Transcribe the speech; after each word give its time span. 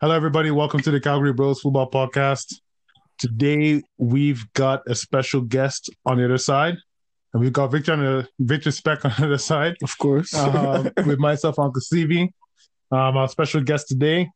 Hello, 0.00 0.14
everybody. 0.14 0.50
Welcome 0.50 0.80
to 0.80 0.90
the 0.90 1.00
Calgary 1.00 1.32
Bros 1.32 1.60
Football 1.60 1.90
Podcast. 1.90 2.54
Today 3.18 3.82
we've 3.96 4.50
got 4.52 4.82
a 4.86 4.94
special 4.94 5.40
guest 5.40 5.90
on 6.04 6.18
the 6.18 6.24
other 6.26 6.38
side, 6.38 6.76
and 7.32 7.42
we've 7.42 7.52
got 7.52 7.68
Victor 7.68 7.94
on 7.94 8.00
the 8.00 8.28
Victor 8.38 8.70
Speck 8.70 9.04
on 9.04 9.12
the 9.18 9.24
other 9.26 9.38
side. 9.38 9.76
Of 9.82 9.96
course. 9.98 10.34
um, 10.34 10.90
with 11.06 11.18
myself, 11.18 11.58
Uncle 11.58 11.80
Stevie. 11.80 12.34
Um, 12.90 13.16
our 13.16 13.28
special 13.28 13.62
guest 13.62 13.88
today, 13.88 14.28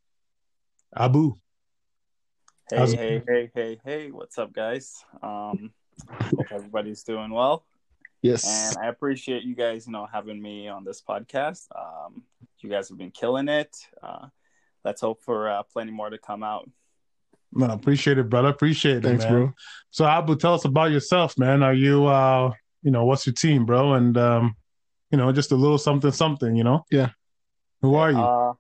Abu. 0.96 1.34
Hey, 2.70 2.76
How's- 2.78 2.92
hey, 2.92 3.22
hey, 3.28 3.50
hey, 3.54 3.80
hey, 3.84 4.10
what's 4.10 4.38
up, 4.38 4.52
guys? 4.52 5.04
Um, 5.22 5.72
hope 6.08 6.46
everybody's 6.52 7.02
doing 7.02 7.30
well. 7.30 7.64
yes. 8.22 8.74
And 8.76 8.84
I 8.84 8.88
appreciate 8.88 9.42
you 9.42 9.54
guys, 9.54 9.86
you 9.86 9.92
know, 9.92 10.06
having 10.10 10.40
me 10.40 10.68
on 10.68 10.84
this 10.84 11.02
podcast. 11.02 11.66
Um, 11.76 12.22
you 12.60 12.70
guys 12.70 12.88
have 12.88 12.98
been 12.98 13.10
killing 13.10 13.48
it. 13.48 13.76
Uh, 14.02 14.26
let's 14.84 15.00
hope 15.00 15.22
for 15.22 15.48
uh, 15.48 15.62
plenty 15.64 15.92
more 15.92 16.10
to 16.10 16.18
come 16.18 16.42
out. 16.42 16.68
No, 17.52 17.66
appreciate 17.66 18.16
it, 18.18 18.28
brother. 18.30 18.48
Appreciate 18.48 18.98
it, 18.98 19.02
Thanks, 19.02 19.24
man. 19.24 19.32
bro. 19.32 19.52
So, 19.90 20.04
Abu, 20.06 20.36
tell 20.36 20.54
us 20.54 20.64
about 20.64 20.92
yourself, 20.92 21.36
man. 21.36 21.62
Are 21.64 21.74
you, 21.74 22.06
uh, 22.06 22.52
you 22.82 22.90
know, 22.92 23.04
what's 23.04 23.26
your 23.26 23.34
team, 23.34 23.66
bro? 23.66 23.94
And 23.94 24.16
um, 24.16 24.54
you 25.10 25.18
know, 25.18 25.32
just 25.32 25.50
a 25.50 25.56
little 25.56 25.78
something, 25.78 26.12
something. 26.12 26.54
You 26.54 26.62
know. 26.64 26.84
Yeah. 26.90 27.10
Who 27.82 27.96
are 27.96 28.12
you? 28.12 28.18
Uh, 28.18 28.52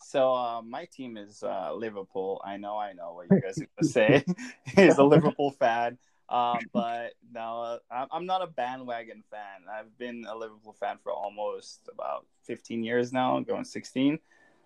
so 0.00 0.34
uh, 0.34 0.62
my 0.62 0.86
team 0.86 1.16
is 1.16 1.42
uh, 1.42 1.72
Liverpool. 1.74 2.40
I 2.44 2.56
know, 2.56 2.76
I 2.78 2.92
know 2.94 3.12
what 3.14 3.26
you 3.30 3.40
guys 3.40 3.58
are 3.58 3.66
gonna 3.78 3.88
say. 3.88 4.24
He's 4.74 4.96
a 4.98 5.04
Liverpool 5.04 5.50
fan, 5.50 5.98
um, 6.30 6.58
but 6.72 7.12
no, 7.30 7.60
uh, 7.62 7.78
I'm- 7.90 8.08
I'm 8.10 8.24
not 8.26 8.40
a 8.42 8.46
bandwagon 8.46 9.22
fan. 9.30 9.68
I've 9.70 9.96
been 9.98 10.24
a 10.28 10.34
Liverpool 10.34 10.72
fan 10.80 10.96
for 11.02 11.12
almost 11.12 11.88
about 11.92 12.26
15 12.44 12.82
years 12.82 13.12
now, 13.12 13.38
going 13.40 13.64
16. 13.64 14.18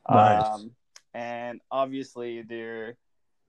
Nice. 0.08 0.46
Um, 0.46 0.70
and 1.14 1.60
obviously, 1.70 2.42
they're 2.42 2.96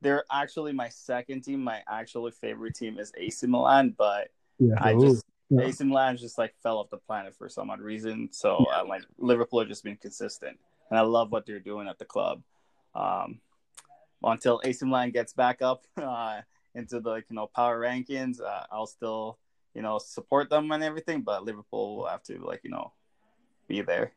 they're 0.02 0.26
actually 0.32 0.74
my 0.74 0.90
second 0.90 1.44
team. 1.44 1.64
My 1.64 1.82
actually 1.88 2.32
favorite 2.32 2.76
team 2.76 3.00
is 3.00 3.12
AC 3.18 3.48
Milan, 3.48 3.96
but 3.98 4.30
yeah. 4.60 4.76
I 4.80 4.94
just 4.94 5.26
yeah. 5.50 5.62
AC 5.62 5.84
Milan 5.84 6.18
just 6.18 6.38
like 6.38 6.54
fell 6.62 6.78
off 6.78 6.90
the 6.90 6.98
planet 6.98 7.34
for 7.36 7.50
some 7.50 7.70
odd 7.70 7.80
reason. 7.80 8.30
So 8.32 8.66
uh, 8.74 8.86
like 8.88 9.04
Liverpool 9.18 9.60
have 9.60 9.70
just 9.70 9.84
been 9.84 9.98
consistent, 9.98 10.60
and 10.90 11.00
I 11.00 11.02
love 11.04 11.32
what 11.32 11.46
they're 11.46 11.60
doing 11.60 11.88
at 11.88 11.98
the 12.00 12.06
club. 12.06 12.44
Um, 12.94 13.40
until 14.22 14.62
AC 14.64 14.86
Milan 14.86 15.12
gets 15.12 15.34
back 15.34 15.62
up 15.62 15.86
uh, 15.98 16.42
into 16.76 17.00
the 17.00 17.10
like, 17.10 17.26
you 17.30 17.36
know 17.36 17.48
power 17.48 17.80
rankings, 17.80 18.42
uh, 18.42 18.66
I'll 18.72 18.88
still 18.88 19.40
you 19.74 19.82
know 19.82 20.00
support 20.00 20.50
them 20.50 20.72
and 20.72 20.84
everything. 20.84 21.22
But 21.22 21.46
Liverpool 21.46 21.98
will 21.98 22.08
have 22.08 22.24
to 22.24 22.40
like 22.40 22.62
you 22.64 22.72
know 22.72 22.92
be 23.68 23.82
there. 23.82 24.12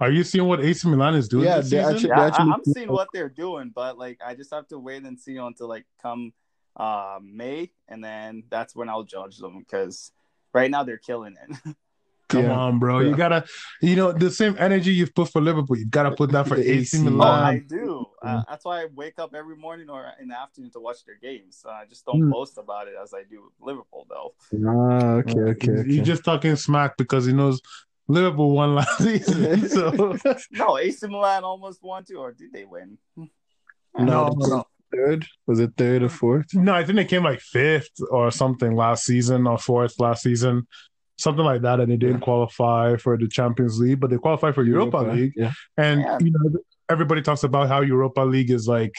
Are 0.00 0.10
you 0.10 0.22
seeing 0.24 0.46
what 0.46 0.60
AC 0.64 0.88
Milan 0.88 1.14
is 1.14 1.28
doing 1.28 1.44
Yeah, 1.44 1.58
this 1.58 1.70
they 1.70 1.78
actually- 1.78 2.08
Yeah, 2.10 2.26
actually- 2.26 2.50
I, 2.50 2.54
I'm 2.54 2.64
seeing 2.64 2.88
what 2.92 3.08
they're 3.12 3.28
doing, 3.28 3.70
but 3.74 3.98
like 3.98 4.20
I 4.24 4.34
just 4.34 4.52
have 4.52 4.66
to 4.68 4.78
wait 4.78 5.02
and 5.04 5.18
see 5.18 5.36
until 5.36 5.68
like 5.68 5.86
come 6.00 6.32
uh, 6.76 7.18
May, 7.20 7.72
and 7.88 8.04
then 8.04 8.44
that's 8.50 8.76
when 8.76 8.88
I'll 8.88 9.02
judge 9.02 9.38
them 9.38 9.58
because 9.58 10.12
right 10.52 10.70
now 10.70 10.84
they're 10.84 10.96
killing 10.98 11.36
it. 11.48 11.76
Come 12.28 12.44
Yeah. 12.44 12.52
on, 12.58 12.78
bro. 12.78 13.00
You 13.00 13.16
gotta, 13.16 13.46
you 13.80 13.96
know, 13.96 14.12
the 14.12 14.30
same 14.30 14.54
energy 14.58 14.92
you've 14.92 15.14
put 15.14 15.30
for 15.30 15.40
Liverpool, 15.40 15.78
you 15.78 15.86
gotta 15.86 16.10
put 16.14 16.30
that 16.32 16.46
for 16.46 16.56
The 16.56 16.60
AC 16.70 16.98
AC. 16.98 16.98
Oh, 16.98 17.04
Milan. 17.10 17.42
I 17.42 17.58
do. 17.58 18.06
Uh, 18.22 18.42
that's 18.46 18.66
why 18.66 18.82
I 18.82 18.86
wake 18.94 19.18
up 19.18 19.34
every 19.34 19.56
morning 19.56 19.88
or 19.88 20.12
in 20.20 20.28
the 20.28 20.38
afternoon 20.38 20.70
to 20.72 20.80
watch 20.80 21.04
their 21.06 21.16
games. 21.16 21.64
Uh, 21.66 21.70
I 21.70 21.84
just 21.88 22.04
don't 22.04 22.20
Hmm. 22.20 22.30
boast 22.30 22.58
about 22.58 22.86
it 22.86 22.94
as 23.02 23.14
I 23.14 23.22
do 23.22 23.44
with 23.44 23.54
Liverpool, 23.66 24.06
though. 24.10 24.34
Ah, 24.68 25.12
okay, 25.14 25.40
okay, 25.40 25.70
okay. 25.72 25.90
You're 25.90 26.04
just 26.04 26.22
talking 26.22 26.54
smack 26.56 26.98
because 26.98 27.24
he 27.24 27.32
knows 27.32 27.62
Liverpool 28.08 28.52
won 28.52 28.74
last 28.74 28.98
season. 29.02 29.68
So 29.68 30.16
No, 30.52 30.78
AC 30.78 31.06
Milan 31.06 31.44
almost 31.44 31.82
won 31.82 32.04
too, 32.04 32.16
or 32.18 32.32
did 32.32 32.52
they 32.52 32.64
win? 32.64 32.98
Hmm. 33.16 33.24
no, 33.98 34.28
No, 34.28 34.46
no, 34.46 34.64
third? 34.92 35.26
Was 35.46 35.60
it 35.60 35.72
third 35.76 36.02
or 36.02 36.08
fourth? 36.08 36.46
no. 36.54 36.74
I 36.74 36.84
think 36.84 36.96
they 36.96 37.04
came 37.04 37.22
like 37.24 37.40
fifth 37.40 37.90
or 38.10 38.30
something 38.30 38.74
last 38.74 39.04
season 39.04 39.46
or 39.46 39.58
fourth 39.58 39.98
last 40.00 40.22
season, 40.22 40.66
something 41.18 41.44
like 41.44 41.62
that, 41.62 41.80
and 41.80 41.90
they 41.92 41.96
didn't 41.96 42.20
qualify 42.20 42.96
for 42.96 43.16
the 43.18 43.28
Champions 43.28 43.78
League, 43.78 44.00
but 44.00 44.08
they 44.10 44.16
qualified 44.18 44.54
for 44.54 44.62
Europa, 44.64 44.98
League. 44.98 45.32
Yeah. 45.36 45.52
And 45.76 46.00
Yeah. 46.00 46.18
you 46.20 46.30
know, 46.32 46.60
everybody 46.90 47.20
talks 47.22 47.44
about 47.44 47.68
how 47.68 47.82
Europa 47.82 48.22
League 48.22 48.50
is 48.50 48.66
like 48.66 48.94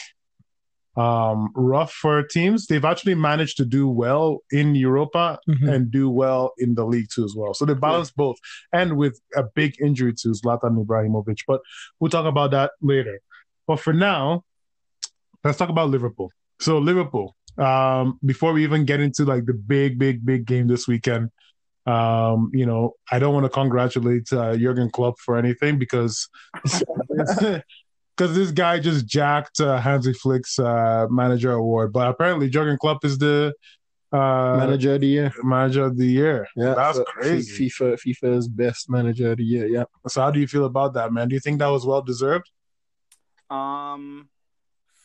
um 1.00 1.40
rough 1.56 1.92
for 2.02 2.16
teams. 2.24 2.60
They've 2.68 2.90
actually 2.92 3.16
managed 3.16 3.56
to 3.58 3.66
do 3.78 3.84
well 4.04 4.28
in 4.52 4.68
Europa 4.76 5.26
Mhm. 5.48 5.68
and 5.74 5.82
do 6.00 6.06
well 6.22 6.44
in 6.64 6.70
the 6.76 6.86
league 6.94 7.10
too 7.14 7.24
as 7.24 7.34
well. 7.40 7.54
So 7.54 7.64
they 7.66 7.74
balance 7.88 8.12
both, 8.24 8.38
and 8.80 8.90
with 9.02 9.16
a 9.42 9.44
big 9.60 9.72
injury 9.88 10.14
to 10.22 10.28
Zlatan 10.40 10.74
Ibrahimovic. 10.84 11.40
But 11.48 11.62
we'll 12.00 12.12
talk 12.18 12.26
about 12.26 12.52
that 12.52 12.70
later. 12.82 13.16
But 13.68 13.80
for 13.80 13.94
now, 13.94 14.44
let's 15.44 15.58
talk 15.58 15.70
about 15.70 15.90
Liverpool. 15.90 16.30
So 16.60 16.80
Liverpool, 16.80 17.28
um, 17.58 18.20
before 18.32 18.52
we 18.54 18.64
even 18.64 18.84
get 18.86 19.00
into 19.00 19.24
like 19.34 19.46
the 19.46 19.54
big, 19.54 20.00
big, 20.00 20.26
big 20.26 20.46
game 20.46 20.68
this 20.68 20.88
weekend, 20.88 21.30
um, 21.86 22.52
you 22.54 22.66
know, 22.66 22.94
I 23.12 23.20
don't 23.20 23.34
want 23.34 23.46
to 23.46 23.50
congratulate 23.62 24.32
uh, 24.34 24.58
Jurgen 24.58 24.90
Klopp 24.90 25.16
for 25.20 25.38
anything 25.38 25.80
because 25.80 26.28
because 28.20 28.36
this 28.36 28.52
guy 28.52 28.80
just 28.80 29.06
jacked 29.06 29.62
uh, 29.62 29.80
Hansi 29.80 30.12
Flick's 30.12 30.60
uh, 30.60 31.08
manager 31.10 31.54
award. 31.54 31.94
But 31.94 32.10
apparently, 32.10 32.50
Jurgen 32.50 32.78
Klopp 32.78 33.06
is 33.06 33.18
the 33.18 33.54
uh, 34.12 34.58
Manager 34.58 34.96
of 34.96 35.02
the 35.02 35.08
year. 35.08 35.34
manager 35.42 35.86
of 35.86 35.96
the 35.96 36.06
year. 36.06 36.48
Yeah, 36.56 36.74
that's 36.74 36.98
so 36.98 37.06
crazy. 37.06 37.70
FIFA, 37.70 37.98
FIFA's 37.98 38.50
best 38.50 38.90
manager 38.90 39.32
of 39.32 39.38
the 39.38 39.44
year. 39.44 39.68
Yeah. 39.68 39.84
So, 40.08 40.22
how 40.22 40.32
do 40.32 40.40
you 40.40 40.48
feel 40.48 40.66
about 40.66 40.96
that, 40.96 41.14
man? 41.14 41.30
Do 41.30 41.36
you 41.36 41.40
think 41.40 41.60
that 41.60 41.68
was 41.68 41.86
well 41.86 42.02
deserved? 42.02 42.50
Um, 43.50 44.28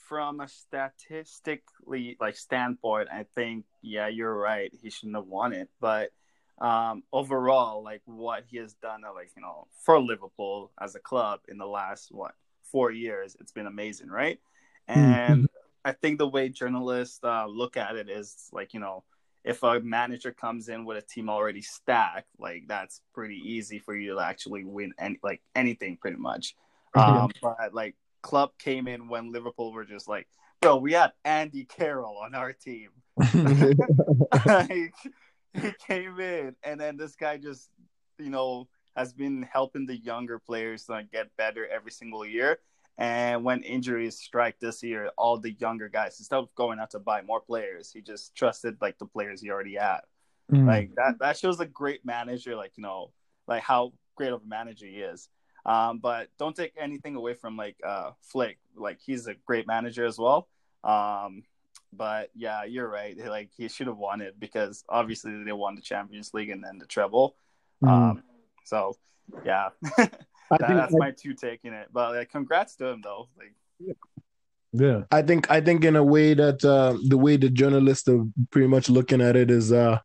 from 0.08 0.41
a 0.41 0.48
statistically 0.48 2.16
like 2.20 2.36
standpoint, 2.36 3.10
I 3.12 3.26
think 3.36 3.64
yeah, 3.81 4.08
you're 4.08 4.34
right. 4.36 4.72
He 4.82 4.91
shouldn't 4.91 5.16
have 5.16 5.26
won 5.26 5.52
it, 5.52 5.69
but 5.81 6.10
um, 6.58 7.04
overall, 7.12 7.84
like 7.84 8.02
what 8.06 8.44
he 8.48 8.56
has 8.56 8.75
done, 8.75 9.02
uh, 9.06 9.14
like 9.14 9.31
you 9.36 9.42
know, 9.42 9.69
for 9.84 10.00
Liverpool 10.00 10.72
as 10.81 10.96
a 10.96 11.00
club 11.00 11.41
in 11.46 11.58
the 11.58 11.66
last 11.66 12.08
what 12.10 12.32
four 12.75 12.91
years, 12.91 13.37
it's 13.39 13.53
been 13.53 13.69
amazing, 13.69 14.09
right? 14.09 14.41
And 14.89 15.47
I 15.85 15.93
think 15.93 16.19
the 16.19 16.27
way 16.27 16.49
journalists 16.49 17.21
uh, 17.23 17.47
look 17.47 17.77
at 17.77 17.95
it 17.95 18.11
is 18.11 18.49
like 18.53 18.75
you 18.75 18.81
know, 18.81 19.05
if 19.45 19.62
a 19.62 19.79
manager 19.79 20.33
comes 20.33 20.69
in 20.69 20.85
with 20.85 20.97
a 20.97 21.03
team 21.03 21.31
already 21.31 21.62
stacked, 21.62 22.27
like 22.37 22.65
that's 22.67 23.01
pretty 23.15 23.41
easy 23.45 23.79
for 23.79 23.95
you 23.95 24.15
to 24.15 24.21
actually 24.21 24.65
win 24.65 24.93
any 24.99 25.21
like 25.23 25.41
anything, 25.55 25.97
pretty 25.99 26.17
much. 26.17 26.57
Um, 26.97 27.31
but 27.41 27.73
like 27.73 27.95
Klopp 28.23 28.59
came 28.59 28.89
in 28.89 29.09
when 29.09 29.31
Liverpool 29.31 29.73
were 29.73 29.85
just 29.85 30.09
like, 30.09 30.27
bro, 30.61 30.77
we 30.77 30.95
had 30.95 31.12
Andy 31.25 31.65
Carroll 31.65 32.19
on 32.19 32.35
our 32.35 32.53
team. 32.53 32.89
like, 34.47 34.95
he 35.55 35.73
came 35.87 36.19
in, 36.19 36.56
and 36.65 36.81
then 36.81 36.97
this 36.97 37.15
guy 37.15 37.37
just, 37.37 37.69
you 38.19 38.31
know, 38.31 38.67
has 38.97 39.12
been 39.12 39.43
helping 39.43 39.87
the 39.87 39.97
younger 39.97 40.38
players 40.38 40.88
like, 40.88 41.10
get 41.10 41.37
better 41.37 41.66
every 41.66 41.91
single 41.91 42.25
year. 42.25 42.59
And 42.97 43.43
when 43.44 43.62
injuries 43.62 44.16
strike 44.16 44.60
this 44.60 44.82
year, 44.82 45.10
all 45.19 45.38
the 45.38 45.53
younger 45.53 45.88
guys, 45.88 46.19
instead 46.21 46.38
of 46.38 46.55
going 46.55 46.78
out 46.78 46.91
to 46.93 47.00
buy 47.00 47.22
more 47.22 47.41
players, 47.41 47.91
he 47.93 48.00
just 48.00 48.37
trusted 48.37 48.77
like 48.81 48.99
the 48.99 49.06
players 49.06 49.41
he 49.41 49.50
already 49.50 49.75
had. 49.75 50.00
Mm. 50.53 50.66
Like 50.66 50.94
that 50.94 51.19
that 51.19 51.37
shows 51.37 51.59
a 51.59 51.66
great 51.66 52.05
manager, 52.05 52.55
like, 52.55 52.72
you 52.77 52.82
know, 52.82 53.10
like 53.49 53.62
how 53.62 53.93
great 54.15 54.32
of 54.32 54.43
a 54.43 54.47
manager 54.47 54.87
he 54.87 54.99
is. 54.99 55.28
Um, 55.66 55.99
but 55.99 56.28
don't 56.38 56.55
take 56.55 56.75
anything 56.78 57.16
away 57.16 57.34
from 57.34 57.56
like 57.56 57.76
uh 57.84 58.12
Flick. 58.21 58.59
Like 58.76 59.00
he's 59.05 59.26
a 59.26 59.34
great 59.44 59.66
manager 59.66 60.05
as 60.05 60.19
well. 60.19 60.47
Um, 60.84 61.43
but 61.93 62.31
yeah, 62.34 62.65
you're 62.65 62.88
right. 62.88 63.16
Like 63.19 63.50
he 63.56 63.69
should 63.69 63.87
have 63.88 63.97
won 63.97 64.21
it 64.21 64.38
because 64.38 64.84
obviously 64.88 65.43
they 65.43 65.53
won 65.53 65.75
the 65.75 65.82
Champions 65.82 66.32
League 66.32 66.50
and 66.50 66.62
then 66.62 66.78
the 66.78 66.87
treble. 66.87 67.34
Mm. 67.82 67.88
Um, 67.88 68.22
so 68.64 68.97
yeah, 69.44 69.69
that, 69.97 70.10
think, 70.50 70.69
that's 70.69 70.94
my 70.97 71.12
two 71.12 71.34
taking 71.34 71.72
it. 71.72 71.88
But 71.92 72.14
like, 72.14 72.30
congrats 72.30 72.76
to 72.76 72.86
him 72.86 73.00
though. 73.02 73.28
Like, 73.38 73.97
yeah. 74.72 75.02
I 75.11 75.22
think 75.22 75.50
I 75.50 75.61
think 75.61 75.84
in 75.84 75.96
a 75.96 76.05
way 76.05 76.34
that 76.34 76.64
uh, 76.64 76.99
the 77.08 77.16
way 77.16 77.37
the 77.37 77.49
journalists 77.49 78.08
are 78.08 78.25
pretty 78.50 78.66
much 78.69 78.90
looking 78.90 79.20
at 79.20 79.37
it 79.37 79.50
is 79.50 79.72
uh, 79.72 79.99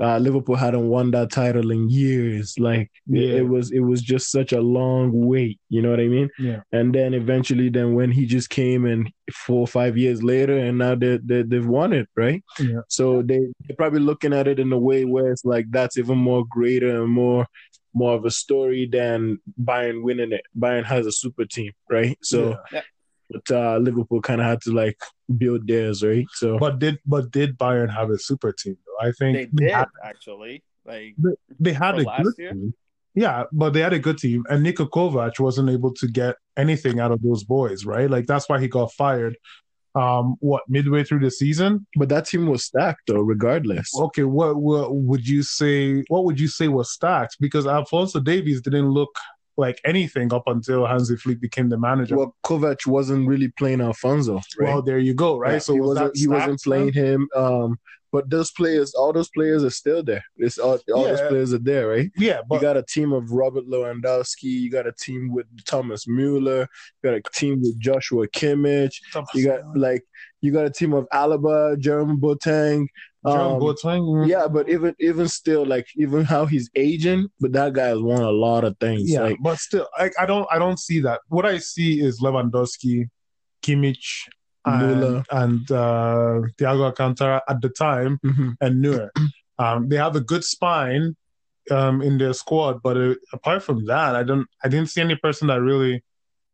uh, 0.00 0.18
Liverpool 0.18 0.56
hadn't 0.56 0.88
won 0.88 1.10
that 1.12 1.30
title 1.30 1.70
in 1.70 1.88
years. 1.88 2.58
Like 2.58 2.90
Yeah. 3.06 3.34
it 3.34 3.48
was 3.48 3.72
it 3.72 3.80
was 3.80 4.02
just 4.02 4.30
such 4.30 4.52
a 4.52 4.60
long 4.60 5.10
wait. 5.12 5.60
You 5.68 5.82
know 5.82 5.90
what 5.90 6.00
I 6.00 6.06
mean? 6.06 6.30
Yeah. 6.38 6.60
And 6.72 6.94
then 6.94 7.12
eventually, 7.14 7.68
then 7.68 7.94
when 7.94 8.10
he 8.10 8.26
just 8.26 8.50
came 8.50 8.86
and 8.86 9.10
four 9.32 9.60
or 9.60 9.66
five 9.66 9.96
years 9.96 10.22
later, 10.22 10.58
and 10.58 10.78
now 10.78 10.94
they, 10.94 11.18
they 11.24 11.42
they've 11.42 11.66
won 11.66 11.92
it, 11.92 12.08
right? 12.16 12.42
Yeah. 12.58 12.80
So 12.88 13.22
they 13.22 13.40
they're 13.66 13.76
probably 13.76 14.00
looking 14.00 14.32
at 14.32 14.48
it 14.48 14.58
in 14.58 14.72
a 14.72 14.78
way 14.78 15.04
where 15.04 15.32
it's 15.32 15.44
like 15.44 15.66
that's 15.70 15.96
even 15.96 16.18
more 16.18 16.44
greater 16.48 17.02
and 17.02 17.12
more 17.12 17.46
more 17.94 18.14
of 18.14 18.24
a 18.24 18.30
story 18.30 18.86
than 18.90 19.38
Bayern 19.62 20.02
winning 20.02 20.32
it. 20.32 20.42
Bayern 20.58 20.84
has 20.84 21.06
a 21.06 21.12
super 21.12 21.44
team, 21.44 21.72
right? 21.88 22.18
So, 22.22 22.58
Yeah. 22.72 22.82
but 23.30 23.50
uh, 23.50 23.78
Liverpool 23.78 24.20
kind 24.20 24.40
of 24.40 24.46
had 24.46 24.60
to 24.62 24.72
like 24.72 24.98
build 25.38 25.66
theirs, 25.66 26.02
right? 26.02 26.26
So, 26.32 26.58
But 26.58 26.78
did 26.80 26.98
but 27.06 27.30
did 27.30 27.56
Bayern 27.56 27.90
have 27.94 28.10
a 28.10 28.18
super 28.18 28.52
team 28.52 28.76
though? 28.86 29.06
I 29.08 29.12
think 29.12 29.36
they 29.52 29.66
did 29.66 29.70
had, 29.70 29.88
actually. 30.04 30.62
Like 30.84 31.14
they 31.58 31.72
had 31.72 31.98
a 31.98 32.02
last 32.02 32.24
good 32.24 32.34
year? 32.38 32.52
team. 32.52 32.74
Yeah, 33.14 33.44
but 33.52 33.72
they 33.72 33.80
had 33.80 33.92
a 33.92 33.98
good 34.00 34.18
team, 34.18 34.44
and 34.50 34.66
Niko 34.66 34.88
Kovac 34.90 35.38
wasn't 35.38 35.70
able 35.70 35.94
to 35.94 36.08
get 36.08 36.34
anything 36.56 36.98
out 36.98 37.12
of 37.12 37.22
those 37.22 37.44
boys, 37.44 37.86
right? 37.86 38.10
Like 38.10 38.26
that's 38.26 38.48
why 38.48 38.58
he 38.60 38.66
got 38.66 38.92
fired. 38.92 39.36
Um, 39.94 40.34
what 40.40 40.64
midway 40.68 41.04
through 41.04 41.20
the 41.20 41.30
season? 41.30 41.86
But 41.96 42.08
that 42.08 42.26
team 42.26 42.46
was 42.46 42.64
stacked 42.64 43.02
though, 43.06 43.20
regardless. 43.20 43.90
Okay, 43.96 44.24
what 44.24 44.56
what 44.56 44.94
would 44.94 45.26
you 45.26 45.42
say? 45.42 46.02
What 46.08 46.24
would 46.24 46.40
you 46.40 46.48
say 46.48 46.68
was 46.68 46.92
stacked? 46.92 47.36
Because 47.40 47.66
Alphonso 47.66 48.18
Davies 48.20 48.60
didn't 48.60 48.88
look 48.90 49.16
like 49.56 49.80
anything 49.84 50.32
up 50.32 50.44
until 50.46 50.86
Hansi 50.86 51.16
Flick 51.16 51.40
became 51.40 51.68
the 51.68 51.78
manager. 51.78 52.16
Well, 52.16 52.34
Kovac 52.44 52.86
wasn't 52.86 53.28
really 53.28 53.48
playing 53.48 53.80
Alphonso. 53.80 54.40
Right? 54.58 54.68
Well, 54.68 54.82
there 54.82 54.98
you 54.98 55.14
go, 55.14 55.38
right? 55.38 55.52
Yeah, 55.52 55.58
so 55.58 55.74
he 55.74 55.80
was 55.80 55.88
wasn't 55.90 56.12
that 56.14 56.18
he 56.18 56.26
wasn't 56.26 56.62
playing 56.62 56.92
him. 56.92 57.28
Um, 57.36 57.78
but 58.14 58.30
those 58.30 58.52
players, 58.52 58.94
all 58.94 59.12
those 59.12 59.28
players 59.30 59.64
are 59.64 59.70
still 59.70 60.00
there. 60.00 60.22
It's 60.36 60.56
all, 60.56 60.78
all 60.94 61.02
those 61.02 61.20
players 61.22 61.52
are 61.52 61.58
there, 61.58 61.88
right? 61.88 62.12
Yeah, 62.16 62.42
But, 62.48 62.54
You 62.54 62.60
got 62.60 62.76
a 62.76 62.84
team 62.84 63.12
of 63.12 63.32
Robert 63.32 63.64
Lewandowski. 63.66 64.44
You 64.44 64.70
got 64.70 64.86
a 64.86 64.92
team 64.92 65.32
with 65.32 65.46
Thomas 65.66 66.06
Mueller. 66.06 66.68
You 67.02 67.10
got 67.10 67.14
a 67.14 67.22
team 67.34 67.60
with 67.60 67.76
Joshua 67.80 68.28
Kimmich. 68.28 68.94
You 69.34 69.46
got 69.46 69.62
like 69.76 70.04
you 70.42 70.52
got 70.52 70.64
a 70.64 70.70
team 70.70 70.92
of 70.92 71.08
Alaba, 71.12 71.76
Jerome 71.76 72.20
Boateng. 72.20 72.86
Um, 73.24 73.58
Boateng. 73.58 74.28
yeah, 74.28 74.46
but 74.46 74.68
even 74.68 74.94
even 75.00 75.26
still, 75.26 75.66
like 75.66 75.88
even 75.96 76.22
how 76.22 76.46
he's 76.46 76.70
aging, 76.76 77.26
but 77.40 77.50
that 77.54 77.72
guy 77.72 77.88
has 77.88 78.00
won 78.00 78.22
a 78.22 78.30
lot 78.30 78.62
of 78.62 78.78
things. 78.78 79.10
Yeah, 79.10 79.22
Like 79.22 79.38
but 79.42 79.58
still, 79.58 79.88
I, 79.98 80.12
I 80.20 80.24
don't 80.24 80.46
I 80.52 80.60
don't 80.60 80.78
see 80.78 81.00
that. 81.00 81.20
What 81.26 81.46
I 81.46 81.58
see 81.58 82.00
is 82.00 82.20
Lewandowski, 82.20 83.08
Kimmich, 83.60 84.28
and, 84.66 84.82
Müller. 85.02 85.24
and 85.30 85.70
uh, 85.70 86.40
Thiago 86.58 86.84
Alcantara 86.86 87.42
at 87.48 87.60
the 87.60 87.68
time, 87.68 88.18
mhm. 88.24 88.56
and 88.60 88.80
Neuer. 88.82 89.10
Um, 89.56 89.88
they 89.88 89.94
have 89.98 90.16
a 90.16 90.20
good 90.20 90.42
spine 90.42 91.14
um, 91.70 92.02
in 92.02 92.18
their 92.18 92.32
squad, 92.32 92.82
but 92.82 92.96
uh, 92.96 93.14
apart 93.32 93.62
from 93.62 93.84
that, 93.84 94.16
I 94.16 94.24
don't 94.24 94.48
I 94.64 94.68
didn't 94.68 94.90
see 94.90 95.00
any 95.00 95.14
person 95.14 95.46
that 95.46 95.60
really 95.60 96.02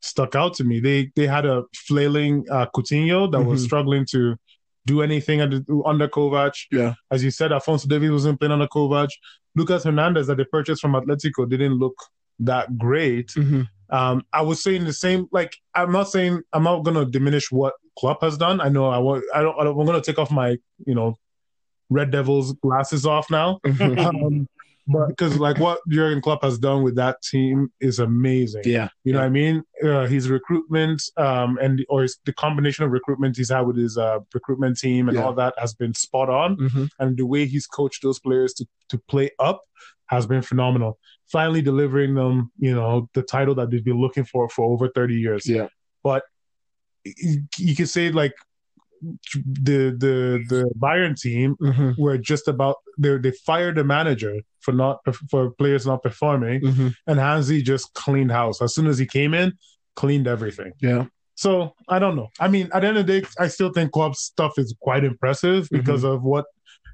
stuck 0.02 0.34
out 0.34 0.52
to 0.56 0.64
me. 0.64 0.80
They 0.80 1.10
they 1.16 1.26
had 1.26 1.46
a 1.46 1.64
flailing 1.74 2.44
uh, 2.50 2.66
Coutinho 2.74 3.32
that 3.32 3.40
was 3.42 3.62
Mhm. 3.62 3.64
struggling 3.64 4.06
to 4.10 4.36
do 4.84 5.00
anything 5.00 5.40
under, 5.40 5.62
under 5.86 6.08
Kovac. 6.08 6.52
Yeah. 6.70 6.92
As 7.10 7.24
you 7.24 7.30
said, 7.30 7.52
Alphonso 7.52 7.88
Davies 7.88 8.10
wasn't 8.10 8.38
playing 8.38 8.52
under 8.52 8.66
Kovac. 8.68 9.08
Lucas 9.56 9.84
Hernandez 9.84 10.26
that 10.26 10.36
they 10.36 10.44
purchased 10.44 10.82
from 10.82 10.92
Atletico 10.92 11.48
didn't 11.48 11.78
look 11.78 11.96
that 12.40 12.76
great. 12.76 13.28
Mhm. 13.28 13.66
Um, 13.88 14.26
I 14.30 14.42
was 14.42 14.62
saying 14.62 14.84
the 14.84 14.92
same. 14.92 15.26
Like, 15.32 15.56
I'm 15.74 15.90
not 15.90 16.10
saying 16.10 16.42
I'm 16.52 16.64
not 16.64 16.84
going 16.84 16.96
to 17.02 17.10
diminish 17.10 17.50
what 17.50 17.72
Klopp 18.00 18.22
has 18.22 18.36
done. 18.38 18.60
I 18.60 18.68
know 18.70 18.86
I 18.88 18.98
want. 18.98 19.22
I 19.34 19.42
don't. 19.42 19.56
I 19.60 19.64
don't 19.64 19.78
I'm 19.78 19.86
going 19.86 20.00
to 20.00 20.04
take 20.10 20.18
off 20.18 20.30
my 20.30 20.56
you 20.86 20.94
know 20.94 21.16
Red 21.90 22.10
Devils 22.10 22.52
glasses 22.54 23.04
off 23.06 23.30
now. 23.30 23.60
um, 23.80 24.48
but 24.86 25.08
because 25.08 25.38
like 25.38 25.58
what 25.58 25.78
Jurgen 25.88 26.20
Klopp 26.22 26.42
has 26.42 26.58
done 26.58 26.82
with 26.82 26.96
that 26.96 27.20
team 27.22 27.70
is 27.80 27.98
amazing. 27.98 28.62
yeah, 28.64 28.88
You 29.04 29.12
know 29.12 29.20
what 29.20 29.26
I 29.26 29.28
mean? 29.28 29.62
Uh, 29.84 30.06
his 30.06 30.28
recruitment 30.30 31.00
um, 31.16 31.58
and 31.60 31.84
or 31.88 32.02
his, 32.02 32.18
the 32.24 32.32
combination 32.32 32.84
of 32.84 32.90
recruitment 32.90 33.36
he's 33.36 33.50
had 33.50 33.60
with 33.60 33.76
his 33.76 33.96
uh, 33.98 34.18
recruitment 34.34 34.78
team 34.78 35.08
and 35.08 35.16
Yeah. 35.16 35.24
all 35.24 35.32
that 35.34 35.54
has 35.58 35.74
been 35.74 35.94
spot 35.94 36.28
on. 36.30 36.56
Mhm. 36.56 36.88
And 36.98 37.16
the 37.16 37.26
way 37.26 37.44
he's 37.46 37.66
coached 37.66 38.02
those 38.02 38.18
players 38.18 38.54
to 38.54 38.66
to 38.88 38.98
play 39.08 39.30
up 39.38 39.60
has 40.06 40.26
been 40.26 40.42
phenomenal. 40.42 40.98
Finally 41.30 41.62
delivering 41.62 42.14
them, 42.14 42.50
you 42.58 42.74
know, 42.74 43.08
the 43.14 43.22
title 43.22 43.54
that 43.56 43.70
they've 43.70 43.84
been 43.84 44.00
looking 44.00 44.24
for 44.24 44.48
for 44.48 44.64
over 44.72 44.88
thirty 44.88 45.14
years. 45.20 45.46
yeah, 45.46 45.68
But 46.02 46.24
you, 47.04 47.76
could 47.76 47.88
say 47.88 48.10
like 48.10 48.34
the 49.02 49.96
the 49.98 50.44
the 50.48 50.70
Bayern 50.78 51.18
team 51.18 51.56
Mhm. 51.60 51.96
were 51.98 52.18
just 52.18 52.48
about 52.48 52.76
they 52.98 53.16
they 53.18 53.30
fired 53.46 53.76
the 53.76 53.84
manager 53.84 54.34
for 54.60 54.72
not 54.72 54.98
for 55.30 55.50
players 55.52 55.86
not 55.86 56.02
performing, 56.02 56.60
Mhm. 56.62 56.94
and 57.06 57.18
Hansi 57.18 57.62
just 57.62 57.92
cleaned 57.94 58.30
house 58.30 58.60
as 58.60 58.74
soon 58.74 58.86
as 58.86 58.98
he 58.98 59.06
came 59.06 59.32
in, 59.34 59.54
cleaned 59.96 60.26
everything. 60.26 60.72
yeah. 60.80 61.06
So 61.34 61.74
I 61.88 61.98
don't 61.98 62.16
know. 62.16 62.28
I 62.38 62.48
mean, 62.48 62.68
at 62.74 62.80
the 62.82 62.88
end 62.88 62.98
of 62.98 63.06
the 63.06 63.20
day, 63.22 63.26
I 63.38 63.48
still 63.48 63.72
think 63.72 63.92
Klopp's 63.92 64.20
stuff 64.20 64.58
is 64.58 64.74
quite 64.78 65.04
impressive 65.04 65.68
because 65.70 66.04
of 66.04 66.22
what 66.22 66.44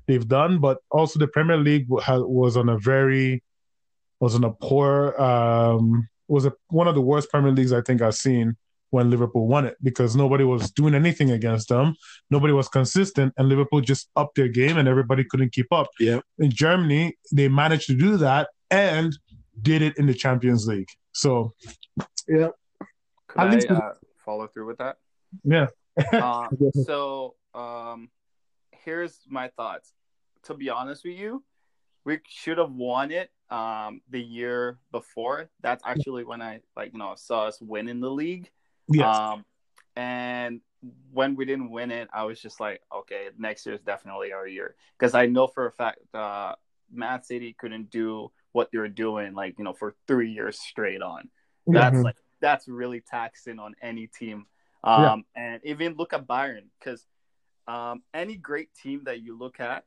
they've 0.06 0.29
done, 0.29 0.61
but 0.61 0.79
also 0.93 1.19
the 1.19 1.26
Premier 1.26 1.56
League 1.56 1.87
was 1.88 2.56
on 2.56 2.69
a 2.69 2.79
very 2.79 3.43
was 4.20 4.37
on 4.37 4.44
a 4.44 4.52
poor 4.52 5.20
um 5.20 6.09
was 6.29 6.47
a, 6.47 6.52
one 6.69 6.87
of 6.88 6.94
the 6.94 7.00
worst 7.00 7.29
Premier 7.31 7.50
Leagues 7.50 7.73
I 7.73 7.81
think 7.82 8.00
I've 8.02 8.14
seen 8.14 8.56
when 8.97 9.11
Liverpool 9.15 9.47
won 9.47 9.65
it 9.71 9.77
because 9.89 10.17
nobody 10.17 10.45
was 10.53 10.71
doing 10.81 10.95
anything 11.03 11.31
against 11.39 11.69
them, 11.69 11.95
nobody 12.31 12.53
was 12.61 12.69
consistent, 12.79 13.33
and 13.37 13.49
Liverpool 13.49 13.81
just 13.93 14.09
upped 14.21 14.35
their 14.37 14.49
game 14.49 14.77
and 14.79 14.89
everybody 14.89 15.23
couldn't 15.31 15.53
keep 15.53 15.71
up. 15.81 15.89
Yeah. 16.01 16.21
In 16.39 16.51
Germany, 16.51 17.05
they 17.39 17.49
managed 17.49 17.87
to 17.89 17.95
do 18.07 18.17
that 18.27 18.49
and 18.71 19.09
did 19.61 19.81
it 19.83 19.95
in 19.99 20.07
the 20.07 20.15
Champions 20.15 20.67
League. 20.67 20.89
So 21.13 21.53
yeah. 22.29 22.49
Could 23.29 23.41
At 23.41 23.47
I 23.49 23.55
least- 23.55 23.71
uh, 23.71 23.93
follow 24.25 24.47
through 24.49 24.67
with 24.71 24.79
that? 24.79 24.97
yeah, 25.45 25.67
uh, 26.13 26.49
so 26.85 27.35
um, 27.55 28.09
here's 28.85 29.15
my 29.29 29.49
thoughts. 29.59 29.93
To 30.45 30.55
be 30.55 30.71
honest 30.71 31.05
with 31.05 31.17
you, 31.23 31.43
we 32.05 32.21
should 32.29 32.59
have 32.59 32.73
won 32.73 33.11
it 33.11 33.31
um, 33.51 34.01
the 34.11 34.23
year 34.23 34.79
before. 34.93 35.49
That's 35.61 35.83
actually 35.85 36.25
when 36.25 36.41
I 36.41 36.61
like 36.77 36.93
you 36.93 36.99
know 36.99 37.15
saw 37.17 37.47
us 37.51 37.61
win 37.61 37.89
in 37.89 38.01
the 38.01 38.11
league. 38.11 38.49
Yes, 38.88 39.05
Um, 39.17 39.44
and 39.97 40.61
when 41.12 41.35
we 41.37 41.44
didn't 41.44 41.71
win 41.71 41.91
it, 41.91 42.09
I 42.12 42.25
was 42.25 42.41
just 42.41 42.61
like, 42.61 42.83
okay, 42.94 43.29
next 43.38 43.67
year 43.67 43.75
is 43.75 43.81
definitely 43.81 44.33
our 44.33 44.47
year 44.47 44.77
because 44.99 45.15
I 45.15 45.27
know 45.27 45.47
for 45.47 45.67
a 45.67 45.73
fact 45.73 45.99
uh, 46.15 46.55
Man 46.93 47.23
City 47.23 47.55
couldn't 47.59 47.91
do 47.91 48.31
what 48.53 48.71
they 48.73 48.79
were 48.79 48.88
doing 48.88 49.35
like 49.35 49.59
you 49.59 49.65
know 49.65 49.73
for 49.75 49.94
three 50.06 50.31
years 50.31 50.59
straight 50.61 51.03
on. 51.03 51.29
That's 51.67 51.97
Mhm. 51.97 52.05
like 52.05 52.17
that's 52.41 52.69
really 52.69 53.00
taxing 53.00 53.59
on 53.59 53.75
any 53.83 54.06
team. 54.06 54.47
Um, 54.85 55.25
and 55.35 55.61
even 55.65 55.94
look 55.94 56.12
at 56.12 56.29
Bayern 56.29 56.69
because 56.79 57.05
um, 57.67 58.03
any 58.15 58.37
great 58.37 58.73
team 58.75 59.03
that 59.05 59.21
you 59.21 59.37
look 59.37 59.59
at, 59.59 59.85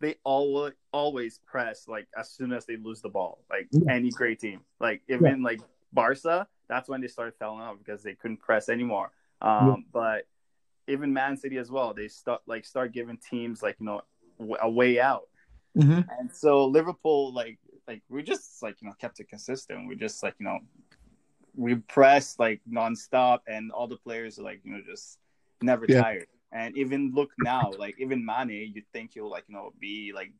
they 0.00 0.16
always 0.24 0.74
always 0.92 1.40
press 1.46 1.88
like 1.88 2.06
as 2.18 2.30
soon 2.30 2.52
as 2.52 2.66
they 2.66 2.76
lose 2.76 3.00
the 3.00 3.08
ball. 3.08 3.44
Like 3.48 3.68
Yeah. 3.70 3.94
any 3.94 4.10
great 4.10 4.40
team, 4.40 4.60
like 4.78 5.02
even 5.08 5.42
like 5.42 5.60
Barca, 5.92 6.46
that's 6.68 6.88
when 6.88 7.00
they 7.00 7.08
started 7.08 7.34
falling 7.38 7.60
off 7.62 7.76
because 7.78 8.02
they 8.02 8.14
couldn't 8.14 8.38
press 8.38 8.68
anymore. 8.68 9.10
Um, 9.40 9.84
But 9.92 10.26
even 10.88 11.12
Man 11.12 11.36
City 11.36 11.58
as 11.58 11.70
well, 11.70 11.92
they 11.94 12.08
start 12.08 12.42
like 12.46 12.64
start 12.64 12.92
giving 12.92 13.16
teams 13.18 13.62
like 13.62 13.76
you 13.80 13.86
know 13.86 14.02
a 14.60 14.70
way 14.70 15.00
out. 15.00 15.28
Mhm. 15.76 16.06
And 16.18 16.34
so 16.34 16.64
Liverpool, 16.66 17.32
like, 17.34 17.58
like 17.86 18.02
we 18.08 18.22
just 18.22 18.62
like 18.62 18.80
you 18.80 18.88
know 18.88 18.94
kept 18.98 19.20
it 19.20 19.28
consistent. 19.28 19.88
We 19.88 19.96
just 19.96 20.22
like 20.22 20.34
you 20.38 20.44
know 20.46 20.60
we 21.54 21.74
pressed 21.76 22.38
like 22.38 22.60
nonstop, 22.70 23.40
and 23.46 23.72
all 23.72 23.86
the 23.88 23.96
players 23.96 24.38
are 24.38 24.42
like 24.42 24.60
you 24.64 24.72
know 24.72 24.82
just 24.86 25.18
never 25.62 25.86
Yeah. 25.88 26.02
tired. 26.02 26.26
And 26.52 26.76
even 26.78 27.12
look 27.12 27.30
now, 27.38 27.72
like 27.78 27.98
even 27.98 28.24
Mane, 28.24 28.72
you 28.74 28.82
think 28.92 29.12
he'll 29.14 29.28
like 29.30 29.44
you 29.48 29.54
know 29.54 29.72
be 29.78 30.12
like 30.14 30.32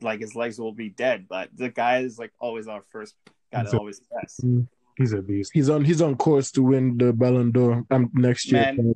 like 0.00 0.20
his 0.20 0.34
legs 0.34 0.58
will 0.58 0.72
be 0.72 0.88
dead, 0.90 1.26
but 1.28 1.50
the 1.56 1.68
guy 1.68 1.98
is 2.00 2.18
like 2.18 2.32
always 2.40 2.66
our 2.68 2.82
first 2.82 3.14
guy 3.52 3.62
to 3.62 3.70
So- 3.70 3.78
always 3.78 4.00
press. 4.00 4.40
He's 4.98 5.12
a 5.12 5.22
beast. 5.22 5.52
He's 5.54 5.70
on 5.70 5.84
he's 5.84 6.02
on 6.02 6.16
course 6.16 6.50
to 6.52 6.62
win 6.62 6.98
the 6.98 7.12
Ballon 7.12 7.50
d'Or 7.52 7.84
um, 7.90 8.10
next 8.14 8.52
year. 8.52 8.72
Man. 8.76 8.94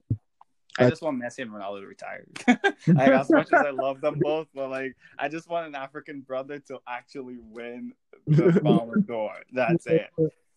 I 0.79 0.87
I- 0.87 0.91
just 0.91 1.03
want 1.03 1.23
Messi 1.23 1.41
and 1.43 1.51
Ronaldo 1.51 1.81
to 1.81 1.87
retire. 1.87 2.27
like, 2.87 3.09
as 3.09 3.31
much 3.31 3.47
as 3.53 3.67
I 3.67 3.71
love 3.71 4.01
them 4.01 4.19
both, 4.21 4.49
but 4.55 4.69
like 4.71 4.97
I 5.19 5.29
just 5.29 5.49
want 5.49 5.67
an 5.67 5.75
African 5.75 6.21
brother 6.21 6.59
to 6.69 6.81
actually 6.89 7.39
win 7.41 7.93
the 8.27 8.61
Ballon 8.65 9.03
d'Or. 9.03 9.33
That's 9.53 9.87
it. 9.87 10.11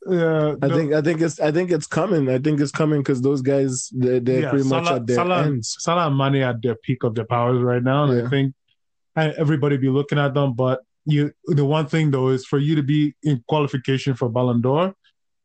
Yeah, 0.07 0.55
I 0.61 0.67
no, 0.67 0.75
think 0.77 0.93
I 0.93 1.01
think 1.01 1.21
it's 1.21 1.39
I 1.39 1.51
think 1.51 1.71
it's 1.71 1.87
coming. 1.87 2.29
I 2.29 2.37
think 2.37 2.59
it's 2.61 2.71
coming 2.71 3.01
because 3.01 3.21
those 3.21 3.41
guys 3.41 3.89
they're, 3.91 4.19
they're 4.19 4.41
yeah, 4.41 4.49
pretty 4.51 4.69
much 4.69 4.85
Salah, 4.85 4.95
at 4.97 5.07
their 5.07 5.15
Salah, 5.15 5.45
ends. 5.45 5.75
Salah 5.79 6.07
and 6.07 6.17
Mane 6.17 6.43
at 6.43 6.61
their 6.61 6.75
peak 6.75 7.03
of 7.03 7.15
their 7.15 7.25
powers 7.25 7.61
right 7.61 7.81
now, 7.81 8.03
and 8.05 8.19
Yeah. 8.19 8.25
I 8.25 8.29
think 8.29 8.53
everybody 9.15 9.77
be 9.77 9.89
looking 9.89 10.19
at 10.19 10.33
them. 10.33 10.53
But 10.53 10.81
you, 11.05 11.31
the 11.45 11.65
one 11.65 11.87
thing 11.87 12.11
though 12.11 12.29
is 12.29 12.45
for 12.45 12.59
you 12.59 12.75
to 12.75 12.83
be 12.83 13.15
in 13.23 13.43
qualification 13.47 14.13
for 14.13 14.29
Ballon 14.29 14.61
d'Or, 14.61 14.93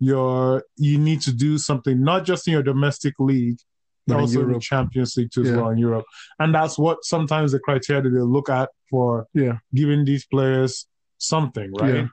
you're 0.01 0.65
you 0.77 0.99
need 0.99 1.21
to 1.23 1.33
do 1.33 1.59
something 1.59 2.03
not 2.03 2.25
just 2.25 2.47
in 2.49 2.53
your 2.53 2.63
domestic 2.63 3.15
league, 3.19 3.59
But 4.07 4.17
also 4.21 4.41
in 4.43 4.53
the 4.53 4.59
Champions 4.59 5.17
League 5.17 5.31
too 5.33 5.43
as 5.43 5.53
well 5.53 5.69
in 5.69 5.79
Europe, 5.79 6.07
and 6.39 6.55
that's 6.55 6.77
what 6.79 7.05
sometimes 7.05 7.53
the 7.53 7.61
criteria 7.61 8.03
they 8.11 8.19
look 8.37 8.49
at 8.49 8.71
for 8.91 9.27
Yeah. 9.35 9.59
giving 9.75 10.05
these 10.05 10.25
players 10.27 10.87
something, 11.19 11.71
right? 11.81 11.95
Yeah. 11.95 12.07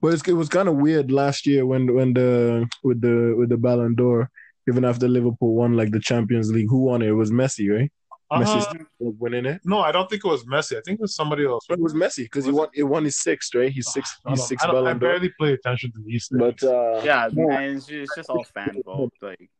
But 0.00 0.14
it's, 0.14 0.26
it 0.28 0.32
was 0.32 0.48
kind 0.48 0.68
of 0.68 0.76
weird 0.76 1.10
last 1.10 1.46
year 1.46 1.66
when 1.66 1.92
when 1.94 2.14
the 2.14 2.66
with 2.82 3.00
the 3.00 3.34
with 3.38 3.48
the 3.50 3.56
Ballon 3.58 3.94
d'Or, 3.94 4.30
even 4.68 4.84
after 4.84 5.06
Liverpool 5.08 5.54
won 5.54 5.76
like 5.76 5.90
the 5.90 6.00
Champions 6.00 6.50
League, 6.50 6.70
who 6.70 6.80
won 6.88 7.02
it? 7.02 7.08
It 7.08 7.12
was 7.22 7.30
Messi, 7.30 7.66
right? 7.76 7.90
Messi 8.30 8.60
Uh, 8.80 8.84
was 8.98 9.14
winning 9.18 9.46
it. 9.46 9.60
no, 9.64 9.78
I 9.80 9.90
don't 9.90 10.08
think 10.10 10.22
it 10.24 10.28
was 10.28 10.44
Messi. 10.44 10.76
I 10.76 10.82
think 10.84 10.98
it 10.98 11.02
was 11.02 11.14
somebody 11.14 11.46
else. 11.46 11.64
It 11.70 11.78
was 11.80 11.94
Messi 11.94 12.24
because 12.24 12.44
he 12.44 12.50
Was 12.50 12.58
won. 12.58 12.68
He 12.74 12.82
won 12.82 13.04
his 13.04 13.16
sixth, 13.20 13.54
right? 13.54 13.70
He's 13.72 13.90
six. 13.90 14.20
I 14.26 14.30
He's 14.30 14.46
six 14.46 14.62
I, 14.64 14.70
I 14.70 14.92
barely 14.92 15.32
pay 15.40 15.52
attention 15.54 15.92
to 15.92 16.00
these 16.04 16.28
things. 16.28 16.40
But 16.60 16.62
uh, 16.62 17.00
Yeah, 17.04 17.30
no, 17.32 17.50
and 17.50 17.76
it's 17.76 17.86
just, 17.86 18.02
it's 18.10 18.14
just 18.16 18.30
all 18.30 18.44
fan 18.44 18.82
vote. 18.84 19.12
Like 19.22 19.50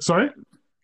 sorry. 0.00 0.30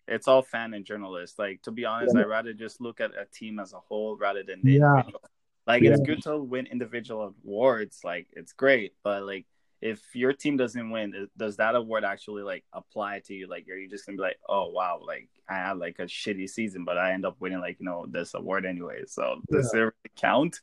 it's 0.07 0.27
all 0.27 0.41
fan 0.43 0.73
and 0.73 0.85
journalist. 0.85 1.37
Like 1.37 1.61
to 1.63 1.71
be 1.71 1.83
honest, 1.85 2.15
I'd 2.15 2.23
rather 2.25 2.53
just 2.53 2.79
look 2.79 3.01
at 3.01 3.11
a 3.11 3.25
team 3.33 3.59
as 3.59 3.73
a 3.73 3.79
whole 3.79 4.15
rather 4.15 4.43
than 4.43 4.61
the 4.63 4.73
Yeah. 4.73 4.91
individual. 4.91 5.21
Like 5.67 5.83
Yeah. 5.83 5.91
it's 5.91 6.01
good 6.01 6.23
to 6.23 6.37
win 6.37 6.67
individual 6.67 7.35
awards, 7.43 7.99
like 8.03 8.27
it's 8.33 8.53
great, 8.53 8.93
but 9.03 9.23
like 9.23 9.45
if 9.81 9.99
your 10.13 10.31
team 10.33 10.57
doesn't 10.57 10.91
win, 10.91 11.27
does 11.37 11.57
that 11.57 11.75
award 11.75 12.03
actually 12.03 12.43
like 12.43 12.63
apply 12.73 13.21
to 13.25 13.33
you? 13.33 13.47
Like, 13.47 13.67
are 13.69 13.75
you 13.75 13.89
just 13.89 14.05
gonna 14.05 14.17
be 14.17 14.21
like, 14.21 14.37
oh 14.47 14.69
wow, 14.69 14.99
like 15.05 15.27
I 15.49 15.55
had 15.55 15.77
like 15.77 15.97
a 15.99 16.03
shitty 16.03 16.49
season, 16.49 16.85
but 16.85 16.97
I 16.97 17.13
end 17.13 17.25
up 17.25 17.35
winning 17.39 17.59
like 17.59 17.77
you 17.79 17.85
know 17.85 18.05
this 18.09 18.33
award 18.35 18.65
anyway? 18.65 19.01
So 19.07 19.41
does 19.51 19.73
it 19.73 19.77
really 19.79 19.91
count? 20.15 20.59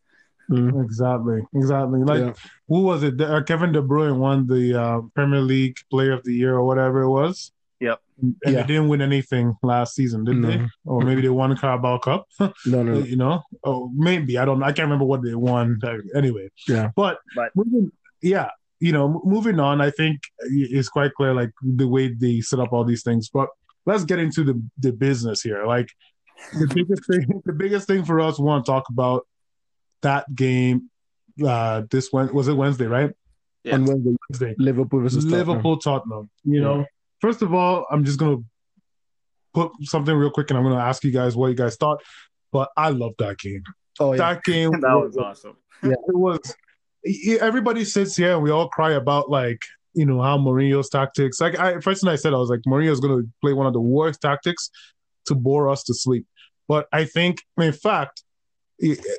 Mhm. 0.51 0.83
Exactly, 0.83 1.43
exactly. 1.55 2.01
Like 2.05 2.21
Yeah. 2.21 2.33
who 2.69 2.81
was 2.83 3.03
it? 3.03 3.21
Uh, 3.21 3.43
Kevin 3.43 3.73
De 3.73 3.83
Bruyne 3.83 4.17
won 4.17 4.47
the 4.47 4.81
uh, 4.81 5.01
Premier 5.15 5.41
League 5.41 5.77
Player 5.91 6.13
of 6.13 6.25
the 6.25 6.33
Year 6.35 6.55
or 6.55 6.65
whatever 6.65 7.03
it 7.03 7.11
was. 7.11 7.53
Yep. 7.81 8.01
And 8.23 8.35
Yeah. 8.47 8.51
they 8.63 8.67
didn't 8.67 8.89
win 8.89 9.03
anything 9.03 9.55
last 9.63 9.95
season, 9.95 10.25
didn't 10.25 10.43
they? 10.43 10.67
Or 10.87 11.03
maybe 11.03 11.21
they 11.21 11.29
won 11.29 11.51
the 11.51 11.57
Carabao 11.57 11.99
Cup. 11.99 12.27
No, 12.67 12.83
no, 12.83 12.99
you 13.01 13.17
know? 13.17 13.43
Oh, 13.63 13.91
maybe 13.95 14.39
I 14.39 14.45
don't. 14.47 14.63
I 14.63 14.69
can't 14.73 14.87
remember 14.87 15.05
what 15.05 15.23
they 15.23 15.35
won. 15.35 15.79
Anyway, 16.15 16.49
Yeah. 16.67 16.91
But 16.97 17.19
But- 17.37 17.55
moving, 17.55 17.93
yeah, 18.23 18.49
you 18.81 18.93
know, 18.93 19.21
moving 19.25 19.59
on. 19.61 19.81
I 19.81 19.91
think 19.91 20.21
it's 20.41 20.89
quite 20.89 21.15
clear, 21.15 21.35
like 21.35 21.51
the 21.63 21.89
way 21.89 22.13
they 22.13 22.41
set 22.41 22.61
up 22.61 22.73
all 22.73 22.85
these 22.85 23.03
things. 23.03 23.29
But 23.29 23.49
let's 23.87 24.05
get 24.05 24.19
into 24.19 24.45
the 24.45 24.63
the 24.79 24.93
business 24.93 25.43
here. 25.43 25.65
Like 25.67 25.89
the 26.53 26.67
biggest 26.67 27.07
thing, 27.07 27.43
the 27.45 27.53
biggest 27.53 27.87
thing 27.87 28.05
for 28.05 28.21
us, 28.21 28.39
we 28.39 28.45
want 28.45 28.65
to 28.65 28.71
talk 28.71 28.85
about 28.91 29.27
that 30.03 30.33
game. 30.35 30.91
Uh, 31.45 31.83
this 31.91 32.13
Wed 32.13 32.33
was 32.33 32.49
it 32.49 32.55
Wednesday, 32.55 32.87
right? 32.87 33.13
Yeah. 33.65 33.75
on 33.75 33.85
Wednesday, 33.85 34.17
Wednesday. 34.29 34.55
Liverpool 34.59 35.01
versus 35.01 35.25
Liverpool 35.25 35.79
Tottenham. 35.79 36.31
You 36.45 36.61
know, 36.61 36.87
first 37.21 37.43
of 37.43 37.55
all, 37.55 37.87
I'm 37.91 38.05
just 38.05 38.19
gonna 38.19 38.39
put 39.55 39.73
something 39.83 40.15
real 40.15 40.31
quick, 40.31 40.51
and 40.51 40.59
I'm 40.59 40.65
gonna 40.65 40.77
ask 40.77 41.03
you 41.05 41.11
guys 41.11 41.37
what 41.37 41.49
you 41.49 41.55
guys 41.55 41.77
thought. 41.77 42.03
But 42.53 42.71
I 42.77 42.91
love 42.91 43.13
that 43.19 43.39
game. 43.39 43.63
Oh 44.01 44.13
yeah, 44.13 44.19
That 44.19 44.45
game 44.45 44.71
that 44.81 44.95
was 44.95 45.17
awesome. 45.17 45.57
Yeah, 45.83 45.93
it 45.93 46.17
was. 46.17 46.41
Everybody 47.41 47.85
sits 47.85 48.17
here 48.17 48.35
and 48.35 48.43
we 48.43 48.51
all 48.51 48.69
cry 48.69 48.93
about 48.93 49.31
like 49.31 49.63
you 49.95 50.05
know 50.05 50.21
how 50.23 50.39
Mourinho's 50.39 50.89
tactics. 50.89 51.41
Like 51.41 51.59
I 51.59 51.81
first 51.81 52.03
thing 52.03 52.11
I 52.11 52.17
said, 52.17 52.35
I 52.35 52.39
was 52.39 52.51
like 52.51 52.61
Mourinho's 52.67 53.01
gonna 53.01 53.23
play 53.41 53.53
one 53.53 53.67
of 53.67 53.73
the 53.73 53.81
worst 53.81 54.21
tactics 54.21 54.71
to 55.27 55.35
bore 55.35 55.69
us 55.69 55.83
to 55.85 55.95
sleep. 55.95 56.27
But 56.69 56.87
I 56.93 57.05
think, 57.05 57.43
in 57.59 57.73
fact, 57.73 58.23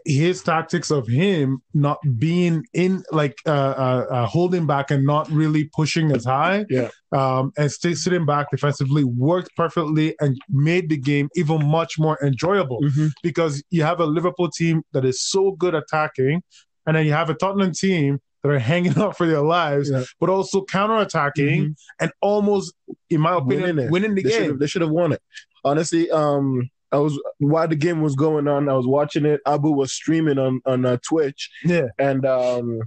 his 0.05 0.41
tactics 0.41 0.89
of 0.89 1.05
him 1.07 1.61
not 1.73 1.97
being 2.17 2.65
in 2.73 3.03
like 3.11 3.35
uh, 3.45 3.49
uh, 3.51 4.05
uh, 4.09 4.25
holding 4.25 4.65
back 4.65 4.89
and 4.89 5.05
not 5.05 5.29
really 5.29 5.65
pushing 5.75 6.11
as 6.13 6.23
high 6.23 6.65
Yeah. 6.69 6.87
um 7.11 7.51
and 7.57 7.69
stay 7.69 7.93
sitting 7.93 8.25
back 8.25 8.51
defensively 8.51 9.03
worked 9.03 9.53
perfectly 9.57 10.15
and 10.21 10.37
made 10.47 10.87
the 10.89 10.95
game 10.95 11.27
even 11.35 11.65
much 11.65 11.99
more 11.99 12.17
enjoyable 12.23 12.79
Mhm. 12.83 13.11
because 13.21 13.61
you 13.69 13.83
have 13.83 13.99
a 13.99 14.05
Liverpool 14.05 14.49
team 14.49 14.81
that 14.93 15.03
is 15.03 15.21
so 15.21 15.51
good 15.51 15.75
attacking 15.75 16.41
and 16.89 16.97
then 16.97 17.05
you 17.05 17.13
have 17.13 17.29
a 17.29 17.33
Tottenham 17.35 17.71
team 17.71 18.19
that 18.43 18.49
are 18.49 18.59
hanging 18.59 18.97
out 18.97 19.15
for 19.17 19.27
their 19.27 19.41
lives 19.41 19.89
Yeah. 19.91 20.03
but 20.19 20.29
also 20.29 20.65
counterattacking 20.65 21.59
Mhm. 21.61 21.75
and 22.01 22.11
almost 22.21 22.73
in 23.09 23.21
my 23.21 23.35
opinion 23.37 23.75
Winning 23.77 23.91
winning, 23.91 24.15
the 24.15 24.23
They 24.23 24.29
should 24.31 24.39
game 24.39 24.49
have. 24.51 24.59
They 24.59 24.67
should 24.67 24.81
have 24.81 24.91
won 24.91 25.11
it. 25.13 25.21
Honestly, 25.63 26.09
um, 26.11 26.69
I 26.91 26.97
was 26.97 27.19
while 27.37 27.67
the 27.67 27.75
game 27.75 28.01
was 28.01 28.15
going 28.15 28.47
on, 28.47 28.67
I 28.69 28.73
was 28.73 28.87
watching 28.87 29.25
it. 29.25 29.41
Abu 29.45 29.69
was 29.69 29.91
streaming 29.93 30.39
on 30.39 30.61
on 30.65 30.85
uh, 30.85 30.97
Twitch, 31.07 31.49
yeah 31.63 31.87
and 31.99 32.25
um, 32.25 32.79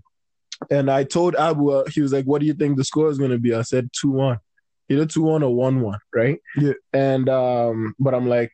and 0.71 0.91
I 0.91 1.05
told 1.05 1.37
Abu, 1.37 1.71
uh, 1.71 1.85
he 1.89 2.01
was 2.01 2.13
like, 2.13 2.25
"What 2.25 2.41
do 2.41 2.47
you 2.47 2.55
think 2.55 2.77
the 2.77 2.85
score 2.85 3.09
is 3.11 3.19
going 3.19 3.31
to 3.31 3.39
be?" 3.39 3.55
I 3.55 3.63
said 3.63 3.91
two 3.93 4.11
one, 4.11 4.39
either 4.89 5.07
two 5.07 5.23
one 5.23 5.43
or 5.45 5.55
one 5.55 5.81
one, 5.83 5.99
right? 6.15 6.39
Yeah. 6.57 6.73
And 6.93 7.29
um, 7.29 7.95
but 8.01 8.15
I'm 8.15 8.27
like, 8.29 8.53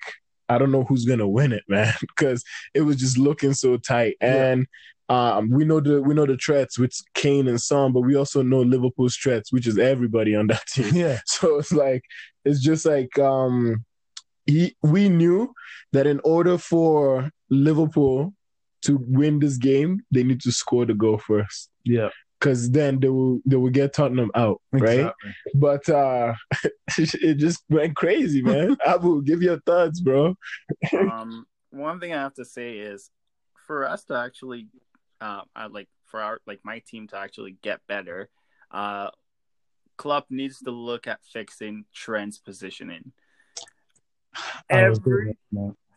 I 0.50 0.58
don't 0.58 0.72
know 0.72 0.84
who's 0.84 1.04
going 1.06 1.18
to 1.20 1.28
win 1.28 1.52
it, 1.52 1.64
man, 1.68 1.94
because 2.00 2.44
it 2.74 2.82
was 2.82 2.96
just 2.96 3.16
looking 3.18 3.54
so 3.54 3.76
tight, 3.78 4.16
and. 4.20 4.66
Um, 5.08 5.50
we 5.50 5.64
know 5.64 5.80
the 5.80 6.02
we 6.02 6.14
know 6.14 6.26
the 6.26 6.36
threats 6.36 6.78
with 6.78 6.92
Kane 7.14 7.48
and 7.48 7.60
Son, 7.60 7.92
but 7.92 8.02
we 8.02 8.14
also 8.14 8.42
know 8.42 8.60
Liverpool's 8.60 9.16
threats, 9.16 9.52
which 9.52 9.66
is 9.66 9.78
everybody 9.78 10.34
on 10.34 10.48
that 10.48 10.66
team. 10.68 10.94
yeah 10.94 11.18
So 11.26 11.58
it's 11.58 11.72
like 11.72 12.02
it's 12.44 12.60
just 12.60 12.84
like 12.84 13.18
um 13.18 13.84
he 14.46 14.76
we 14.82 15.08
knew 15.08 15.52
that 15.92 16.06
in 16.06 16.20
order 16.24 16.58
for 16.58 17.30
Liverpool 17.50 18.34
to 18.82 18.98
win 19.08 19.38
this 19.38 19.56
game, 19.56 20.00
they 20.10 20.22
need 20.22 20.40
to 20.42 20.52
score 20.52 20.84
the 20.86 20.94
goal 20.94 21.18
first. 21.18 21.70
yeah 21.84 22.10
Cause 22.40 22.70
then 22.70 23.00
they 23.00 23.08
will 23.08 23.40
they 23.44 23.56
will 23.56 23.70
get 23.70 23.92
Tottenham 23.94 24.30
out, 24.36 24.60
right? 24.72 25.00
exactly. 25.00 25.34
But 25.54 25.88
uh 25.88 26.34
it 26.98 27.34
just 27.34 27.64
went 27.68 27.96
crazy, 27.96 28.42
man. 28.42 28.76
Abu, 28.86 29.22
give 29.22 29.42
your 29.42 29.58
thoughts, 29.66 29.98
bro. 30.00 30.36
um, 30.92 31.46
one 31.70 31.98
thing 31.98 32.12
I 32.12 32.20
have 32.22 32.34
to 32.34 32.44
say 32.44 32.78
is, 32.78 33.10
for 33.66 33.84
us 33.88 34.04
to 34.04 34.14
actually, 34.14 34.68
uh, 35.20 35.42
I 35.54 35.66
like 35.66 35.88
for 36.06 36.20
our 36.20 36.40
like 36.46 36.60
my 36.64 36.80
team 36.80 37.08
to 37.08 37.16
actually 37.18 37.56
get 37.62 37.80
better, 37.87 38.28
uh, 38.70 39.10
Klopp 39.96 40.26
needs 40.30 40.60
to 40.60 40.70
look 40.70 41.06
at 41.06 41.20
fixing 41.25 41.84
Trent's 41.94 42.38
positioning. 42.38 43.12
Every 44.70 45.34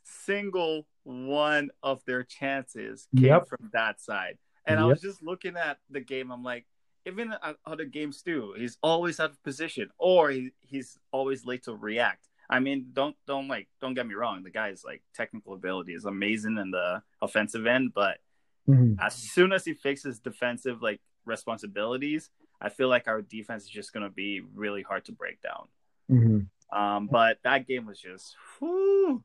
single 0.03 0.85
one 1.03 1.69
of 1.83 2.03
their 2.05 2.23
chances 2.23 3.07
came 3.15 3.25
Yep. 3.25 3.47
from 3.47 3.69
that 3.73 4.01
side, 4.01 4.37
and 4.65 4.79
I 4.79 4.85
was 4.85 5.01
just 5.01 5.21
looking 5.23 5.57
at 5.57 5.77
the 5.89 6.01
game. 6.01 6.31
I'm 6.31 6.43
like. 6.43 6.65
Even 7.07 7.33
at 7.33 7.55
other 7.65 7.85
games 7.85 8.21
too, 8.21 8.53
he's 8.55 8.77
always 8.83 9.19
out 9.19 9.31
of 9.31 9.41
position, 9.41 9.89
or 9.97 10.29
he, 10.29 10.51
he's 10.59 10.99
always 11.11 11.47
late 11.47 11.63
to 11.63 11.73
react. 11.73 12.27
I 12.47 12.59
mean, 12.59 12.89
don't 12.93 13.15
don't 13.25 13.47
like 13.47 13.67
don't 13.81 13.95
get 13.95 14.05
me 14.05 14.13
wrong. 14.13 14.43
The 14.43 14.51
guy's 14.51 14.83
like 14.83 15.01
technical 15.15 15.55
ability 15.55 15.95
is 15.95 16.05
amazing 16.05 16.59
in 16.59 16.69
the 16.69 17.01
offensive 17.19 17.65
end, 17.65 17.95
but 17.95 18.19
Mhm. 18.67 18.95
as 18.99 19.15
soon 19.15 19.51
as 19.51 19.65
he 19.65 19.73
fixes 19.73 20.19
defensive 20.19 20.81
like 20.81 21.01
responsibilities, 21.25 22.29
I 22.59 22.69
feel 22.69 22.87
like 22.89 23.07
our 23.07 23.21
defense 23.21 23.63
is 23.63 23.69
just 23.69 23.93
gonna 23.93 24.09
be 24.09 24.41
really 24.53 24.83
hard 24.83 25.05
to 25.05 25.11
break 25.11 25.41
down. 25.41 25.67
Mhm. 26.09 26.47
Um, 26.71 27.07
but 27.07 27.39
that 27.43 27.67
game 27.67 27.85
was 27.85 27.99
just 27.99 28.35
whew, 28.59 29.23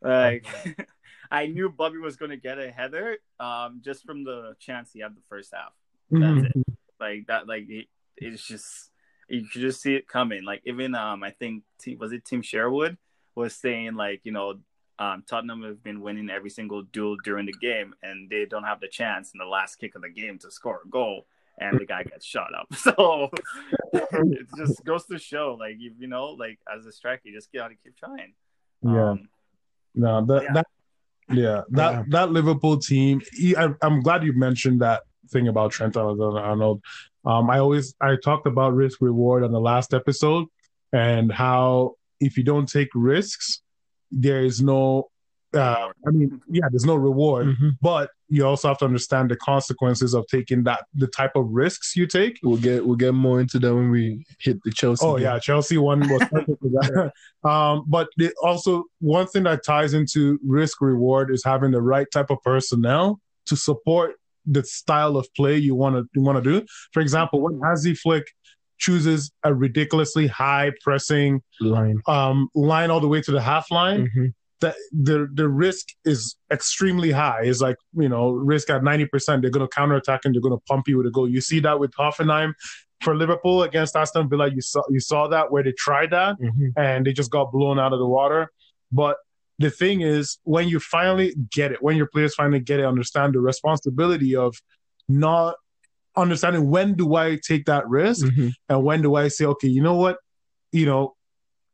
like 0.00 0.46
I 1.30 1.46
knew 1.46 1.68
Bobby 1.70 1.98
was 1.98 2.16
gonna 2.16 2.36
get 2.36 2.58
a 2.58 2.70
header 2.70 3.18
um, 3.38 3.80
just 3.84 4.04
from 4.04 4.24
the 4.24 4.54
chance 4.58 4.92
he 4.92 5.00
had 5.00 5.14
the 5.14 5.22
first 5.28 5.52
half. 5.54 5.72
That's 6.10 6.22
Mhm. 6.42 6.50
it. 6.56 6.66
Like 6.98 7.26
that, 7.26 7.46
like 7.46 7.68
it, 7.68 7.86
it's 8.16 8.46
just 8.46 8.90
you 9.28 9.46
could 9.48 9.60
just 9.60 9.80
see 9.80 9.94
it 9.94 10.08
coming. 10.08 10.44
Like 10.44 10.62
even 10.64 10.94
um, 10.94 11.22
I 11.22 11.30
think 11.30 11.64
was 11.98 12.12
it 12.12 12.24
Tim 12.24 12.42
Sherwood 12.42 12.98
was 13.34 13.54
saying 13.54 13.94
like 13.94 14.20
you 14.24 14.32
know 14.32 14.60
um, 14.98 15.24
Tottenham 15.28 15.62
have 15.62 15.82
been 15.82 16.00
winning 16.00 16.30
every 16.30 16.50
single 16.50 16.82
duel 16.82 17.16
during 17.24 17.46
the 17.46 17.52
game, 17.60 17.94
and 18.02 18.28
they 18.30 18.44
don't 18.44 18.64
have 18.64 18.80
the 18.80 18.88
chance 18.88 19.32
in 19.32 19.38
the 19.38 19.44
last 19.46 19.76
kick 19.76 19.94
of 19.94 20.02
the 20.02 20.08
game 20.10 20.38
to 20.40 20.50
score 20.50 20.80
a 20.84 20.88
goal, 20.88 21.26
and 21.58 21.78
the 21.78 21.86
guy 21.86 22.02
gets 22.04 22.24
shot 22.26 22.50
up. 22.58 22.66
So 22.74 23.30
it 23.92 24.46
just 24.56 24.84
goes 24.84 25.06
to 25.06 25.18
show, 25.18 25.56
like 25.58 25.76
you, 25.78 25.92
you 25.98 26.06
know, 26.08 26.26
like 26.30 26.58
as 26.72 26.86
a 26.86 26.92
striker, 26.92 27.22
you 27.24 27.34
just 27.34 27.52
gotta 27.52 27.74
keep 27.82 27.96
trying. 27.96 28.34
Yeah. 28.82 29.10
Um, 29.10 29.28
No, 29.94 30.24
that 30.26 30.42
Yeah. 30.44 30.52
that 30.54 30.66
yeah, 31.30 31.60
that 31.70 31.92
Yeah. 31.92 32.02
that 32.08 32.30
Liverpool 32.30 32.78
team. 32.78 33.20
he- 33.32 33.56
I, 33.56 33.68
I'm 33.82 34.00
glad 34.00 34.24
you 34.24 34.32
mentioned 34.34 34.80
that 34.82 35.02
thing 35.30 35.48
about 35.48 35.70
Trent 35.72 35.96
Alexander-Arnold. 35.96 36.82
Um, 37.24 37.48
I 37.50 37.58
always 37.58 37.94
I 38.00 38.16
talked 38.16 38.46
about 38.46 38.74
risk 38.74 39.00
reward 39.00 39.44
on 39.44 39.52
the 39.52 39.60
last 39.60 39.94
episode 39.94 40.46
and 40.92 41.30
how 41.32 41.94
if 42.20 42.36
you 42.36 42.44
don't 42.44 42.68
take 42.68 42.88
risks, 42.94 43.61
there 44.12 44.44
is 44.44 44.62
no. 44.62 45.08
Uh, 45.54 45.90
I 46.06 46.10
mean, 46.10 46.40
yeah, 46.48 46.64
there's 46.70 46.86
no 46.86 46.94
reward, 46.94 47.48
Mhm. 47.48 47.72
but 47.82 48.08
you 48.30 48.46
also 48.46 48.68
have 48.68 48.78
to 48.78 48.86
understand 48.86 49.30
the 49.30 49.36
consequences 49.36 50.14
of 50.14 50.26
taking 50.28 50.62
that 50.64 50.86
the 50.94 51.06
type 51.06 51.32
of 51.36 51.44
risks 51.50 51.94
you 51.94 52.06
take. 52.06 52.38
We'll 52.42 52.56
get 52.56 52.86
we'll 52.86 52.96
get 52.96 53.12
more 53.12 53.38
into 53.38 53.58
that 53.58 53.74
when 53.74 53.90
we 53.90 54.24
hit 54.38 54.62
the 54.64 54.70
Chelsea. 54.70 55.04
Oh 55.04 55.16
game. 55.16 55.24
yeah, 55.24 55.38
Chelsea 55.38 55.76
one 55.76 56.00
was 56.08 56.22
perfect 56.30 56.58
for 56.62 56.70
that. 56.70 57.12
Um, 57.46 57.84
but 57.86 58.08
the, 58.16 58.32
also 58.42 58.84
one 59.00 59.26
thing 59.26 59.42
that 59.42 59.62
ties 59.62 59.92
into 59.92 60.38
risk 60.42 60.80
reward 60.80 61.30
is 61.30 61.44
having 61.44 61.70
the 61.72 61.82
right 61.82 62.06
type 62.10 62.30
of 62.30 62.38
personnel 62.42 63.20
to 63.46 63.54
support 63.56 64.14
the 64.46 64.64
style 64.64 65.16
of 65.18 65.28
play 65.36 65.58
you 65.58 65.74
want 65.74 65.96
to 65.96 66.08
you 66.14 66.22
want 66.22 66.42
to 66.42 66.60
do. 66.60 66.64
For 66.92 67.00
example, 67.00 67.42
when 67.42 67.60
Hansi 67.60 67.94
Flick 67.94 68.24
chooses 68.86 69.30
a 69.44 69.54
ridiculously 69.54 70.26
high 70.26 70.72
pressing 70.84 71.40
line. 71.60 71.98
um, 72.08 72.48
line 72.54 72.90
all 72.90 73.00
the 73.00 73.08
way 73.14 73.20
to 73.22 73.30
the 73.36 73.40
half 73.40 73.70
line, 73.70 74.00
Mhm. 74.16 74.28
that 74.60 74.74
the 75.08 75.18
the 75.40 75.48
risk 75.48 75.84
is 76.04 76.36
extremely 76.56 77.10
high. 77.12 77.42
It's 77.50 77.60
like 77.60 77.76
you 78.04 78.08
know 78.12 78.24
risk 78.52 78.66
at 78.70 78.82
ninety 78.90 79.06
percent. 79.06 79.36
They're 79.42 79.50
going 79.58 79.68
to 79.68 79.74
counterattack 79.80 80.20
and 80.24 80.34
they're 80.34 80.46
going 80.48 80.58
to 80.60 80.64
pump 80.68 80.84
you 80.88 80.96
with 80.98 81.06
a 81.06 81.10
goal. 81.16 81.28
You 81.36 81.40
see 81.40 81.60
that 81.66 81.78
with 81.80 81.92
Hoffenheim 82.02 82.50
for 83.04 83.12
Liverpool 83.16 83.62
against 83.68 83.96
Aston 83.96 84.28
Villa. 84.28 84.46
You 84.56 84.60
saw 84.60 84.82
you 84.90 85.00
saw 85.00 85.28
that 85.34 85.50
where 85.52 85.62
they 85.66 85.74
tried 85.86 86.10
that 86.10 86.32
Mhm. 86.40 86.72
and 86.76 87.06
they 87.06 87.12
just 87.12 87.30
got 87.30 87.46
blown 87.52 87.78
out 87.78 87.92
of 87.92 88.00
the 88.04 88.10
water. 88.18 88.42
But 88.90 89.16
the 89.58 89.70
thing 89.70 90.00
is, 90.00 90.38
when 90.54 90.66
you 90.72 90.78
finally 90.80 91.34
get 91.58 91.68
it, 91.72 91.78
when 91.86 91.96
your 91.96 92.08
players 92.14 92.34
finally 92.34 92.60
get 92.70 92.80
it, 92.80 92.84
understand 92.94 93.34
the 93.34 93.40
responsibility 93.40 94.34
of 94.46 94.50
not 95.08 95.54
understanding 96.16 96.68
when 96.68 96.94
do 96.94 97.14
I 97.14 97.38
take 97.46 97.64
that 97.66 97.88
risk 97.88 98.26
Mhm. 98.26 98.52
and 98.68 98.84
when 98.84 99.02
do 99.02 99.14
I 99.14 99.28
say, 99.28 99.44
okay, 99.46 99.68
you 99.68 99.82
know 99.82 99.94
what, 99.96 100.18
you 100.72 100.86
know, 100.86 101.14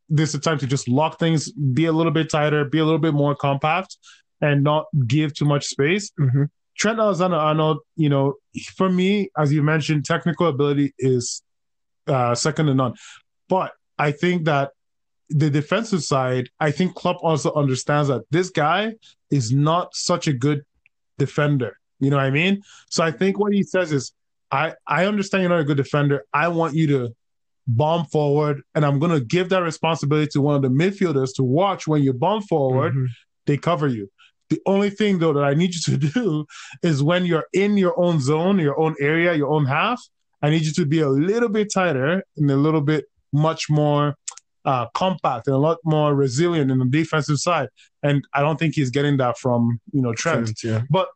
this 0.09 0.30
is 0.30 0.35
the 0.35 0.40
time 0.40 0.59
to 0.59 0.66
just 0.66 0.88
lock 0.88 1.18
things, 1.18 1.52
be 1.52 1.85
a 1.87 1.92
little 1.92 2.12
bit 2.12 2.30
tighter, 2.30 2.64
be 2.64 2.78
a 2.78 2.85
little 2.85 2.99
bit 3.00 3.14
more 3.14 3.35
compact, 3.35 3.97
and 4.40 4.62
not 4.62 4.87
give 5.07 5.35
too 5.35 5.45
much 5.45 5.64
space. 5.66 6.11
Mhm. 6.18 6.49
Trent 6.78 6.99
Alexander 7.00 7.37
Arnold, 7.37 7.78
you 7.97 8.09
know, 8.09 8.35
for 8.76 8.88
me, 8.88 9.30
as 9.37 9.52
you 9.52 9.62
mentioned, 9.62 10.04
technical 10.04 10.47
ability 10.47 10.95
is 10.99 11.42
uh, 12.07 12.35
second 12.35 12.66
to 12.66 12.75
none. 12.75 12.95
But 13.50 13.73
I 13.99 14.12
think 14.12 14.45
that 14.47 14.71
the 15.28 15.50
defensive 15.50 16.02
side, 16.02 16.49
I 16.59 16.71
think 16.71 16.95
Klopp 16.95 17.18
also 17.23 17.52
understands 17.52 18.09
that 18.09 18.23
this 18.30 18.49
guy 18.49 18.95
is 19.30 19.52
not 19.52 19.95
such 19.95 20.26
a 20.26 20.33
good 20.33 20.64
defender. 21.18 21.76
You 22.00 22.09
know 22.09 22.16
what 22.16 22.25
I 22.25 22.30
mean? 22.30 22.62
So 22.88 23.04
I 23.04 23.11
think 23.11 23.38
what 23.38 23.52
he 23.52 23.62
says 23.62 23.92
is, 23.92 24.12
I 24.50 24.75
I 24.87 25.07
understand 25.07 25.43
you're 25.43 25.50
not 25.50 25.61
a 25.61 25.64
good 25.64 25.76
defender. 25.76 26.25
I 26.33 26.49
want 26.49 26.75
you 26.75 26.87
to 26.88 27.14
bomb 27.67 28.07
forward, 28.07 28.62
and 28.75 28.85
I'm 28.85 28.99
going 28.99 29.12
to 29.12 29.25
give 29.25 29.50
that 29.50 29.62
responsibility 29.62 30.28
to 30.33 30.40
one 30.40 30.57
of 30.57 30.62
the 30.62 30.69
midfielders 30.69 31.35
to 31.37 31.43
watch 31.43 31.87
when 31.87 32.02
you 32.02 32.12
bomb 32.12 32.43
forward, 32.43 32.95
mm-hmm. 32.95 33.07
they 33.47 33.59
cover 33.59 33.87
you. 33.87 34.11
The 34.50 34.61
only 34.64 34.88
thing 34.90 35.19
though 35.19 35.35
that 35.35 35.45
I 35.45 35.55
need 35.55 35.75
you 35.75 35.81
to 35.81 35.97
do 36.12 36.47
is 36.83 37.02
when 37.02 37.26
you're 37.26 37.47
in 37.52 37.76
your 37.76 37.99
own 38.00 38.21
zone, 38.21 38.59
your 38.59 38.81
own 38.81 38.95
area, 39.00 39.35
your 39.35 39.50
own 39.50 39.67
half, 39.67 40.00
I 40.43 40.50
need 40.50 40.62
you 40.62 40.73
to 40.73 40.87
be 40.87 41.00
a 41.00 41.09
little 41.09 41.49
bit 41.49 41.73
tighter 41.73 42.23
and 42.37 42.50
a 42.50 42.57
little 42.57 42.81
bit 42.81 43.07
much 43.33 43.69
more 43.69 44.14
uh, 44.64 44.87
compact 44.95 45.47
and 45.47 45.57
a 45.57 45.59
lot 45.59 45.78
more 45.85 46.14
resilient 46.14 46.71
in 46.71 46.78
the 46.78 46.85
defensive 46.85 47.38
side. 47.38 47.69
And 48.02 48.26
I 48.33 48.40
don't 48.40 48.59
think 48.59 48.75
he's 48.75 48.90
getting 48.90 49.17
that 49.19 49.38
from 49.38 49.81
you 49.93 50.00
know 50.00 50.14
Trent. 50.14 50.57
Trent 50.57 50.64
yeah. 50.64 50.83
But 50.90 51.09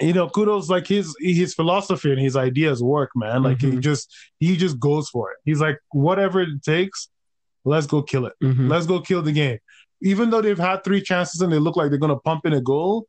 you 0.00 0.12
know, 0.12 0.28
kudos 0.28 0.68
like 0.68 0.86
his 0.86 1.14
his 1.20 1.54
philosophy 1.54 2.10
and 2.10 2.20
his 2.20 2.36
ideas 2.36 2.82
work, 2.82 3.10
man. 3.14 3.42
Like 3.42 3.58
mm-hmm. 3.58 3.72
he 3.72 3.78
just 3.78 4.14
he 4.38 4.56
just 4.56 4.78
goes 4.78 5.08
for 5.08 5.32
it. 5.32 5.38
He's 5.44 5.60
like, 5.60 5.78
whatever 5.92 6.40
it 6.40 6.62
takes, 6.62 7.08
let's 7.64 7.86
go 7.86 8.02
kill 8.02 8.26
it. 8.26 8.34
Mm-hmm. 8.42 8.68
Let's 8.68 8.86
go 8.86 9.00
kill 9.00 9.22
the 9.22 9.32
game. 9.32 9.58
Even 10.02 10.30
though 10.30 10.40
they've 10.40 10.58
had 10.58 10.84
three 10.84 11.02
chances 11.02 11.40
and 11.40 11.52
they 11.52 11.58
look 11.58 11.76
like 11.76 11.90
they're 11.90 11.98
gonna 11.98 12.18
pump 12.20 12.46
in 12.46 12.52
a 12.52 12.60
goal, 12.60 13.06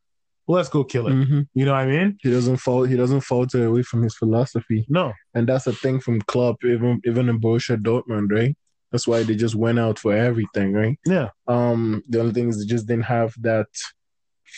let's 0.47 0.69
go 0.69 0.83
kill 0.83 1.07
it. 1.07 1.13
Mm-hmm. 1.13 1.41
You 1.53 1.65
know 1.65 1.73
what 1.73 1.81
I 1.81 1.85
mean? 1.87 2.17
He 2.21 2.31
doesn't 2.31 2.57
fall. 2.57 2.83
He 2.83 2.95
doesn't 2.95 3.21
falter 3.21 3.65
away 3.65 3.83
from 3.83 4.03
his 4.03 4.15
philosophy. 4.15 4.85
No, 4.89 5.13
and 5.33 5.47
that's 5.47 5.67
a 5.67 5.73
thing 5.73 5.99
from 5.99 6.21
Klopp, 6.21 6.63
even 6.65 7.01
even 7.05 7.29
in 7.29 7.39
Borussia 7.39 7.77
Dortmund, 7.77 8.31
right? 8.31 8.55
That's 8.91 9.07
why 9.07 9.23
they 9.23 9.35
just 9.35 9.55
went 9.55 9.79
out 9.79 9.99
for 9.99 10.13
everything, 10.13 10.73
right? 10.73 10.97
Yeah. 11.05 11.29
Um, 11.47 12.03
the 12.09 12.21
only 12.21 12.33
thing 12.33 12.49
is 12.49 12.57
they 12.57 12.65
just 12.65 12.87
didn't 12.87 13.03
have 13.05 13.35
that 13.41 13.67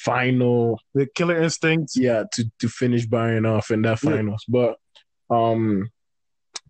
final 0.04 0.80
the 0.94 1.08
killer 1.16 1.42
instinct. 1.42 1.94
Yeah, 1.96 2.24
to 2.34 2.52
to 2.60 2.70
finish 2.70 3.08
Bayern 3.08 3.48
off 3.50 3.72
in 3.72 3.82
that 3.84 4.00
finals. 4.00 4.46
Yeah. 4.48 4.76
But 5.30 5.36
um 5.36 5.90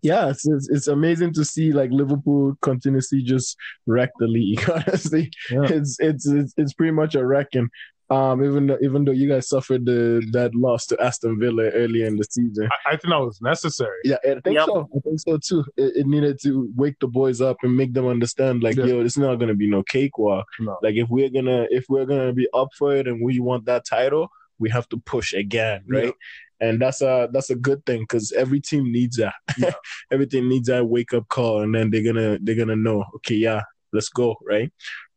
yeah, 0.02 0.30
it's, 0.30 0.46
it's, 0.48 0.68
it's 0.68 0.88
amazing 0.88 1.32
to 1.34 1.44
see 1.44 1.72
like 1.72 1.90
Liverpool 1.92 2.56
continuously 2.60 3.22
just 3.22 3.56
wreck 3.86 4.10
the 4.18 4.26
league. 4.26 4.68
Honestly, 4.70 5.30
yeah. 5.48 5.62
it's, 5.62 5.96
it's 6.00 6.26
it's 6.26 6.54
it's 6.56 6.72
pretty 6.72 6.90
much 6.90 7.14
a 7.14 7.24
wrecking. 7.24 7.68
Um, 8.12 8.44
even 8.44 8.66
though 8.66 8.78
even 8.82 9.06
though 9.06 9.12
you 9.12 9.26
guys 9.26 9.48
suffered 9.48 9.86
the 9.86 10.22
that 10.32 10.54
loss 10.54 10.84
to 10.88 11.00
Aston 11.00 11.40
Villa 11.40 11.70
earlier 11.70 12.04
in 12.06 12.16
the 12.16 12.24
season, 12.24 12.68
I, 12.70 12.90
I 12.90 12.96
think 12.98 13.10
that 13.10 13.20
was 13.20 13.40
necessary. 13.40 14.00
Yeah, 14.04 14.16
I 14.22 14.38
think 14.40 14.56
yep. 14.56 14.66
so. 14.66 14.86
I 14.94 15.00
think 15.00 15.20
so 15.20 15.38
too. 15.38 15.64
It, 15.78 15.96
it, 15.96 16.06
needed 16.06 16.38
to 16.42 16.70
wake 16.76 16.96
the 17.00 17.06
boys 17.06 17.40
up 17.40 17.56
and 17.62 17.74
make 17.74 17.94
them 17.94 18.06
understand, 18.06 18.62
like, 18.62 18.76
yeah. 18.76 18.84
yo, 18.84 19.00
it's 19.00 19.16
not 19.16 19.36
gonna 19.36 19.54
be 19.54 19.66
no 19.66 19.82
cakewalk. 19.82 20.46
No. 20.60 20.76
Like, 20.82 20.96
if 20.96 21.08
we're 21.08 21.30
gonna 21.30 21.66
if 21.70 21.86
we're 21.88 22.04
gonna 22.04 22.34
be 22.34 22.46
up 22.52 22.68
for 22.76 22.94
it 22.94 23.08
and 23.08 23.24
we 23.24 23.40
want 23.40 23.64
that 23.64 23.86
title, 23.86 24.28
we 24.58 24.68
have 24.68 24.86
to 24.90 24.98
push 24.98 25.32
again, 25.32 25.82
right? 25.88 26.12
Yeah. 26.60 26.68
And 26.68 26.82
that's 26.82 27.00
a 27.00 27.30
that's 27.32 27.48
a 27.48 27.56
good 27.56 27.86
thing 27.86 28.02
because 28.02 28.30
every 28.32 28.60
team 28.60 28.92
needs 28.92 29.16
that. 29.16 29.34
Yeah. 29.56 29.72
Everything 30.12 30.50
needs 30.50 30.68
that 30.68 30.84
wake 30.84 31.14
up 31.14 31.28
call, 31.28 31.62
and 31.62 31.74
then 31.74 31.90
they're 31.90 32.04
gonna 32.04 32.38
they're 32.42 32.56
gonna 32.56 32.76
know, 32.76 33.06
okay, 33.16 33.36
yeah, 33.36 33.62
let's 33.90 34.10
go, 34.10 34.36
right? 34.46 34.70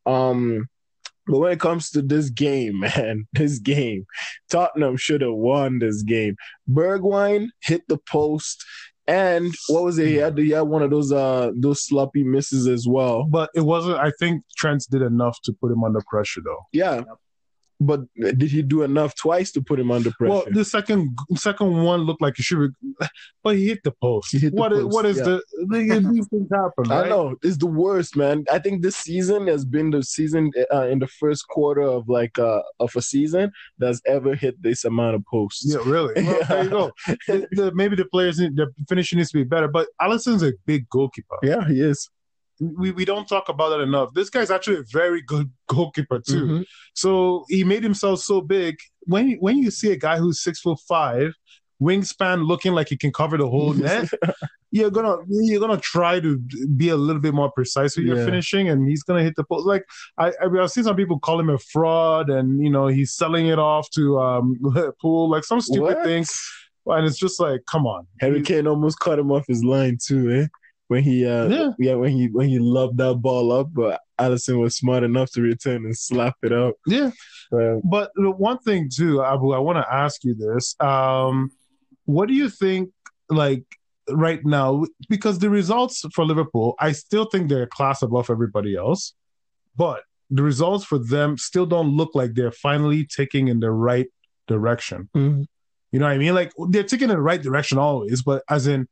Um, 0.05 0.69
but 1.27 1.39
when 1.39 1.51
it 1.51 1.59
comes 1.59 1.89
to 1.91 2.01
this 2.01 2.29
game, 2.29 2.79
man, 2.95 3.27
this 3.33 3.59
game, 3.59 4.05
Tottenham 4.49 4.97
should 4.97 5.21
have 5.21 5.33
won 5.33 5.79
this 5.79 6.03
game. 6.03 6.35
Bergwijn 6.69 7.47
hit 7.61 7.87
the 7.87 7.97
post, 8.09 8.63
and 9.07 9.53
what 9.67 9.83
was 9.83 9.97
it? 9.97 10.07
He 10.07 10.15
had, 10.15 10.37
he 10.37 10.49
had 10.49 10.61
one 10.61 10.81
of 10.81 10.89
those 10.89 11.11
uh 11.11 11.51
those 11.55 11.85
sloppy 11.85 12.23
misses 12.23 12.67
as 12.67 12.87
well. 12.87 13.25
But 13.29 13.49
it 13.55 13.61
wasn't. 13.61 13.97
I 13.97 14.11
think 14.19 14.43
Trent 14.57 14.85
did 14.89 15.01
enough 15.01 15.37
to 15.43 15.53
put 15.53 15.71
him 15.71 15.83
under 15.83 16.01
pressure, 16.07 16.41
though. 16.43 16.65
Yeah, 16.71 17.03
but 17.79 18.01
did 18.15 18.51
he 18.51 18.61
do 18.61 18.83
enough 18.83 19.15
twice 19.15 19.51
to 19.51 19.61
put 19.61 19.79
him 19.79 19.91
under 19.91 20.11
pressure? 20.11 20.31
Well, 20.31 20.45
the 20.49 20.65
second 20.65 21.17
second 21.35 21.83
one 21.83 22.01
looked 22.01 22.21
like 22.21 22.35
he 22.37 22.43
should, 22.43 22.73
but 23.43 23.55
he 23.55 23.67
hit 23.67 23.83
the 23.83 23.91
post. 24.01 24.31
He 24.31 24.39
hit 24.39 24.55
the 24.55 24.61
what 24.61 24.71
post, 24.71 24.87
is, 24.87 24.93
what 24.93 25.05
is 25.05 25.17
yeah. 25.17 25.23
the 25.23 26.09
these 26.13 26.27
things 26.27 26.49
happen? 26.51 26.89
Right? 26.89 27.05
I 27.05 27.09
know 27.09 27.35
it's 27.43 27.57
the 27.57 27.67
worst, 27.67 28.15
man. 28.15 28.45
I 28.51 28.59
think 28.59 28.81
this 28.81 28.95
season 28.95 29.47
has 29.47 29.65
been 29.65 29.91
the 29.91 30.03
season 30.03 30.51
uh, 30.73 30.87
in 30.87 30.99
the 30.99 31.07
first 31.07 31.47
quarter 31.47 31.81
of 31.81 32.07
like 32.07 32.39
uh, 32.39 32.61
of 32.79 32.95
a 32.95 33.01
season 33.01 33.51
that's 33.77 34.01
ever 34.07 34.35
hit 34.35 34.61
this 34.61 34.85
amount 34.85 35.15
of 35.15 35.23
posts. 35.25 35.65
Yeah, 35.65 35.79
really. 35.85 36.23
Well, 36.23 36.39
there 36.47 36.63
you 36.63 36.69
go. 36.69 36.91
the, 37.27 37.47
the, 37.51 37.71
maybe 37.73 37.95
the 37.95 38.05
players, 38.05 38.37
the 38.37 38.67
finishing 38.87 39.17
needs 39.17 39.31
to 39.31 39.37
be 39.37 39.43
better, 39.43 39.67
but 39.67 39.87
Alisson's 40.01 40.43
a 40.43 40.53
big 40.65 40.89
goalkeeper. 40.89 41.37
Yeah, 41.43 41.67
he 41.67 41.81
is 41.81 42.09
we, 42.59 42.91
we 42.91 43.05
don't 43.05 43.27
talk 43.27 43.49
about 43.49 43.69
that 43.69 43.81
enough. 43.81 44.13
This 44.13 44.29
guy's 44.29 44.51
actually 44.51 44.77
a 44.77 44.83
very 44.91 45.21
good 45.21 45.51
goalkeeper 45.67 46.19
too. 46.19 46.45
Mm-hmm. 46.45 46.61
So 46.93 47.45
he 47.49 47.63
made 47.63 47.83
himself 47.83 48.19
so 48.19 48.41
big. 48.41 48.77
When 49.01 49.33
when 49.33 49.57
you 49.57 49.71
see 49.71 49.91
a 49.91 49.97
guy 49.97 50.17
who's 50.17 50.41
six 50.41 50.59
foot 50.59 50.79
five, 50.87 51.33
wingspan 51.81 52.47
looking 52.47 52.73
like 52.73 52.89
he 52.89 52.97
can 52.97 53.11
cover 53.11 53.37
the 53.37 53.47
whole 53.47 53.73
net, 53.73 54.09
you're 54.71 54.91
gonna 54.91 55.17
you're 55.29 55.59
gonna 55.59 55.79
try 55.79 56.19
to 56.19 56.37
be 56.75 56.89
a 56.89 56.95
little 56.95 57.21
bit 57.21 57.33
more 57.33 57.51
precise 57.51 57.95
with 57.95 58.05
yeah. 58.05 58.15
your 58.15 58.25
finishing, 58.25 58.69
and 58.69 58.87
he's 58.87 59.03
gonna 59.03 59.23
hit 59.23 59.35
the 59.35 59.43
post. 59.43 59.65
Like 59.65 59.85
I, 60.17 60.29
I 60.41 60.61
have 60.61 60.71
seen 60.71 60.85
some 60.85 60.95
people 60.95 61.19
call 61.19 61.39
him 61.39 61.49
a 61.49 61.57
fraud, 61.57 62.29
and 62.29 62.63
you 62.63 62.69
know 62.69 62.87
he's 62.87 63.13
selling 63.13 63.47
it 63.47 63.59
off 63.59 63.89
to 63.91 64.19
um 64.19 64.55
pool 65.01 65.29
like 65.29 65.43
some 65.43 65.61
stupid 65.61 65.81
what? 65.97 66.03
things. 66.03 66.31
And 66.87 67.07
it's 67.07 67.17
just 67.17 67.39
like, 67.39 67.65
come 67.65 67.87
on. 67.87 68.05
Harry 68.19 68.43
Kane 68.43 68.67
almost 68.67 68.99
cut 68.99 69.17
him 69.17 69.31
off 69.31 69.47
his 69.47 69.63
line 69.63 69.97
too, 69.99 70.31
eh? 70.31 70.47
When 70.87 71.03
he 71.03 71.25
uh 71.25 71.47
yeah. 71.47 71.71
yeah. 71.79 71.95
when 71.95 72.11
he 72.11 72.27
when 72.27 72.47
he 72.47 72.59
loved 72.59 72.97
that 72.97 73.15
ball 73.15 73.51
up, 73.51 73.69
but 73.73 74.01
Alisson 74.19 74.59
was 74.59 74.77
smart 74.77 75.03
enough 75.03 75.31
to 75.31 75.41
return 75.41 75.85
and 75.85 75.97
slap 75.97 76.35
it 76.43 76.53
out. 76.53 76.75
Yeah. 76.85 77.11
But 77.83 78.11
the 78.15 78.31
one 78.31 78.59
thing 78.59 78.89
too, 78.93 79.23
Abu, 79.23 79.51
I 79.51 79.59
want 79.59 79.77
to 79.77 79.93
ask 79.93 80.23
you 80.23 80.35
this. 80.35 80.75
Um, 80.79 81.51
what 82.05 82.27
do 82.27 82.33
you 82.33 82.49
think 82.49 82.91
like 83.29 83.63
right 84.09 84.45
now? 84.45 84.85
Because 85.09 85.39
the 85.39 85.49
results 85.49 86.05
for 86.13 86.25
Liverpool, 86.25 86.75
I 86.79 86.91
still 86.91 87.25
think 87.25 87.49
they're 87.49 87.63
a 87.63 87.67
class 87.67 88.01
above 88.01 88.29
everybody 88.29 88.75
else, 88.75 89.13
but 89.75 90.03
the 90.29 90.43
results 90.43 90.85
for 90.85 90.97
them 90.97 91.37
still 91.37 91.65
don't 91.65 91.95
look 91.95 92.15
like 92.15 92.33
they're 92.33 92.51
finally 92.51 93.05
taking 93.05 93.47
in 93.47 93.59
the 93.59 93.71
right 93.71 94.07
direction. 94.47 95.09
Mm-hmm. 95.15 95.43
You 95.91 95.99
know 95.99 96.05
what 96.05 96.13
I 96.13 96.17
mean? 96.17 96.35
Like 96.35 96.51
they're 96.69 96.83
taking 96.83 97.09
in 97.09 97.15
the 97.15 97.21
right 97.21 97.41
direction 97.41 97.77
always, 97.77 98.21
but 98.21 98.43
as 98.49 98.67
in 98.67 98.87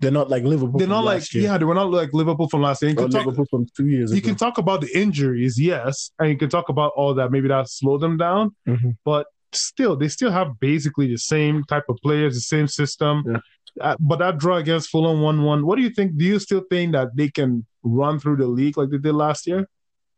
they're 0.00 0.10
not 0.10 0.28
like 0.28 0.44
Liverpool. 0.44 0.78
They're 0.78 0.88
not 0.88 1.04
like 1.04 1.32
year. 1.32 1.44
yeah, 1.44 1.58
they 1.58 1.64
were 1.64 1.74
not 1.74 1.90
like 1.90 2.12
Liverpool 2.12 2.48
from 2.48 2.62
last 2.62 2.82
year. 2.82 2.90
You 2.90 2.96
can 2.96 3.10
talk, 3.10 3.24
Liverpool 3.24 3.46
from 3.50 3.66
two 3.74 3.86
years. 3.86 4.10
You 4.10 4.18
ago. 4.18 4.28
can 4.28 4.36
talk 4.36 4.58
about 4.58 4.82
the 4.82 4.98
injuries, 4.98 5.58
yes, 5.58 6.10
and 6.18 6.28
you 6.28 6.36
can 6.36 6.50
talk 6.50 6.68
about 6.68 6.92
all 6.96 7.14
that. 7.14 7.30
Maybe 7.30 7.48
that 7.48 7.68
slowed 7.68 8.02
them 8.02 8.18
down, 8.18 8.54
mm-hmm. 8.68 8.90
but 9.04 9.26
still, 9.52 9.96
they 9.96 10.08
still 10.08 10.30
have 10.30 10.60
basically 10.60 11.06
the 11.08 11.16
same 11.16 11.64
type 11.64 11.84
of 11.88 11.96
players, 12.02 12.34
the 12.34 12.40
same 12.40 12.68
system. 12.68 13.24
Yeah. 13.26 13.38
Uh, 13.80 13.96
but 14.00 14.18
that 14.18 14.38
draw 14.38 14.56
against 14.56 14.90
Fulham 14.90 15.20
one 15.20 15.42
one. 15.42 15.64
What 15.64 15.76
do 15.76 15.82
you 15.82 15.90
think? 15.90 16.16
Do 16.16 16.24
you 16.24 16.38
still 16.38 16.62
think 16.70 16.92
that 16.92 17.16
they 17.16 17.28
can 17.28 17.64
run 17.82 18.18
through 18.18 18.36
the 18.36 18.46
league 18.46 18.76
like 18.76 18.90
they 18.90 18.98
did 18.98 19.14
last 19.14 19.46
year? 19.46 19.66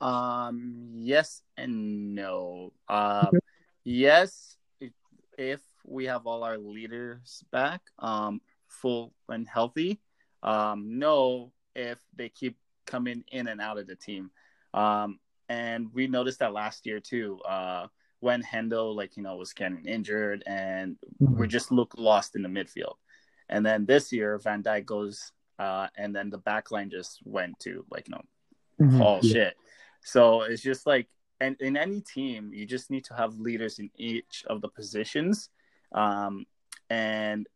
Um. 0.00 0.94
Yes 0.96 1.42
and 1.56 2.14
no. 2.14 2.72
Um. 2.88 3.26
Okay. 3.28 3.38
Yes, 3.84 4.56
if, 4.80 4.92
if 5.38 5.60
we 5.84 6.06
have 6.06 6.26
all 6.26 6.42
our 6.44 6.58
leaders 6.58 7.42
back. 7.50 7.80
Um 7.98 8.40
full 8.68 9.12
and 9.28 9.48
healthy. 9.48 10.00
Um, 10.42 10.98
no, 10.98 11.52
if 11.74 11.98
they 12.14 12.28
keep 12.28 12.56
coming 12.86 13.24
in 13.30 13.48
and 13.48 13.60
out 13.60 13.78
of 13.78 13.86
the 13.86 13.96
team. 13.96 14.30
Um, 14.74 15.18
and 15.48 15.92
we 15.92 16.06
noticed 16.06 16.40
that 16.40 16.52
last 16.52 16.86
year 16.86 17.00
too, 17.00 17.40
uh, 17.40 17.86
when 18.20 18.42
Hendo, 18.42 18.94
like, 18.94 19.16
you 19.16 19.22
know, 19.22 19.36
was 19.36 19.52
getting 19.52 19.84
injured 19.84 20.42
and 20.46 20.96
mm-hmm. 21.22 21.38
we 21.38 21.46
just 21.46 21.70
looked 21.70 21.98
lost 21.98 22.34
in 22.36 22.42
the 22.42 22.48
midfield. 22.48 22.94
And 23.48 23.64
then 23.64 23.86
this 23.86 24.12
year, 24.12 24.38
Van 24.38 24.62
Dijk 24.62 24.84
goes, 24.84 25.32
uh, 25.58 25.88
and 25.96 26.14
then 26.14 26.30
the 26.30 26.38
back 26.38 26.70
line 26.70 26.90
just 26.90 27.20
went 27.24 27.58
to, 27.60 27.84
like, 27.90 28.08
you 28.08 28.14
know, 28.14 28.86
mm-hmm. 28.86 29.02
all 29.02 29.20
yeah. 29.22 29.32
shit. 29.32 29.56
So 30.02 30.42
it's 30.42 30.62
just 30.62 30.86
like, 30.86 31.08
and 31.40 31.56
in 31.60 31.76
any 31.76 32.00
team, 32.00 32.50
you 32.52 32.66
just 32.66 32.90
need 32.90 33.04
to 33.04 33.14
have 33.14 33.38
leaders 33.38 33.78
in 33.78 33.90
each 33.96 34.44
of 34.48 34.60
the 34.60 34.68
positions. 34.68 35.50
Um, 35.92 36.44
and 36.90 37.46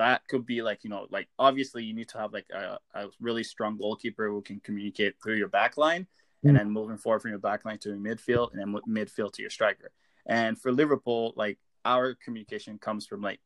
that 0.00 0.26
could 0.28 0.44
be 0.44 0.62
like 0.62 0.84
you 0.84 0.90
know 0.90 1.06
like 1.10 1.28
obviously 1.38 1.84
you 1.84 1.94
need 1.94 2.08
to 2.08 2.18
have 2.18 2.32
like 2.32 2.46
a, 2.54 2.78
a 2.94 3.06
really 3.20 3.44
strong 3.44 3.76
goalkeeper 3.76 4.28
who 4.28 4.42
can 4.42 4.60
communicate 4.60 5.14
through 5.22 5.36
your 5.36 5.48
back 5.48 5.76
line 5.76 6.06
mm. 6.44 6.48
and 6.48 6.58
then 6.58 6.70
moving 6.70 6.98
forward 6.98 7.20
from 7.22 7.30
your 7.30 7.40
back 7.40 7.64
line 7.64 7.78
to 7.78 7.90
your 7.90 7.98
midfield 7.98 8.52
and 8.52 8.60
then 8.60 8.74
midfield 8.88 9.32
to 9.32 9.42
your 9.42 9.50
striker 9.50 9.90
and 10.26 10.60
for 10.60 10.72
liverpool 10.72 11.32
like 11.36 11.58
our 11.84 12.14
communication 12.14 12.78
comes 12.78 13.06
from 13.06 13.20
like 13.20 13.40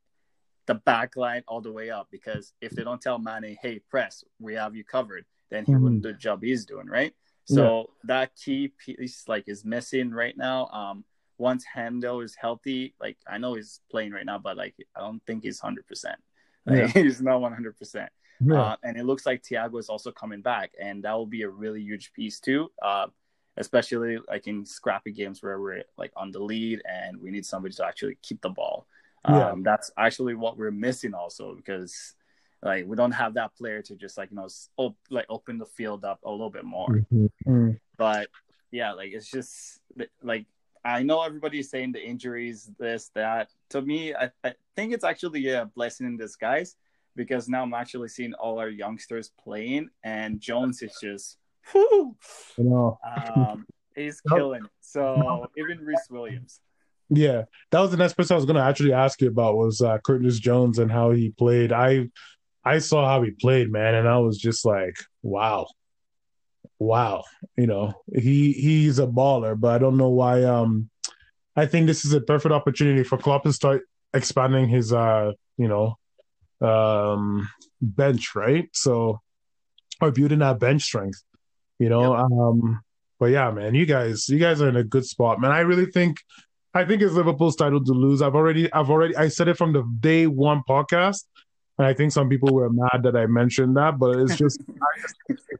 the 0.65 0.75
back 0.75 1.15
line 1.15 1.43
all 1.47 1.61
the 1.61 1.71
way 1.71 1.89
up 1.89 2.07
because 2.11 2.53
if 2.61 2.71
they 2.71 2.83
don't 2.83 3.01
tell 3.01 3.19
Mane, 3.19 3.57
hey, 3.61 3.79
press, 3.89 4.23
we 4.39 4.55
have 4.55 4.75
you 4.75 4.83
covered, 4.83 5.25
then 5.51 5.65
he 5.65 5.71
mm-hmm. 5.71 5.83
wouldn't 5.83 6.03
do 6.03 6.11
the 6.11 6.17
job 6.17 6.41
he's 6.43 6.65
doing, 6.65 6.87
right? 6.87 7.13
So 7.45 7.77
yeah. 7.77 7.85
that 8.05 8.35
key 8.35 8.73
piece 8.83 9.25
like 9.27 9.47
is 9.47 9.63
missing 9.63 10.09
right 10.09 10.35
now. 10.35 10.67
Um, 10.67 11.05
once 11.37 11.63
Hendo 11.75 12.23
is 12.23 12.35
healthy, 12.35 12.95
like 12.99 13.17
I 13.27 13.37
know 13.37 13.53
he's 13.53 13.81
playing 13.91 14.11
right 14.11 14.25
now, 14.25 14.39
but 14.39 14.57
like 14.57 14.73
I 14.95 15.01
don't 15.01 15.21
think 15.27 15.43
he's 15.43 15.59
hundred 15.59 15.85
percent. 15.85 16.17
Like, 16.65 16.91
he's 16.91 17.21
not 17.21 17.41
one 17.41 17.53
hundred 17.53 17.77
percent. 17.77 18.09
Uh, 18.51 18.75
and 18.83 18.97
it 18.97 19.05
looks 19.05 19.25
like 19.25 19.43
Thiago 19.43 19.79
is 19.79 19.87
also 19.87 20.11
coming 20.11 20.41
back, 20.41 20.71
and 20.79 21.03
that 21.03 21.13
will 21.13 21.25
be 21.25 21.43
a 21.43 21.49
really 21.49 21.81
huge 21.81 22.11
piece 22.13 22.39
too. 22.39 22.69
Uh, 22.81 23.07
especially 23.57 24.17
like 24.27 24.47
in 24.47 24.65
scrappy 24.65 25.11
games 25.11 25.41
where 25.41 25.59
we're 25.59 25.83
like 25.97 26.11
on 26.15 26.31
the 26.31 26.39
lead 26.39 26.81
and 26.89 27.17
we 27.21 27.31
need 27.31 27.45
somebody 27.45 27.73
to 27.73 27.85
actually 27.85 28.17
keep 28.21 28.41
the 28.41 28.49
ball. 28.49 28.85
Yeah. 29.27 29.51
Um, 29.51 29.63
that's 29.63 29.91
actually 29.97 30.35
what 30.35 30.57
we're 30.57 30.71
missing 30.71 31.13
also 31.13 31.55
because 31.55 32.13
like 32.61 32.85
we 32.85 32.95
don't 32.95 33.11
have 33.11 33.35
that 33.35 33.55
player 33.55 33.81
to 33.83 33.95
just 33.95 34.17
like 34.17 34.29
you 34.31 34.37
know 34.37 34.47
op- 34.77 34.97
like 35.09 35.25
open 35.29 35.57
the 35.57 35.65
field 35.65 36.03
up 36.03 36.19
a 36.23 36.29
little 36.29 36.49
bit 36.49 36.65
more. 36.65 37.05
Mm-hmm. 37.13 37.71
But 37.97 38.27
yeah, 38.71 38.91
like 38.93 39.13
it's 39.13 39.31
just 39.31 39.79
like 40.21 40.45
I 40.85 41.01
know 41.01 41.23
everybody's 41.23 41.69
saying 41.71 41.93
the 41.93 42.05
injuries, 42.05 42.69
this, 42.77 43.09
that. 43.15 43.49
To 43.71 43.81
me, 43.81 44.13
I, 44.13 44.29
I 44.43 44.53
think 44.75 44.93
it's 44.93 45.03
actually 45.03 45.49
a 45.49 45.65
blessing 45.65 46.05
in 46.05 46.15
disguise 46.15 46.75
because 47.15 47.49
now 47.49 47.63
I'm 47.63 47.73
actually 47.73 48.09
seeing 48.09 48.33
all 48.35 48.59
our 48.59 48.69
youngsters 48.69 49.31
playing, 49.43 49.89
and 50.03 50.39
Jones 50.39 50.83
is 50.83 50.95
just 51.01 51.37
whoo, 51.73 52.15
um, 52.59 53.65
he's 53.95 54.21
killing. 54.29 54.63
It. 54.65 54.71
So 54.81 55.47
even 55.57 55.79
Rhys 55.79 56.07
Williams. 56.09 56.59
Yeah, 57.09 57.43
that 57.71 57.79
was 57.79 57.91
the 57.91 57.97
next 57.97 58.13
person 58.13 58.35
I 58.35 58.37
was 58.37 58.45
going 58.45 58.55
to 58.55 58.63
actually 58.63 58.93
ask 58.93 59.21
you 59.21 59.27
about 59.27 59.57
was 59.57 59.81
uh, 59.81 59.97
Curtis 59.99 60.39
Jones 60.39 60.79
and 60.79 60.91
how 60.91 61.11
he 61.11 61.31
played. 61.31 61.71
I 61.71 62.09
I 62.63 62.79
saw 62.79 63.07
how 63.07 63.23
he 63.23 63.31
played, 63.31 63.71
man, 63.71 63.95
and 63.95 64.07
I 64.07 64.17
was 64.19 64.37
just 64.37 64.65
like, 64.65 64.97
wow, 65.23 65.67
wow. 66.79 67.23
You 67.57 67.67
know, 67.67 67.93
he 68.13 68.51
he's 68.53 68.99
a 68.99 69.07
baller, 69.07 69.59
but 69.59 69.75
I 69.75 69.77
don't 69.77 69.97
know 69.97 70.09
why. 70.09 70.43
Um, 70.43 70.89
I 71.55 71.65
think 71.65 71.87
this 71.87 72.05
is 72.05 72.13
a 72.13 72.21
perfect 72.21 72.53
opportunity 72.53 73.03
for 73.03 73.17
Klopp 73.17 73.43
to 73.43 73.53
start 73.53 73.83
expanding 74.13 74.67
his, 74.67 74.91
uh, 74.91 75.31
you 75.57 75.67
know, 75.67 75.97
um, 76.61 77.49
bench, 77.81 78.35
right? 78.35 78.67
So, 78.73 79.21
or 80.01 80.11
building 80.11 80.39
that 80.39 80.59
bench 80.59 80.83
strength, 80.83 81.23
you 81.79 81.89
know. 81.89 82.13
Yep. 82.13 82.25
Um, 82.31 82.81
but 83.19 83.27
yeah, 83.27 83.51
man, 83.51 83.73
you 83.75 83.85
guys, 83.85 84.27
you 84.27 84.39
guys 84.39 84.61
are 84.61 84.67
in 84.67 84.75
a 84.75 84.83
good 84.83 85.05
spot, 85.05 85.39
man. 85.39 85.51
I 85.51 85.59
really 85.61 85.85
think 85.85 86.17
I 86.75 86.83
think 86.83 87.01
it's 87.01 87.13
Liverpool's 87.13 87.55
title 87.55 87.81
to 87.83 87.93
lose. 87.93 88.21
I've 88.21 88.35
already, 88.35 88.71
I've 88.73 88.89
already, 88.89 89.15
I 89.15 89.29
said 89.29 89.47
it 89.47 89.57
from 89.57 89.71
the 89.71 89.83
day 90.01 90.27
one 90.27 90.61
podcast, 90.67 91.23
and 91.77 91.87
I 91.87 91.93
think 91.93 92.11
some 92.11 92.29
people 92.29 92.53
were 92.53 92.69
mad 92.69 93.01
that 93.03 93.15
I 93.15 93.25
mentioned 93.25 93.75
that, 93.77 93.99
but 93.99 94.19
it's 94.19 94.35
just 94.37 94.61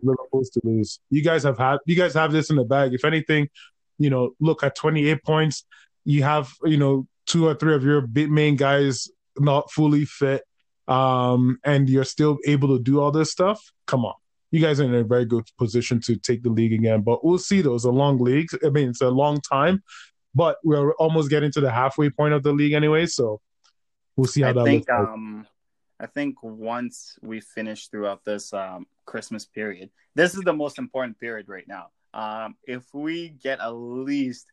Liverpool's 0.01 0.49
to 0.51 0.61
lose. 0.63 0.99
You 1.09 1.21
guys 1.21 1.43
have 1.43 1.57
had, 1.57 1.77
you 1.85 1.95
guys 1.95 2.13
have 2.13 2.31
this 2.31 2.49
in 2.49 2.55
the 2.55 2.63
bag. 2.63 2.93
If 2.93 3.05
anything, 3.05 3.49
you 3.97 4.09
know, 4.09 4.35
look 4.39 4.63
at 4.63 4.75
28 4.75 5.23
points. 5.23 5.65
You 6.05 6.23
have, 6.23 6.53
you 6.63 6.77
know, 6.77 7.07
two 7.25 7.47
or 7.47 7.55
three 7.55 7.73
of 7.73 7.83
your 7.83 8.05
main 8.07 8.55
guys 8.55 9.09
not 9.37 9.71
fully 9.71 10.05
fit, 10.05 10.43
um, 10.87 11.59
and 11.63 11.89
you're 11.89 12.03
still 12.03 12.37
able 12.45 12.77
to 12.77 12.83
do 12.83 13.01
all 13.01 13.11
this 13.11 13.31
stuff. 13.31 13.71
Come 13.87 14.05
on, 14.05 14.13
you 14.51 14.61
guys 14.61 14.79
are 14.79 14.83
in 14.83 14.93
a 14.93 15.03
very 15.03 15.25
good 15.25 15.45
position 15.57 15.99
to 16.01 16.15
take 16.15 16.43
the 16.43 16.49
league 16.49 16.73
again. 16.73 17.01
But 17.01 17.25
we'll 17.25 17.39
see. 17.39 17.61
Though 17.61 17.75
it's 17.75 17.85
a 17.85 17.91
long 17.91 18.19
league. 18.19 18.49
I 18.63 18.69
mean, 18.69 18.89
it's 18.89 19.01
a 19.01 19.09
long 19.09 19.41
time 19.41 19.81
but 20.35 20.57
we're 20.63 20.93
almost 20.95 21.29
getting 21.29 21.51
to 21.53 21.61
the 21.61 21.71
halfway 21.71 22.09
point 22.09 22.33
of 22.33 22.43
the 22.43 22.51
league 22.51 22.73
anyway, 22.73 23.05
so 23.05 23.39
we'll 24.17 24.27
see 24.27 24.41
how 24.41 24.49
I 24.49 24.53
that 24.53 24.65
think, 24.65 24.85
looks. 24.89 25.09
Um, 25.09 25.47
I 25.99 26.07
think 26.07 26.43
once 26.43 27.17
we 27.21 27.39
finish 27.39 27.87
throughout 27.87 28.25
this 28.25 28.53
um, 28.53 28.85
Christmas 29.05 29.45
period, 29.45 29.89
this 30.13 30.35
is 30.35 30.41
the 30.41 30.53
most 30.53 30.77
important 30.77 31.19
period 31.19 31.47
right 31.47 31.67
now. 31.67 31.87
Um, 32.13 32.55
if 32.65 32.83
we 32.93 33.29
get 33.29 33.59
at 33.59 33.69
least 33.69 34.47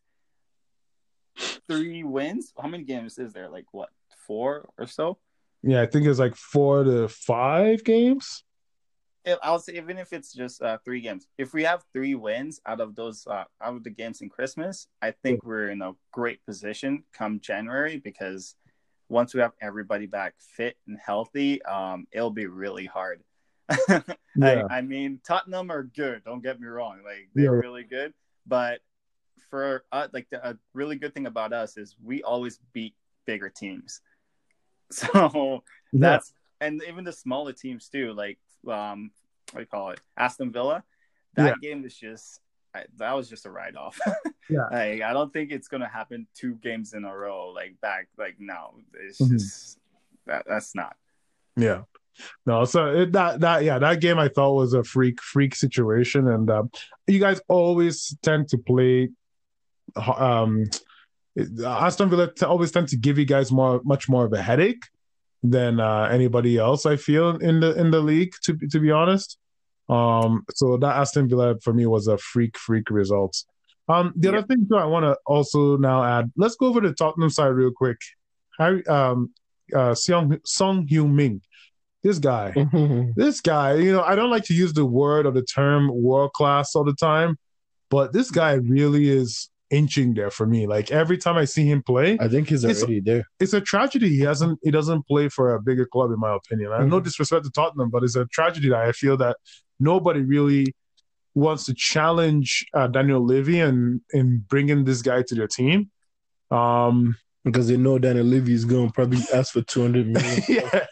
three 1.67 2.03
wins, 2.03 2.53
how 2.59 2.67
many 2.67 2.83
games 2.83 3.17
is 3.17 3.33
there? 3.33 3.49
Like 3.49 3.65
what, 3.71 3.89
four 4.25 4.69
or 4.77 4.87
so? 4.87 5.17
Yeah, 5.61 5.81
I 5.81 5.85
think 5.85 6.05
it's 6.07 6.19
like 6.19 6.35
four 6.35 6.83
to 6.83 7.07
five 7.07 7.83
games. 7.83 8.43
I'll 9.41 9.59
say 9.59 9.73
even 9.77 9.97
if 9.97 10.11
it's 10.11 10.33
just 10.33 10.61
uh, 10.61 10.77
three 10.83 10.99
games, 10.99 11.27
if 11.37 11.53
we 11.53 11.63
have 11.63 11.83
three 11.93 12.15
wins 12.15 12.59
out 12.65 12.81
of 12.81 12.95
those 12.95 13.25
uh, 13.25 13.45
out 13.61 13.75
of 13.75 13.83
the 13.83 13.89
games 13.89 14.19
in 14.21 14.27
Christmas, 14.27 14.87
I 15.01 15.11
think 15.11 15.45
we're 15.45 15.69
in 15.69 15.81
a 15.81 15.93
great 16.11 16.45
position 16.45 17.03
come 17.13 17.39
January 17.39 18.01
because 18.03 18.55
once 19.09 19.33
we 19.33 19.41
have 19.41 19.53
everybody 19.61 20.05
back 20.05 20.33
fit 20.37 20.77
and 20.87 20.97
healthy, 21.03 21.61
um, 21.63 22.07
it'll 22.11 22.31
be 22.31 22.47
really 22.47 22.85
hard. 22.85 23.21
yeah. 23.89 24.01
I, 24.41 24.77
I, 24.77 24.81
mean, 24.81 25.19
Tottenham 25.25 25.71
are 25.71 25.83
good. 25.83 26.23
Don't 26.25 26.43
get 26.43 26.59
me 26.59 26.67
wrong; 26.67 26.99
like 27.03 27.29
they're 27.33 27.45
yeah. 27.45 27.49
really 27.49 27.83
good. 27.83 28.13
But 28.45 28.81
for 29.49 29.85
uh, 29.91 30.07
like 30.13 30.29
the, 30.29 30.47
a 30.47 30.57
really 30.73 30.95
good 30.95 31.13
thing 31.13 31.27
about 31.27 31.53
us 31.53 31.77
is 31.77 31.95
we 32.03 32.23
always 32.23 32.59
beat 32.73 32.95
bigger 33.25 33.49
teams. 33.49 34.01
So 34.91 35.63
that's 35.91 36.33
and 36.61 36.83
even 36.87 37.03
the 37.03 37.11
smaller 37.11 37.51
teams 37.51 37.89
too. 37.89 38.13
Like 38.13 38.37
um, 38.67 39.09
what 39.51 39.59
do 39.59 39.59
you 39.61 39.65
call 39.65 39.89
it, 39.89 39.99
Aston 40.17 40.51
Villa. 40.51 40.83
That 41.35 41.55
yeah. 41.63 41.69
game 41.69 41.81
was 41.81 41.95
just 41.95 42.39
I, 42.75 42.83
that 42.97 43.13
was 43.13 43.29
just 43.29 43.45
a 43.45 43.51
write 43.51 43.75
off. 43.75 43.99
yeah, 44.49 44.67
like, 44.71 45.01
I 45.01 45.13
don't 45.13 45.31
think 45.31 45.51
it's 45.51 45.67
gonna 45.67 45.87
happen 45.87 46.27
two 46.35 46.55
games 46.55 46.93
in 46.93 47.05
a 47.05 47.15
row. 47.15 47.49
Like 47.49 47.79
back, 47.81 48.07
like 48.17 48.35
no, 48.39 48.75
it's 48.93 49.19
mm-hmm. 49.19 49.33
just 49.33 49.79
that 50.25 50.45
that's 50.47 50.75
not. 50.75 50.95
Yeah. 51.55 51.83
No, 52.45 52.65
so 52.65 53.01
it, 53.01 53.11
that 53.13 53.39
that 53.39 53.63
yeah, 53.63 53.79
that 53.79 54.01
game 54.01 54.19
I 54.19 54.27
thought 54.27 54.53
was 54.53 54.73
a 54.73 54.83
freak 54.83 55.21
freak 55.21 55.55
situation, 55.55 56.27
and 56.27 56.49
um, 56.49 56.71
you 57.07 57.19
guys 57.19 57.41
always 57.47 58.15
tend 58.21 58.49
to 58.49 58.57
play. 58.57 59.09
Um, 59.95 60.65
Aston 61.65 62.09
Villa 62.09 62.31
t- 62.31 62.45
always 62.45 62.71
tend 62.71 62.89
to 62.89 62.97
give 62.97 63.17
you 63.17 63.25
guys 63.25 63.51
more, 63.51 63.81
much 63.83 64.07
more 64.07 64.25
of 64.25 64.33
a 64.33 64.41
headache 64.41 64.83
than 65.41 65.79
uh, 65.79 66.03
anybody 66.11 66.57
else. 66.57 66.85
I 66.85 66.95
feel 66.97 67.37
in 67.37 67.59
the 67.59 67.73
in 67.79 67.91
the 67.91 67.99
league, 67.99 68.33
to 68.43 68.57
to 68.71 68.79
be 68.79 68.91
honest. 68.91 69.37
Um, 69.89 70.45
so 70.53 70.77
that 70.77 70.95
Aston 70.95 71.27
Villa 71.27 71.59
for 71.61 71.73
me 71.73 71.85
was 71.85 72.07
a 72.07 72.17
freak 72.17 72.57
freak 72.57 72.89
result. 72.89 73.43
Um, 73.89 74.13
the 74.15 74.31
yeah. 74.31 74.37
other 74.37 74.47
thing 74.47 74.67
too, 74.67 74.77
I 74.77 74.85
want 74.85 75.03
to 75.03 75.17
also 75.25 75.77
now 75.77 76.03
add. 76.03 76.31
Let's 76.37 76.55
go 76.55 76.67
over 76.67 76.79
the 76.81 76.93
Tottenham 76.93 77.29
side 77.29 77.47
real 77.47 77.71
quick. 77.71 77.97
Harry, 78.57 78.85
um, 78.87 79.33
uh, 79.75 79.93
Son 79.95 80.39
Son 80.45 80.87
Heung 80.87 81.13
Min. 81.13 81.41
This 82.01 82.19
guy, 82.19 82.53
this 83.15 83.41
guy. 83.41 83.75
You 83.75 83.93
know, 83.93 84.03
I 84.03 84.15
don't 84.15 84.29
like 84.29 84.43
to 84.45 84.53
use 84.53 84.73
the 84.73 84.85
word 84.85 85.25
or 85.25 85.31
the 85.31 85.43
term 85.43 85.89
world 85.93 86.33
class 86.33 86.75
all 86.75 86.83
the 86.83 86.95
time, 86.95 87.37
but 87.89 88.13
this 88.13 88.29
guy 88.29 88.53
really 88.53 89.09
is 89.09 89.49
inching 89.73 90.13
there 90.13 90.29
for 90.29 90.45
me. 90.45 90.67
Like 90.67 90.91
every 90.91 91.17
time 91.17 91.35
I 91.35 91.45
see 91.45 91.65
him 91.65 91.81
play, 91.81 92.17
I 92.19 92.27
think 92.27 92.49
he's 92.49 92.63
already 92.63 92.99
there. 92.99 93.25
It's 93.39 93.53
a 93.53 93.61
tragedy 93.61 94.09
he 94.09 94.19
hasn't 94.19 94.59
he 94.63 94.71
doesn't 94.71 95.07
play 95.07 95.29
for 95.29 95.55
a 95.55 95.61
bigger 95.61 95.85
club, 95.85 96.11
in 96.11 96.19
my 96.19 96.35
opinion. 96.35 96.69
Mm-hmm. 96.69 96.77
I 96.77 96.81
have 96.81 96.89
no 96.89 96.99
disrespect 96.99 97.45
to 97.45 97.51
Tottenham, 97.51 97.89
but 97.89 98.03
it's 98.03 98.15
a 98.15 98.25
tragedy 98.25 98.69
that 98.69 98.79
I 98.79 98.91
feel 98.91 99.17
that 99.17 99.37
nobody 99.79 100.21
really 100.21 100.73
wants 101.35 101.65
to 101.65 101.73
challenge 101.73 102.65
uh, 102.73 102.87
Daniel 102.87 103.23
Levy 103.23 103.59
and 103.59 104.01
in 104.11 104.45
bringing 104.47 104.83
this 104.83 105.01
guy 105.01 105.23
to 105.23 105.35
their 105.35 105.47
team. 105.47 105.89
Um, 106.51 107.15
because 107.43 107.67
they 107.67 107.75
know 107.75 107.99
Daniel 107.99 108.25
Levy 108.25 108.53
is 108.53 108.63
going 108.63 108.87
to 108.87 108.93
probably 108.93 109.19
ask 109.33 109.51
for 109.51 109.61
200 109.61 110.07
million. 110.07 110.41
yeah. 110.47 110.85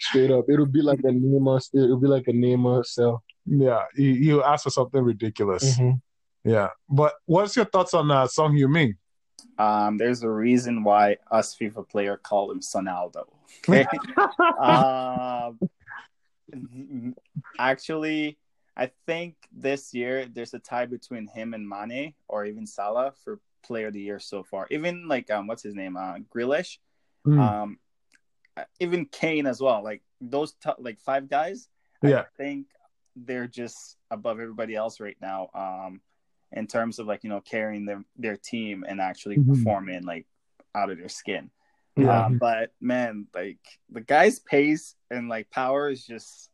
Straight 0.00 0.30
up. 0.32 0.46
It'll 0.48 0.66
be 0.66 0.82
like 0.82 0.98
a 1.00 1.12
Neymar, 1.12 1.62
it'll 1.72 2.00
be 2.00 2.08
like 2.08 2.26
a 2.26 2.32
Neymar 2.32 2.84
sell. 2.84 3.22
Yeah. 3.46 3.84
you 3.94 4.14
he'll 4.14 4.42
ask 4.42 4.64
for 4.64 4.70
something 4.70 5.00
ridiculous. 5.00 5.78
Mm-hmm. 5.78 5.98
Yeah, 6.44 6.68
but 6.88 7.14
what's 7.26 7.54
your 7.54 7.66
thoughts 7.66 7.92
on 7.92 8.10
uh, 8.10 8.26
Son 8.26 8.52
Heung 8.52 8.70
Min? 8.70 8.96
Um, 9.58 9.98
there's 9.98 10.22
a 10.22 10.30
reason 10.30 10.82
why 10.84 11.18
us 11.30 11.54
FIFA 11.54 11.88
player 11.88 12.16
call 12.16 12.50
him 12.50 12.60
Sonaldo. 12.60 13.26
Okay? 13.68 13.86
uh, 14.58 15.50
actually, 17.58 18.38
I 18.76 18.90
think 19.06 19.36
this 19.52 19.92
year 19.94 20.26
there's 20.26 20.54
a 20.54 20.58
tie 20.58 20.86
between 20.86 21.26
him 21.26 21.54
and 21.54 21.68
Mane 21.68 22.14
or 22.28 22.44
even 22.44 22.66
Salah 22.66 23.12
for 23.24 23.40
Player 23.62 23.88
of 23.88 23.92
the 23.92 24.00
Year 24.00 24.18
so 24.18 24.42
far. 24.42 24.66
Even 24.70 25.08
like 25.08 25.30
um, 25.30 25.46
what's 25.46 25.62
his 25.62 25.74
name, 25.74 25.96
uh, 25.96 26.16
Grealish, 26.34 26.78
mm. 27.26 27.38
um, 27.38 27.78
even 28.78 29.06
Kane 29.06 29.46
as 29.46 29.60
well. 29.60 29.82
Like 29.82 30.02
those 30.20 30.52
t- 30.52 30.70
like 30.78 31.00
five 31.00 31.28
guys. 31.28 31.68
Yeah. 32.02 32.20
I 32.20 32.24
think 32.36 32.66
they're 33.16 33.46
just 33.46 33.96
above 34.10 34.40
everybody 34.40 34.74
else 34.74 35.00
right 35.00 35.16
now. 35.20 35.50
Um, 35.54 36.00
in 36.52 36.66
terms 36.66 36.98
of 36.98 37.06
like 37.06 37.22
you 37.22 37.30
know 37.30 37.40
carrying 37.40 37.84
their 37.84 38.02
their 38.16 38.36
team 38.36 38.84
and 38.88 39.00
actually 39.00 39.36
mm-hmm. 39.36 39.54
performing 39.54 40.04
like 40.04 40.26
out 40.74 40.90
of 40.90 40.98
their 40.98 41.08
skin. 41.08 41.50
Yeah. 41.96 42.26
Um, 42.26 42.38
but 42.38 42.72
man, 42.80 43.26
like 43.34 43.58
the 43.90 44.00
guy's 44.00 44.38
pace 44.38 44.94
and 45.10 45.28
like 45.28 45.50
power 45.50 45.90
is 45.90 46.06
just, 46.06 46.49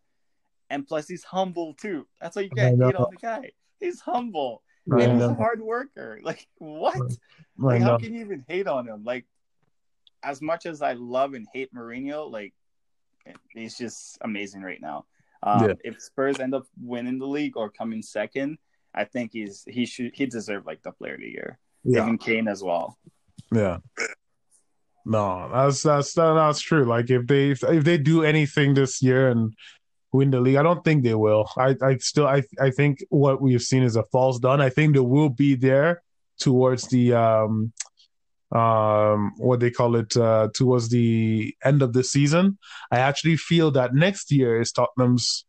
and 0.70 0.86
plus 0.86 1.08
he's 1.08 1.24
humble 1.24 1.74
too. 1.74 2.06
That's 2.20 2.36
why 2.36 2.42
you 2.42 2.50
get 2.50 2.70
hate 2.70 2.94
on 2.94 3.10
the 3.10 3.16
guy. 3.20 3.50
He's 3.80 4.00
humble 4.00 4.62
and 4.86 5.12
he's 5.12 5.22
a 5.22 5.34
hard 5.34 5.60
worker. 5.60 6.20
Like 6.24 6.46
what? 6.58 6.96
Like 7.58 7.82
how 7.82 7.98
can 7.98 8.14
you 8.14 8.20
even 8.20 8.44
hate 8.48 8.66
on 8.66 8.88
him? 8.88 9.04
Like 9.04 9.26
as 10.22 10.42
much 10.42 10.66
as 10.66 10.82
I 10.82 10.94
love 10.94 11.34
and 11.34 11.46
hate 11.52 11.72
Mourinho, 11.74 12.30
like 12.30 12.52
he's 13.50 13.76
just 13.76 14.18
amazing 14.22 14.62
right 14.62 14.80
now. 14.80 15.06
Um, 15.42 15.68
yeah. 15.68 15.74
If 15.84 16.00
Spurs 16.00 16.40
end 16.40 16.54
up 16.54 16.66
winning 16.80 17.18
the 17.18 17.26
league 17.26 17.56
or 17.56 17.70
coming 17.70 18.02
second, 18.02 18.58
I 18.94 19.04
think 19.04 19.32
he's 19.32 19.64
he 19.68 19.86
should 19.86 20.12
he 20.14 20.26
deserved 20.26 20.66
like 20.66 20.82
the 20.82 20.92
player 20.92 21.14
of 21.14 21.20
the 21.20 21.28
year. 21.28 21.58
yeah. 21.84 22.02
even 22.02 22.18
Kane 22.18 22.48
as 22.48 22.62
well. 22.62 22.98
Yeah. 23.52 23.78
No, 25.04 25.48
that's 25.52 25.82
that's 25.82 26.14
that's 26.14 26.60
true. 26.60 26.84
Like 26.84 27.10
if 27.10 27.26
they 27.26 27.50
if 27.50 27.84
they 27.84 27.98
do 27.98 28.24
anything 28.24 28.74
this 28.74 29.00
year 29.00 29.28
and 29.28 29.54
win 30.16 30.30
the 30.30 30.40
league, 30.40 30.56
I 30.56 30.62
don't 30.62 30.84
think 30.84 31.04
they 31.04 31.14
will. 31.14 31.48
I 31.56 31.76
I 31.82 31.96
still 31.98 32.26
I 32.26 32.42
I 32.60 32.70
think 32.70 33.04
what 33.10 33.40
we've 33.40 33.62
seen 33.62 33.82
is 33.82 33.96
a 33.96 34.04
false 34.04 34.38
done. 34.38 34.60
I 34.60 34.70
think 34.70 34.94
they 34.94 35.00
will 35.00 35.28
be 35.28 35.54
there 35.54 36.02
towards 36.38 36.88
the 36.88 37.14
um 37.14 37.72
um 38.52 39.32
what 39.38 39.58
they 39.60 39.70
call 39.70 39.96
it 39.96 40.16
uh 40.16 40.48
towards 40.54 40.88
the 40.88 41.54
end 41.64 41.82
of 41.82 41.92
the 41.92 42.04
season. 42.04 42.58
I 42.90 42.98
actually 42.98 43.36
feel 43.36 43.70
that 43.72 43.94
next 43.94 44.30
year 44.30 44.60
is 44.60 44.72
Tottenham's 44.72 45.46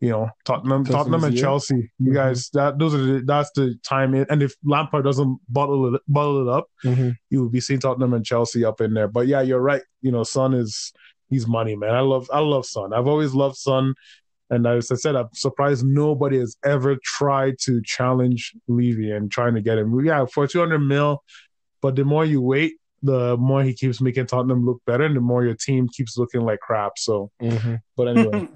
you 0.00 0.08
know 0.08 0.30
Tottenham, 0.44 0.84
Tottenham 0.84 1.24
and 1.24 1.36
Chelsea. 1.36 1.74
You 1.98 2.06
mm-hmm. 2.06 2.14
guys, 2.14 2.48
that 2.54 2.78
those 2.78 2.94
are 2.94 3.04
the, 3.04 3.22
that's 3.24 3.50
the 3.54 3.78
time. 3.84 4.14
In, 4.14 4.26
and 4.30 4.42
if 4.42 4.54
Lampard 4.64 5.04
doesn't 5.04 5.38
bottle 5.48 5.94
it 5.94 6.02
bottle 6.08 6.48
it 6.48 6.52
up, 6.52 6.66
mm-hmm. 6.84 7.10
you 7.28 7.42
will 7.42 7.50
be 7.50 7.60
seeing 7.60 7.80
Tottenham 7.80 8.14
and 8.14 8.24
Chelsea 8.24 8.64
up 8.64 8.80
in 8.80 8.94
there. 8.94 9.08
But 9.08 9.26
yeah, 9.26 9.42
you're 9.42 9.60
right. 9.60 9.82
You 10.00 10.10
know, 10.10 10.22
Son 10.22 10.54
is 10.54 10.92
he's 11.30 11.46
money, 11.46 11.76
man. 11.76 11.94
I 11.94 12.00
love 12.00 12.28
I 12.32 12.40
love 12.40 12.66
Son. 12.66 12.92
I've 12.92 13.06
always 13.06 13.32
loved 13.32 13.56
Son. 13.56 13.94
And 14.50 14.66
as 14.66 14.90
I 14.90 14.96
said, 14.96 15.14
I'm 15.14 15.28
surprised 15.32 15.84
nobody 15.84 16.38
has 16.40 16.56
ever 16.64 16.96
tried 17.04 17.56
to 17.60 17.80
challenge 17.84 18.52
Levy 18.66 19.12
and 19.12 19.30
trying 19.30 19.54
to 19.54 19.60
get 19.60 19.78
him. 19.78 20.04
Yeah, 20.04 20.26
for 20.26 20.48
200 20.48 20.80
mil, 20.80 21.22
but 21.80 21.94
the 21.94 22.04
more 22.04 22.24
you 22.24 22.40
wait, 22.40 22.74
the 23.02 23.36
more 23.36 23.62
he 23.62 23.72
keeps 23.72 24.00
making 24.00 24.26
Tottenham 24.26 24.66
look 24.66 24.82
better, 24.86 25.04
and 25.04 25.16
the 25.16 25.20
more 25.20 25.44
your 25.44 25.54
team 25.54 25.88
keeps 25.88 26.18
looking 26.18 26.42
like 26.42 26.60
crap. 26.60 26.98
So, 26.98 27.30
mm-hmm. 27.40 27.76
but 27.96 28.08
anyway. 28.08 28.48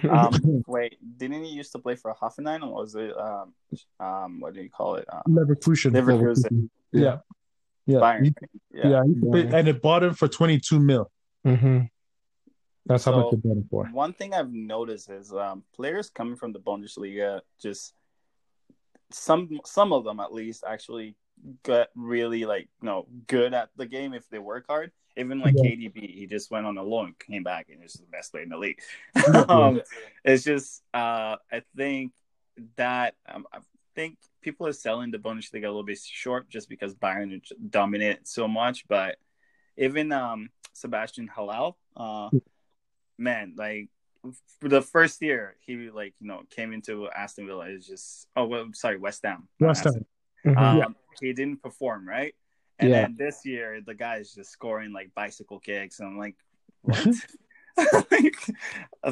um, 0.10 0.62
wait, 0.66 0.96
didn't 1.18 1.44
he 1.44 1.50
used 1.50 1.72
to 1.72 1.78
play 1.78 1.96
for 1.96 2.10
a 2.10 2.14
Hoffenheim, 2.14 2.62
or 2.62 2.72
was 2.72 2.94
it 2.94 3.12
um, 3.18 3.52
um, 4.00 4.40
what 4.40 4.54
do 4.54 4.62
you 4.62 4.70
call 4.70 4.94
it? 4.94 5.06
Um, 5.12 5.22
Leverkusen. 5.28 5.92
Leverkusen. 5.92 6.70
Yeah, 6.92 7.18
yeah, 7.86 7.98
Bayern. 7.98 8.34
yeah. 8.72 8.88
yeah. 8.88 9.02
yeah. 9.04 9.56
and 9.56 9.68
it 9.68 9.82
bought 9.82 10.04
him 10.04 10.14
for 10.14 10.28
twenty 10.28 10.60
two 10.60 10.78
mil. 10.78 11.10
Mm-hmm. 11.46 11.80
That's 12.86 13.04
so, 13.04 13.12
how 13.12 13.30
much 13.30 13.40
bought 13.42 13.56
him 13.56 13.66
for. 13.70 13.86
One 13.92 14.12
thing 14.12 14.34
I've 14.34 14.52
noticed 14.52 15.10
is 15.10 15.32
um, 15.32 15.62
players 15.74 16.10
coming 16.10 16.36
from 16.36 16.52
the 16.52 16.60
Bundesliga 16.60 17.40
just 17.60 17.94
some 19.10 19.60
some 19.64 19.92
of 19.92 20.04
them 20.04 20.20
at 20.20 20.32
least 20.32 20.64
actually 20.66 21.14
get 21.64 21.90
really 21.94 22.44
like 22.44 22.68
you 22.80 22.86
know 22.86 23.06
good 23.26 23.54
at 23.54 23.70
the 23.76 23.86
game 23.86 24.14
if 24.14 24.28
they 24.28 24.38
work 24.38 24.66
hard. 24.68 24.90
Even 25.14 25.40
like 25.40 25.54
yeah. 25.58 25.72
KDB, 25.72 26.14
he 26.14 26.26
just 26.26 26.50
went 26.50 26.64
on 26.64 26.78
a 26.78 26.82
loan, 26.82 27.14
came 27.18 27.42
back, 27.42 27.66
and 27.70 27.84
is 27.84 27.92
the 27.92 28.06
best 28.10 28.32
player 28.32 28.44
in 28.44 28.48
the 28.48 28.56
league. 28.56 28.80
um, 29.48 29.82
it's 30.24 30.42
just 30.42 30.82
uh, 30.94 31.36
I 31.52 31.62
think 31.76 32.12
that 32.76 33.14
um, 33.28 33.46
I 33.52 33.58
think 33.94 34.16
people 34.40 34.66
are 34.66 34.72
selling 34.72 35.10
the 35.10 35.18
Bundesliga 35.18 35.64
a 35.64 35.68
little 35.68 35.82
bit 35.82 35.98
short 35.98 36.48
just 36.48 36.66
because 36.68 36.94
Bayern 36.94 37.42
dominate 37.68 38.26
so 38.26 38.48
much. 38.48 38.88
But 38.88 39.18
even 39.76 40.12
um, 40.12 40.48
Sebastian 40.72 41.28
Haller, 41.28 41.72
uh, 41.94 42.30
man, 43.22 43.54
like 43.56 43.88
for 44.60 44.68
the 44.68 44.80
first 44.80 45.20
year 45.20 45.56
he 45.66 45.90
like 45.90 46.14
you 46.20 46.28
know 46.28 46.42
came 46.50 46.72
into 46.72 47.08
Aston 47.10 47.46
Villa 47.46 47.66
is 47.66 47.86
just 47.86 48.28
oh 48.36 48.44
well 48.44 48.66
sorry 48.72 48.96
West 48.96 49.22
Ham 49.24 49.48
West 49.58 49.82
Ham 49.82 50.06
mm-hmm. 50.46 50.56
um, 50.56 50.78
yeah. 50.78 50.84
he 51.20 51.32
didn't 51.32 51.60
perform 51.60 52.08
right 52.08 52.32
and 52.82 52.90
yeah. 52.90 53.02
then 53.02 53.16
this 53.16 53.44
year, 53.44 53.80
the 53.80 53.94
guy's 53.94 54.34
just 54.34 54.50
scoring 54.50 54.92
like 54.92 55.14
bicycle 55.14 55.60
kicks, 55.60 56.00
and 56.00 56.08
I'm 56.08 56.18
like, 56.18 56.34
what? 56.82 57.06
like, 58.10 58.36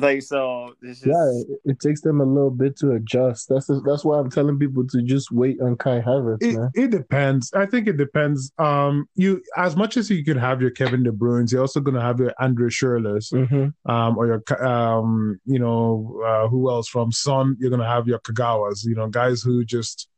like 0.00 0.22
so. 0.22 0.74
Just... 0.82 1.06
Yeah, 1.06 1.30
it, 1.32 1.60
it, 1.64 1.80
takes 1.80 2.00
them 2.02 2.20
a 2.20 2.24
little 2.24 2.50
bit 2.50 2.76
to 2.78 2.92
adjust. 2.92 3.48
That's 3.48 3.70
that's 3.84 4.04
why 4.04 4.18
I'm 4.18 4.30
telling 4.30 4.58
people 4.58 4.86
to 4.88 5.02
just 5.02 5.30
wait 5.30 5.60
on 5.60 5.76
Kai 5.76 6.00
Havertz. 6.00 6.42
It, 6.42 6.58
man. 6.58 6.70
it 6.74 6.90
depends. 6.90 7.52
I 7.52 7.66
think 7.66 7.88
it 7.88 7.96
depends. 7.96 8.52
Um, 8.58 9.08
you 9.14 9.42
as 9.56 9.76
much 9.76 9.96
as 9.96 10.10
you 10.10 10.24
can 10.24 10.36
have 10.36 10.60
your 10.60 10.70
Kevin 10.70 11.02
De 11.02 11.10
Bruyne's, 11.10 11.52
you're 11.52 11.62
also 11.62 11.80
gonna 11.80 12.02
have 12.02 12.18
your 12.18 12.34
Andre 12.38 12.68
Schürrles, 12.68 13.32
mm-hmm. 13.32 13.90
um, 13.90 14.18
or 14.18 14.26
your 14.26 14.64
um, 14.64 15.40
you 15.46 15.58
know, 15.58 16.22
uh, 16.26 16.48
who 16.48 16.70
else 16.70 16.88
from 16.88 17.12
Son? 17.12 17.56
You're 17.58 17.70
gonna 17.70 17.88
have 17.88 18.06
your 18.06 18.20
Kagawas. 18.20 18.84
You 18.84 18.94
know, 18.94 19.08
guys 19.08 19.42
who 19.42 19.64
just 19.64 20.08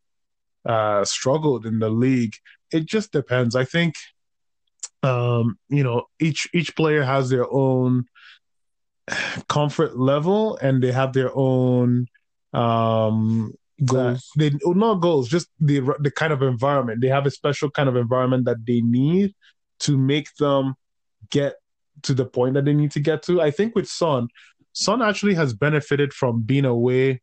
uh, 0.65 1.05
struggled 1.05 1.67
in 1.67 1.79
the 1.79 1.91
league. 1.91 2.37
It 2.73 2.87
just 2.87 3.13
depends. 3.13 3.55
I 3.55 3.65
think, 3.65 3.95
um, 5.03 5.59
you 5.69 5.83
know, 5.83 6.05
each 6.21 6.49
each 6.55 6.75
player 6.77 7.03
has 7.03 7.31
their 7.31 7.51
own 7.53 8.07
comfort 9.49 9.99
level 9.99 10.57
and 10.59 10.83
they 10.83 10.93
have 10.93 11.13
their 11.13 11.31
own 11.35 12.07
um 12.53 13.53
goals. 13.85 14.31
They 14.37 14.53
not 14.65 14.97
goals, 14.97 15.29
just 15.29 15.49
the 15.61 15.81
the 16.01 16.11
kind 16.11 16.33
of 16.33 16.43
environment. 16.43 17.01
They 17.01 17.09
have 17.09 17.27
a 17.27 17.31
special 17.31 17.71
kind 17.71 17.89
of 17.89 17.97
environment 17.97 18.45
that 18.45 18.65
they 18.67 18.81
need 18.81 19.35
to 19.81 19.99
make 19.99 20.35
them 20.37 20.75
get 21.31 21.57
to 22.03 22.15
the 22.15 22.25
point 22.25 22.55
that 22.55 22.65
they 22.65 22.75
need 22.75 22.93
to 22.93 23.01
get 23.01 23.23
to. 23.25 23.41
I 23.41 23.51
think 23.51 23.75
with 23.75 23.89
Son, 23.89 24.29
Son 24.73 25.03
actually 25.03 25.35
has 25.35 25.55
benefited 25.55 26.13
from 26.13 26.43
being 26.43 26.65
away 26.65 27.21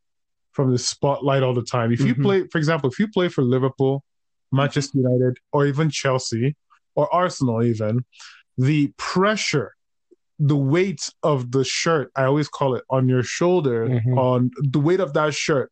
from 0.51 0.71
the 0.71 0.77
spotlight 0.77 1.43
all 1.43 1.53
the 1.53 1.63
time. 1.63 1.91
If 1.91 2.01
you 2.01 2.13
mm-hmm. 2.13 2.23
play, 2.23 2.47
for 2.47 2.57
example, 2.57 2.89
if 2.89 2.99
you 2.99 3.07
play 3.07 3.29
for 3.29 3.43
Liverpool, 3.43 4.03
Manchester 4.51 4.97
United, 4.97 5.37
or 5.51 5.65
even 5.65 5.89
Chelsea, 5.89 6.55
or 6.95 7.13
Arsenal, 7.13 7.63
even, 7.63 8.03
the 8.57 8.91
pressure, 8.97 9.75
the 10.39 10.55
weight 10.55 11.09
of 11.23 11.51
the 11.51 11.63
shirt, 11.63 12.11
I 12.15 12.23
always 12.23 12.47
call 12.47 12.75
it 12.75 12.83
on 12.89 13.09
your 13.09 13.23
shoulder, 13.23 13.87
mm-hmm. 13.87 14.17
on 14.17 14.51
the 14.61 14.79
weight 14.79 14.99
of 14.99 15.13
that 15.13 15.33
shirt 15.33 15.71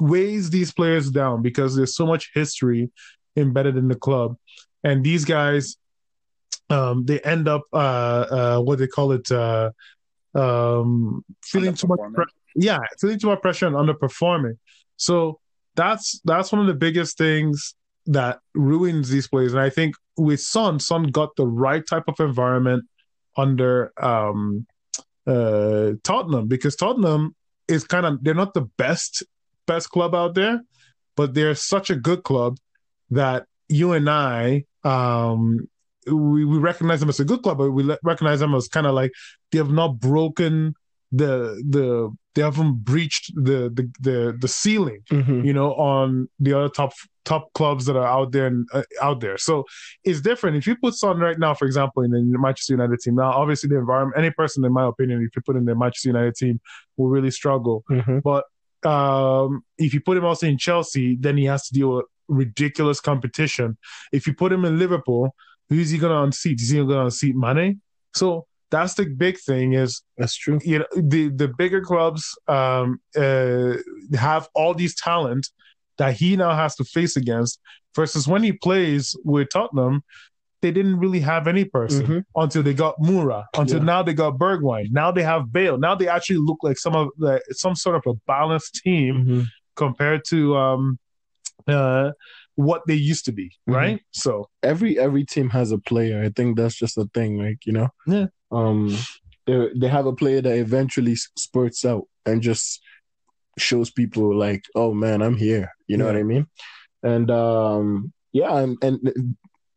weighs 0.00 0.50
these 0.50 0.72
players 0.72 1.10
down 1.10 1.42
because 1.42 1.76
there's 1.76 1.94
so 1.94 2.06
much 2.06 2.30
history 2.34 2.90
embedded 3.36 3.76
in 3.76 3.88
the 3.88 3.94
club. 3.94 4.36
And 4.82 5.04
these 5.04 5.24
guys, 5.24 5.76
um, 6.70 7.04
they 7.04 7.20
end 7.20 7.48
up, 7.48 7.62
uh, 7.72 7.76
uh, 7.76 8.60
what 8.60 8.78
they 8.78 8.86
call 8.86 9.12
it, 9.12 9.30
uh, 9.30 9.70
um, 10.34 11.24
feeling 11.42 11.74
too 11.74 11.86
much 11.86 12.00
pressure 12.14 12.32
yeah, 12.58 12.80
feeling 13.00 13.18
too 13.18 13.28
much 13.28 13.40
pressure 13.40 13.66
and 13.66 13.76
underperforming. 13.76 14.58
So 14.96 15.38
that's 15.76 16.20
that's 16.24 16.50
one 16.50 16.60
of 16.60 16.66
the 16.66 16.74
biggest 16.74 17.16
things 17.16 17.74
that 18.06 18.40
ruins 18.54 19.10
these 19.10 19.28
players. 19.28 19.52
And 19.52 19.62
I 19.62 19.70
think 19.70 19.94
with 20.16 20.40
Son, 20.40 20.80
Son 20.80 21.04
got 21.04 21.36
the 21.36 21.46
right 21.46 21.86
type 21.86 22.04
of 22.08 22.18
environment 22.18 22.84
under 23.38 23.92
um, 24.02 24.66
uh, 25.26 25.92
Tottenham 26.02 26.48
because 26.48 26.76
Tottenham 26.76 27.34
is 27.68 27.84
kind 27.84 28.04
of 28.04 28.22
they're 28.22 28.34
not 28.34 28.52
the 28.54 28.68
best 28.76 29.22
best 29.66 29.90
club 29.90 30.14
out 30.14 30.34
there, 30.34 30.62
but 31.16 31.34
they're 31.34 31.54
such 31.54 31.88
a 31.90 31.96
good 31.96 32.24
club 32.24 32.58
that 33.10 33.46
you 33.68 33.92
and 33.92 34.10
I 34.10 34.64
um, 34.84 35.68
we, 36.06 36.44
we 36.44 36.58
recognize 36.58 37.00
them 37.00 37.08
as 37.08 37.20
a 37.20 37.24
good 37.24 37.42
club, 37.42 37.58
but 37.58 37.70
we 37.70 37.84
recognize 38.02 38.40
them 38.40 38.54
as 38.54 38.68
kind 38.68 38.86
of 38.86 38.94
like 38.94 39.12
they 39.52 39.58
have 39.58 39.70
not 39.70 40.00
broken 40.00 40.74
the 41.10 41.62
the 41.68 42.14
they 42.34 42.42
haven't 42.42 42.84
breached 42.84 43.32
the 43.34 43.70
the 43.74 43.90
the, 44.00 44.36
the 44.38 44.48
ceiling 44.48 45.02
mm-hmm. 45.10 45.44
you 45.44 45.52
know 45.52 45.72
on 45.74 46.28
the 46.38 46.52
other 46.52 46.68
top 46.68 46.92
top 47.24 47.52
clubs 47.52 47.84
that 47.86 47.96
are 47.96 48.06
out 48.06 48.32
there 48.32 48.46
and 48.46 48.66
uh, 48.72 48.82
out 49.02 49.20
there. 49.20 49.36
So 49.36 49.64
it's 50.04 50.20
different. 50.20 50.56
If 50.56 50.66
you 50.66 50.76
put 50.76 50.94
Son 50.94 51.18
right 51.18 51.38
now 51.38 51.54
for 51.54 51.64
example 51.64 52.02
in 52.02 52.10
the 52.10 52.38
Manchester 52.38 52.74
United 52.74 53.00
team 53.00 53.16
now 53.16 53.32
obviously 53.32 53.68
the 53.68 53.78
environment 53.78 54.18
any 54.18 54.30
person 54.30 54.64
in 54.64 54.72
my 54.72 54.86
opinion 54.86 55.22
if 55.22 55.34
you 55.34 55.42
put 55.42 55.56
in 55.56 55.64
the 55.64 55.74
Manchester 55.74 56.08
United 56.10 56.34
team 56.36 56.60
will 56.96 57.08
really 57.08 57.30
struggle. 57.30 57.84
Mm-hmm. 57.90 58.18
but 58.20 58.44
um, 58.88 59.64
if 59.76 59.92
you 59.92 60.00
put 60.00 60.16
him 60.16 60.24
also 60.24 60.46
in 60.46 60.58
Chelsea 60.58 61.16
then 61.18 61.36
he 61.36 61.46
has 61.46 61.66
to 61.68 61.74
deal 61.74 61.96
with 61.96 62.06
ridiculous 62.28 63.00
competition. 63.00 63.78
If 64.12 64.26
you 64.26 64.34
put 64.34 64.52
him 64.52 64.64
in 64.64 64.78
Liverpool 64.78 65.34
who's 65.68 65.90
he 65.90 65.98
going 65.98 66.12
to 66.12 66.22
unseat? 66.22 66.60
Is 66.60 66.70
he 66.70 66.78
going 66.78 66.88
to 66.88 67.00
unseat 67.02 67.36
Mane? 67.36 67.80
So 68.14 68.46
that's 68.70 68.94
the 68.94 69.06
big 69.06 69.38
thing 69.38 69.72
is 69.74 70.02
that's 70.16 70.36
true 70.36 70.58
you 70.64 70.78
know 70.78 70.86
the 70.96 71.28
the 71.28 71.48
bigger 71.48 71.80
clubs 71.80 72.36
um 72.48 73.00
uh 73.16 73.74
have 74.14 74.48
all 74.54 74.74
these 74.74 74.94
talent 74.94 75.48
that 75.96 76.14
he 76.14 76.36
now 76.36 76.54
has 76.54 76.76
to 76.76 76.84
face 76.84 77.16
against 77.16 77.60
versus 77.94 78.28
when 78.28 78.42
he 78.42 78.52
plays 78.52 79.16
with 79.24 79.48
Tottenham 79.52 80.02
they 80.60 80.70
didn't 80.72 80.98
really 80.98 81.20
have 81.20 81.46
any 81.46 81.64
person 81.64 82.02
mm-hmm. 82.02 82.40
until 82.40 82.62
they 82.62 82.74
got 82.74 83.00
Moura 83.00 83.44
until 83.56 83.78
yeah. 83.78 83.84
now 83.84 84.02
they 84.02 84.14
got 84.14 84.38
Bergwijn 84.38 84.90
now 84.90 85.10
they 85.10 85.22
have 85.22 85.52
Bale 85.52 85.78
now 85.78 85.94
they 85.94 86.08
actually 86.08 86.38
look 86.38 86.58
like 86.62 86.78
some 86.78 86.94
of 86.94 87.08
the 87.18 87.40
some 87.50 87.74
sort 87.74 87.96
of 87.96 88.02
a 88.06 88.14
balanced 88.26 88.76
team 88.76 89.14
mm-hmm. 89.14 89.42
compared 89.76 90.24
to 90.26 90.56
um 90.56 90.98
uh 91.66 92.10
what 92.58 92.82
they 92.88 92.94
used 92.94 93.24
to 93.26 93.32
be, 93.32 93.46
mm-hmm. 93.46 93.72
right? 93.72 93.96
Mm-hmm. 93.96 94.20
So 94.20 94.48
every 94.64 94.98
every 94.98 95.24
team 95.24 95.48
has 95.50 95.70
a 95.70 95.78
player. 95.78 96.22
I 96.24 96.30
think 96.30 96.56
that's 96.56 96.74
just 96.74 96.98
a 96.98 97.04
thing, 97.14 97.38
like 97.38 97.64
you 97.64 97.72
know. 97.72 97.88
Yeah. 98.04 98.26
Um, 98.50 98.96
they 99.46 99.68
they 99.76 99.88
have 99.88 100.06
a 100.06 100.14
player 100.14 100.40
that 100.40 100.56
eventually 100.56 101.16
spurts 101.16 101.84
out 101.84 102.04
and 102.26 102.42
just 102.42 102.80
shows 103.58 103.90
people 103.90 104.36
like, 104.36 104.64
oh 104.74 104.94
man, 104.94 105.22
I'm 105.22 105.36
here. 105.36 105.72
You 105.86 105.96
know 105.96 106.06
yeah. 106.06 106.12
what 106.12 106.20
I 106.20 106.22
mean? 106.22 106.46
And 107.02 107.30
um, 107.30 108.12
yeah, 108.32 108.56
and 108.58 108.76
and 108.82 109.36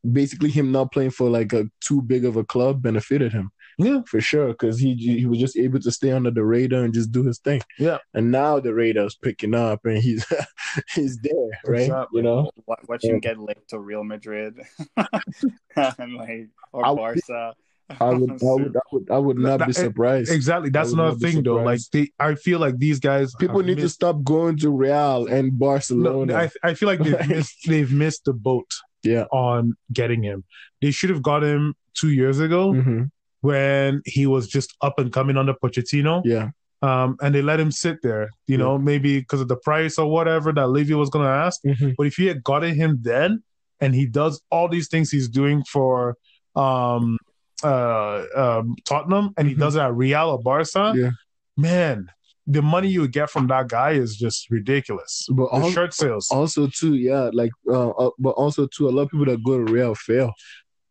basically 0.09 0.49
him 0.49 0.71
not 0.71 0.91
playing 0.91 1.11
for 1.11 1.29
like 1.29 1.53
a 1.53 1.65
too 1.79 2.01
big 2.01 2.25
of 2.25 2.35
a 2.35 2.43
club 2.43 2.81
benefited 2.81 3.31
him 3.31 3.51
Yeah, 3.77 4.01
for 4.07 4.19
sure, 4.19 4.49
because 4.49 4.79
he 4.79 4.95
he 4.95 5.25
was 5.25 5.39
just 5.39 5.57
able 5.57 5.79
to 5.79 5.91
stay 5.91 6.11
under 6.11 6.31
the 6.31 6.43
radar 6.43 6.83
and 6.83 6.93
just 6.93 7.11
do 7.11 7.23
his 7.23 7.39
thing. 7.39 7.61
Yeah, 7.77 7.99
and 8.13 8.31
now 8.31 8.59
the 8.59 8.73
radar's 8.73 9.15
picking 9.15 9.53
up 9.53 9.85
and 9.85 9.97
he's 9.97 10.25
he's 10.95 11.17
there, 11.21 11.51
right? 11.65 11.81
Exactly. 11.81 12.19
You 12.19 12.23
know, 12.23 12.51
watching 12.65 13.13
yeah. 13.13 13.19
get 13.19 13.37
linked 13.37 13.69
to 13.69 13.79
Real 13.79 14.03
Madrid 14.03 14.59
and 15.75 16.15
like 16.15 16.49
or 16.73 16.85
I, 16.85 16.95
Barca. 16.95 17.55
I 17.99 18.09
would, 18.13 18.31
I 18.31 18.53
would, 18.53 18.75
I 18.75 18.79
would, 18.91 19.11
I 19.11 19.17
would 19.17 19.37
not 19.37 19.65
be 19.65 19.73
surprised. 19.73 20.31
Exactly, 20.31 20.69
that's 20.69 20.91
another 20.91 21.17
thing, 21.17 21.43
though. 21.43 21.55
Like, 21.55 21.79
they, 21.91 22.09
I 22.19 22.35
feel 22.35 22.59
like 22.59 22.77
these 22.77 22.99
guys. 22.99 23.33
People 23.35 23.61
need 23.61 23.77
missed... 23.77 23.85
to 23.85 23.89
stop 23.89 24.23
going 24.23 24.57
to 24.57 24.69
Real 24.69 25.27
and 25.27 25.57
Barcelona. 25.57 26.33
No, 26.33 26.39
I, 26.39 26.49
I 26.63 26.73
feel 26.73 26.87
like 26.87 26.99
they've 26.99 27.27
missed, 27.27 27.57
they've 27.67 27.91
missed 27.91 28.25
the 28.25 28.33
boat. 28.33 28.71
Yeah. 29.03 29.23
on 29.31 29.75
getting 29.91 30.21
him, 30.21 30.43
they 30.79 30.91
should 30.91 31.09
have 31.09 31.23
got 31.23 31.43
him 31.43 31.73
two 31.95 32.11
years 32.11 32.39
ago 32.39 32.71
mm-hmm. 32.71 33.03
when 33.41 34.03
he 34.05 34.27
was 34.27 34.47
just 34.47 34.75
up 34.81 34.99
and 34.99 35.11
coming 35.11 35.37
under 35.37 35.55
Pochettino. 35.55 36.21
Yeah. 36.23 36.49
Um, 36.83 37.17
and 37.21 37.33
they 37.33 37.41
let 37.41 37.59
him 37.59 37.71
sit 37.71 38.01
there, 38.01 38.29
you 38.47 38.57
know, 38.57 38.75
yeah. 38.75 38.83
maybe 38.83 39.19
because 39.19 39.41
of 39.41 39.47
the 39.47 39.55
price 39.55 39.97
or 39.97 40.07
whatever 40.07 40.51
that 40.51 40.67
Levy 40.67 40.95
was 40.95 41.09
going 41.09 41.25
to 41.25 41.31
ask. 41.31 41.61
Mm-hmm. 41.63 41.91
But 41.97 42.07
if 42.07 42.17
you 42.17 42.27
had 42.27 42.43
gotten 42.43 42.73
him 42.73 42.99
then, 43.01 43.43
and 43.81 43.95
he 43.95 44.05
does 44.05 44.41
all 44.51 44.69
these 44.69 44.87
things 44.87 45.11
he's 45.11 45.27
doing 45.27 45.63
for 45.63 46.15
um 46.55 47.17
uh, 47.63 48.25
um, 48.35 48.75
Tottenham 48.85 49.33
and 49.37 49.47
he 49.47 49.53
mm-hmm. 49.53 49.61
does 49.61 49.75
it 49.75 49.81
at 49.81 49.93
Real 49.95 50.29
or 50.29 50.39
Barca, 50.39 50.93
yeah. 50.95 51.11
man, 51.57 52.09
the 52.47 52.61
money 52.61 52.89
you 52.89 53.07
get 53.07 53.29
from 53.29 53.47
that 53.47 53.69
guy 53.69 53.91
is 53.91 54.17
just 54.17 54.49
ridiculous. 54.49 55.27
But 55.31 55.45
also, 55.45 55.69
shirt 55.69 55.93
sales, 55.93 56.29
also 56.31 56.67
too, 56.67 56.95
yeah, 56.95 57.29
like, 57.33 57.51
uh, 57.67 57.89
uh, 57.89 58.09
but 58.19 58.31
also 58.31 58.67
too, 58.67 58.89
a 58.89 58.91
lot 58.91 59.03
of 59.03 59.09
people 59.09 59.25
that 59.25 59.43
go 59.43 59.63
to 59.63 59.71
Real 59.71 59.95
fail. 59.95 60.33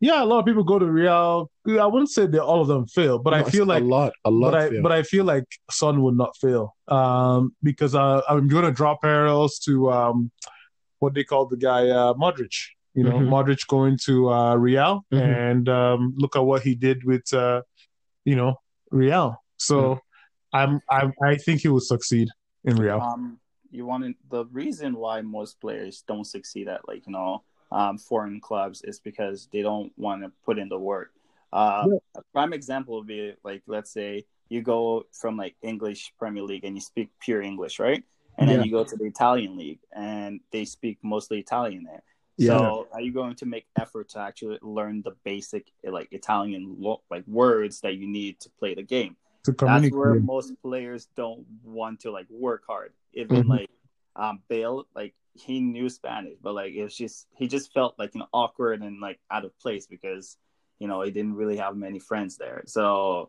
Yeah, 0.02 0.22
a 0.22 0.24
lot 0.24 0.38
of 0.38 0.46
people 0.46 0.64
go 0.64 0.78
to 0.78 0.87
Real. 0.87 1.50
I 1.68 1.87
wouldn't 1.87 2.11
say 2.11 2.26
that 2.26 2.42
all 2.42 2.62
of 2.62 2.68
them 2.68 2.87
fail, 2.87 3.18
but 3.18 3.33
no, 3.33 3.37
I 3.37 3.42
feel 3.42 3.66
like 3.66 3.83
a 3.83 3.87
lot, 3.87 4.12
a 4.24 4.30
lot. 4.30 4.52
But 4.52 4.61
I, 4.61 4.80
but 4.80 4.92
I 4.92 5.02
feel 5.02 5.26
like 5.26 5.44
Son 5.70 6.02
would 6.02 6.16
not 6.16 6.35
fail, 6.38 6.74
um, 6.88 7.54
because 7.62 7.94
uh, 7.94 8.22
I'm 8.26 8.48
going 8.48 8.64
to 8.64 8.72
draw 8.72 8.96
parallels 8.96 9.59
to 9.66 9.90
um, 9.90 10.30
what 11.00 11.12
they 11.12 11.24
call 11.24 11.46
the 11.46 11.59
guy 11.59 11.88
uh, 11.88 12.14
Modric. 12.14 12.68
You 12.94 13.05
know, 13.05 13.18
mm-hmm. 13.18 13.33
Modric 13.33 13.66
going 13.68 13.98
to 14.07 14.31
uh, 14.31 14.55
Real, 14.57 15.05
mm-hmm. 15.12 15.22
and 15.22 15.68
um, 15.68 16.14
look 16.16 16.35
at 16.37 16.44
what 16.44 16.62
he 16.62 16.74
did 16.74 17.05
with, 17.05 17.33
uh, 17.33 17.62
you 18.24 18.35
know, 18.35 18.57
Real. 18.90 19.37
So, 19.59 19.81
mm-hmm. 19.83 20.57
I'm, 20.57 20.81
I'm, 20.90 21.12
I 21.22 21.37
think 21.37 21.61
he 21.61 21.68
will 21.68 21.81
succeed 21.81 22.29
in 22.64 22.76
Real. 22.76 23.00
Um, 23.00 23.38
you 23.70 23.87
want 23.87 24.16
the 24.29 24.44
reason 24.46 24.96
why 24.96 25.20
most 25.22 25.61
players 25.61 26.03
don't 26.07 26.24
succeed 26.24 26.68
at 26.68 26.87
like 26.88 27.07
you 27.07 27.12
know 27.12 27.42
um, 27.72 27.98
foreign 27.98 28.40
clubs 28.40 28.83
is 28.83 28.98
because 28.98 29.48
they 29.53 29.62
don't 29.62 29.92
want 29.96 30.22
to 30.22 30.33
put 30.44 30.59
in 30.59 30.68
the 30.68 30.79
work. 30.79 31.12
Uh, 31.53 31.87
yeah. 31.88 31.98
A 32.16 32.22
prime 32.33 32.53
example 32.53 32.96
would 32.96 33.07
be 33.07 33.35
like 33.44 33.62
let's 33.66 33.92
say 33.92 34.24
you 34.48 34.62
go 34.62 35.07
from 35.12 35.37
like 35.37 35.55
English 35.62 36.12
Premier 36.18 36.42
League 36.42 36.64
and 36.64 36.74
you 36.74 36.81
speak 36.81 37.11
pure 37.20 37.40
English, 37.40 37.79
right? 37.79 38.03
And 38.38 38.48
yeah. 38.48 38.57
then 38.57 38.66
you 38.66 38.72
go 38.72 38.85
to 38.85 38.96
the 38.96 39.05
Italian 39.05 39.57
league 39.57 39.81
and 39.94 40.40
they 40.50 40.64
speak 40.64 40.98
mostly 41.03 41.38
Italian 41.38 41.85
there. 41.85 42.03
Yeah. 42.40 42.57
So 42.57 42.88
are 42.94 43.03
you 43.03 43.12
going 43.12 43.37
to 43.37 43.46
make 43.46 43.66
effort 43.79 44.09
to 44.11 44.20
actually 44.20 44.59
learn 44.62 45.03
the 45.03 45.12
basic 45.24 45.70
like 45.85 46.09
Italian 46.11 46.83
like 47.11 47.26
words 47.26 47.83
that 47.83 47.96
you 47.96 48.09
need 48.09 48.40
to 48.40 48.50
play 48.59 48.74
the 48.74 48.83
game? 48.83 49.16
That's 49.44 49.94
where 49.94 50.14
most 50.14 50.55
players 50.62 51.07
don't 51.16 51.44
want 51.62 52.00
to 52.00 52.11
like 52.11 52.26
work 52.31 52.62
hard. 52.66 52.94
Even 53.12 53.42
mm-hmm. 53.42 53.50
like 53.50 53.70
um 54.16 54.40
Bale, 54.48 54.87
like 54.94 55.14
he 55.35 55.61
knew 55.61 55.90
Spanish, 55.90 56.38
but 56.42 56.55
like 56.55 56.72
it's 56.72 56.96
just 56.96 57.26
he 57.37 57.46
just 57.46 57.74
felt 57.74 57.98
like 57.98 58.14
you 58.14 58.20
know 58.20 58.29
awkward 58.33 58.81
and 58.81 59.00
like 59.00 59.20
out 59.31 59.44
of 59.44 59.59
place 59.59 59.87
because 59.87 60.38
you 60.79 60.88
know 60.88 61.03
he 61.03 61.11
didn't 61.11 61.35
really 61.35 61.59
have 61.59 61.76
many 61.76 61.98
friends 61.98 62.38
there. 62.38 62.62
So 62.64 63.29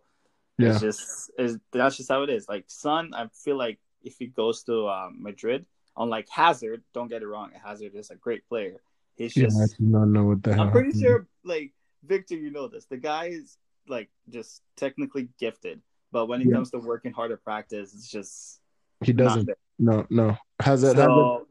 yeah. 0.57 0.69
it's 0.69 0.79
just 0.79 1.31
it's, 1.37 1.57
that's 1.73 1.97
just 1.97 2.07
how 2.07 2.23
it 2.23 2.29
is. 2.29 2.47
Like 2.47 2.63
Son, 2.67 3.11
I 3.13 3.27
feel 3.33 3.57
like 3.57 3.77
if 4.03 4.15
he 4.19 4.27
goes 4.27 4.63
to 4.63 4.87
um, 4.87 5.17
Madrid, 5.21 5.65
unlike 5.97 6.29
Hazard, 6.29 6.81
don't 6.93 7.09
get 7.09 7.23
it 7.23 7.27
wrong, 7.27 7.51
Hazard 7.61 7.93
is 7.93 8.09
a 8.09 8.15
great 8.15 8.47
player. 8.47 8.79
He's 9.23 9.33
just 9.33 9.57
yeah, 9.57 9.63
I 9.63 9.67
do 9.67 9.75
not 9.79 10.05
know 10.05 10.25
what 10.25 10.43
the 10.43 10.53
hell. 10.53 10.63
I'm 10.63 10.71
pretty 10.71 10.99
sure 10.99 11.27
like 11.43 11.73
Victor, 12.03 12.35
you 12.35 12.51
know 12.51 12.67
this. 12.67 12.85
The 12.85 12.97
guy 12.97 13.25
is 13.25 13.57
like 13.87 14.09
just 14.29 14.61
technically 14.77 15.29
gifted, 15.39 15.81
but 16.11 16.27
when 16.27 16.41
it 16.41 16.47
yeah. 16.47 16.55
comes 16.55 16.71
to 16.71 16.79
working 16.79 17.11
hard 17.11 17.31
at 17.31 17.43
practice, 17.43 17.93
it's 17.93 18.09
just 18.09 18.59
he 19.03 19.13
doesn't. 19.13 19.49
No, 19.79 20.05
no. 20.09 20.37
Has 20.59 20.83
it? 20.83 20.95
So, 20.95 21.47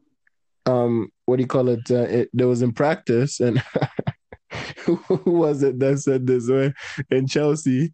um, 0.65 1.11
what 1.25 1.37
do 1.37 1.41
you 1.41 1.47
call 1.47 1.69
it? 1.69 1.89
Uh, 1.89 2.03
it 2.03 2.29
there 2.33 2.47
was 2.47 2.61
in 2.61 2.73
practice, 2.73 3.39
and 3.39 3.61
who 4.79 5.21
was 5.25 5.63
it 5.63 5.79
that 5.79 5.99
said 5.99 6.27
this 6.27 6.49
way 6.49 6.73
in 7.09 7.27
Chelsea? 7.27 7.91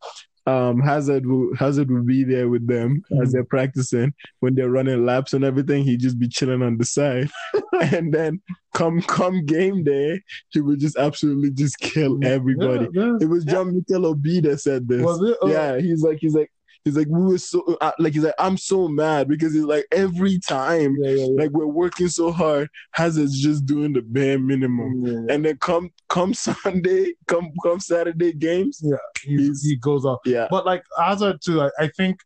Um, 0.48 0.80
Hazard 0.80 1.26
will 1.26 1.54
Hazard 1.58 1.92
will 1.92 2.06
be 2.06 2.24
there 2.24 2.48
with 2.48 2.66
them 2.68 3.04
mm-hmm. 3.12 3.22
as 3.22 3.34
they're 3.34 3.44
practicing 3.44 4.14
when 4.40 4.56
they're 4.56 4.70
running 4.70 5.06
laps 5.06 5.34
and 5.34 5.44
everything. 5.44 5.84
He'd 5.84 6.00
just 6.00 6.18
be 6.18 6.30
chilling 6.30 6.62
on 6.62 6.78
the 6.78 6.86
side, 6.86 7.30
and 7.82 8.14
then 8.14 8.42
come 8.74 9.02
come 9.02 9.46
game 9.46 9.84
day, 9.84 10.22
he 10.50 10.62
would 10.62 10.80
just 10.80 10.98
absolutely 10.98 11.52
just 11.52 11.78
kill 11.80 12.18
everybody. 12.24 12.88
Yeah, 12.94 13.06
yeah. 13.06 13.18
It 13.20 13.30
was 13.30 13.44
John 13.44 13.76
Mikel 13.76 14.06
Obi 14.06 14.40
that 14.42 14.62
said 14.62 14.88
this. 14.88 15.06
Oh. 15.06 15.36
Yeah, 15.48 15.80
he's 15.80 16.02
like 16.02 16.20
he's 16.22 16.34
like 16.34 16.50
He's 16.88 16.96
like, 16.96 17.08
we 17.10 17.22
were 17.22 17.38
so 17.38 17.78
uh, 17.82 17.92
like 18.00 18.14
he's 18.14 18.24
like, 18.24 18.34
I'm 18.40 18.56
so 18.56 18.88
mad 18.88 19.28
because 19.28 19.54
he's 19.54 19.64
like 19.64 19.86
every 19.92 20.40
time, 20.40 20.96
yeah, 21.02 21.10
yeah, 21.10 21.26
yeah. 21.26 21.42
like 21.44 21.52
we're 21.52 21.66
working 21.66 22.08
so 22.08 22.32
hard, 22.32 22.70
Hazard's 22.94 23.42
just 23.42 23.66
doing 23.66 23.92
the 23.92 24.02
bare 24.02 24.40
minimum, 24.40 25.28
and 25.30 25.44
then 25.44 25.58
come 25.58 25.92
come 26.08 26.34
Sunday, 26.34 27.14
come 27.28 27.52
come 27.62 27.82
Saturday 27.82 28.32
games, 28.32 28.82
yeah, 28.82 28.96
he 29.22 29.76
goes 29.76 30.06
off. 30.06 30.20
Yeah, 30.24 30.48
but 30.50 30.66
like 30.66 30.82
Hazard 30.98 31.42
too, 31.44 31.62
I, 31.62 31.72
I 31.78 31.88
think 31.90 32.22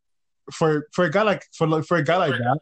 for 0.51 0.87
for 0.91 1.05
a 1.05 1.09
guy 1.09 1.23
like 1.23 1.43
for 1.57 1.67
like 1.67 1.85
for 1.85 1.97
a 1.97 2.03
guy 2.03 2.17
like 2.17 2.37
that, 2.37 2.59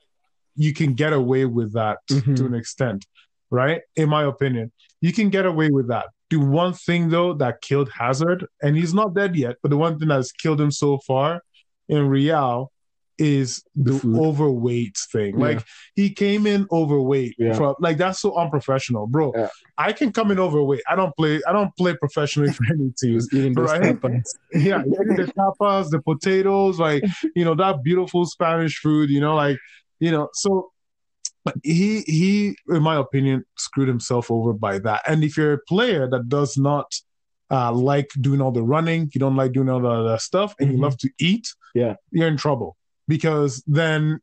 you 0.56 0.74
can 0.74 0.94
get 0.94 1.12
away 1.12 1.44
with 1.44 1.74
that 1.74 1.98
mm-hmm. 2.10 2.36
to 2.36 2.46
an 2.46 2.54
extent, 2.54 3.06
right? 3.52 3.82
In 3.98 4.08
my 4.08 4.24
opinion, 4.24 4.72
you 5.02 5.12
can 5.12 5.30
get 5.30 5.46
away 5.46 5.70
with 5.70 5.90
that. 5.90 6.06
The 6.30 6.38
one 6.38 6.72
thing 6.72 7.10
though 7.10 7.34
that 7.34 7.60
killed 7.60 7.90
Hazard, 7.90 8.48
and 8.62 8.78
he's 8.78 8.94
not 8.94 9.14
dead 9.14 9.36
yet, 9.36 9.58
but 9.62 9.70
the 9.70 9.78
one 9.78 10.00
thing 10.00 10.08
that's 10.08 10.32
killed 10.32 10.62
him 10.62 10.72
so 10.72 11.00
far 11.00 11.42
in 11.90 12.08
Real 12.08 12.72
is 13.20 13.64
the, 13.76 13.94
the 13.94 14.18
overweight 14.18 14.98
thing. 15.12 15.38
Yeah. 15.38 15.46
Like 15.46 15.66
he 15.96 16.10
came 16.10 16.48
in 16.48 16.66
overweight 16.72 17.36
yeah. 17.38 17.54
from 17.54 17.76
like 17.80 17.98
that's 17.98 18.22
so 18.22 18.36
unprofessional, 18.36 19.08
bro. 19.08 19.34
Yeah. 19.36 19.50
I 19.78 19.92
can 19.92 20.12
come 20.12 20.32
in 20.32 20.40
overweight. 20.40 20.82
I 20.90 20.96
don't 20.96 21.16
play 21.18 21.42
I 21.48 21.52
don't 21.52 21.76
play 21.76 21.96
professionally 21.96 22.54
for 22.54 22.64
any 22.72 22.92
teams. 22.98 23.28
eating 23.34 23.54
right? 23.54 23.98
Yeah, 24.54 24.82
eating 24.82 25.16
the 25.16 25.32
tapas, 25.38 25.90
the 25.90 26.02
potatoes, 26.02 26.80
like 26.80 27.04
you 27.36 27.44
know, 27.44 27.56
that 27.56 27.84
beautiful 27.84 28.26
Spanish 28.26 28.80
food, 28.80 29.10
you 29.10 29.20
know, 29.20 29.36
like 29.36 29.58
you 30.00 30.12
know, 30.12 30.30
so 30.34 30.72
he 31.64 32.02
he 32.02 32.56
in 32.70 32.82
my 32.82 32.96
opinion 32.96 33.44
screwed 33.58 33.90
himself 33.90 34.32
over 34.32 34.54
by 34.54 34.80
that. 34.80 35.02
And 35.06 35.24
if 35.24 35.36
you're 35.36 35.54
a 35.54 35.60
player 35.68 36.10
that 36.10 36.30
does 36.30 36.58
not 36.58 36.94
uh, 37.52 37.72
like 37.72 38.10
doing 38.20 38.42
all 38.42 38.52
the 38.52 38.64
running, 38.64 39.10
you 39.14 39.20
don't 39.20 39.36
like 39.36 39.52
doing 39.52 39.70
all 39.70 39.82
the, 39.82 40.04
the 40.04 40.18
stuff, 40.18 40.56
and 40.60 40.70
mm-hmm. 40.70 40.78
you 40.78 40.84
love 40.84 40.98
to 40.98 41.10
eat, 41.20 41.54
yeah, 41.74 41.96
you're 42.12 42.28
in 42.28 42.38
trouble 42.38 42.76
because 43.08 43.64
then 43.66 44.22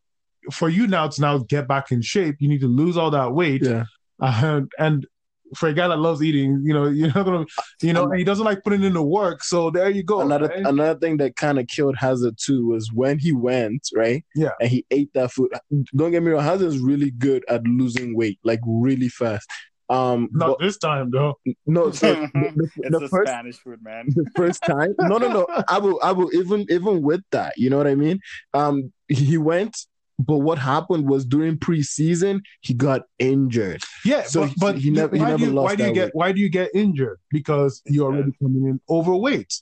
for 0.53 0.69
you 0.69 0.87
now 0.87 1.09
to 1.09 1.21
now 1.21 1.39
get 1.39 1.69
back 1.69 1.91
in 1.93 2.03
shape, 2.03 2.37
you 2.39 2.49
need 2.49 2.61
to 2.61 2.69
lose 2.69 2.97
all 2.97 3.11
that 3.11 3.33
weight. 3.33 3.62
Yeah. 3.62 3.85
Uh, 4.21 4.62
and 4.79 5.07
for 5.55 5.69
a 5.69 5.75
guy 5.75 5.89
that 5.89 5.99
loves 5.99 6.23
eating, 6.23 6.62
you 6.65 6.73
know, 6.73 6.87
you're 6.89 7.12
not 7.12 7.25
gonna, 7.25 7.47
you 7.83 7.93
know, 7.93 8.05
and 8.05 8.19
he 8.19 8.25
doesn't 8.25 8.45
like 8.45 8.62
putting 8.62 8.83
in 8.83 8.95
the 8.95 9.03
work. 9.03 9.45
So 9.45 9.71
there 9.71 9.91
you 9.91 10.03
go. 10.03 10.21
Another 10.21 10.49
right? 10.49 10.67
another 10.67 10.99
thing 10.99 11.19
that 11.19 11.37
kind 11.37 11.59
of 11.59 11.67
killed 11.67 11.97
Hazard 11.97 12.37
too 12.39 12.69
was 12.69 12.93
when 12.93 13.19
he 13.19 13.33
went 13.33 13.89
right, 13.95 14.25
yeah, 14.35 14.51
and 14.61 14.71
he 14.71 14.87
ate 14.91 15.12
that 15.15 15.33
food. 15.33 15.53
Don't 15.95 16.11
get 16.11 16.23
me 16.23 16.33
wrong, 16.33 16.43
Hazard's 16.43 16.79
really 16.79 17.11
good 17.11 17.45
at 17.49 17.65
losing 17.65 18.17
weight, 18.17 18.39
like 18.45 18.61
really 18.67 19.09
fast. 19.09 19.49
Um, 19.88 20.29
not 20.33 20.59
but, 20.59 20.59
this 20.61 20.79
time 20.79 21.11
though. 21.11 21.38
No, 21.66 21.90
so 21.90 22.14
the, 22.35 22.70
the, 22.77 22.99
the 22.99 23.09
first, 23.09 23.31
Spanish 23.31 23.57
food, 23.59 23.83
man. 23.83 24.07
The 24.09 24.29
first 24.35 24.62
time, 24.62 24.94
no, 24.99 25.18
no, 25.18 25.29
no. 25.29 25.46
I 25.68 25.79
will, 25.79 26.01
I 26.03 26.12
will 26.12 26.35
even, 26.35 26.66
even 26.70 27.03
with 27.03 27.22
that, 27.31 27.55
you 27.57 27.70
know 27.70 27.77
what 27.77 27.87
I 27.87 27.94
mean? 27.94 28.20
Um, 28.53 28.92
he 29.09 29.38
went, 29.38 29.77
but 30.18 30.38
what 30.38 30.59
happened 30.59 31.09
was 31.09 31.25
during 31.25 31.59
preseason 31.59 32.40
he 32.61 32.75
got 32.75 33.03
injured. 33.18 33.83
Yeah, 34.05 34.22
so 34.22 34.46
but, 34.46 34.55
but 34.59 34.79
he, 34.79 34.90
never, 34.90 35.14
he 35.14 35.22
never 35.22 35.44
you, 35.44 35.53
lost. 35.53 35.64
Why 35.64 35.77
do 35.77 35.85
you 35.87 35.92
get, 35.92 36.05
weight. 36.07 36.14
why 36.14 36.33
do 36.33 36.40
you 36.40 36.49
get 36.49 36.70
injured? 36.75 37.18
Because 37.31 37.83
you're 37.85 38.12
already 38.12 38.33
coming 38.40 38.66
in 38.66 38.81
overweight. 38.88 39.61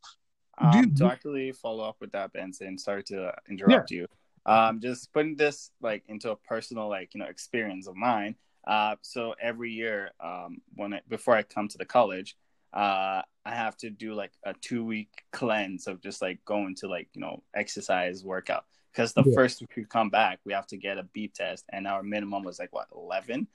Um, 0.58 0.76
you, 0.76 0.94
to 0.94 1.06
actually 1.06 1.52
follow 1.52 1.84
up 1.84 1.96
with 2.00 2.12
that, 2.12 2.32
Benson, 2.32 2.78
sorry 2.78 3.02
to 3.04 3.34
interrupt 3.50 3.90
yeah. 3.90 4.02
you. 4.02 4.06
Um, 4.46 4.80
just 4.80 5.12
putting 5.12 5.36
this 5.36 5.70
like 5.80 6.04
into 6.06 6.30
a 6.30 6.36
personal 6.36 6.88
like 6.88 7.14
you 7.14 7.20
know 7.20 7.26
experience 7.26 7.86
of 7.88 7.96
mine. 7.96 8.36
Uh, 8.66 8.96
so 9.02 9.34
every 9.40 9.72
year, 9.72 10.10
um, 10.22 10.58
when 10.74 10.94
I, 10.94 11.00
before 11.08 11.36
I 11.36 11.42
come 11.42 11.68
to 11.68 11.78
the 11.78 11.84
college, 11.84 12.36
uh, 12.72 13.22
I 13.46 13.54
have 13.54 13.76
to 13.78 13.90
do 13.90 14.14
like 14.14 14.32
a 14.44 14.54
two 14.54 14.84
week 14.84 15.10
cleanse 15.32 15.86
of 15.86 16.00
just 16.00 16.22
like 16.22 16.44
going 16.44 16.74
to 16.76 16.88
like 16.88 17.08
you 17.14 17.20
know 17.20 17.42
exercise 17.54 18.24
workout 18.24 18.64
because 18.92 19.12
the 19.12 19.22
yeah. 19.24 19.34
first 19.34 19.60
week 19.60 19.70
we 19.76 19.84
come 19.84 20.10
back 20.10 20.40
we 20.44 20.52
have 20.52 20.66
to 20.68 20.76
get 20.76 20.98
a 20.98 21.02
beep 21.12 21.34
test 21.34 21.64
and 21.72 21.86
our 21.86 22.02
minimum 22.02 22.42
was 22.42 22.58
like 22.58 22.72
what 22.72 22.88
11 22.94 23.46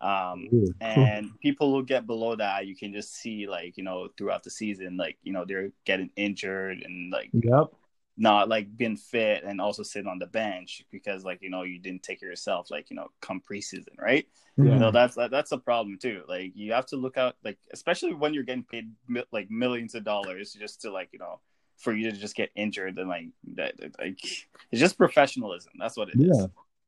Um, 0.00 0.48
and 0.80 1.30
people 1.40 1.72
who 1.72 1.84
get 1.84 2.06
below 2.06 2.36
that, 2.36 2.66
you 2.66 2.76
can 2.76 2.92
just 2.92 3.14
see 3.14 3.46
like 3.46 3.76
you 3.76 3.84
know 3.84 4.08
throughout 4.16 4.42
the 4.42 4.50
season, 4.50 4.96
like 4.96 5.16
you 5.22 5.32
know 5.32 5.44
they're 5.46 5.70
getting 5.84 6.10
injured 6.16 6.82
and 6.84 7.10
like 7.10 7.30
yep. 7.32 7.72
Not 8.18 8.48
like 8.48 8.74
being 8.76 8.96
fit 8.96 9.44
and 9.44 9.60
also 9.60 9.82
sitting 9.82 10.08
on 10.08 10.18
the 10.18 10.26
bench 10.26 10.82
because 10.90 11.24
like 11.24 11.42
you 11.42 11.50
know 11.50 11.62
you 11.62 11.78
didn't 11.78 12.02
take 12.02 12.20
care 12.20 12.28
of 12.28 12.32
yourself 12.32 12.70
like 12.70 12.90
you 12.90 12.96
know 12.96 13.08
come 13.20 13.42
preseason, 13.48 13.98
right? 13.98 14.26
Yeah. 14.56 14.64
You 14.64 14.76
know 14.76 14.90
that's 14.90 15.14
that, 15.16 15.30
that's 15.30 15.52
a 15.52 15.58
problem 15.58 15.98
too. 15.98 16.22
Like 16.28 16.52
you 16.54 16.72
have 16.72 16.86
to 16.86 16.96
look 16.96 17.18
out 17.18 17.36
like 17.44 17.58
especially 17.72 18.14
when 18.14 18.32
you're 18.32 18.42
getting 18.42 18.64
paid 18.64 18.90
like 19.32 19.50
millions 19.50 19.94
of 19.94 20.04
dollars 20.04 20.56
just 20.58 20.80
to 20.82 20.90
like 20.90 21.10
you 21.12 21.18
know 21.18 21.40
for 21.76 21.92
you 21.92 22.10
to 22.10 22.16
just 22.16 22.34
get 22.34 22.50
injured 22.56 22.98
and 22.98 23.08
like 23.08 23.26
that 23.54 23.74
like 23.98 24.18
it's 24.70 24.80
just 24.80 24.96
professionalism. 24.96 25.72
That's 25.78 25.96
what 25.96 26.08
it 26.08 26.20
is. 26.20 26.38
Yeah. 26.38 26.46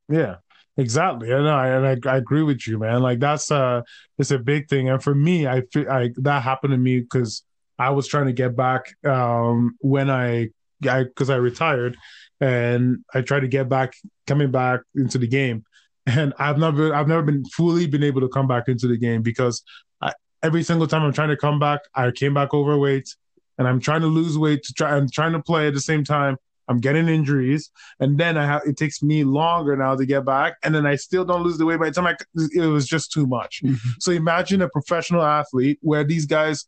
Yeah, 0.08 0.36
exactly. 0.76 1.30
And 1.30 1.46
I 1.48 1.68
and 1.68 1.86
I, 1.86 2.10
I 2.10 2.16
agree 2.16 2.42
with 2.42 2.66
you, 2.66 2.78
man. 2.78 3.02
Like 3.02 3.20
that's 3.20 3.50
uh 3.50 3.82
it's 4.18 4.30
a 4.30 4.38
big 4.38 4.68
thing. 4.68 4.88
And 4.88 5.02
for 5.02 5.14
me, 5.14 5.46
I 5.46 5.62
feel 5.72 5.84
like 5.84 6.14
that 6.16 6.42
happened 6.42 6.72
to 6.72 6.78
me 6.78 7.00
because 7.00 7.42
I 7.78 7.90
was 7.90 8.08
trying 8.08 8.26
to 8.26 8.32
get 8.32 8.56
back 8.56 8.94
um 9.04 9.76
when 9.80 10.10
I 10.10 10.48
I 10.86 11.04
because 11.04 11.30
I 11.30 11.36
retired 11.36 11.96
and 12.40 13.04
I 13.14 13.22
tried 13.22 13.40
to 13.40 13.48
get 13.48 13.68
back 13.68 13.94
coming 14.26 14.50
back 14.50 14.80
into 14.94 15.18
the 15.18 15.26
game. 15.26 15.64
And 16.06 16.32
I've 16.38 16.58
never 16.58 16.94
I've 16.94 17.08
never 17.08 17.22
been 17.22 17.44
fully 17.46 17.86
been 17.86 18.02
able 18.02 18.20
to 18.22 18.28
come 18.28 18.46
back 18.46 18.68
into 18.68 18.86
the 18.86 18.96
game 18.96 19.22
because 19.22 19.62
I, 20.00 20.12
every 20.42 20.62
single 20.62 20.86
time 20.86 21.02
I'm 21.02 21.12
trying 21.12 21.28
to 21.28 21.36
come 21.36 21.58
back, 21.58 21.80
I 21.94 22.10
came 22.10 22.34
back 22.34 22.54
overweight 22.54 23.14
and 23.58 23.68
I'm 23.68 23.80
trying 23.80 24.00
to 24.00 24.06
lose 24.06 24.38
weight 24.38 24.62
to 24.64 24.72
try 24.72 24.96
I'm 24.96 25.08
trying 25.10 25.32
to 25.32 25.42
play 25.42 25.68
at 25.68 25.74
the 25.74 25.80
same 25.80 26.04
time 26.04 26.36
I'm 26.68 26.78
getting 26.78 27.08
injuries, 27.08 27.70
and 27.98 28.18
then 28.18 28.36
I 28.36 28.46
have 28.46 28.62
it 28.66 28.76
takes 28.76 29.02
me 29.02 29.24
longer 29.24 29.76
now 29.76 29.96
to 29.96 30.04
get 30.04 30.24
back, 30.24 30.56
and 30.62 30.74
then 30.74 30.86
I 30.86 30.96
still 30.96 31.24
don't 31.24 31.42
lose 31.42 31.58
the 31.58 31.66
weight. 31.66 31.80
By 31.80 31.86
the 31.86 31.94
time 31.94 32.06
I, 32.06 32.16
it 32.52 32.66
was 32.66 32.86
just 32.86 33.10
too 33.10 33.26
much. 33.26 33.62
Mm-hmm. 33.64 33.88
So 34.00 34.12
imagine 34.12 34.62
a 34.62 34.68
professional 34.68 35.22
athlete 35.22 35.78
where 35.80 36.04
these 36.04 36.26
guys, 36.26 36.66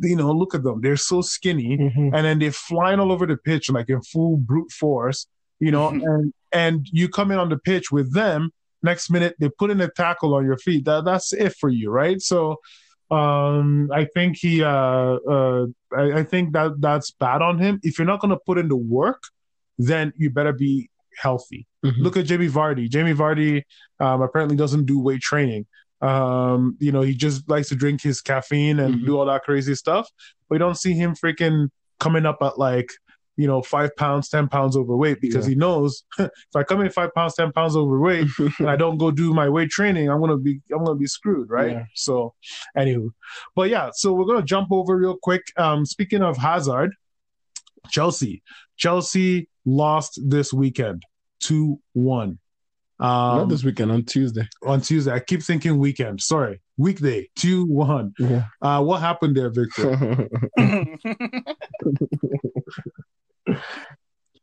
you 0.00 0.16
know, 0.16 0.30
look 0.32 0.54
at 0.54 0.62
them, 0.62 0.80
they're 0.80 0.96
so 0.96 1.20
skinny, 1.20 1.76
Mhm. 1.76 2.14
and 2.14 2.24
then 2.24 2.38
they're 2.38 2.52
flying 2.52 3.00
all 3.00 3.10
over 3.12 3.26
the 3.26 3.36
pitch 3.36 3.70
like 3.70 3.88
in 3.88 4.00
full 4.02 4.36
brute 4.36 4.70
force, 4.70 5.26
you 5.60 5.70
know, 5.70 5.90
Mhm. 5.90 6.02
and 6.04 6.32
and 6.52 6.86
you 6.92 7.08
come 7.08 7.30
in 7.30 7.38
on 7.38 7.48
the 7.50 7.58
pitch 7.58 7.90
with 7.92 8.14
them. 8.14 8.50
Next 8.82 9.10
minute, 9.10 9.34
they 9.38 9.50
put 9.50 9.70
in 9.70 9.80
a 9.80 9.88
tackle 9.90 10.34
on 10.34 10.44
your 10.46 10.56
feet. 10.56 10.84
That 10.86 11.04
that's 11.04 11.32
it 11.32 11.54
for 11.56 11.68
you, 11.68 11.90
right? 11.90 12.20
So. 12.20 12.56
Um, 13.10 13.88
I 13.90 14.04
think 14.04 14.36
he, 14.36 14.62
uh, 14.62 14.68
uh, 14.70 15.66
I, 15.96 16.12
I 16.18 16.22
think 16.24 16.52
that 16.52 16.78
that's 16.78 17.10
bad 17.12 17.40
on 17.40 17.58
him. 17.58 17.80
If 17.82 17.98
you're 17.98 18.06
not 18.06 18.20
going 18.20 18.32
to 18.32 18.40
put 18.44 18.58
in 18.58 18.68
the 18.68 18.76
work, 18.76 19.22
then 19.78 20.12
you 20.18 20.28
better 20.28 20.52
be 20.52 20.90
healthy. 21.16 21.66
Mhm. 21.82 22.00
Look 22.00 22.18
at 22.18 22.26
Jamie 22.26 22.48
Vardy. 22.50 22.86
Jamie 22.86 23.14
Vardy 23.14 23.62
um, 23.98 24.20
apparently 24.20 24.56
doesn't 24.58 24.84
do 24.84 24.98
weight 25.00 25.22
training. 25.22 25.64
Um, 26.00 26.76
you 26.78 26.92
know, 26.92 27.00
he 27.00 27.14
just 27.14 27.48
likes 27.48 27.68
to 27.70 27.74
drink 27.74 28.02
his 28.02 28.20
caffeine 28.20 28.78
and 28.78 28.96
mm-hmm. 28.96 29.06
do 29.06 29.18
all 29.18 29.26
that 29.26 29.42
crazy 29.42 29.74
stuff. 29.74 30.08
We 30.48 30.58
don't 30.58 30.76
see 30.76 30.92
him 30.92 31.14
freaking 31.14 31.70
coming 31.98 32.26
up 32.26 32.38
at 32.40 32.58
like, 32.58 32.90
you 33.36 33.46
know, 33.46 33.62
five 33.62 33.94
pounds, 33.96 34.28
10 34.28 34.48
pounds 34.48 34.76
overweight 34.76 35.20
because 35.20 35.46
yeah. 35.46 35.50
he 35.50 35.54
knows 35.56 36.04
if 36.18 36.30
I 36.54 36.62
come 36.62 36.80
in 36.80 36.90
five 36.90 37.14
pounds, 37.14 37.34
10 37.34 37.52
pounds 37.52 37.76
overweight 37.76 38.28
and 38.58 38.68
I 38.68 38.76
don't 38.76 38.98
go 38.98 39.10
do 39.10 39.32
my 39.32 39.48
weight 39.48 39.70
training, 39.70 40.08
I'm 40.08 40.18
going 40.18 40.30
to 40.30 40.36
be, 40.36 40.60
I'm 40.72 40.84
going 40.84 40.96
to 40.96 41.00
be 41.00 41.06
screwed. 41.06 41.50
Right. 41.50 41.72
Yeah. 41.72 41.84
So 41.94 42.34
anywho, 42.76 43.10
but 43.54 43.70
yeah, 43.70 43.90
so 43.92 44.12
we're 44.12 44.24
going 44.24 44.40
to 44.40 44.46
jump 44.46 44.68
over 44.70 44.96
real 44.96 45.16
quick. 45.20 45.42
Um, 45.56 45.84
speaking 45.84 46.22
of 46.22 46.36
Hazard, 46.36 46.94
Chelsea, 47.90 48.42
Chelsea 48.76 49.48
lost 49.64 50.20
this 50.24 50.52
weekend 50.52 51.02
2 51.40 51.80
1. 51.92 52.38
Um, 53.00 53.38
Not 53.38 53.48
this 53.48 53.62
weekend 53.62 53.92
on 53.92 54.04
Tuesday. 54.04 54.48
On 54.64 54.80
Tuesday, 54.80 55.12
I 55.12 55.20
keep 55.20 55.40
thinking 55.42 55.78
weekend. 55.78 56.20
Sorry, 56.20 56.60
weekday. 56.76 57.28
Two 57.36 57.64
one. 57.64 58.12
Yeah. 58.18 58.46
Uh, 58.60 58.82
what 58.82 59.00
happened 59.00 59.36
there, 59.36 59.50
Victor? 59.50 60.28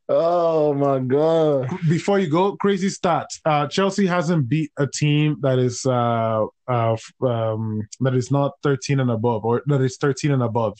oh 0.07 0.73
my 0.73 0.99
god! 0.99 1.69
Before 1.89 2.17
you 2.17 2.29
go, 2.29 2.55
crazy 2.55 2.87
stats. 2.87 3.41
Uh, 3.43 3.67
Chelsea 3.67 4.05
hasn't 4.05 4.47
beat 4.47 4.71
a 4.77 4.87
team 4.87 5.35
that 5.41 5.59
is 5.59 5.85
uh, 5.85 6.45
uh, 6.69 6.95
um, 7.21 7.85
that 7.99 8.15
is 8.15 8.31
not 8.31 8.53
thirteen 8.63 9.01
and 9.01 9.11
above, 9.11 9.43
or 9.43 9.63
that 9.65 9.81
is 9.81 9.97
thirteen 9.97 10.31
and 10.31 10.43
above. 10.43 10.77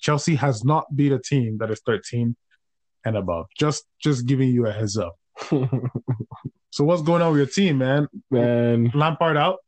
Chelsea 0.00 0.36
has 0.36 0.64
not 0.64 0.96
beat 0.96 1.12
a 1.12 1.18
team 1.18 1.58
that 1.58 1.70
is 1.70 1.82
thirteen 1.84 2.36
and 3.04 3.18
above. 3.18 3.48
Just 3.58 3.84
just 4.02 4.24
giving 4.24 4.48
you 4.48 4.66
a 4.66 4.72
heads 4.72 4.96
up. 4.96 5.14
So 6.70 6.84
what's 6.84 7.02
going 7.02 7.22
on 7.22 7.32
with 7.32 7.38
your 7.38 7.46
team, 7.46 7.78
man? 7.78 8.08
Man. 8.30 8.90
Lampard 8.94 9.36
out? 9.36 9.58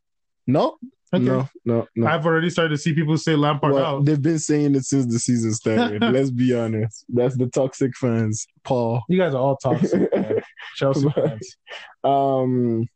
No. 0.47 0.77
Okay. 1.13 1.25
No, 1.25 1.49
no, 1.65 1.89
no. 1.97 2.07
I've 2.07 2.25
already 2.25 2.51
started 2.51 2.71
to 2.71 2.79
see 2.79 2.95
people 2.95 3.17
say 3.19 3.35
Lampard 3.35 3.73
Well, 3.75 3.85
out. 3.97 4.05
they've 4.05 4.23
been 4.23 4.39
saying 4.39 4.77
it 4.77 4.85
since 4.85 5.07
the 5.13 5.19
season 5.19 5.53
started. 5.55 6.01
Let's 6.13 6.31
be 6.31 6.55
honest. 6.55 7.05
That's 7.09 7.37
the 7.37 7.49
toxic 7.49 7.97
fans, 7.97 8.47
Paul. 8.63 9.03
You 9.09 9.19
guys 9.19 9.35
are 9.35 9.39
all 9.41 9.57
toxic, 9.57 10.15
man. 10.15 10.41
Chelsea 10.77 11.09
fans. 11.11 11.57
um, 12.05 12.87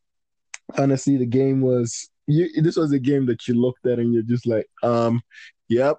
honestly, 0.78 1.16
the 1.16 1.26
game 1.26 1.60
was. 1.60 2.08
You, 2.26 2.62
this 2.62 2.76
was 2.76 2.92
a 2.92 2.98
game 3.00 3.26
that 3.26 3.46
you 3.48 3.54
looked 3.54 3.84
at 3.86 3.98
and 3.98 4.14
you're 4.14 4.22
just 4.22 4.46
like, 4.46 4.66
um, 4.82 5.20
yep, 5.68 5.98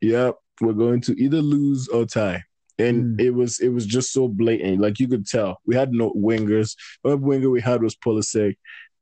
yep, 0.00 0.34
we're 0.60 0.72
going 0.74 1.00
to 1.02 1.12
either 1.22 1.40
lose 1.40 1.88
or 1.88 2.04
tie. 2.06 2.42
And 2.78 3.18
Mm. 3.18 3.20
it 3.20 3.30
was 3.30 3.58
it 3.60 3.70
was 3.70 3.86
just 3.86 4.12
so 4.12 4.28
blatant. 4.28 4.80
Like 4.80 4.98
you 5.00 5.08
could 5.08 5.26
tell, 5.26 5.58
we 5.66 5.74
had 5.74 5.92
no 5.92 6.12
wingers. 6.12 6.76
The 7.02 7.10
only 7.12 7.24
winger 7.24 7.50
we 7.50 7.60
had 7.60 7.82
was 7.82 7.96
Pulisic. 7.96 8.56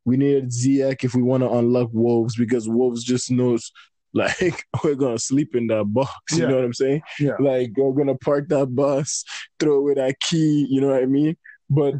We 0.04 0.16
needed 0.16 0.50
Ziyech 0.50 1.02
if 1.02 1.14
we 1.14 1.22
want 1.22 1.42
to 1.42 1.50
unlock 1.50 1.88
Wolves 1.92 2.36
because 2.36 2.68
Wolves 2.68 3.02
just 3.02 3.30
knows 3.30 3.72
like 4.14 4.64
we're 4.84 4.94
gonna 4.94 5.18
sleep 5.18 5.56
in 5.56 5.66
that 5.68 5.84
box. 5.86 6.12
You 6.32 6.42
Yeah. 6.42 6.48
know 6.50 6.56
what 6.56 6.64
I'm 6.66 6.72
saying? 6.74 7.02
Yeah. 7.18 7.36
Like 7.40 7.72
we're 7.76 7.92
gonna 7.92 8.16
park 8.18 8.48
that 8.50 8.66
bus, 8.74 9.24
throw 9.58 9.74
away 9.78 9.94
that 9.94 10.20
key. 10.20 10.66
You 10.70 10.80
know 10.80 10.88
what 10.88 11.02
I 11.02 11.06
mean? 11.06 11.36
But 11.68 11.94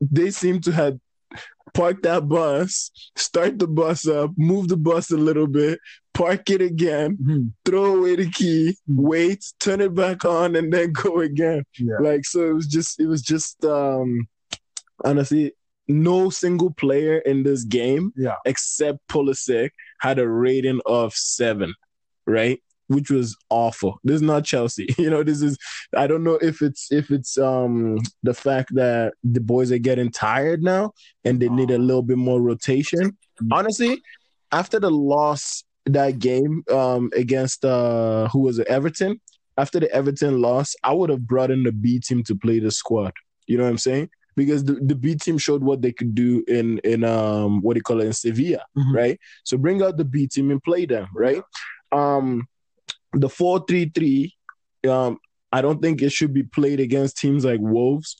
they 0.00 0.30
seem 0.32 0.60
to 0.62 0.72
have 0.72 0.98
parked 1.74 2.02
that 2.04 2.28
bus, 2.28 2.90
start 3.16 3.58
the 3.58 3.66
bus 3.66 4.06
up, 4.06 4.30
move 4.36 4.68
the 4.68 4.76
bus 4.76 5.10
a 5.10 5.16
little 5.16 5.46
bit, 5.46 5.78
park 6.14 6.50
it 6.50 6.60
again, 6.62 7.16
Mhm. 7.22 7.52
throw 7.64 7.96
away 7.96 8.16
the 8.16 8.30
key, 8.30 8.76
wait, 8.86 9.44
turn 9.60 9.80
it 9.80 9.94
back 9.94 10.24
on, 10.24 10.56
and 10.56 10.72
then 10.72 10.92
go 11.04 11.20
again. 11.20 11.64
Yeah. 11.78 11.98
Like 12.00 12.24
so, 12.24 12.48
it 12.50 12.54
was 12.54 12.66
just 12.66 13.00
it 13.00 13.06
was 13.06 13.22
just 13.22 13.64
um 13.64 14.28
honestly 15.04 15.52
no 15.88 16.30
single 16.30 16.70
player 16.70 17.18
in 17.18 17.42
this 17.42 17.64
game 17.64 18.12
Yeah. 18.16 18.36
except 18.46 18.98
Pulisic 19.08 19.70
had 20.00 20.18
a 20.20 20.28
rating 20.28 20.80
of 20.86 21.14
seven, 21.14 21.74
right? 22.26 22.62
Which 22.90 23.08
was 23.08 23.36
awful. 23.50 24.00
This 24.02 24.16
is 24.16 24.22
not 24.22 24.44
Chelsea. 24.44 24.88
You 24.98 25.10
know, 25.10 25.22
this 25.22 25.42
is 25.42 25.56
I 25.96 26.06
don't 26.08 26.24
know 26.24 26.38
if 26.42 26.60
it's 26.60 26.90
if 26.90 27.10
it's 27.12 27.38
um 27.38 27.98
the 28.24 28.34
fact 28.34 28.74
that 28.74 29.14
the 29.22 29.40
boys 29.40 29.70
are 29.70 29.78
getting 29.78 30.10
tired 30.10 30.60
now 30.62 30.90
and 31.24 31.38
they 31.40 31.48
need 31.48 31.70
a 31.70 31.78
little 31.78 32.02
bit 32.02 32.18
more 32.18 32.40
rotation. 32.42 33.16
Honestly, 33.52 34.02
after 34.50 34.80
the 34.80 34.90
loss 34.90 35.62
that 35.86 36.18
game 36.18 36.64
um 36.70 37.10
against 37.14 37.64
uh 37.64 38.28
who 38.32 38.40
was 38.40 38.58
it, 38.58 38.66
Everton, 38.66 39.20
after 39.56 39.78
the 39.78 39.90
Everton 39.92 40.40
loss, 40.40 40.74
I 40.82 40.92
would 40.92 41.10
have 41.10 41.26
brought 41.28 41.52
in 41.52 41.62
the 41.62 41.72
B 41.72 42.00
team 42.00 42.24
to 42.24 42.34
play 42.34 42.58
the 42.58 42.72
squad. 42.72 43.12
You 43.46 43.56
know 43.56 43.64
what 43.64 43.70
I'm 43.70 43.78
saying? 43.78 44.10
Because 44.36 44.64
the, 44.64 44.74
the 44.74 44.94
B 44.96 45.14
team 45.14 45.38
showed 45.38 45.62
what 45.62 45.80
they 45.82 45.92
could 45.92 46.12
do 46.14 46.42
in 46.48 46.78
in 46.92 47.04
um 47.04 47.60
what 47.62 47.74
do 47.74 47.78
you 47.78 47.82
call 47.82 48.00
it 48.00 48.06
in 48.06 48.12
Sevilla, 48.12 48.64
Mhm. 48.76 48.94
right? 48.94 49.20
So 49.44 49.56
bring 49.56 49.80
out 49.80 49.96
the 49.96 50.04
B 50.04 50.26
team 50.26 50.50
and 50.50 50.62
play 50.62 50.86
them, 50.86 51.06
right? 51.14 51.42
Um 51.92 52.46
the 53.12 53.28
four 53.28 53.64
three 53.66 53.90
three, 53.94 54.34
um, 54.88 55.18
I 55.52 55.62
don't 55.62 55.80
think 55.82 56.02
it 56.02 56.12
should 56.12 56.32
be 56.32 56.42
played 56.44 56.80
against 56.80 57.18
teams 57.18 57.44
like 57.44 57.60
Wolves. 57.60 58.16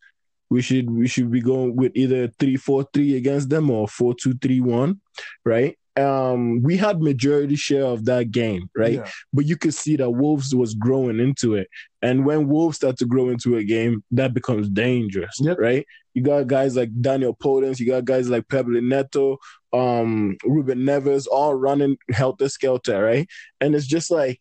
We 0.50 0.62
should 0.62 0.90
we 0.90 1.06
should 1.06 1.30
be 1.30 1.40
going 1.40 1.76
with 1.76 1.92
either 1.94 2.28
three 2.38 2.56
four 2.56 2.84
three 2.92 3.16
against 3.16 3.50
them 3.50 3.70
or 3.70 3.86
four 3.86 4.14
two 4.20 4.34
three 4.34 4.60
one, 4.60 5.00
right? 5.44 5.76
Um, 5.96 6.62
we 6.62 6.76
had 6.76 7.00
majority 7.02 7.56
share 7.56 7.84
of 7.84 8.04
that 8.06 8.30
game, 8.30 8.70
right? 8.76 8.94
Yeah. 8.94 9.10
but 9.32 9.44
you 9.44 9.56
could 9.56 9.74
see 9.74 9.96
that 9.96 10.10
Wolves 10.10 10.54
was 10.54 10.74
growing 10.74 11.18
into 11.20 11.54
it. 11.54 11.68
And 12.00 12.24
when 12.24 12.48
Wolves 12.48 12.76
start 12.76 12.96
to 12.98 13.06
grow 13.06 13.28
into 13.28 13.56
a 13.56 13.64
game, 13.64 14.02
that 14.12 14.32
becomes 14.32 14.68
dangerous, 14.68 15.36
Yep. 15.40 15.58
right? 15.58 15.84
You 16.14 16.22
got 16.22 16.46
guys 16.46 16.74
like 16.76 16.90
Daniel 17.00 17.36
Podence, 17.36 17.80
you 17.80 17.86
got 17.86 18.04
guys 18.04 18.30
like 18.30 18.48
Pablo 18.48 18.80
Neto, 18.80 19.38
um, 19.72 20.36
Ruben 20.44 20.78
Neves, 20.80 21.26
all 21.30 21.54
running 21.54 21.96
helter 22.10 22.48
skelter, 22.48 23.02
right? 23.02 23.28
And 23.60 23.74
it's 23.74 23.86
just 23.86 24.10
like 24.10 24.40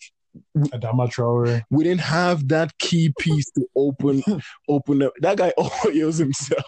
Adama 0.57 1.09
Traore. 1.09 1.63
we 1.69 1.83
didn't 1.83 2.01
have 2.01 2.47
that 2.49 2.77
key 2.77 3.13
piece 3.19 3.49
to 3.51 3.65
open 3.75 4.23
open 4.69 5.01
up. 5.03 5.13
That 5.19 5.37
guy 5.37 5.53
oils 5.85 6.17
himself. 6.17 6.63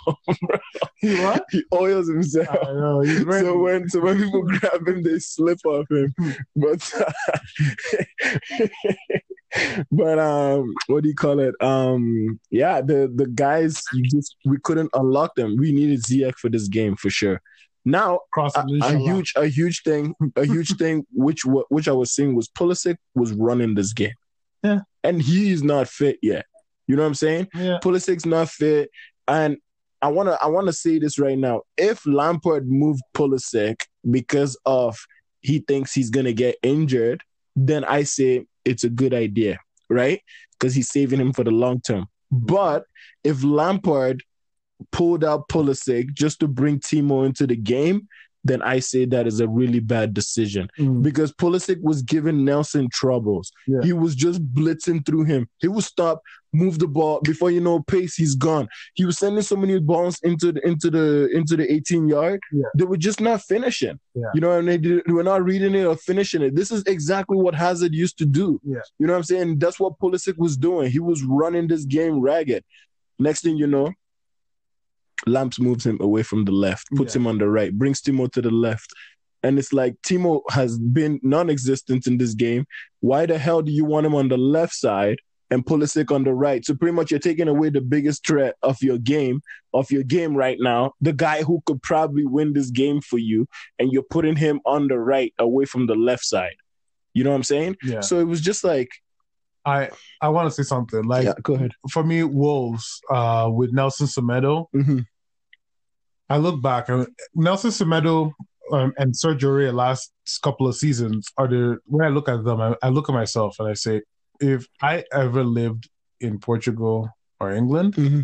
what? 1.01 1.45
he 1.51 1.63
oils 1.73 2.07
himself. 2.07 2.47
Know. 2.63 3.03
So 3.03 3.57
when 3.57 3.89
so 3.89 4.01
when 4.01 4.17
people 4.17 4.43
grab 4.47 4.87
him, 4.87 5.03
they 5.03 5.19
slip 5.19 5.59
off 5.65 5.85
him. 5.89 6.13
But 6.55 6.93
but 9.91 10.19
um, 10.19 10.73
what 10.87 11.03
do 11.03 11.09
you 11.09 11.15
call 11.15 11.39
it? 11.39 11.55
Um, 11.61 12.39
yeah, 12.49 12.81
the 12.81 13.11
the 13.13 13.27
guys 13.27 13.81
you 13.93 14.03
just 14.03 14.35
we 14.45 14.57
couldn't 14.63 14.89
unlock 14.93 15.35
them. 15.35 15.55
We 15.57 15.71
needed 15.71 16.03
Ziyech 16.03 16.35
for 16.35 16.49
this 16.49 16.67
game 16.67 16.95
for 16.95 17.09
sure. 17.09 17.41
Now, 17.83 18.19
a, 18.37 18.63
a 18.83 18.97
huge, 18.97 19.33
a 19.35 19.47
huge 19.47 19.81
thing, 19.83 20.13
a 20.35 20.45
huge 20.53 20.77
thing, 20.77 21.05
which 21.13 21.41
which 21.45 21.87
I 21.87 21.91
was 21.91 22.11
seeing 22.11 22.35
was 22.35 22.47
Pulisic 22.47 22.97
was 23.15 23.33
running 23.33 23.75
this 23.75 23.93
game. 23.93 24.13
Yeah, 24.63 24.81
and 25.03 25.21
he 25.21 25.51
is 25.51 25.63
not 25.63 25.87
fit 25.87 26.19
yet. 26.21 26.45
You 26.87 26.95
know 26.95 27.03
what 27.03 27.07
I'm 27.07 27.15
saying? 27.15 27.47
Yeah, 27.55 27.79
Pulisic's 27.81 28.25
not 28.25 28.49
fit, 28.49 28.91
and 29.27 29.57
I 30.01 30.09
wanna 30.09 30.37
I 30.41 30.47
wanna 30.47 30.73
say 30.73 30.99
this 30.99 31.17
right 31.17 31.37
now. 31.37 31.61
If 31.77 32.05
Lampard 32.05 32.69
moved 32.69 33.01
Pulisic 33.13 33.77
because 34.09 34.57
of 34.65 34.97
he 35.41 35.59
thinks 35.59 35.93
he's 35.93 36.09
gonna 36.09 36.33
get 36.33 36.57
injured, 36.61 37.23
then 37.55 37.83
I 37.83 38.03
say 38.03 38.45
it's 38.63 38.83
a 38.83 38.89
good 38.89 39.13
idea, 39.13 39.59
right? 39.89 40.21
Because 40.51 40.75
he's 40.75 40.91
saving 40.91 41.19
him 41.19 41.33
for 41.33 41.43
the 41.43 41.51
long 41.51 41.81
term. 41.81 42.07
But 42.31 42.85
if 43.23 43.43
Lampard 43.43 44.23
pulled 44.91 45.23
out 45.23 45.49
Pulisic 45.49 46.13
just 46.13 46.39
to 46.39 46.47
bring 46.47 46.79
Timo 46.79 47.25
into 47.25 47.47
the 47.47 47.55
game, 47.55 48.07
then 48.43 48.61
I 48.61 48.79
say 48.79 49.05
that 49.05 49.27
is 49.27 49.39
a 49.39 49.47
really 49.47 49.79
bad 49.79 50.13
decision 50.13 50.67
mm. 50.77 51.01
because 51.01 51.31
Pulisic 51.33 51.79
was 51.81 52.01
giving 52.01 52.43
Nelson 52.43 52.89
troubles. 52.91 53.51
Yeah. 53.67 53.81
He 53.83 53.93
was 53.93 54.15
just 54.15 54.43
blitzing 54.53 55.05
through 55.05 55.25
him. 55.25 55.47
He 55.59 55.67
would 55.67 55.83
stop, 55.83 56.21
move 56.53 56.79
the 56.79 56.87
ball 56.87 57.21
before 57.21 57.51
you 57.51 57.61
know 57.61 57.81
pace. 57.81 58.15
He's 58.15 58.35
gone. 58.35 58.67
He 58.95 59.05
was 59.05 59.19
sending 59.19 59.43
so 59.43 59.55
many 59.55 59.79
balls 59.79 60.19
into 60.23 60.51
the 60.51 60.67
into 60.67 60.89
the 60.89 61.29
into 61.33 61.55
the 61.55 61.71
18 61.71 62.07
yard. 62.09 62.39
Yeah. 62.51 62.65
They 62.77 62.85
were 62.85 62.97
just 62.97 63.21
not 63.21 63.41
finishing. 63.43 63.99
Yeah. 64.15 64.23
You 64.33 64.41
know, 64.41 64.51
and 64.51 64.67
they, 64.67 64.77
did, 64.77 65.03
they 65.05 65.13
were 65.13 65.23
not 65.23 65.43
reading 65.43 65.75
it 65.75 65.85
or 65.85 65.95
finishing 65.95 66.41
it. 66.41 66.55
This 66.55 66.71
is 66.71 66.83
exactly 66.87 67.37
what 67.37 67.53
Hazard 67.53 67.93
used 67.93 68.17
to 68.19 68.25
do. 68.25 68.59
You 68.63 69.07
know 69.07 69.13
what 69.13 69.17
I'm 69.17 69.23
saying? 69.23 69.59
That's 69.59 69.79
what 69.79 69.99
Pulisic 69.99 70.37
was 70.37 70.57
doing. 70.57 70.89
He 70.89 70.99
was 70.99 71.23
running 71.23 71.67
this 71.67 71.85
game 71.85 72.19
ragged. 72.19 72.63
Next 73.19 73.41
thing 73.41 73.55
you 73.55 73.67
know, 73.67 73.91
Lamps 75.27 75.59
moves 75.59 75.85
him 75.85 75.97
away 76.01 76.23
from 76.23 76.45
the 76.45 76.51
left, 76.51 76.87
puts 76.95 77.15
yeah. 77.15 77.21
him 77.21 77.27
on 77.27 77.37
the 77.37 77.47
right, 77.47 77.73
brings 77.73 78.01
Timo 78.01 78.31
to 78.31 78.41
the 78.41 78.51
left. 78.51 78.91
And 79.43 79.57
it's 79.57 79.73
like 79.73 79.95
Timo 80.03 80.41
has 80.51 80.77
been 80.77 81.19
non-existent 81.23 82.07
in 82.07 82.17
this 82.17 82.33
game. 82.33 82.65
Why 82.99 83.25
the 83.25 83.37
hell 83.37 83.61
do 83.61 83.71
you 83.71 83.85
want 83.85 84.05
him 84.05 84.13
on 84.13 84.29
the 84.29 84.37
left 84.37 84.73
side 84.73 85.17
and 85.49 85.65
Pulisic 85.65 86.13
on 86.13 86.23
the 86.23 86.33
right? 86.33 86.63
So 86.63 86.75
pretty 86.75 86.93
much 86.93 87.09
you're 87.09 87.19
taking 87.19 87.47
away 87.47 87.69
the 87.69 87.81
biggest 87.81 88.25
threat 88.25 88.55
of 88.61 88.77
your 88.81 88.99
game, 88.99 89.41
of 89.73 89.89
your 89.89 90.03
game 90.03 90.35
right 90.35 90.57
now, 90.59 90.93
the 91.01 91.13
guy 91.13 91.41
who 91.41 91.61
could 91.65 91.81
probably 91.81 92.25
win 92.25 92.53
this 92.53 92.69
game 92.69 93.01
for 93.01 93.17
you, 93.17 93.47
and 93.79 93.91
you're 93.91 94.03
putting 94.03 94.35
him 94.35 94.61
on 94.65 94.87
the 94.87 94.99
right 94.99 95.33
away 95.39 95.65
from 95.65 95.87
the 95.87 95.95
left 95.95 96.23
side. 96.23 96.55
You 97.13 97.23
know 97.23 97.31
what 97.31 97.37
I'm 97.37 97.43
saying? 97.43 97.77
Yeah. 97.83 98.01
So 98.01 98.19
it 98.19 98.27
was 98.27 98.41
just 98.41 98.63
like 98.63 98.89
I 99.65 99.89
I 100.21 100.29
want 100.29 100.47
to 100.47 100.51
say 100.51 100.63
something. 100.67 101.03
Like, 101.03 101.25
yeah, 101.25 101.33
go 101.41 101.55
ahead. 101.55 101.71
For 101.91 102.03
me, 102.03 102.23
Wolves 102.23 103.01
uh, 103.09 103.49
with 103.51 103.73
Nelson 103.73 104.07
Semedo. 104.07 104.65
Mm-hmm. 104.75 104.99
I 106.29 106.37
look 106.37 106.61
back 106.61 106.87
and 106.87 107.07
Nelson 107.35 107.71
Semedo 107.71 108.31
um, 108.71 108.93
and 108.97 109.13
Sergio 109.13 109.49
Aurier 109.49 109.73
last 109.73 110.13
couple 110.41 110.67
of 110.67 110.75
seasons 110.75 111.27
are 111.37 111.47
the 111.47 111.77
when 111.85 112.05
I 112.05 112.09
look 112.09 112.29
at 112.29 112.43
them, 112.45 112.61
I, 112.61 112.75
I, 112.81 112.89
look 112.89 113.09
at 113.09 113.13
myself 113.13 113.57
and 113.59 113.67
I 113.67 113.73
say, 113.73 114.01
if 114.39 114.65
I 114.81 115.03
ever 115.11 115.43
lived 115.43 115.89
in 116.21 116.39
Portugal 116.39 117.09
or 117.39 117.51
England, 117.51 117.95
mm-hmm. 117.95 118.21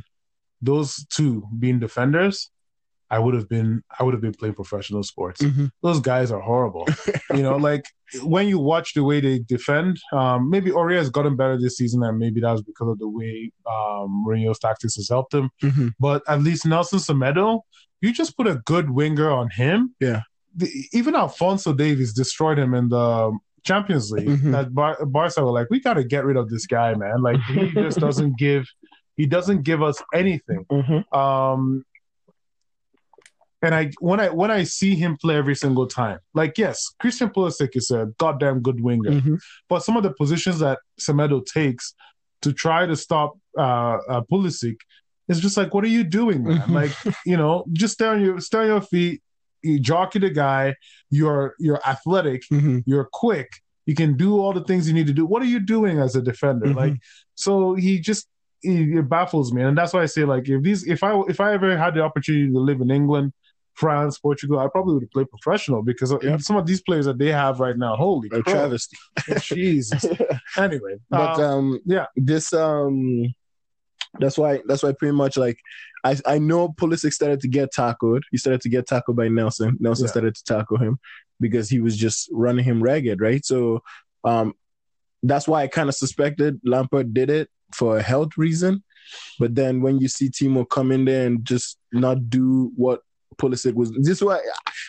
those 0.61 1.05
two 1.07 1.45
being 1.59 1.79
defenders, 1.79 2.49
I 3.09 3.19
would 3.19 3.33
have 3.33 3.47
been 3.47 3.83
I 3.99 4.03
would 4.03 4.13
have 4.13 4.21
been 4.21 4.33
playing 4.33 4.55
professional 4.55 5.03
sports. 5.03 5.41
Mm-hmm. 5.41 5.67
Those 5.81 5.99
guys 5.99 6.31
are 6.31 6.41
horrible. 6.41 6.87
you 7.33 7.41
know, 7.41 7.55
like 7.55 7.85
when 8.21 8.47
you 8.47 8.59
watch 8.59 8.93
the 8.93 9.03
way 9.03 9.21
they 9.21 9.39
defend, 9.39 9.99
um, 10.11 10.49
maybe 10.49 10.71
Aurier 10.71 10.97
has 10.97 11.09
gotten 11.09 11.35
better 11.35 11.57
this 11.57 11.77
season, 11.77 12.03
and 12.03 12.17
maybe 12.17 12.41
that 12.41 12.51
was 12.51 12.61
because 12.61 12.89
of 12.89 12.99
the 12.99 13.07
way 13.07 13.51
um, 13.65 14.25
Mourinho's 14.27 14.59
tactics 14.59 14.95
has 14.95 15.09
helped 15.09 15.33
him. 15.33 15.49
Mm-hmm. 15.63 15.89
But 15.99 16.23
at 16.27 16.41
least 16.41 16.65
Nelson 16.65 16.99
Semedo, 16.99 17.61
you 18.01 18.11
just 18.11 18.35
put 18.35 18.47
a 18.47 18.55
good 18.65 18.89
winger 18.89 19.31
on 19.31 19.49
him. 19.49 19.95
Yeah. 19.99 20.21
The, 20.55 20.69
even 20.91 21.15
Alphonso 21.15 21.73
Davies 21.73 22.13
destroyed 22.13 22.59
him 22.59 22.73
in 22.73 22.89
the 22.89 23.37
Champions 23.63 24.11
League. 24.11 24.27
Mm-hmm. 24.27 24.51
That 24.51 24.73
Bar- 24.73 25.05
Barca 25.05 25.43
were 25.43 25.51
like, 25.51 25.67
we 25.69 25.79
got 25.79 25.95
to 25.95 26.03
get 26.03 26.25
rid 26.25 26.37
of 26.37 26.49
this 26.49 26.65
guy, 26.65 26.93
man. 26.95 27.21
Like 27.21 27.39
he 27.43 27.69
just 27.71 27.99
doesn't 28.07 28.37
give, 28.37 28.65
he 29.15 29.25
doesn't 29.25 29.63
give 29.63 29.83
us 29.83 30.01
anything. 30.13 30.65
Mm-hmm. 30.71 31.17
Um, 31.17 31.85
and 33.61 33.73
I 33.73 33.91
when 33.99 34.19
I 34.19 34.29
when 34.29 34.51
I 34.51 34.63
see 34.63 34.95
him 34.95 35.17
play 35.17 35.35
every 35.35 35.55
single 35.55 35.87
time, 35.87 36.19
like 36.33 36.57
yes, 36.57 36.93
Christian 36.99 37.29
Pulisic 37.29 37.75
is 37.75 37.91
a 37.91 38.07
goddamn 38.17 38.61
good 38.61 38.81
winger, 38.81 39.11
mm-hmm. 39.11 39.35
but 39.67 39.83
some 39.83 39.97
of 39.97 40.03
the 40.03 40.13
positions 40.13 40.59
that 40.59 40.79
Semedo 40.99 41.45
takes 41.45 41.93
to 42.43 42.53
try 42.53 42.85
to 42.85 42.95
stop 42.95 43.37
uh, 43.57 43.97
uh, 44.09 44.21
Pulisic 44.31 44.77
it's 45.27 45.39
just 45.39 45.57
like, 45.57 45.73
what 45.73 45.83
are 45.83 45.89
you 45.89 46.03
doing, 46.03 46.43
man? 46.43 46.57
Mm-hmm. 46.59 46.73
like, 46.73 46.91
you 47.25 47.37
know, 47.37 47.65
just 47.73 47.95
stay 47.95 48.05
on 48.05 48.21
your 48.21 48.39
stay 48.39 48.59
on 48.59 48.67
your 48.67 48.81
feet. 48.81 49.21
You 49.61 49.79
jockey 49.79 50.19
the 50.19 50.29
guy. 50.29 50.75
You're 51.09 51.55
you're 51.59 51.81
athletic. 51.85 52.43
Mm-hmm. 52.51 52.79
You're 52.85 53.09
quick. 53.11 53.49
You 53.85 53.95
can 53.95 54.17
do 54.17 54.39
all 54.39 54.53
the 54.53 54.63
things 54.63 54.87
you 54.87 54.93
need 54.93 55.07
to 55.07 55.13
do. 55.13 55.25
What 55.25 55.41
are 55.41 55.45
you 55.45 55.59
doing 55.59 55.99
as 55.99 56.15
a 56.15 56.21
defender? 56.21 56.67
Mm-hmm. 56.67 56.77
Like, 56.77 56.93
so 57.35 57.73
he 57.75 57.99
just 57.99 58.27
he, 58.61 58.97
it 58.97 59.09
baffles 59.09 59.51
me, 59.53 59.61
and 59.63 59.77
that's 59.77 59.93
why 59.93 60.03
I 60.03 60.07
say 60.07 60.23
like, 60.23 60.47
if 60.47 60.63
these 60.63 60.87
if 60.87 61.03
I 61.03 61.19
if 61.27 61.39
I 61.39 61.53
ever 61.53 61.77
had 61.77 61.95
the 61.95 62.01
opportunity 62.01 62.51
to 62.51 62.59
live 62.59 62.81
in 62.81 62.91
England, 62.91 63.33
France, 63.78 64.17
Portugal, 64.17 64.59
I 64.59 64.67
probably 64.67 64.95
would 64.95 65.11
play 65.11 65.23
professional 65.23 65.84
because 65.84 66.13
yep. 66.23 66.41
some 66.41 66.55
of 66.55 66.65
these 66.65 66.82
players 66.82 67.05
that 67.05 67.19
they 67.19 67.32
have 67.32 67.59
right 67.59 67.78
now, 67.78 67.95
holy 67.95 68.28
a 68.34 68.41
travesty. 68.41 68.97
Jesus. 69.41 70.03
anyway, 70.57 70.97
but 71.09 71.39
um, 71.39 71.73
um, 71.73 71.80
yeah, 71.86 72.07
this 72.15 72.53
um 72.53 73.34
that's 74.19 74.38
why 74.38 74.61
that's 74.65 74.82
why 74.82 74.93
pretty 74.93 75.15
much 75.15 75.38
like 75.38 75.59
I 76.03 76.17
I 76.25 76.39
know 76.39 76.69
Pulisic 76.69 77.13
started 77.13 77.39
to 77.41 77.47
get 77.47 77.71
tackled. 77.71 78.23
He 78.32 78.38
started 78.38 78.61
to 78.61 78.69
get 78.69 78.88
tackled 78.88 79.15
by 79.15 79.28
Nelson. 79.28 79.78
Nelson 79.80 80.05
yeah. 80.05 80.11
started 80.11 80.36
to 80.36 80.43
tackle 80.43 80.78
him 80.78 80.97
because 81.39 81.69
he 81.69 81.80
was 81.80 81.95
just 81.95 82.30
running 82.32 82.65
him 82.65 82.82
ragged, 82.82 83.21
right? 83.21 83.45
So 83.45 83.84
um 84.23 84.53
that's 85.21 85.47
why 85.47 85.61
I 85.61 85.67
kind 85.67 85.88
of 85.88 85.95
suspected 85.95 86.59
Lampard 86.63 87.13
did 87.13 87.30
it 87.30 87.49
for 87.75 87.97
a 87.97 88.01
health 88.01 88.38
reason. 88.38 88.84
But 89.39 89.53
then 89.53 89.82
when 89.82 89.99
you 89.99 90.07
see 90.07 90.30
Timo 90.30 90.67
come 90.67 90.91
in 90.91 91.05
there 91.05 91.28
and 91.28 91.45
just 91.45 91.78
not 91.91 92.30
do 92.30 92.71
what 92.75 93.01
Pulisic 93.36 93.73
was 93.73 93.91
this 93.91 94.21
why 94.21 94.39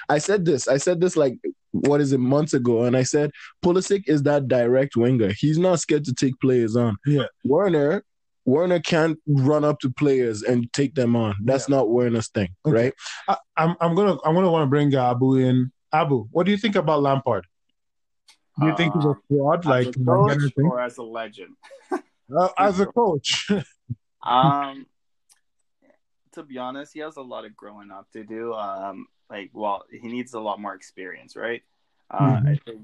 I 0.09 0.19
said 0.19 0.45
this. 0.45 0.69
I 0.69 0.79
said 0.79 1.01
this 1.01 1.17
like 1.17 1.39
what 1.73 2.01
is 2.01 2.13
it 2.13 2.19
months 2.19 2.55
ago, 2.55 2.85
and 2.85 2.97
I 2.97 3.03
said 3.03 3.31
Pulisic 3.63 4.05
is 4.07 4.23
that 4.23 4.49
direct 4.49 4.97
winger. 4.97 5.33
He's 5.33 5.59
not 5.59 5.81
scared 5.81 6.05
to 6.07 6.15
take 6.15 6.39
players 6.41 6.77
on. 6.77 6.97
Yeah, 7.05 7.27
Werner 7.45 8.05
Werner 8.49 8.81
can't 8.81 9.19
run 9.27 9.63
up 9.63 9.79
to 9.81 9.91
players 9.91 10.43
and 10.43 10.73
take 10.73 10.95
them 10.95 11.15
on. 11.15 11.37
That's 11.45 11.69
yeah. 11.69 11.77
not 11.77 11.91
Werner's 11.91 12.29
thing, 12.29 12.49
okay. 12.65 12.75
right? 12.75 12.95
I, 13.29 13.37
am 13.59 13.71
I'm, 13.71 13.77
I'm 13.81 13.95
gonna 13.95 14.17
I'm 14.25 14.35
gonna 14.35 14.51
want 14.51 14.63
to 14.63 14.71
bring 14.71 14.95
Abu 14.95 15.37
in. 15.37 15.71
Abu, 15.93 16.27
what 16.31 16.47
do 16.47 16.53
you 16.53 16.57
think 16.57 16.75
about 16.75 17.03
Lampard? 17.03 17.47
Do 18.59 18.67
you 18.67 18.73
uh, 18.73 18.77
think 18.77 18.95
he's 18.95 19.05
a 19.05 19.11
uh, 19.11 19.15
fraud, 19.29 19.67
like 19.67 19.89
as 19.89 19.97
a 19.97 20.05
coach 20.05 20.53
or 20.57 20.81
as 20.81 20.97
a 20.97 21.03
legend? 21.03 21.57
uh, 21.93 22.49
as 22.59 22.81
a 22.81 22.87
coach. 23.01 23.51
um, 24.23 24.87
to 26.39 26.45
be 26.45 26.59
honest, 26.59 26.95
he 26.95 27.01
has 27.01 27.17
a 27.17 27.23
lot 27.23 27.45
of 27.45 27.57
growing 27.57 27.91
up 27.91 28.11
to 28.13 28.25
do. 28.25 28.55
Um, 28.55 29.09
like, 29.29 29.51
well, 29.53 29.85
he 29.91 30.09
needs 30.09 30.35
a 30.35 30.41
lot 30.41 30.61
more 30.61 30.75
experience, 30.75 31.37
right? 31.37 31.63
Uh, 32.11 32.19
mm-hmm. 32.19 32.49
I 32.49 32.59
think 32.65 32.81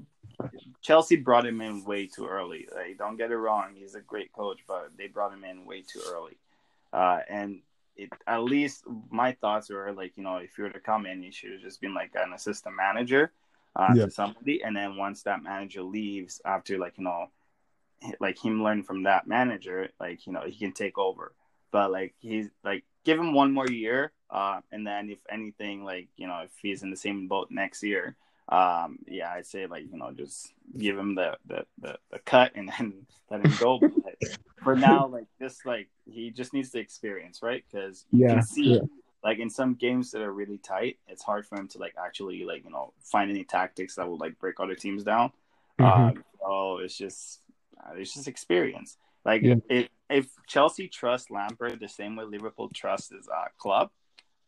Chelsea 0.81 1.15
brought 1.15 1.45
him 1.45 1.61
in 1.61 1.83
way 1.85 2.07
too 2.07 2.27
early. 2.27 2.67
Like, 2.73 2.97
don't 2.97 3.17
get 3.17 3.31
it 3.31 3.37
wrong; 3.37 3.73
he's 3.75 3.95
a 3.95 4.01
great 4.01 4.31
coach, 4.31 4.59
but 4.67 4.91
they 4.97 5.07
brought 5.07 5.33
him 5.33 5.43
in 5.43 5.65
way 5.65 5.81
too 5.81 6.01
early. 6.13 6.37
Uh, 6.93 7.19
and 7.29 7.61
it, 7.95 8.09
at 8.27 8.43
least 8.43 8.83
my 9.09 9.31
thoughts 9.31 9.69
were 9.69 9.91
like, 9.93 10.13
you 10.15 10.23
know, 10.23 10.37
if 10.37 10.57
you 10.57 10.65
were 10.65 10.69
to 10.69 10.79
come 10.79 11.05
in, 11.05 11.23
you 11.23 11.31
should 11.31 11.53
have 11.53 11.61
just 11.61 11.81
been 11.81 11.93
like 11.93 12.11
an 12.15 12.33
assistant 12.33 12.75
manager 12.75 13.31
uh, 13.75 13.93
yeah. 13.95 14.05
to 14.05 14.11
somebody, 14.11 14.61
and 14.61 14.75
then 14.75 14.97
once 14.97 15.23
that 15.23 15.41
manager 15.41 15.81
leaves, 15.81 16.41
after 16.45 16.77
like 16.77 16.97
you 16.97 17.05
know, 17.05 17.27
like 18.19 18.37
him 18.37 18.63
learn 18.63 18.83
from 18.83 19.03
that 19.03 19.27
manager, 19.27 19.89
like 19.99 20.27
you 20.27 20.33
know, 20.33 20.43
he 20.45 20.57
can 20.57 20.73
take 20.73 20.97
over. 20.97 21.33
But 21.71 21.91
like 21.91 22.13
he's 22.19 22.49
like, 22.63 22.83
give 23.05 23.19
him 23.19 23.33
one 23.33 23.53
more 23.53 23.67
year, 23.67 24.11
uh, 24.29 24.59
and 24.71 24.85
then 24.85 25.09
if 25.09 25.19
anything, 25.31 25.85
like 25.85 26.09
you 26.17 26.27
know, 26.27 26.41
if 26.43 26.51
he's 26.61 26.83
in 26.83 26.89
the 26.89 26.97
same 26.97 27.27
boat 27.27 27.47
next 27.51 27.83
year, 27.83 28.17
um, 28.49 28.99
yeah, 29.07 29.31
I'd 29.31 29.45
say 29.45 29.65
like 29.67 29.85
you 29.91 29.97
know 29.97 30.11
just 30.11 30.51
give 30.77 30.97
him 30.97 31.15
the 31.15 31.37
the 31.45 31.65
the, 31.79 31.97
the 32.11 32.19
cut 32.19 32.51
and 32.55 32.69
then 32.69 33.05
let 33.29 33.45
him 33.45 33.53
go. 33.59 33.79
but 33.79 34.15
for 34.63 34.75
now, 34.75 35.07
like 35.07 35.27
just 35.39 35.65
like 35.65 35.87
he 36.05 36.31
just 36.31 36.53
needs 36.53 36.71
the 36.71 36.79
experience, 36.79 37.41
right? 37.41 37.63
Because 37.71 38.05
you 38.11 38.27
yeah, 38.27 38.33
can 38.33 38.43
see 38.43 38.73
yeah. 38.73 38.81
like 39.23 39.39
in 39.39 39.49
some 39.49 39.75
games 39.75 40.11
that 40.11 40.21
are 40.21 40.33
really 40.33 40.57
tight, 40.57 40.97
it's 41.07 41.23
hard 41.23 41.45
for 41.45 41.57
him 41.57 41.67
to 41.69 41.77
like 41.77 41.95
actually 42.03 42.43
like 42.43 42.65
you 42.65 42.71
know 42.71 42.93
find 42.99 43.31
any 43.31 43.43
tactics 43.43 43.95
that 43.95 44.07
will 44.07 44.17
like 44.17 44.37
break 44.39 44.59
other 44.59 44.75
teams 44.75 45.03
down. 45.03 45.31
Mm-hmm. 45.79 46.17
Um, 46.17 46.23
so 46.41 46.77
it's 46.79 46.97
just 46.97 47.41
uh, 47.79 47.93
it's 47.95 48.13
just 48.13 48.27
experience. 48.27 48.97
Like 49.23 49.41
yeah. 49.41 49.55
if 49.69 49.89
if 50.09 50.27
Chelsea 50.47 50.87
trusts 50.87 51.31
Lampard 51.31 51.79
the 51.79 51.87
same 51.87 52.15
way 52.15 52.25
Liverpool 52.25 52.69
trusts 52.73 53.11
his 53.11 53.27
uh, 53.27 53.45
club, 53.57 53.89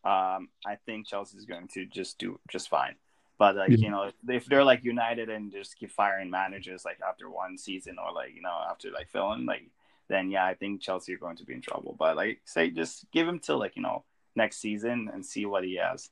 um, 0.04 0.50
I 0.66 0.78
think 0.86 1.08
Chelsea 1.08 1.38
is 1.38 1.46
going 1.46 1.68
to 1.70 1.86
just 1.86 2.18
do 2.18 2.40
just 2.50 2.70
fine. 2.70 2.96
But 3.40 3.56
like 3.56 3.70
yeah. 3.72 3.78
you 3.78 3.90
know, 3.90 4.12
if 4.28 4.46
they're 4.46 4.64
like 4.64 4.84
united 4.84 5.30
and 5.30 5.52
just 5.52 5.78
keep 5.78 5.92
firing 5.92 6.30
managers 6.30 6.86
like 6.86 7.00
after 7.08 7.30
one 7.30 7.58
season 7.58 7.98
or 8.04 8.12
like 8.12 8.34
you 8.36 8.42
know 8.42 8.58
after 8.70 8.92
like 8.92 9.10
filling 9.10 9.46
like 9.46 9.64
then 10.10 10.32
yeah, 10.32 10.46
I 10.46 10.54
think 10.54 10.82
Chelsea 10.82 11.14
are 11.14 11.18
going 11.18 11.38
to 11.38 11.46
be 11.46 11.54
in 11.54 11.62
trouble. 11.62 11.96
But 11.98 12.16
like 12.16 12.42
say 12.46 12.70
just 12.70 13.06
give 13.12 13.28
him 13.28 13.40
till 13.40 13.60
like 13.60 13.76
you 13.76 13.82
know 13.82 14.04
next 14.36 14.58
season 14.58 15.10
and 15.14 15.26
see 15.26 15.46
what 15.46 15.64
he 15.64 15.76
has. 15.76 16.10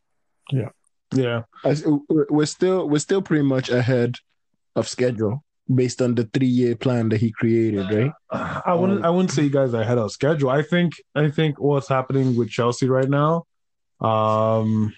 Yeah. 0.51 0.69
Yeah, 1.13 1.43
we're 1.63 2.45
still 2.45 2.89
we're 2.89 2.99
still 2.99 3.21
pretty 3.21 3.43
much 3.43 3.69
ahead 3.69 4.15
of 4.75 4.89
schedule 4.89 5.44
based 5.73 6.01
on 6.01 6.15
the 6.15 6.25
three 6.33 6.47
year 6.47 6.75
plan 6.75 7.09
that 7.09 7.17
he 7.19 7.31
created, 7.31 7.89
right? 7.91 8.11
I 8.65 8.73
wouldn't 8.73 8.99
um, 8.99 9.05
I 9.05 9.09
wouldn't 9.09 9.31
say 9.31 9.43
you 9.43 9.49
guys 9.49 9.73
are 9.73 9.81
ahead 9.81 9.97
of 9.97 10.11
schedule. 10.11 10.49
I 10.49 10.61
think 10.61 10.93
I 11.15 11.29
think 11.29 11.59
what's 11.59 11.87
happening 11.87 12.35
with 12.35 12.49
Chelsea 12.49 12.87
right 12.87 13.09
now, 13.09 13.45
um, 13.99 14.93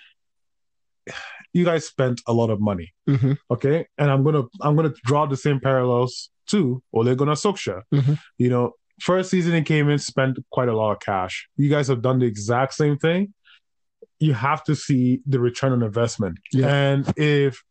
you 1.53 1.63
guys 1.63 1.86
spent 1.86 2.22
a 2.28 2.34
lot 2.34 2.49
of 2.49 2.59
money, 2.59 2.93
mm-hmm. 3.07 3.34
okay, 3.51 3.88
and 3.97 4.11
I'm 4.11 4.24
gonna 4.24 4.43
I'm 4.61 4.76
gonna 4.76 4.93
draw 5.05 5.26
the 5.26 5.38
same 5.38 5.59
parallels 5.59 6.30
to 6.47 6.82
Ole 6.93 7.15
Gunnar 7.15 7.34
Solskjaer. 7.34 7.84
Mm-hmm. 7.93 8.13
You 8.38 8.49
know, 8.49 8.74
first 8.99 9.30
season 9.30 9.53
he 9.53 9.61
came 9.61 9.89
in, 9.89 9.99
spent 9.99 10.38
quite 10.51 10.70
a 10.70 10.76
lot 10.76 10.91
of 10.91 10.99
cash. 10.99 11.47
You 11.55 11.70
guys 11.70 11.88
have 11.88 12.01
done 12.01 12.20
the 12.20 12.26
exact 12.26 12.74
same 12.74 12.97
thing. 12.97 13.34
You 14.20 14.34
have 14.34 14.63
to 14.65 14.76
see 14.76 15.22
the 15.26 15.39
return 15.39 15.72
on 15.72 15.84
investment, 15.84 16.39
yeah. 16.51 16.68
and 16.68 17.13
if 17.15 17.63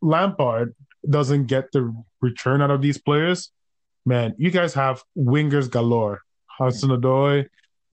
Lampard 0.00 0.74
doesn't 1.08 1.46
get 1.46 1.72
the 1.72 1.94
return 2.20 2.62
out 2.62 2.70
of 2.70 2.82
these 2.82 2.98
players, 2.98 3.50
man, 4.06 4.34
you 4.38 4.50
guys 4.50 4.74
have 4.74 5.02
wingers 5.16 5.70
galore. 5.70 6.22
Hudson-Odoi, 6.46 7.46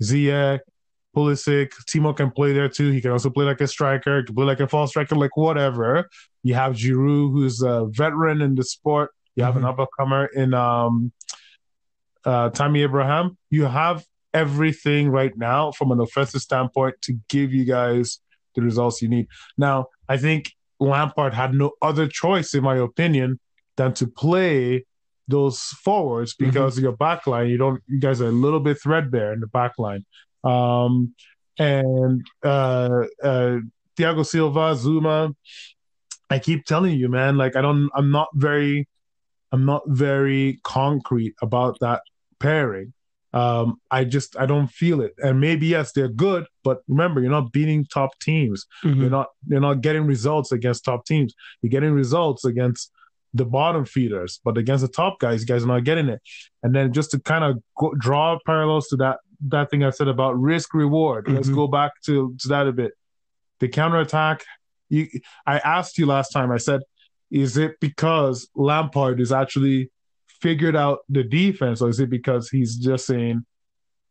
Ziyech, 0.03 0.59
Pulisic, 1.15 1.71
Timo 1.89 2.15
can 2.15 2.31
play 2.31 2.53
there 2.53 2.69
too. 2.69 2.91
He 2.91 3.01
can 3.01 3.11
also 3.11 3.29
play 3.29 3.45
like 3.45 3.61
a 3.61 3.67
striker, 3.67 4.19
he 4.19 4.25
can 4.25 4.35
play 4.35 4.45
like 4.45 4.59
a 4.59 4.67
false 4.67 4.91
striker, 4.91 5.15
like 5.15 5.35
whatever. 5.35 6.09
You 6.43 6.53
have 6.53 6.73
Giroud, 6.73 7.31
who's 7.31 7.61
a 7.61 7.87
veteran 7.89 8.41
in 8.41 8.55
the 8.55 8.63
sport. 8.63 9.11
You 9.35 9.43
have 9.43 9.55
mm-hmm. 9.55 9.65
an 9.65 9.87
upcomer 9.87 10.27
in 10.33 10.53
um, 10.53 11.11
uh, 12.25 12.49
Tammy 12.49 12.83
Abraham. 12.83 13.37
You 13.49 13.65
have 13.65 14.05
everything 14.33 15.09
right 15.09 15.35
now 15.37 15.71
from 15.71 15.91
an 15.91 15.99
offensive 15.99 16.41
standpoint 16.41 16.95
to 17.01 17.19
give 17.27 17.53
you 17.53 17.65
guys 17.65 18.19
the 18.55 18.61
results 18.61 19.01
you 19.01 19.09
need. 19.09 19.27
Now, 19.57 19.87
I 20.07 20.17
think 20.17 20.53
Lampard 20.81 21.33
had 21.33 21.53
no 21.53 21.71
other 21.81 22.07
choice, 22.07 22.53
in 22.53 22.63
my 22.63 22.77
opinion, 22.77 23.39
than 23.77 23.93
to 23.93 24.07
play 24.07 24.85
those 25.27 25.59
forwards 25.59 26.33
mm-hmm. 26.33 26.45
because 26.45 26.75
mm-hmm. 26.75 26.85
your 26.85 26.97
backline. 26.97 27.49
You 27.49 27.57
don't, 27.57 27.81
you 27.87 27.99
guys 27.99 28.21
are 28.21 28.27
a 28.27 28.31
little 28.31 28.59
bit 28.59 28.81
threadbare 28.81 29.31
in 29.31 29.39
the 29.39 29.47
backline. 29.47 30.03
Um, 30.43 31.13
and 31.59 32.25
uh, 32.43 33.05
uh, 33.23 33.59
Thiago 33.95 34.25
Silva, 34.25 34.75
Zouma, 34.75 35.33
I 36.29 36.39
keep 36.39 36.65
telling 36.65 36.97
you, 36.97 37.09
man, 37.09 37.37
like 37.37 37.55
I 37.55 37.61
don't, 37.61 37.89
I'm 37.93 38.09
not 38.09 38.29
very, 38.33 38.87
I'm 39.51 39.65
not 39.65 39.83
very 39.87 40.59
concrete 40.63 41.35
about 41.41 41.77
that 41.81 42.01
pairing. 42.39 42.93
Um, 43.33 43.79
I 43.89 44.03
just 44.03 44.37
I 44.37 44.45
don't 44.45 44.67
feel 44.67 45.01
it. 45.01 45.13
And 45.17 45.39
maybe 45.39 45.67
yes, 45.67 45.93
they're 45.93 46.09
good, 46.09 46.45
but 46.63 46.79
remember, 46.87 47.21
you're 47.21 47.31
not 47.31 47.51
beating 47.51 47.85
top 47.85 48.19
teams. 48.19 48.65
Mm-hmm. 48.83 49.01
You're 49.01 49.09
not 49.09 49.27
you're 49.47 49.61
not 49.61 49.81
getting 49.81 50.05
results 50.05 50.51
against 50.51 50.83
top 50.83 51.05
teams. 51.05 51.33
You're 51.61 51.69
getting 51.69 51.91
results 51.91 52.43
against 52.45 52.91
the 53.33 53.45
bottom 53.45 53.85
feeders, 53.85 54.41
but 54.43 54.57
against 54.57 54.81
the 54.81 54.91
top 54.91 55.19
guys, 55.19 55.41
you 55.41 55.47
guys 55.47 55.63
are 55.63 55.67
not 55.67 55.85
getting 55.85 56.09
it. 56.09 56.21
And 56.63 56.75
then 56.75 56.91
just 56.91 57.11
to 57.11 57.19
kind 57.19 57.45
of 57.45 57.63
go, 57.79 57.93
draw 57.93 58.37
parallels 58.45 58.87
to 58.89 58.97
that 58.97 59.19
that 59.47 59.71
thing 59.71 59.83
I 59.83 59.89
said 59.91 60.07
about 60.07 60.39
risk 60.39 60.73
reward. 60.73 61.25
Mm-hmm. 61.25 61.35
Let's 61.35 61.49
go 61.49 61.67
back 61.67 61.93
to 62.05 62.35
to 62.39 62.47
that 62.49 62.67
a 62.67 62.73
bit. 62.73 62.93
The 63.59 63.67
counterattack. 63.67 64.43
You, 64.89 65.07
I 65.47 65.59
asked 65.59 65.97
you 65.97 66.05
last 66.05 66.31
time. 66.31 66.51
I 66.51 66.57
said, 66.57 66.81
is 67.31 67.55
it 67.55 67.79
because 67.79 68.49
Lampard 68.55 69.21
is 69.21 69.31
actually 69.31 69.89
figured 70.41 70.75
out 70.75 70.99
the 71.09 71.23
defense, 71.23 71.81
or 71.81 71.89
is 71.89 71.99
it 71.99 72.09
because 72.09 72.49
he's 72.49 72.75
just 72.75 73.05
saying, 73.05 73.45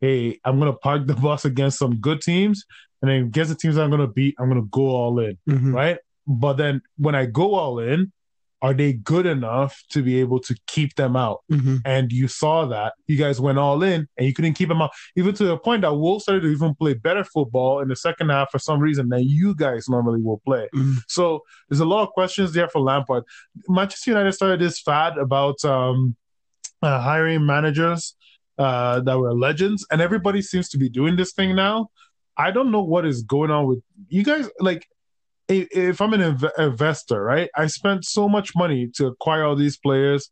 "Hey, 0.00 0.40
I'm 0.44 0.58
gonna 0.58 0.72
park 0.72 1.06
the 1.06 1.14
bus 1.14 1.44
against 1.44 1.78
some 1.78 1.96
good 2.00 2.20
teams, 2.20 2.64
and 3.02 3.10
then 3.10 3.24
against 3.24 3.50
the 3.50 3.56
teams 3.56 3.76
I'm 3.76 3.90
gonna 3.90 4.06
beat, 4.06 4.34
I'm 4.38 4.48
gonna 4.48 4.62
go 4.70 4.88
all 4.88 5.18
in, 5.20 5.38
mm-hmm. 5.48 5.74
right?" 5.74 5.98
But 6.26 6.54
then 6.54 6.82
when 6.96 7.14
I 7.14 7.26
go 7.26 7.54
all 7.54 7.78
in, 7.80 8.12
are 8.62 8.74
they 8.74 8.92
good 8.92 9.26
enough 9.26 9.82
to 9.90 10.02
be 10.02 10.20
able 10.20 10.38
to 10.40 10.54
keep 10.66 10.94
them 10.94 11.16
out? 11.16 11.40
Mm-hmm. 11.50 11.76
And 11.84 12.12
you 12.12 12.28
saw 12.28 12.66
that 12.66 12.92
you 13.06 13.16
guys 13.16 13.40
went 13.40 13.58
all 13.58 13.82
in 13.82 14.06
and 14.16 14.26
you 14.26 14.34
couldn't 14.34 14.54
keep 14.54 14.68
them 14.68 14.82
out, 14.82 14.90
even 15.16 15.34
to 15.34 15.44
the 15.44 15.56
point 15.56 15.82
that 15.82 15.94
Wolves 15.94 16.24
started 16.24 16.42
to 16.42 16.48
even 16.48 16.74
play 16.74 16.94
better 16.94 17.24
football 17.24 17.80
in 17.80 17.88
the 17.88 17.96
second 17.96 18.28
half 18.28 18.50
for 18.50 18.58
some 18.58 18.80
reason 18.80 19.08
than 19.08 19.22
you 19.22 19.54
guys 19.54 19.88
normally 19.88 20.20
will 20.20 20.40
play. 20.44 20.68
Mm-hmm. 20.74 20.98
So 21.08 21.40
there's 21.68 21.80
a 21.80 21.86
lot 21.86 22.02
of 22.02 22.11
questions 22.11 22.52
there 22.52 22.68
for 22.68 22.80
Lampard. 22.80 23.24
Manchester 23.68 24.11
United 24.11 24.32
started 24.32 24.61
this 24.61 24.80
fad 24.80 25.16
about 25.16 25.64
um, 25.64 26.16
uh, 26.82 27.00
hiring 27.00 27.46
managers 27.46 28.14
uh, 28.58 29.00
that 29.00 29.18
were 29.18 29.34
legends, 29.34 29.86
and 29.90 30.02
everybody 30.02 30.42
seems 30.42 30.68
to 30.68 30.78
be 30.78 30.88
doing 30.88 31.16
this 31.16 31.32
thing 31.32 31.56
now. 31.56 31.88
I 32.36 32.50
don't 32.50 32.70
know 32.70 32.82
what 32.82 33.06
is 33.06 33.22
going 33.22 33.50
on 33.50 33.66
with 33.66 33.82
you 34.08 34.22
guys. 34.22 34.48
Like, 34.61 34.86
if 35.51 36.01
I'm 36.01 36.12
an 36.14 36.20
inv- 36.20 36.59
investor, 36.59 37.22
right? 37.22 37.51
I 37.57 37.66
spent 37.66 38.05
so 38.05 38.28
much 38.28 38.55
money 38.55 38.88
to 38.94 39.09
acquire 39.09 39.44
all 39.44 39.57
these 39.57 39.76
players, 39.76 40.30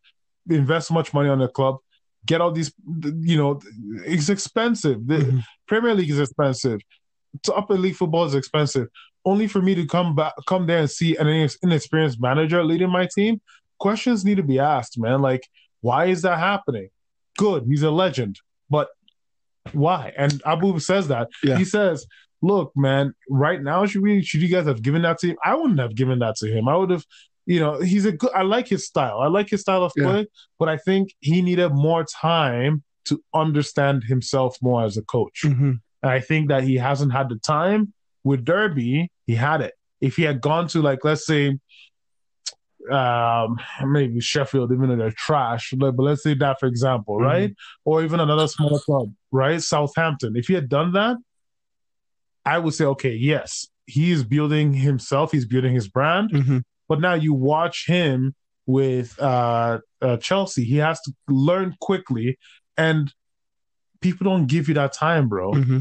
invest 0.49 0.89
so 0.89 0.95
much 0.95 1.13
money 1.13 1.29
on 1.29 1.39
the 1.39 1.49
club, 1.49 1.77
get 2.25 2.41
all 2.41 2.53
these. 2.53 2.73
You 3.03 3.37
know, 3.37 3.61
it's 4.07 4.29
expensive. 4.29 5.07
The 5.07 5.17
mm-hmm. 5.17 5.39
Premier 5.67 5.95
League 5.95 6.11
is 6.11 6.21
expensive. 6.21 6.81
Upper 7.55 7.77
league 7.77 7.97
football 7.97 8.25
is 8.25 8.35
expensive. 8.35 8.89
Only 9.25 9.47
for 9.49 9.61
me 9.61 9.75
to 9.75 9.87
come 9.87 10.15
back, 10.15 10.33
come 10.47 10.67
there 10.67 10.79
and 10.79 10.91
see 10.91 11.17
an 11.17 11.27
inexperienced 11.63 12.21
manager 12.21 12.65
leading 12.65 12.91
my 12.91 13.07
team. 13.15 13.41
Questions 13.79 14.25
need 14.25 14.37
to 14.37 14.43
be 14.43 14.59
asked, 14.59 14.99
man. 14.99 15.21
Like, 15.21 15.47
why 15.81 16.07
is 16.07 16.23
that 16.23 16.39
happening? 16.39 16.89
Good, 17.37 17.65
he's 17.69 17.83
a 17.83 17.91
legend, 17.91 18.41
but 18.71 18.89
why? 19.73 20.13
And 20.17 20.41
Abu 20.47 20.79
says 20.79 21.09
that. 21.09 21.29
Yeah. 21.45 21.59
He 21.59 21.65
says, 21.65 22.07
"Look, 22.43 22.73
man, 22.77 23.15
right 23.29 23.63
now 23.63 23.87
should 23.87 24.03
we 24.03 24.23
should 24.23 24.43
you 24.43 24.49
guys 24.49 24.67
have 24.67 24.83
given 24.83 25.03
that 25.03 25.19
to 25.19 25.29
him? 25.29 25.37
I 25.45 25.55
wouldn't 25.55 25.81
have 25.81 25.95
given 25.95 26.19
that 26.21 26.37
to 26.37 26.49
him. 26.51 26.69
I 26.69 26.77
would 26.77 26.91
have." 26.91 27.05
You 27.47 27.61
know, 27.61 27.81
he's 27.81 28.05
a 28.05 28.13
good. 28.13 28.31
I 28.35 28.43
like 28.43 28.69
his 28.69 28.85
style. 28.85 29.21
I 29.21 29.29
like 29.29 29.49
his 29.49 29.63
style 29.63 29.83
of 29.83 29.93
play, 29.97 30.19
yeah. 30.19 30.25
but 30.59 30.69
I 30.69 30.77
think 30.77 31.15
he 31.21 31.41
needed 31.41 31.71
more 31.71 32.05
time 32.05 32.83
to 33.07 33.23
understand 33.35 34.05
himself 34.05 34.57
more 34.61 34.85
as 34.85 34.99
a 34.99 35.03
coach. 35.03 35.43
Mm-hmm. 35.45 35.73
And 36.03 36.13
I 36.13 36.21
think 36.21 36.49
that 36.49 36.63
he 36.63 36.77
hasn't 36.77 37.13
had 37.13 37.29
the 37.29 37.37
time. 37.37 37.93
With 38.23 38.45
Derby, 38.45 39.11
he 39.27 39.35
had 39.35 39.63
it. 39.63 39.75
If 40.01 40.17
he 40.17 40.25
had 40.25 40.41
gone 40.41 40.69
to 40.69 40.83
like, 40.83 41.05
let's 41.05 41.27
say, 41.27 41.59
um, 42.91 43.59
maybe 43.85 44.21
Sheffield, 44.21 44.73
even 44.73 44.89
though 44.89 44.97
they're 44.97 45.11
trash, 45.11 45.73
but 45.77 45.95
let's 45.99 46.23
say 46.23 46.35
that 46.35 46.61
for 46.61 46.67
example, 46.67 47.17
mm-hmm. 47.17 47.25
right? 47.25 47.55
Or 47.85 48.03
even 48.03 48.21
another 48.21 48.49
small 48.49 48.79
club, 48.79 49.13
right? 49.33 49.63
Southampton. 49.63 50.37
If 50.37 50.47
he 50.47 50.55
had 50.55 50.69
done 50.69 50.93
that, 50.93 51.17
I 52.49 52.59
would 52.59 52.73
say, 52.73 52.87
okay, 52.87 53.13
yes, 53.13 53.69
he 53.85 54.11
is 54.11 54.25
building 54.25 54.73
himself, 54.73 55.33
he's 55.33 55.45
building 55.45 55.75
his 55.75 55.87
brand. 55.87 56.31
Mm-hmm. 56.31 56.59
But 56.89 57.01
now 57.01 57.13
you 57.13 57.35
watch 57.35 57.87
him 57.87 58.35
with 58.65 59.21
uh, 59.21 59.81
uh, 60.01 60.17
Chelsea, 60.17 60.65
he 60.65 60.77
has 60.79 60.99
to 61.03 61.13
learn 61.29 61.77
quickly, 61.81 62.39
and 62.79 63.13
people 64.01 64.25
don't 64.25 64.47
give 64.47 64.69
you 64.69 64.75
that 64.75 64.95
time, 64.95 65.29
bro. 65.29 65.53
Mm-hmm. 65.53 65.81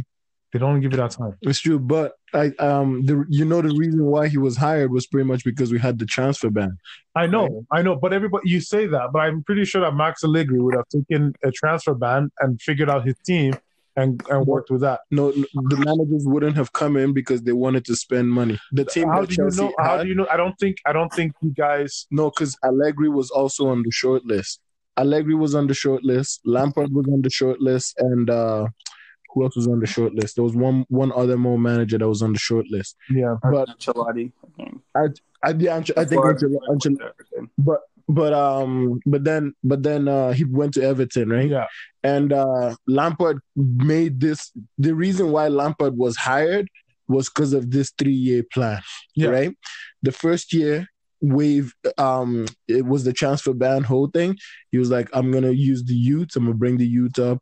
They 0.51 0.59
don't 0.59 0.81
give 0.81 0.91
you 0.91 0.97
that 0.97 1.11
time. 1.11 1.37
It's 1.41 1.59
true, 1.59 1.79
but 1.79 2.13
I 2.33 2.47
um 2.59 3.05
the 3.05 3.25
you 3.29 3.45
know 3.45 3.61
the 3.61 3.75
reason 3.75 4.03
why 4.05 4.27
he 4.27 4.37
was 4.37 4.55
hired 4.57 4.91
was 4.91 5.05
pretty 5.05 5.27
much 5.27 5.43
because 5.43 5.71
we 5.71 5.79
had 5.79 5.99
the 5.99 6.05
transfer 6.05 6.49
ban. 6.49 6.77
I 7.15 7.27
know, 7.27 7.47
right? 7.47 7.79
I 7.79 7.81
know, 7.81 7.95
but 7.95 8.13
everybody 8.13 8.49
you 8.49 8.61
say 8.61 8.87
that, 8.87 9.11
but 9.11 9.19
I'm 9.19 9.43
pretty 9.43 9.65
sure 9.65 9.81
that 9.81 9.93
Max 9.93 10.23
Allegri 10.23 10.59
would 10.59 10.75
have 10.75 10.87
taken 10.87 11.33
a 11.43 11.51
transfer 11.51 11.93
ban 11.93 12.31
and 12.39 12.61
figured 12.61 12.89
out 12.89 13.05
his 13.05 13.15
team 13.25 13.53
and 13.97 14.23
and 14.29 14.45
worked 14.45 14.69
with 14.69 14.81
that. 14.81 15.01
No, 15.11 15.31
the 15.31 15.77
managers 15.77 16.25
wouldn't 16.25 16.55
have 16.55 16.71
come 16.71 16.95
in 16.95 17.13
because 17.13 17.41
they 17.41 17.51
wanted 17.51 17.83
to 17.85 17.95
spend 17.95 18.29
money. 18.29 18.57
The 18.71 18.85
team 18.85 19.09
how 19.09 19.25
do 19.25 19.35
Chelsea 19.35 19.63
you 19.63 19.69
know? 19.69 19.75
Had, 19.77 19.87
how 19.87 20.03
do 20.03 20.07
you 20.07 20.15
know? 20.15 20.27
I 20.31 20.37
don't 20.37 20.57
think 20.59 20.77
I 20.85 20.93
don't 20.93 21.11
think 21.11 21.33
you 21.41 21.49
guys. 21.49 22.07
No, 22.11 22.29
because 22.29 22.55
Allegri 22.63 23.09
was 23.09 23.31
also 23.31 23.67
on 23.67 23.83
the 23.83 23.91
short 23.91 24.23
list. 24.23 24.61
Allegri 24.97 25.35
was 25.35 25.55
on 25.55 25.67
the 25.67 25.73
short 25.73 26.03
list. 26.03 26.41
Lampard 26.45 26.93
was 26.93 27.07
on 27.07 27.21
the 27.21 27.29
short 27.29 27.59
list, 27.59 27.95
and 27.99 28.29
uh, 28.29 28.67
who 29.33 29.43
else 29.43 29.55
was 29.55 29.67
on 29.67 29.79
the 29.79 29.87
short 29.87 30.13
list? 30.13 30.35
There 30.35 30.43
was 30.43 30.55
one 30.55 30.85
one 30.89 31.11
other 31.11 31.37
more 31.37 31.59
manager 31.59 31.97
that 31.97 32.07
was 32.07 32.21
on 32.21 32.33
the 32.33 32.39
short 32.39 32.67
list. 32.69 32.95
Yeah, 33.09 33.35
but 33.41 33.67
Ancelotti. 33.67 34.31
I 34.95 35.07
I, 35.43 35.51
yeah, 35.57 35.77
I 35.97 36.05
think 36.05 36.23
Ancelotti, 36.23 37.49
but 37.57 37.81
but 38.07 38.33
um 38.33 38.99
but 39.05 39.23
then 39.23 39.53
but 39.63 39.83
then 39.83 40.07
uh 40.07 40.31
he 40.31 40.43
went 40.45 40.73
to 40.75 40.81
Everton, 40.81 41.29
right? 41.29 41.49
Yeah. 41.49 41.67
And 42.03 42.31
uh 42.31 42.75
Lampard 42.87 43.39
made 43.55 44.19
this 44.19 44.51
the 44.77 44.95
reason 44.95 45.31
why 45.31 45.47
Lampard 45.49 45.97
was 45.97 46.15
hired 46.15 46.69
was 47.07 47.29
because 47.29 47.53
of 47.53 47.71
this 47.71 47.91
three 47.97 48.13
year 48.13 48.43
plan. 48.51 48.81
Yeah. 49.15 49.29
Right. 49.29 49.57
The 50.03 50.11
first 50.11 50.53
year 50.53 50.87
wave 51.19 51.73
um 51.97 52.45
it 52.67 52.85
was 52.85 53.03
the 53.03 53.11
transfer 53.11 53.51
ban 53.51 53.83
whole 53.83 54.07
thing 54.07 54.37
he 54.71 54.77
was 54.77 54.91
like 54.91 55.09
i'm 55.13 55.31
gonna 55.31 55.49
use 55.49 55.83
the 55.83 55.95
youth 55.95 56.29
i'm 56.35 56.43
gonna 56.43 56.53
bring 56.53 56.77
the 56.77 56.85
youth 56.85 57.17
up 57.17 57.39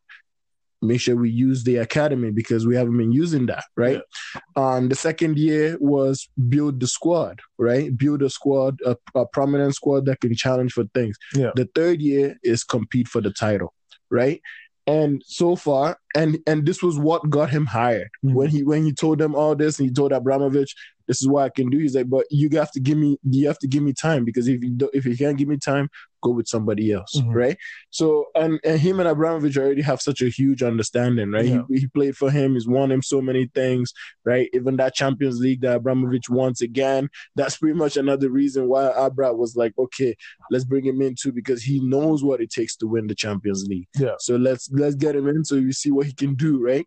make 0.82 1.00
sure 1.00 1.16
we 1.16 1.30
use 1.30 1.64
the 1.64 1.76
academy 1.76 2.30
because 2.30 2.66
we 2.66 2.76
haven't 2.76 2.96
been 2.96 3.12
using 3.12 3.46
that, 3.46 3.64
right? 3.76 4.00
Yeah. 4.34 4.40
Um, 4.56 4.88
the 4.88 4.94
second 4.94 5.38
year 5.38 5.76
was 5.80 6.28
build 6.48 6.80
the 6.80 6.86
squad, 6.86 7.40
right? 7.58 7.96
Build 7.96 8.22
a 8.22 8.30
squad, 8.30 8.80
a, 8.84 8.96
a, 9.14 9.26
prominent 9.26 9.74
squad 9.74 10.06
that 10.06 10.20
can 10.20 10.34
challenge 10.34 10.72
for 10.72 10.84
things. 10.94 11.16
Yeah. 11.34 11.50
The 11.54 11.68
third 11.74 12.00
year 12.00 12.36
is 12.42 12.64
compete 12.64 13.08
for 13.08 13.20
the 13.20 13.32
title, 13.32 13.72
right? 14.10 14.40
And 14.86 15.22
so 15.26 15.56
far, 15.56 15.98
and 16.16 16.38
and 16.46 16.66
this 16.66 16.82
was 16.82 16.98
what 16.98 17.28
got 17.30 17.50
him 17.50 17.66
hired. 17.66 18.08
Mhm. 18.24 18.34
When 18.34 18.48
he 18.48 18.64
when 18.64 18.84
he 18.84 18.92
told 18.92 19.18
them 19.18 19.34
all 19.34 19.54
this, 19.54 19.78
and 19.78 19.88
he 19.88 19.94
told 19.94 20.12
Abramovich, 20.12 20.74
"This 21.06 21.20
is 21.22 21.28
what 21.28 21.44
I 21.44 21.48
can 21.50 21.70
do." 21.70 21.78
He's 21.78 21.94
like, 21.94 22.08
"But 22.08 22.24
you 22.30 22.48
have 22.58 22.72
to 22.72 22.80
give 22.80 22.98
me 22.98 23.18
you 23.22 23.46
have 23.46 23.58
to 23.60 23.68
give 23.68 23.82
me 23.82 23.92
time 23.92 24.24
because 24.24 24.48
if 24.48 24.62
you 24.64 24.70
do, 24.70 24.90
if 24.92 25.04
you 25.06 25.16
can't 25.16 25.38
give 25.38 25.48
me 25.48 25.58
time, 25.58 25.88
go 26.22 26.30
with 26.30 26.48
somebody 26.48 26.90
else, 26.92 27.12
Mhm. 27.16 27.34
right?" 27.34 27.56
So 27.90 28.26
and 28.34 28.58
and 28.64 28.80
him 28.80 28.98
and 29.00 29.08
Abramovich 29.08 29.56
already 29.58 29.82
have 29.82 30.00
such 30.00 30.22
a 30.22 30.28
huge 30.28 30.62
understanding, 30.62 31.30
right? 31.30 31.46
Yeah. 31.46 31.62
He 31.68 31.80
he 31.80 31.86
played 31.86 32.16
for 32.16 32.30
him. 32.30 32.54
He's 32.54 32.66
won 32.66 32.90
him 32.90 33.02
so 33.02 33.20
many 33.20 33.50
things, 33.54 33.92
right? 34.24 34.48
Even 34.54 34.76
that 34.76 34.94
Champions 34.94 35.38
League 35.38 35.60
that 35.60 35.76
Abramovich 35.76 36.28
wants 36.30 36.60
again. 36.62 37.08
That's 37.36 37.58
pretty 37.58 37.76
much 37.78 37.96
another 37.96 38.30
reason 38.30 38.68
why 38.68 38.86
Abra 38.96 39.34
was 39.34 39.54
like, 39.56 39.74
okay, 39.78 40.16
let's 40.50 40.64
bring 40.64 40.84
him 40.84 41.00
in 41.02 41.14
too 41.20 41.32
because 41.32 41.62
he 41.62 41.80
knows 41.80 42.24
what 42.24 42.40
it 42.40 42.50
takes 42.50 42.74
to 42.76 42.86
win 42.86 43.06
the 43.06 43.14
Champions 43.14 43.66
League. 43.68 43.88
Yeah. 43.98 44.14
So 44.18 44.36
let's 44.36 44.70
let's 44.72 44.94
get 44.96 45.14
him 45.14 45.28
in 45.28 45.44
so 45.44 45.54
you 45.56 45.72
see 45.72 45.90
what 45.90 46.05
he 46.06 46.12
can 46.12 46.34
do, 46.34 46.64
right? 46.64 46.86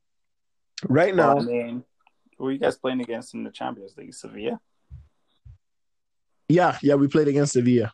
Right 0.88 1.14
now, 1.16 1.36
Well, 1.36 1.44
I 1.50 1.52
mean, 1.52 1.84
who 2.38 2.48
are 2.48 2.52
you 2.52 2.58
guys 2.60 2.78
playing 2.78 3.02
against 3.02 3.34
in 3.34 3.44
the 3.44 3.52
Champions 3.52 3.96
League? 3.98 4.14
Sevilla. 4.14 4.60
yeah, 6.48 6.78
yeah, 6.82 6.96
we 6.96 7.08
played 7.08 7.28
against 7.28 7.54
Sevilla. 7.54 7.94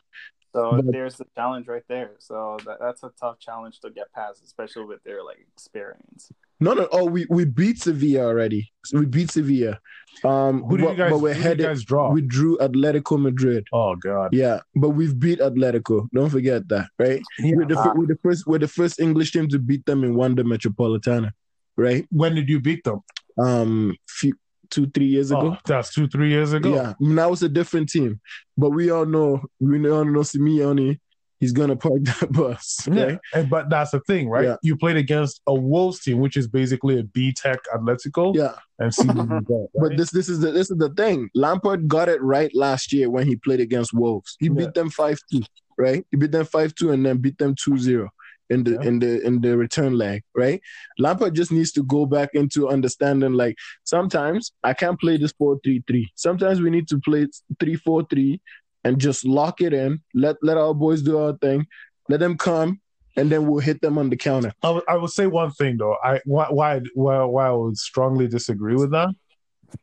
So 0.54 0.70
But- 0.76 0.92
there's 0.92 1.16
the 1.16 1.26
challenge 1.34 1.66
right 1.68 1.82
there. 1.88 2.12
So 2.18 2.56
that, 2.64 2.78
that's 2.80 3.02
a 3.02 3.10
tough 3.20 3.38
challenge 3.38 3.80
to 3.80 3.90
get 3.90 4.10
past, 4.12 4.42
especially 4.44 4.84
with 4.86 5.02
their 5.04 5.22
like 5.22 5.38
experience. 5.52 6.30
No, 6.58 6.72
no, 6.72 6.88
oh, 6.90 7.04
we, 7.04 7.26
we 7.28 7.44
beat 7.44 7.78
Sevilla 7.78 8.26
already. 8.26 8.72
So 8.84 8.98
we 8.98 9.06
beat 9.06 9.30
Sevilla. 9.30 9.78
Um, 10.24 10.62
Who 10.64 10.78
did 10.78 10.84
but, 10.84 10.90
you 10.92 10.96
guys? 10.96 11.10
but 11.10 11.18
we're 11.18 11.34
headed. 11.34 11.84
draw? 11.84 12.10
We 12.10 12.22
drew 12.22 12.56
Atletico 12.58 13.20
Madrid. 13.20 13.66
oh 13.72 13.96
God. 13.96 14.30
Yeah, 14.32 14.60
but 14.74 14.90
we've 14.90 15.18
beat 15.18 15.40
Atletico. 15.40 16.08
Don't 16.14 16.30
forget 16.30 16.68
that, 16.68 16.88
right? 16.98 17.22
We're, 17.40 17.66
the, 17.66 17.92
we're 17.94 18.06
the 18.06 18.18
first. 18.22 18.46
We're 18.46 18.58
the 18.58 18.68
first 18.68 18.98
English 19.00 19.32
team 19.32 19.48
to 19.48 19.58
beat 19.58 19.84
them 19.84 20.04
in 20.04 20.14
Wanda 20.14 20.42
Metropolitana, 20.44 21.32
right? 21.76 22.06
When 22.10 22.34
did 22.34 22.48
you 22.48 22.60
beat 22.60 22.84
them? 22.84 23.00
Um, 23.38 23.96
few, 24.08 24.34
two, 24.70 24.86
three 24.88 25.06
years 25.06 25.30
ago. 25.30 25.54
Oh, 25.54 25.58
that's 25.66 25.92
two, 25.92 26.08
three 26.08 26.30
years 26.30 26.52
ago. 26.54 26.74
Yeah, 26.74 26.94
now 26.98 27.32
it's 27.32 27.42
a 27.42 27.48
different 27.48 27.90
team, 27.90 28.20
but 28.56 28.70
we 28.70 28.90
all 28.90 29.06
know 29.06 29.42
we 29.60 29.76
all 29.90 30.04
know 30.04 30.20
Simeone. 30.20 30.98
He's 31.40 31.52
gonna 31.52 31.76
park 31.76 31.98
that 32.02 32.32
bus, 32.32 32.86
Yeah, 32.90 33.16
and, 33.34 33.50
but 33.50 33.68
that's 33.68 33.90
the 33.90 34.00
thing, 34.00 34.28
right? 34.28 34.44
Yeah. 34.44 34.56
You 34.62 34.76
played 34.76 34.96
against 34.96 35.42
a 35.46 35.54
Wolves 35.54 36.00
team, 36.00 36.18
which 36.18 36.36
is 36.36 36.48
basically 36.48 36.98
a 36.98 37.04
B 37.04 37.32
Tech 37.32 37.58
Atletico, 37.74 38.34
Yeah, 38.34 38.54
and 38.78 38.92
see 38.94 39.06
what 39.08 39.28
you 39.28 39.40
got, 39.46 39.68
but 39.74 39.88
right? 39.90 39.96
this 39.98 40.10
this 40.10 40.28
is 40.30 40.40
the 40.40 40.50
this 40.52 40.70
is 40.70 40.78
the 40.78 40.88
thing. 40.90 41.28
Lampard 41.34 41.88
got 41.88 42.08
it 42.08 42.22
right 42.22 42.50
last 42.54 42.92
year 42.92 43.10
when 43.10 43.26
he 43.26 43.36
played 43.36 43.60
against 43.60 43.92
Wolves. 43.92 44.36
He 44.40 44.46
Yeah. 44.46 44.52
beat 44.54 44.74
them 44.74 44.88
five 44.90 45.18
two, 45.30 45.42
right? 45.76 46.06
He 46.10 46.16
beat 46.16 46.32
them 46.32 46.46
five 46.46 46.74
two 46.74 46.90
and 46.92 47.04
then 47.04 47.18
beat 47.18 47.36
them 47.38 47.54
2-0 47.54 48.08
in 48.48 48.64
the 48.64 48.70
Yeah. 48.72 48.88
in 48.88 48.98
the 49.00 49.20
in 49.26 49.40
the 49.42 49.58
return 49.58 49.92
leg, 49.98 50.22
right? 50.34 50.60
Lampard 50.98 51.34
just 51.34 51.52
needs 51.52 51.72
to 51.72 51.82
go 51.82 52.06
back 52.06 52.30
into 52.32 52.68
understanding 52.68 53.34
like 53.34 53.56
sometimes 53.84 54.52
I 54.64 54.72
can't 54.72 54.98
play 54.98 55.18
this 55.18 55.34
4-3-3. 55.34 56.06
Sometimes 56.14 56.62
we 56.62 56.70
need 56.70 56.88
to 56.88 56.98
play 57.00 57.26
3-4-3 57.60 58.40
and 58.86 58.98
just 59.00 59.24
lock 59.24 59.60
it 59.60 59.72
in. 59.72 59.90
Let 60.14 60.36
let 60.48 60.56
our 60.56 60.74
boys 60.74 61.02
do 61.02 61.18
our 61.18 61.34
thing. 61.44 61.66
Let 62.08 62.20
them 62.20 62.36
come 62.38 62.80
and 63.18 63.30
then 63.30 63.46
we'll 63.46 63.60
hit 63.70 63.80
them 63.80 63.98
on 63.98 64.10
the 64.10 64.16
counter. 64.16 64.52
I 64.62 64.80
I 64.88 64.96
will 65.00 65.08
say 65.18 65.26
one 65.26 65.50
thing 65.58 65.76
though. 65.78 65.96
I 66.04 66.20
why 66.24 66.46
why 66.58 66.80
why, 66.94 67.24
why 67.24 67.44
I 67.48 67.52
would 67.52 67.76
strongly 67.78 68.26
disagree 68.28 68.76
with 68.82 68.90
that. 68.92 69.10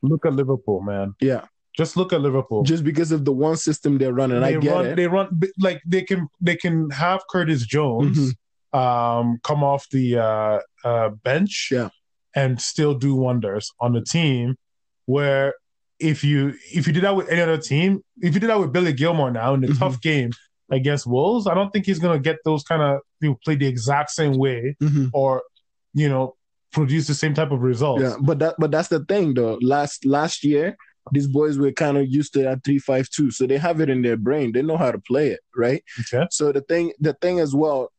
Look 0.01 0.25
at 0.25 0.33
Liverpool, 0.33 0.81
man. 0.81 1.13
Yeah. 1.19 1.45
Just 1.75 1.97
look 1.97 2.13
at 2.13 2.21
Liverpool. 2.21 2.61
Just 2.63 2.83
because 2.83 3.11
of 3.11 3.25
the 3.25 3.33
one 3.33 3.57
system 3.57 3.97
they're 3.97 4.13
running. 4.13 4.39
they 4.41 4.55
I 4.55 4.59
get 4.59 4.71
run. 4.75 4.85
it. 4.85 4.95
They 4.95 5.07
run 5.07 5.27
like 5.67 5.81
they 5.93 6.03
can. 6.03 6.27
They 6.39 6.55
can 6.55 6.89
have 6.91 7.21
Curtis 7.33 7.65
Jones 7.65 8.17
Mm-hmm. 8.17 8.79
um, 8.79 9.39
come 9.43 9.63
off 9.63 9.83
the 9.89 10.07
uh, 10.29 10.59
uh, 10.89 11.09
bench, 11.27 11.69
Yeah. 11.71 11.89
and 12.35 12.61
still 12.61 12.93
do 12.93 13.15
wonders 13.15 13.71
on 13.79 13.93
the 13.93 14.01
team. 14.01 14.55
Where 15.05 15.55
if 15.99 16.23
you 16.23 16.53
if 16.73 16.87
you 16.87 16.93
did 16.93 17.03
that 17.03 17.15
with 17.15 17.29
any 17.29 17.41
other 17.41 17.57
team, 17.57 18.01
if 18.21 18.33
you 18.33 18.39
did 18.39 18.49
that 18.49 18.59
with 18.59 18.73
Billy 18.73 18.93
Gilmour 18.93 19.31
now 19.31 19.53
in 19.53 19.61
the 19.61 19.67
Mhm. 19.67 19.79
tough 19.79 20.01
game 20.01 20.31
against 20.71 21.05
Wolves, 21.05 21.47
I 21.47 21.53
don't 21.53 21.71
think 21.71 21.85
he's 21.85 21.99
gonna 21.99 22.19
get 22.19 22.37
those 22.45 22.63
kind 22.63 22.81
of 22.81 22.99
you 23.21 23.29
know, 23.29 23.39
play 23.45 23.55
the 23.55 23.67
exact 23.67 24.09
same 24.11 24.33
way 24.37 24.75
Mhm. 24.81 25.09
or 25.13 25.43
you 25.93 26.09
know 26.09 26.35
produce 26.71 27.05
the 27.07 27.13
same 27.13 27.33
type 27.33 27.51
of 27.51 27.61
results. 27.61 28.01
Yeah, 28.03 28.15
but 28.21 28.39
that 28.39 28.55
but 28.57 28.71
that's 28.71 28.87
the 28.89 29.05
thing 29.05 29.33
though. 29.35 29.59
Last 29.61 30.05
last 30.05 30.43
year, 30.43 30.75
these 31.11 31.27
boys 31.27 31.57
were 31.57 31.71
kind 31.71 31.97
of 31.97 32.07
used 32.07 32.33
to 32.33 32.41
that 32.43 32.63
three 32.65 32.79
five 32.79 33.07
two, 33.09 33.29
so 33.31 33.45
they 33.45 33.57
have 33.57 33.79
it 33.79 33.89
in 33.89 34.01
their 34.01 34.17
brain. 34.17 34.51
They 34.51 34.61
know 34.63 34.77
how 34.77 34.91
to 34.91 34.99
play 34.99 35.29
it, 35.29 35.39
right? 35.55 35.83
Okay. 36.01 36.25
So 36.31 36.51
the 36.51 36.61
thing 36.61 36.91
the 36.99 37.13
thing 37.21 37.39
as 37.39 37.53
well, 37.53 37.91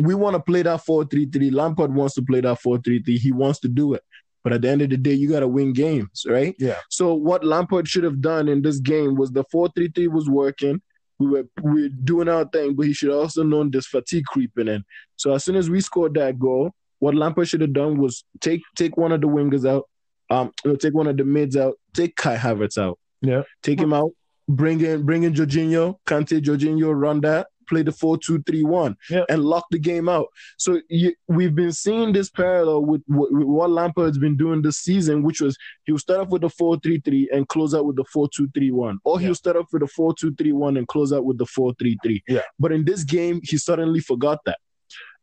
we 0.00 0.14
want 0.14 0.36
to 0.36 0.40
play 0.40 0.62
that 0.62 0.84
four 0.84 1.04
three 1.04 1.26
three. 1.26 1.50
Lampard 1.50 1.92
wants 1.94 2.14
to 2.14 2.22
play 2.22 2.40
that 2.42 2.60
four 2.60 2.78
three 2.78 3.02
three. 3.02 3.18
He 3.18 3.32
wants 3.32 3.58
to 3.60 3.68
do 3.68 3.94
it. 3.94 4.02
But 4.44 4.52
at 4.52 4.62
the 4.62 4.68
end 4.68 4.82
of 4.82 4.90
the 4.90 4.96
day, 4.96 5.12
you 5.12 5.28
got 5.28 5.40
to 5.40 5.48
win 5.48 5.72
games, 5.72 6.24
right? 6.28 6.54
Yeah. 6.58 6.78
So 6.90 7.14
what 7.14 7.44
Lampard 7.44 7.86
should 7.88 8.04
have 8.04 8.20
done 8.20 8.48
in 8.48 8.62
this 8.62 8.80
game 8.80 9.14
was 9.14 9.30
the 9.30 9.44
four 9.50 9.68
three 9.74 9.88
three 9.88 10.08
was 10.08 10.28
working. 10.28 10.80
We 11.18 11.26
were 11.28 11.44
we 11.62 11.82
were 11.82 11.88
doing 11.88 12.28
our 12.28 12.44
thing, 12.46 12.74
but 12.74 12.86
he 12.86 12.92
should 12.92 13.10
have 13.10 13.20
also 13.20 13.44
known 13.44 13.70
this 13.70 13.86
fatigue 13.86 14.24
creeping 14.24 14.68
in. 14.68 14.84
So 15.16 15.32
as 15.32 15.44
soon 15.44 15.54
as 15.56 15.70
we 15.70 15.80
scored 15.80 16.14
that 16.14 16.38
goal, 16.38 16.72
what 16.98 17.14
Lampard 17.14 17.48
should 17.48 17.60
have 17.60 17.72
done 17.72 17.98
was 17.98 18.24
take 18.40 18.62
take 18.76 18.96
one 18.96 19.12
of 19.12 19.20
the 19.20 19.28
wingers 19.28 19.68
out, 19.68 19.88
um, 20.30 20.52
take 20.80 20.94
one 20.94 21.06
of 21.06 21.16
the 21.16 21.24
mids 21.24 21.56
out, 21.56 21.74
take 21.94 22.16
Kai 22.16 22.36
Havertz 22.36 22.78
out. 22.78 22.98
Yeah. 23.20 23.42
Take 23.62 23.80
him 23.80 23.92
out, 23.92 24.10
bring 24.48 24.80
in 24.80 25.04
bring 25.04 25.22
in 25.22 25.34
Jorginho, 25.34 25.98
Kante, 26.06 26.40
Jorginho, 26.40 26.92
run 26.92 27.20
that, 27.20 27.46
play 27.68 27.82
the 27.82 27.92
four 27.92 28.16
two 28.18 28.42
three 28.42 28.62
one, 28.64 28.96
Yeah. 29.10 29.24
and 29.28 29.44
lock 29.44 29.64
the 29.70 29.78
game 29.78 30.08
out. 30.08 30.26
So 30.58 30.80
you, 30.88 31.14
we've 31.28 31.54
been 31.54 31.72
seeing 31.72 32.12
this 32.12 32.30
parallel 32.30 32.84
with, 32.84 33.02
what- 33.06 33.32
with 33.32 33.46
what 33.46 33.70
Lampard's 33.70 34.18
been 34.18 34.36
doing 34.36 34.62
this 34.62 34.78
season, 34.78 35.22
which 35.22 35.40
was 35.40 35.56
he 35.84 35.92
will 35.92 35.98
start 35.98 36.20
off 36.20 36.28
with 36.28 36.42
the 36.42 36.50
four 36.50 36.78
three 36.80 37.00
three 37.00 37.28
and 37.32 37.46
close 37.48 37.74
out 37.74 37.86
with 37.86 37.96
the 37.96 38.04
four 38.12 38.28
two 38.34 38.48
three 38.54 38.70
one, 38.70 38.98
or 39.04 39.20
Yeah. 39.20 39.26
he'll 39.26 39.34
start 39.34 39.56
off 39.56 39.66
with 39.72 39.82
the 39.82 39.88
four 39.88 40.14
two 40.14 40.34
three 40.34 40.52
one 40.52 40.76
and 40.76 40.86
close 40.88 41.12
out 41.12 41.24
with 41.24 41.38
the 41.38 41.46
four 41.46 41.74
three 41.78 41.96
three. 42.02 42.22
Yeah. 42.28 42.42
But 42.58 42.72
in 42.72 42.84
this 42.84 43.04
game, 43.04 43.40
he 43.42 43.56
suddenly 43.58 44.00
forgot 44.00 44.38
that. 44.46 44.58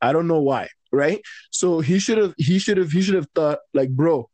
I 0.01 0.13
don't 0.13 0.27
know 0.27 0.41
why, 0.41 0.69
right? 0.91 1.21
So 1.51 1.79
he 1.79 1.99
should 1.99 2.17
have 2.17 2.33
he 2.37 2.59
should 2.59 2.77
have 2.77 2.91
he 2.91 3.01
should 3.01 3.15
have 3.15 3.27
thought 3.35 3.59
like, 3.73 3.89
bro, 3.89 4.29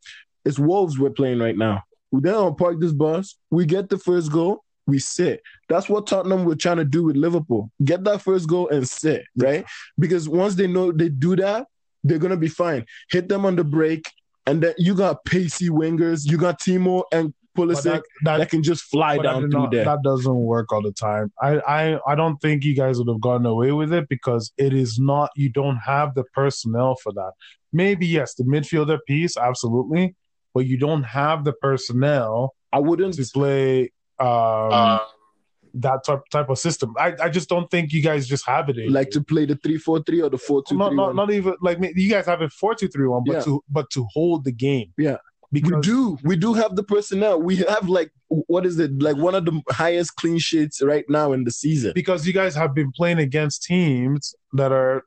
it's 0.45 0.59
Wolves 0.59 0.99
we're 0.99 1.09
playing 1.09 1.39
right 1.39 1.57
now. 1.57 1.83
We 2.11 2.21
then 2.21 2.35
on 2.35 2.55
park 2.55 2.79
this 2.79 2.93
bus. 2.93 3.35
We 3.49 3.65
get 3.65 3.89
the 3.89 3.97
first 3.97 4.31
goal. 4.31 4.63
We 4.87 4.99
sit. 4.99 5.41
That's 5.67 5.89
what 5.89 6.07
Tottenham 6.07 6.45
were 6.45 6.55
trying 6.55 6.77
to 6.77 6.85
do 6.85 7.05
with 7.05 7.15
Liverpool. 7.15 7.71
Get 7.83 8.03
that 8.03 8.21
first 8.21 8.47
goal 8.47 8.69
and 8.69 8.87
sit, 8.87 9.23
right? 9.35 9.65
Because 9.97 10.29
once 10.29 10.55
they 10.55 10.67
know 10.67 10.91
they 10.91 11.09
do 11.09 11.35
that, 11.37 11.67
they're 12.03 12.19
gonna 12.19 12.37
be 12.37 12.47
fine. 12.49 12.85
Hit 13.09 13.27
them 13.27 13.45
on 13.45 13.55
the 13.55 13.63
break, 13.63 14.05
and 14.45 14.61
then 14.61 14.75
you 14.77 14.93
got 14.93 15.25
pacey 15.25 15.69
wingers. 15.69 16.29
You 16.29 16.37
got 16.37 16.59
Timo 16.59 17.03
and 17.11 17.33
Pulisic 17.57 17.83
that, 17.83 18.03
that, 18.25 18.37
that, 18.37 18.49
can 18.49 18.61
just 18.61 18.83
fly 18.83 19.17
down 19.17 19.49
through 19.49 19.61
not- 19.61 19.71
there. 19.71 19.85
that 19.85 20.03
doesn't 20.03 20.35
work 20.35 20.71
all 20.71 20.81
the 20.81 20.91
time. 20.91 21.31
I, 21.41 21.59
I 21.59 21.99
I 22.11 22.15
don't 22.15 22.37
think 22.37 22.63
you 22.63 22.75
guys 22.75 22.99
would 22.99 23.07
have 23.07 23.21
gotten 23.21 23.45
away 23.45 23.71
with 23.71 23.93
it 23.93 24.07
because 24.09 24.51
it 24.57 24.73
is 24.73 24.99
not. 24.99 25.31
You 25.35 25.49
don't 25.49 25.77
have 25.77 26.13
the 26.13 26.25
personnel 26.33 26.95
for 27.01 27.11
that. 27.13 27.31
Maybe 27.73 28.05
yes, 28.05 28.35
the 28.35 28.43
midfielder 28.43 28.99
piece, 29.07 29.35
absolutely, 29.35 30.15
but 30.53 30.65
you 30.67 30.77
don't 30.77 31.03
have 31.03 31.43
the 31.43 31.53
personnel 31.53 32.53
I 32.71 32.79
wouldn't. 32.79 33.15
to 33.15 33.25
play 33.33 33.91
um, 34.19 34.99
that 35.75 36.03
type 36.05 36.21
type 36.31 36.49
of 36.49 36.57
system. 36.57 36.93
I, 36.97 37.13
I 37.21 37.29
just 37.29 37.49
don't 37.49 37.69
think 37.69 37.91
you 37.91 38.01
guys 38.01 38.27
just 38.27 38.45
have 38.47 38.69
it. 38.69 38.77
like 38.89 39.09
to 39.11 39.21
play 39.21 39.45
the 39.45 39.55
three 39.57 39.77
four 39.77 40.01
three 40.03 40.21
or 40.21 40.29
the 40.29 40.37
four 40.37 40.63
two 40.67 40.77
not, 40.77 40.89
three 40.89 40.97
not, 40.97 41.15
not 41.15 41.31
even 41.31 41.55
like 41.61 41.79
you 41.95 42.09
guys 42.09 42.25
have 42.25 42.41
it 42.41 42.51
four 42.51 42.75
two 42.75 42.87
three 42.87 43.07
one, 43.07 43.23
but 43.25 43.33
Yeah. 43.33 43.41
to 43.41 43.63
but 43.69 43.89
to 43.91 44.05
hold 44.13 44.45
the 44.45 44.51
game. 44.51 44.93
Yeah. 44.97 45.17
because 45.51 45.71
we 45.73 45.81
do. 45.81 46.17
We 46.23 46.35
do 46.37 46.53
have 46.53 46.75
the 46.75 46.83
personnel. 46.83 47.41
We 47.41 47.57
have 47.57 47.89
like 47.89 48.11
what 48.27 48.65
is 48.65 48.79
it? 48.79 49.01
Like 49.01 49.17
one 49.17 49.35
of 49.35 49.45
the 49.45 49.61
highest 49.69 50.15
clean 50.15 50.39
sheets 50.39 50.81
right 50.81 51.05
now 51.09 51.31
in 51.33 51.43
the 51.43 51.51
season. 51.51 51.91
because 51.93 52.25
you 52.25 52.33
guys 52.33 52.55
have 52.55 52.73
been 52.73 52.91
playing 52.91 53.19
against 53.19 53.63
teams 53.63 54.33
that 54.53 54.71
are 54.71 55.03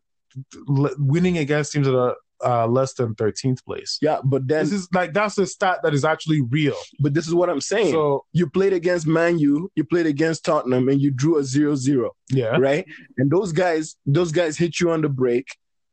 winning 0.99 1.39
against 1.39 1.73
teams 1.73 1.87
that 1.87 1.99
are 1.99 2.17
uh, 2.45 2.67
less 2.67 2.95
than 2.95 3.15
13th 3.15 3.65
place. 3.65 3.99
Yeah, 4.01 4.19
but 4.25 4.47
then 4.47 4.65
This 4.65 4.73
is 4.73 4.89
like 4.93 5.13
that's 5.13 5.39
a 5.39 5.47
stat 5.47 5.81
that 5.83 5.95
is 5.95 6.05
actually 6.05 6.41
real. 6.43 6.77
but 7.01 7.15
this 7.15 7.27
is 7.27 7.35
what 7.35 7.51
I'm 7.51 7.61
saying. 7.61 7.93
So 7.93 8.25
you 8.33 8.49
played 8.49 8.73
against 8.73 9.07
Man 9.07 9.39
U, 9.39 9.71
you 9.75 9.85
played 9.85 10.07
against 10.07 10.45
Tottenham, 10.45 10.89
and 10.89 11.01
you 11.01 11.11
drew 11.11 11.39
a 11.39 11.43
0-0, 11.43 12.09
yeah, 12.31 12.57
right? 12.59 12.87
And 13.17 13.31
those 13.31 13.53
guys, 13.53 13.97
those 14.07 14.33
guys 14.33 14.57
hit 14.57 14.81
you 14.81 14.91
on 14.91 15.03
the 15.03 15.09
break. 15.09 15.47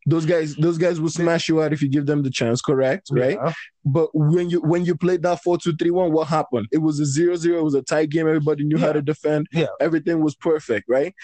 Those 0.07 0.27
guys, 0.27 0.55
those 0.57 0.77
guys 0.77 1.01
will 1.01 1.09
smash 1.09 1.49
you 1.49 1.63
out 1.63 1.73
if 1.73 1.81
you 1.81 1.89
give 1.89 2.05
them 2.05 2.21
the 2.21 2.29
chance, 2.29 2.61
correct? 2.61 3.07
Right? 3.09 3.39
Yeah. 3.43 3.53
But 3.83 4.09
when 4.13 4.51
you 4.51 4.59
when 4.61 4.85
you 4.85 4.95
played 4.95 5.23
that 5.23 5.39
4-2-3-1, 5.43 6.11
what 6.11 6.27
happened? 6.27 6.67
It 6.71 6.77
was 6.77 6.99
a 6.99 7.19
0-0, 7.19 7.43
it 7.57 7.63
was 7.63 7.73
a 7.73 7.81
tight 7.81 8.09
game, 8.11 8.27
everybody 8.27 8.65
knew 8.65 8.77
how 8.77 8.91
to 8.91 9.01
defend. 9.01 9.47
Yeah. 9.51 9.65
Everything 9.81 10.21
was 10.23 10.35
perfect, 10.35 10.85
right? 10.87 11.15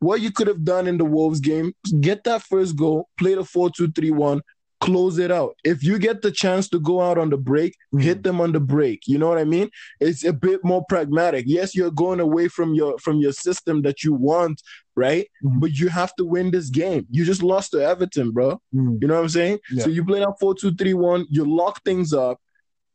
What 0.00 0.20
you 0.20 0.30
could 0.30 0.48
have 0.48 0.62
done 0.62 0.86
in 0.86 0.98
the 0.98 1.06
Wolves 1.06 1.40
game, 1.40 1.72
get 2.02 2.24
that 2.24 2.42
first 2.42 2.76
goal, 2.76 3.08
play 3.18 3.34
the 3.34 3.40
4-2-3-1, 3.40 4.42
close 4.80 5.18
it 5.18 5.30
out. 5.30 5.56
If 5.64 5.82
you 5.82 5.98
get 5.98 6.22
the 6.22 6.30
chance 6.30 6.68
to 6.68 6.80
go 6.80 7.00
out 7.00 7.18
on 7.18 7.30
the 7.30 7.36
break, 7.36 7.72
mm-hmm. 7.72 7.98
hit 7.98 8.22
them 8.22 8.40
on 8.40 8.52
the 8.52 8.60
break. 8.60 9.02
You 9.06 9.18
know 9.18 9.28
what 9.28 9.38
I 9.38 9.44
mean? 9.44 9.70
It's 10.00 10.24
a 10.24 10.32
bit 10.32 10.64
more 10.64 10.84
pragmatic. 10.88 11.44
Yes, 11.46 11.74
you're 11.74 11.90
going 11.90 12.20
away 12.20 12.48
from 12.48 12.74
your 12.74 12.98
from 12.98 13.18
your 13.18 13.32
system 13.32 13.82
that 13.82 14.04
you 14.04 14.12
want, 14.12 14.62
right? 14.94 15.28
Mm-hmm. 15.44 15.58
But 15.60 15.72
you 15.72 15.88
have 15.88 16.14
to 16.16 16.24
win 16.24 16.50
this 16.50 16.70
game. 16.70 17.06
You 17.10 17.24
just 17.24 17.42
lost 17.42 17.72
to 17.72 17.78
Everton, 17.78 18.32
bro. 18.32 18.60
Mm-hmm. 18.74 18.96
You 19.00 19.08
know 19.08 19.14
what 19.14 19.22
I'm 19.22 19.28
saying? 19.28 19.58
Yeah. 19.70 19.84
So 19.84 19.90
you 19.90 20.04
play 20.04 20.20
that 20.20 20.34
4-2-3-1, 20.42 21.26
you 21.30 21.44
lock 21.44 21.82
things 21.84 22.12
up. 22.12 22.38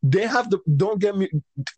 They 0.03 0.25
have 0.25 0.49
the 0.49 0.59
don't 0.77 0.99
get 0.99 1.15
me 1.15 1.29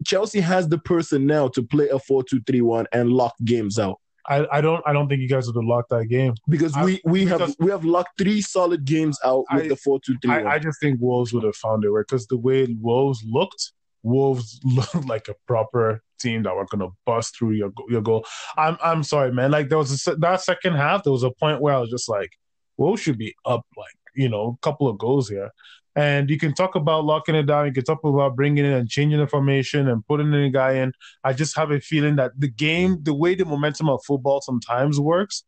Chelsea 0.05 0.39
has 0.39 0.69
the 0.69 0.77
personnel 0.77 1.49
to 1.49 1.61
play 1.61 1.89
a 1.89 1.97
4-2-3-1 1.97 2.85
and 2.93 3.11
lock 3.11 3.33
games 3.43 3.77
out. 3.77 3.99
I, 4.25 4.47
I 4.51 4.61
don't 4.61 4.81
I 4.85 4.93
don't 4.93 5.09
think 5.09 5.21
you 5.21 5.27
guys 5.27 5.47
would 5.47 5.55
have 5.55 5.67
locked 5.67 5.89
that 5.89 6.05
game 6.05 6.33
because 6.47 6.75
we 6.77 7.01
we 7.03 7.25
because 7.25 7.41
have 7.41 7.55
we 7.59 7.71
have 7.71 7.83
locked 7.83 8.17
three 8.17 8.41
solid 8.41 8.85
games 8.85 9.19
out 9.23 9.43
with 9.53 9.65
I, 9.65 9.67
the 9.67 9.75
four 9.75 9.99
two 9.99 10.17
three. 10.21 10.31
I, 10.31 10.55
I 10.55 10.59
just 10.59 10.79
think 10.79 11.01
Wolves 11.01 11.33
would 11.33 11.43
have 11.43 11.55
found 11.55 11.83
it 11.83 11.89
right 11.89 12.05
because 12.07 12.27
the 12.27 12.37
way 12.37 12.65
Wolves 12.79 13.23
looked, 13.27 13.73
Wolves 14.01 14.59
looked 14.63 15.07
like 15.07 15.27
a 15.27 15.35
proper 15.45 16.01
team 16.19 16.43
that 16.43 16.55
were 16.55 16.65
gonna 16.65 16.89
bust 17.05 17.37
through 17.37 17.51
your 17.51 17.71
your 17.89 18.01
goal. 18.01 18.25
I'm 18.57 18.77
I'm 18.81 19.03
sorry, 19.03 19.33
man. 19.33 19.51
Like 19.51 19.69
there 19.69 19.77
was 19.77 20.07
a, 20.07 20.15
that 20.15 20.41
second 20.41 20.75
half, 20.75 21.03
there 21.03 21.13
was 21.13 21.23
a 21.23 21.31
point 21.31 21.61
where 21.61 21.73
I 21.73 21.79
was 21.79 21.89
just 21.89 22.07
like, 22.07 22.31
Wolves 22.77 23.01
should 23.01 23.17
be 23.17 23.35
up 23.45 23.65
like 23.77 23.95
you 24.15 24.29
know 24.29 24.57
a 24.57 24.65
couple 24.65 24.87
of 24.87 24.97
goals 24.97 25.27
here. 25.27 25.51
And 25.95 26.29
you 26.29 26.39
can 26.39 26.53
talk 26.53 26.75
about 26.75 27.05
locking 27.05 27.35
it 27.35 27.43
down. 27.43 27.67
You 27.67 27.73
can 27.73 27.83
talk 27.83 28.03
about 28.03 28.35
bringing 28.35 28.65
in 28.65 28.73
and 28.73 28.89
changing 28.89 29.19
the 29.19 29.27
formation 29.27 29.87
and 29.89 30.05
putting 30.07 30.33
in 30.33 30.43
a 30.43 30.49
guy 30.49 30.73
in. 30.73 30.91
I 31.23 31.33
just 31.33 31.55
have 31.55 31.71
a 31.71 31.79
feeling 31.79 32.15
that 32.15 32.31
the 32.37 32.47
game, 32.47 33.03
the 33.03 33.13
way 33.13 33.35
the 33.35 33.45
momentum 33.45 33.89
of 33.89 34.03
football 34.05 34.41
sometimes 34.41 34.99
works, 34.99 35.43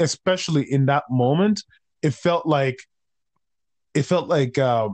especially 0.00 0.70
in 0.70 0.86
that 0.86 1.04
moment, 1.10 1.62
it 2.02 2.14
felt 2.14 2.46
like 2.46 2.80
it 3.92 4.02
felt 4.04 4.28
like 4.28 4.56
uh, 4.56 4.88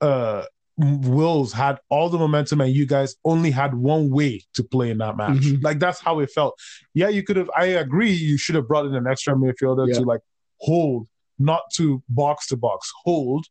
uh, 0.00 0.44
Wolves 0.78 1.52
had 1.52 1.78
all 1.90 2.08
the 2.08 2.18
momentum 2.18 2.60
and 2.60 2.72
you 2.72 2.86
guys 2.86 3.16
only 3.24 3.50
had 3.50 3.74
one 3.74 4.10
way 4.10 4.42
to 4.54 4.62
play 4.62 4.90
in 4.90 4.98
that 4.98 5.16
match. 5.16 5.38
Mm-hmm. 5.38 5.64
Like 5.64 5.78
that's 5.78 6.00
how 6.00 6.20
it 6.20 6.30
felt. 6.30 6.58
Yeah, 6.94 7.08
you 7.08 7.22
could 7.22 7.36
have. 7.36 7.50
I 7.56 7.66
agree. 7.66 8.12
You 8.12 8.38
should 8.38 8.54
have 8.54 8.68
brought 8.68 8.86
in 8.86 8.94
an 8.94 9.06
extra 9.06 9.34
midfielder 9.34 9.88
yeah. 9.88 9.94
to 9.94 10.02
like 10.02 10.20
hold, 10.60 11.06
not 11.38 11.62
to 11.74 12.02
box 12.08 12.46
to 12.48 12.56
box, 12.56 12.90
hold 13.04 13.46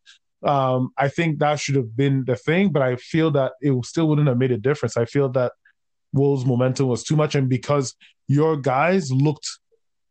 um, 0.45 0.91
I 0.97 1.07
think 1.07 1.39
that 1.39 1.59
should 1.59 1.75
have 1.75 1.97
been 1.97 2.23
the 2.25 2.35
thing, 2.35 2.69
but 2.69 2.81
I 2.81 2.95
feel 2.97 3.31
that 3.31 3.53
it 3.61 3.73
still 3.85 4.07
wouldn't 4.07 4.27
have 4.27 4.37
made 4.37 4.51
a 4.51 4.57
difference. 4.57 4.95
I 4.95 5.05
feel 5.05 5.29
that 5.29 5.53
Wolves' 6.13 6.45
momentum 6.45 6.87
was 6.87 7.03
too 7.03 7.15
much, 7.15 7.35
and 7.35 7.49
because 7.49 7.95
your 8.27 8.55
guys 8.55 9.11
looked 9.11 9.47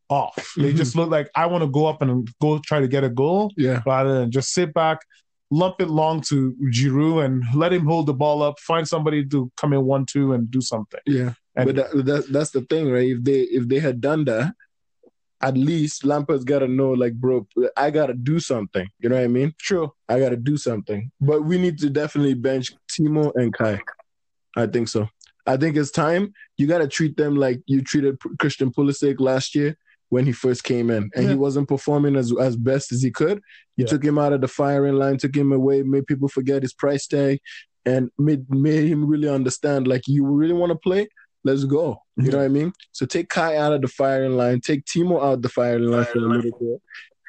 off, 0.09 0.37
mm-hmm. 0.37 0.63
they 0.63 0.73
just 0.73 0.97
looked 0.97 1.13
like 1.13 1.31
I 1.35 1.47
want 1.47 1.63
to 1.63 1.71
go 1.71 1.87
up 1.87 2.03
and 2.03 2.29
go 2.41 2.59
try 2.59 2.81
to 2.81 2.89
get 2.89 3.05
a 3.05 3.09
goal, 3.09 3.53
yeah, 3.57 3.83
rather 3.87 4.15
than 4.15 4.33
just 4.33 4.53
sit 4.53 4.75
back, 4.75 4.99
lump 5.51 5.77
it 5.81 5.89
long 5.89 6.21
to 6.23 6.55
Giroud 6.73 7.25
and 7.25 7.45
let 7.55 7.73
him 7.73 7.87
hold 7.87 8.07
the 8.07 8.15
ball 8.15 8.43
up, 8.43 8.59
find 8.59 8.87
somebody 8.89 9.25
to 9.27 9.51
come 9.57 9.73
in 9.73 9.85
one 9.85 10.05
two 10.05 10.33
and 10.33 10.51
do 10.51 10.61
something. 10.61 11.01
Yeah, 11.07 11.35
and, 11.55 11.67
but 11.67 11.77
that, 11.77 12.05
that, 12.07 12.33
that's 12.33 12.51
the 12.51 12.63
thing, 12.63 12.91
right? 12.91 13.09
If 13.09 13.23
they 13.23 13.41
if 13.43 13.69
they 13.69 13.79
had 13.79 14.01
done 14.01 14.25
that, 14.25 14.53
at 15.45 15.59
least 15.59 16.07
Lampard's 16.07 16.43
got 16.43 16.61
to 16.61 16.69
know, 16.69 16.93
like, 16.93 17.13
bro, 17.13 17.47
I 17.77 17.91
got 17.91 18.07
to 18.07 18.15
do 18.15 18.41
something. 18.41 18.89
You 18.99 19.11
know 19.11 19.17
what 19.17 19.25
I 19.25 19.29
mean? 19.29 19.53
Sure. 19.59 19.93
I 20.09 20.19
got 20.19 20.31
to 20.31 20.37
do 20.37 20.57
something. 20.57 21.11
But 21.21 21.45
we 21.45 21.59
need 21.59 21.79
to 21.81 21.91
definitely 21.91 22.33
bench 22.33 22.73
Timo 22.91 23.31
and 23.35 23.53
Kai. 23.53 23.79
I 24.57 24.67
think 24.67 24.89
so. 24.89 25.07
I 25.47 25.59
think 25.59 25.77
it's 25.77 25.91
time. 25.91 26.33
You 26.57 26.67
got 26.67 26.79
to 26.79 26.89
treat 26.89 27.19
them 27.19 27.37
like 27.37 27.61
you 27.67 27.83
treated 27.83 28.17
Christian 28.39 28.71
Pulisic 28.71 29.21
last 29.21 29.55
year 29.55 29.77
when 30.09 30.25
he 30.25 30.33
first 30.33 30.65
came 30.65 30.89
in, 30.89 31.11
and 31.15 31.25
yeah. 31.25 31.31
he 31.31 31.35
wasn't 31.35 31.69
performing 31.69 32.17
as 32.17 32.33
as 32.41 32.57
best 32.57 32.93
as 32.93 33.03
he 33.03 33.11
could. 33.11 33.43
You 33.77 33.85
yeah. 33.85 33.87
took 33.87 34.03
him 34.03 34.19
out 34.19 34.33
of 34.33 34.41
the 34.41 34.49
firing 34.49 34.95
line, 34.95 35.19
took 35.19 35.37
him 35.37 35.53
away, 35.53 35.83
made 35.83 36.07
people 36.07 36.29
forget 36.29 36.63
his 36.63 36.73
price 36.73 37.07
tag, 37.07 37.41
and 37.85 38.09
made 38.17 38.49
made 38.49 38.89
him 38.89 39.05
really 39.05 39.29
understand 39.29 39.87
like 39.87 40.09
you 40.09 40.25
really 40.25 40.55
want 40.55 40.71
to 40.71 40.79
play 40.79 41.09
let's 41.45 41.65
go. 41.65 42.03
You 42.17 42.31
know 42.31 42.39
what 42.39 42.45
I 42.45 42.49
mean? 42.49 42.73
So 42.93 43.07
take 43.07 43.29
Kai 43.29 43.57
out 43.57 43.73
of 43.73 43.83
the 43.83 43.89
firing 43.89 44.37
line, 44.37 44.61
take 44.61 44.85
Timo 44.85 45.19
out 45.19 45.35
of 45.35 45.43
the 45.43 45.49
firing 45.49 45.89
line 45.89 46.05
for 46.07 46.19
a 46.19 46.23
little 46.23 46.59
bit, 46.59 46.83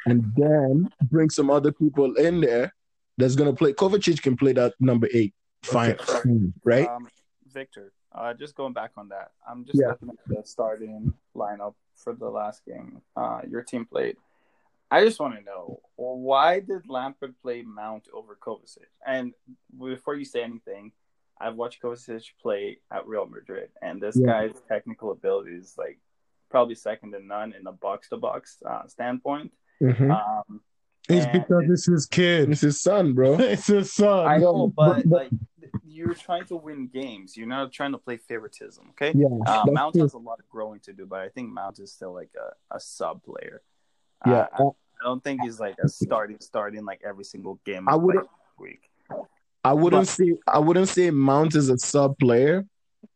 and 0.06 0.32
then 0.36 0.90
bring 1.04 1.30
some 1.30 1.52
other 1.52 1.72
people 1.72 2.16
in 2.16 2.42
there 2.42 2.74
that's 3.18 3.36
gonna 3.36 3.54
play. 3.54 3.74
Kovacic 3.74 4.22
can 4.22 4.38
play 4.38 4.54
that 4.54 4.74
number 4.80 5.08
eight, 5.14 5.34
fine, 5.64 5.92
okay. 5.92 6.30
right? 6.64 6.88
Um, 6.88 7.08
Victor, 7.54 7.92
uh, 8.14 8.34
just 8.34 8.56
going 8.56 8.74
back 8.74 8.92
on 8.98 9.10
that, 9.10 9.32
I'm 9.48 9.66
just 9.66 9.80
yeah. 9.80 9.90
looking 9.90 10.10
at 10.10 10.16
the 10.28 10.42
starting 10.46 11.14
lineup 11.36 11.76
for 11.96 12.14
the 12.14 12.30
last 12.30 12.66
game 12.66 13.02
uh, 13.16 13.42
your 13.50 13.64
team 13.64 13.86
played. 13.86 14.18
I 14.92 15.04
just 15.04 15.20
want 15.20 15.36
to 15.36 15.44
know 15.44 15.80
why 15.96 16.60
did 16.60 16.88
Lampard 16.88 17.34
play 17.42 17.64
Mount 17.64 18.08
over 18.14 18.38
Kovacic? 18.40 18.86
And 19.06 19.34
before 19.78 20.16
you 20.16 20.26
say 20.26 20.44
anything, 20.44 20.92
I've 21.40 21.56
watched 21.56 21.82
Kovacic 21.82 22.26
play 22.42 22.78
at 22.92 23.08
Real 23.08 23.26
Madrid, 23.26 23.70
and 23.82 24.02
this 24.02 24.18
yeah. 24.18 24.28
guy's 24.28 24.62
technical 24.68 25.12
ability 25.12 25.52
is 25.52 25.76
like 25.78 26.00
probably 26.50 26.76
second 26.76 27.12
to 27.12 27.20
none 27.20 27.54
in 27.54 27.64
the 27.64 27.72
box 27.72 28.10
to 28.10 28.18
box 28.18 28.58
standpoint. 28.88 29.52
Mm-hmm. 29.82 30.12
Um, 30.12 30.62
it's 31.10 31.26
because 31.28 31.64
it's 31.70 31.86
his 31.86 32.06
kid. 32.06 32.52
It's 32.52 32.62
his 32.62 32.82
son, 32.82 33.14
bro. 33.14 33.34
it's 33.40 33.68
his 33.68 33.94
son. 33.94 34.28
I 34.28 34.38
know, 34.38 34.68
but 34.76 35.06
like 35.06 35.30
you're 35.84 36.14
trying 36.14 36.46
to 36.46 36.56
win 36.56 36.88
games. 36.88 37.36
You're 37.38 37.48
not 37.48 37.72
trying 37.72 37.92
to 37.92 37.98
play 37.98 38.18
favoritism. 38.18 38.88
Okay. 38.92 39.14
Yeah. 39.16 39.28
Uh, 39.46 39.66
Mount 39.68 39.96
has 39.98 40.14
a 40.14 40.18
lot 40.18 40.40
of 40.40 40.48
growing 40.50 40.80
to 40.82 40.94
do, 40.94 41.06
but 41.06 41.20
I 41.20 41.30
think 41.30 41.52
Mount 41.52 41.80
is 41.80 41.92
still 41.92 42.14
like 42.14 42.32
a, 42.40 42.76
a 42.76 42.80
sub 42.80 43.24
player. 43.24 43.62
Yeah. 44.26 44.34
Uh, 44.34 44.48
I, 44.54 44.64
I, 44.64 45.04
don't 45.04 45.24
think 45.24 45.42
he's 45.42 45.60
like 45.60 45.76
a 45.84 45.90
starting 45.90 46.38
starting 46.40 46.86
like 46.86 47.02
every 47.06 47.26
single 47.26 47.60
game. 47.66 47.88
I 47.88 47.96
would 47.96 48.16
week. 48.60 48.90
I 49.66 49.74
wouldn't 49.74 50.04
but, 50.04 50.08
say 50.08 50.34
I 50.48 50.60
wouldn't 50.60 50.90
say 50.90 51.10
Mount 51.10 51.56
is 51.56 51.70
a 51.70 51.78
sub 51.78 52.18
player. 52.20 52.66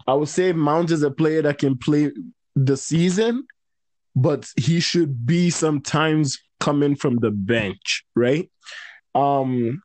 I 0.08 0.14
would 0.16 0.30
say 0.30 0.52
Mount 0.52 0.90
is 0.90 1.04
a 1.04 1.12
player 1.12 1.44
that 1.44 1.60
can 1.60 1.78
play 1.78 2.12
the 2.56 2.76
season, 2.76 3.46
but 4.16 4.48
he 4.56 4.80
should 4.80 5.26
be 5.28 5.52
sometimes 5.52 6.40
coming 6.60 6.96
from 6.96 7.18
the 7.18 7.30
bench, 7.30 8.04
right? 8.16 8.50
Um 9.14 9.84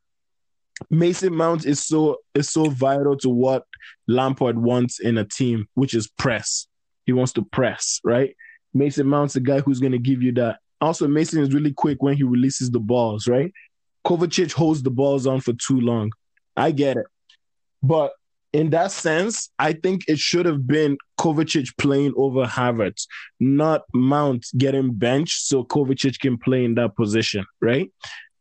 Mason 0.91 1.35
Mount 1.35 1.67
is 1.67 1.85
so 1.85 2.19
is 2.35 2.49
so 2.49 2.71
vital 2.71 3.17
to 3.19 3.29
what 3.29 3.65
Lampard 4.09 4.59
wants 4.59 5.01
in 5.01 5.19
a 5.19 5.25
team, 5.25 5.69
which 5.75 5.95
is 5.95 6.09
press. 6.09 6.67
He 7.05 7.13
wants 7.13 7.33
to 7.35 7.43
press, 7.43 8.01
right? 8.05 8.35
Mason 8.73 9.07
Mount's 9.07 9.35
the 9.35 9.41
guy 9.41 9.61
who's 9.61 9.81
going 9.81 9.93
to 9.93 9.99
give 9.99 10.23
you 10.23 10.33
that. 10.33 10.59
Also, 10.81 11.07
Mason 11.07 11.43
is 11.43 11.55
really 11.55 11.73
quick 11.73 12.03
when 12.03 12.17
he 12.17 12.25
releases 12.25 12.71
the 12.71 12.81
balls, 12.81 13.29
right? 13.29 13.53
Kovacic 14.05 14.53
holds 14.53 14.83
the 14.83 14.91
balls 14.91 15.27
on 15.27 15.41
for 15.41 15.53
too 15.53 15.81
long. 15.81 16.11
I 16.57 16.71
get 16.71 16.97
it. 16.97 17.07
But 17.83 18.13
in 18.53 18.71
that 18.71 18.93
sense, 18.93 19.51
I 19.59 19.73
think 19.73 20.09
it 20.09 20.19
should 20.19 20.47
have 20.47 20.67
been 20.67 20.97
Kovacic 21.19 21.77
playing 21.77 22.15
over 22.17 22.45
Havertz, 22.45 23.07
not 23.41 23.83
Mount 23.93 24.47
getting 24.57 24.95
benched 24.95 25.47
so 25.47 25.65
Kovacic 25.65 26.21
can 26.21 26.39
play 26.39 26.65
in 26.65 26.77
that 26.77 26.95
position, 26.95 27.45
right? 27.61 27.91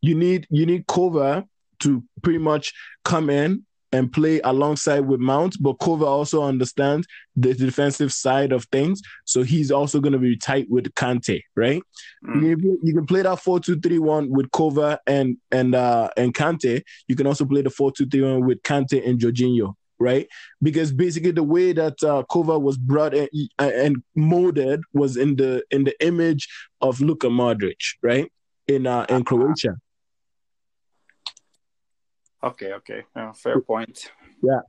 You 0.00 0.14
need 0.14 0.46
you 0.50 0.66
need 0.66 0.86
Kova 0.86 1.44
to 1.80 2.04
pretty 2.22 2.38
much 2.38 2.72
come 3.04 3.28
in 3.28 3.64
and 3.94 4.12
play 4.12 4.40
alongside 4.42 5.06
with 5.06 5.20
Mount, 5.20 5.56
but 5.60 5.78
Kova 5.78 6.04
also 6.04 6.42
understands 6.42 7.06
the 7.36 7.54
defensive 7.54 8.12
side 8.12 8.50
of 8.50 8.64
things. 8.64 9.00
So 9.24 9.44
he's 9.44 9.70
also 9.70 10.00
going 10.00 10.14
to 10.14 10.18
be 10.18 10.36
tight 10.36 10.68
with 10.68 10.92
Kante, 10.94 11.42
right? 11.54 11.80
Mm. 12.26 12.80
You, 12.82 12.92
can 12.92 13.06
play 13.06 13.22
that 13.22 13.38
4-2-3-1 13.38 14.30
with 14.30 14.50
Kova 14.50 14.98
and 15.06 15.36
and 15.52 15.76
uh 15.76 16.10
and 16.16 16.34
Kante. 16.34 16.82
You 17.06 17.14
can 17.14 17.28
also 17.28 17.44
play 17.44 17.62
the 17.62 17.70
4-2-3-1 17.70 18.44
with 18.44 18.62
Kante 18.62 19.08
and 19.08 19.20
Jorginho, 19.20 19.74
right? 20.00 20.26
Because 20.60 20.92
basically 20.92 21.30
the 21.30 21.44
way 21.44 21.72
that 21.72 22.02
uh, 22.02 22.24
Kova 22.28 22.60
was 22.60 22.76
brought 22.76 23.14
in, 23.14 23.28
uh, 23.60 23.70
and 23.72 24.02
molded 24.16 24.82
was 24.92 25.16
in 25.16 25.36
the 25.36 25.62
in 25.70 25.84
the 25.84 25.94
image 26.04 26.48
of 26.80 27.00
Luka 27.00 27.28
Modric, 27.28 27.82
right? 28.02 28.28
In 28.66 28.88
uh 28.88 29.06
in 29.08 29.22
Croatia. 29.22 29.76
Okay, 32.44 32.72
okay, 32.74 33.02
uh, 33.16 33.32
fair 33.32 33.60
point. 33.62 34.10
Yeah, 34.42 34.60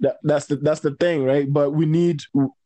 that, 0.00 0.18
that's 0.22 0.46
the 0.46 0.56
that's 0.56 0.80
the 0.80 0.92
thing, 0.92 1.24
right? 1.24 1.52
But 1.52 1.72
we 1.72 1.86
need 1.86 2.22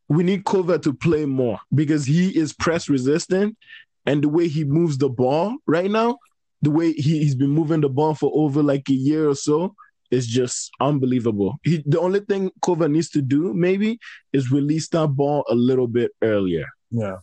we 0.07 0.23
need 0.23 0.43
Kova 0.43 0.79
to 0.83 0.93
play 0.93 1.25
more 1.25 1.59
because 1.73 2.05
he 2.05 2.29
is 2.37 2.53
press 2.53 2.89
resistant, 2.89 3.57
and 4.05 4.23
the 4.23 4.29
way 4.29 4.47
he 4.47 4.63
moves 4.63 4.99
the 4.99 5.09
ball 5.09 5.55
right 5.65 5.89
now, 5.89 6.17
the 6.61 6.69
way 6.69 6.93
he, 6.93 7.19
he's 7.19 7.35
been 7.35 7.49
moving 7.49 7.81
the 7.81 7.89
ball 7.89 8.13
for 8.13 8.31
over 8.35 8.61
like 8.61 8.87
a 8.89 8.93
year 8.93 9.27
or 9.27 9.35
so, 9.35 9.73
is 10.11 10.27
just 10.27 10.69
unbelievable. 10.79 11.57
He, 11.63 11.83
the 11.87 11.99
only 11.99 12.19
thing 12.19 12.51
Kova 12.61 12.91
needs 12.91 13.09
to 13.11 13.23
do 13.23 13.53
maybe 13.55 13.97
is 14.31 14.51
release 14.51 14.89
that 14.89 15.07
ball 15.07 15.43
a 15.49 15.55
little 15.55 15.87
bit 15.87 16.11
earlier. 16.21 16.67
Yeah. 16.91 17.17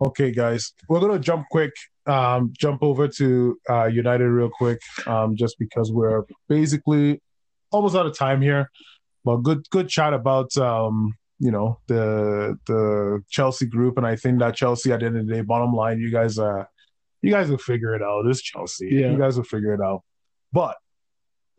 Okay, 0.00 0.30
guys, 0.30 0.72
we're 0.88 1.00
gonna 1.00 1.18
jump 1.18 1.46
quick 1.50 1.72
um, 2.06 2.52
jump 2.58 2.82
over 2.82 3.08
to 3.08 3.58
uh, 3.68 3.86
United 3.86 4.28
real 4.28 4.50
quick, 4.50 4.80
um, 5.06 5.36
just 5.36 5.58
because 5.58 5.90
we're 5.92 6.24
basically 6.48 7.20
almost 7.70 7.96
out 7.96 8.06
of 8.06 8.16
time 8.16 8.40
here. 8.42 8.70
But 9.24 9.38
good, 9.38 9.68
good 9.70 9.88
chat 9.88 10.12
about 10.12 10.56
um, 10.58 11.14
you 11.38 11.50
know 11.50 11.78
the 11.86 12.58
the 12.66 13.22
Chelsea 13.30 13.66
group, 13.66 13.96
and 13.96 14.06
I 14.06 14.16
think 14.16 14.38
that 14.40 14.54
Chelsea, 14.54 14.92
at 14.92 15.00
the 15.00 15.06
end 15.06 15.16
of 15.16 15.26
the 15.26 15.32
day, 15.34 15.40
bottom 15.40 15.72
line, 15.72 15.98
you 15.98 16.10
guys, 16.10 16.38
uh, 16.38 16.64
you 17.22 17.30
guys 17.30 17.48
will 17.48 17.58
figure 17.58 17.94
it 17.94 18.02
out. 18.02 18.22
This 18.26 18.42
Chelsea, 18.42 18.88
Yeah. 18.90 19.10
you 19.12 19.18
guys 19.18 19.36
will 19.36 19.44
figure 19.44 19.72
it 19.72 19.80
out. 19.80 20.02
But 20.52 20.76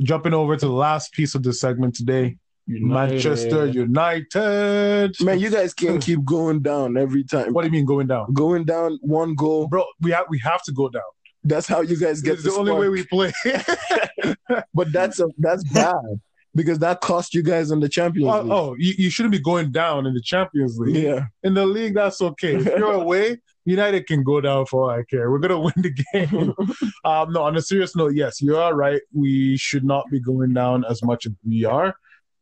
jumping 0.03 0.33
over 0.33 0.55
to 0.55 0.65
the 0.65 0.71
last 0.71 1.11
piece 1.13 1.35
of 1.35 1.43
this 1.43 1.59
segment 1.59 1.95
today, 1.95 2.37
Manchester 2.67 3.67
United. 3.67 5.15
Man, 5.21 5.39
you 5.39 5.49
guys 5.49 5.73
can't 5.73 6.01
keep 6.01 6.23
going 6.25 6.61
down 6.61 6.97
every 6.97 7.23
time. 7.23 7.53
What 7.53 7.61
do 7.61 7.67
you 7.67 7.71
mean 7.71 7.85
going 7.85 8.07
down, 8.07 8.33
Going 8.33 8.63
down 8.65 8.97
one 9.01 9.35
goal. 9.35 9.67
bro? 9.67 9.85
We 10.01 10.11
have 10.11 10.25
we 10.29 10.39
have 10.39 10.63
to 10.63 10.71
go 10.71 10.89
down. 10.89 11.03
That's 11.43 11.67
how 11.67 11.81
you 11.81 11.97
guys 11.97 12.21
get 12.21 12.35
It's 12.35 12.43
the, 12.43 12.51
only 12.53 12.71
spark. 12.71 12.81
way 12.81 12.89
we 12.89 13.05
play. 13.05 13.31
But 14.73 14.91
that's 14.91 15.19
a, 15.19 15.27
that's 15.37 15.63
bad 15.71 16.19
because 16.55 16.79
that 16.79 17.01
cost 17.01 17.33
you 17.33 17.43
guys 17.43 17.71
in 17.71 17.79
the 17.79 17.89
Champions 17.89 18.33
oh, 18.33 18.41
League. 18.41 18.51
oh, 18.51 18.75
you, 18.79 18.93
you 18.97 19.09
shouldn't 19.09 19.33
be 19.33 19.39
going 19.39 19.71
down 19.71 20.05
in 20.05 20.13
the 20.13 20.21
Champions 20.21 20.79
League. 20.79 20.95
Yeah, 20.95 21.25
In 21.43 21.53
the 21.53 21.65
league, 21.65 21.93
that's 21.93 22.21
okay. 22.21 22.55
If 22.55 22.65
you're 22.65 22.93
away, 23.03 23.37
United 23.65 24.07
can 24.07 24.23
go 24.23 24.39
down 24.41 24.65
for 24.65 24.83
all 24.83 24.89
I 24.99 25.03
care. 25.03 25.29
We're 25.29 25.39
gonna 25.39 25.59
win 25.59 25.73
the 25.77 25.91
game. 26.13 26.53
um, 27.05 27.33
no, 27.33 27.43
on 27.43 27.57
a 27.57 27.61
serious 27.61 27.95
note, 27.95 28.15
yes, 28.15 28.41
you 28.41 28.57
are 28.57 28.73
right. 28.73 29.01
We 29.13 29.57
should 29.57 29.83
not 29.83 30.09
be 30.09 30.19
going 30.19 30.53
down 30.53 30.85
as 30.85 31.03
much 31.03 31.25
as 31.25 31.33
we 31.45 31.65
are. 31.65 31.95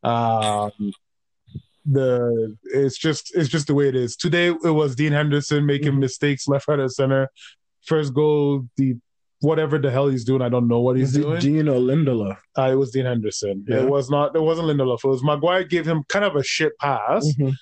Um, 0.03 0.71
the 1.85 2.55
it's 2.63 2.97
just 2.97 3.35
it's 3.35 3.49
just 3.49 3.67
the 3.67 3.73
way 3.73 3.87
it 3.89 3.95
is. 3.95 4.15
Today 4.15 4.47
it 4.47 4.71
was 4.81 4.95
Dean 4.95 5.11
Henderson 5.11 5.65
making 5.65 5.93
Mhm. 5.93 5.99
mistakes 5.99 6.47
left, 6.47 6.67
right, 6.67 6.79
and 6.79 6.91
center. 6.91 7.29
First 7.85 8.13
goal, 8.13 8.67
the 8.77 8.95
whatever 9.41 9.77
the 9.77 9.91
hell 9.91 10.07
he's 10.07 10.23
doing, 10.23 10.41
I 10.41 10.47
don't 10.47 10.69
know 10.69 10.79
what 10.79 10.95
he's 10.95 11.13
is 11.15 11.21
doing. 11.21 11.39
Dean 11.41 11.67
or 11.67 11.79
Lindelof? 11.79 12.37
uh, 12.57 12.69
it 12.71 12.75
was 12.75 12.91
Dean 12.91 13.05
Henderson. 13.05 13.65
Yeah. 13.67 13.81
It 13.81 13.89
was 13.89 14.09
not. 14.09 14.33
It 14.35 14.41
wasn't 14.41 14.69
Lindelof. 14.69 14.99
It 15.03 15.07
was 15.07 15.23
Maguire. 15.23 15.65
Gave 15.65 15.85
him 15.85 16.03
kind 16.07 16.23
of 16.23 16.35
a 16.37 16.43
shit 16.43 16.71
pass. 16.79 17.27
Mhm. 17.37 17.53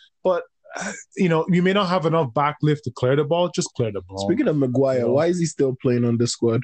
You 1.17 1.27
know, 1.27 1.45
you 1.49 1.61
may 1.61 1.73
not 1.73 1.89
have 1.89 2.05
enough 2.05 2.29
backlift 2.33 2.83
to 2.83 2.91
clear 2.91 3.17
the 3.17 3.25
ball. 3.25 3.49
Just 3.49 3.73
clear 3.75 3.91
the 3.91 4.01
ball. 4.01 4.19
Speaking 4.19 4.47
of 4.47 4.55
Maguire, 4.55 5.01
No. 5.01 5.13
why 5.13 5.25
is 5.27 5.37
he 5.39 5.45
still 5.45 5.75
playing 5.81 6.05
on 6.05 6.17
the 6.17 6.27
squad? 6.27 6.61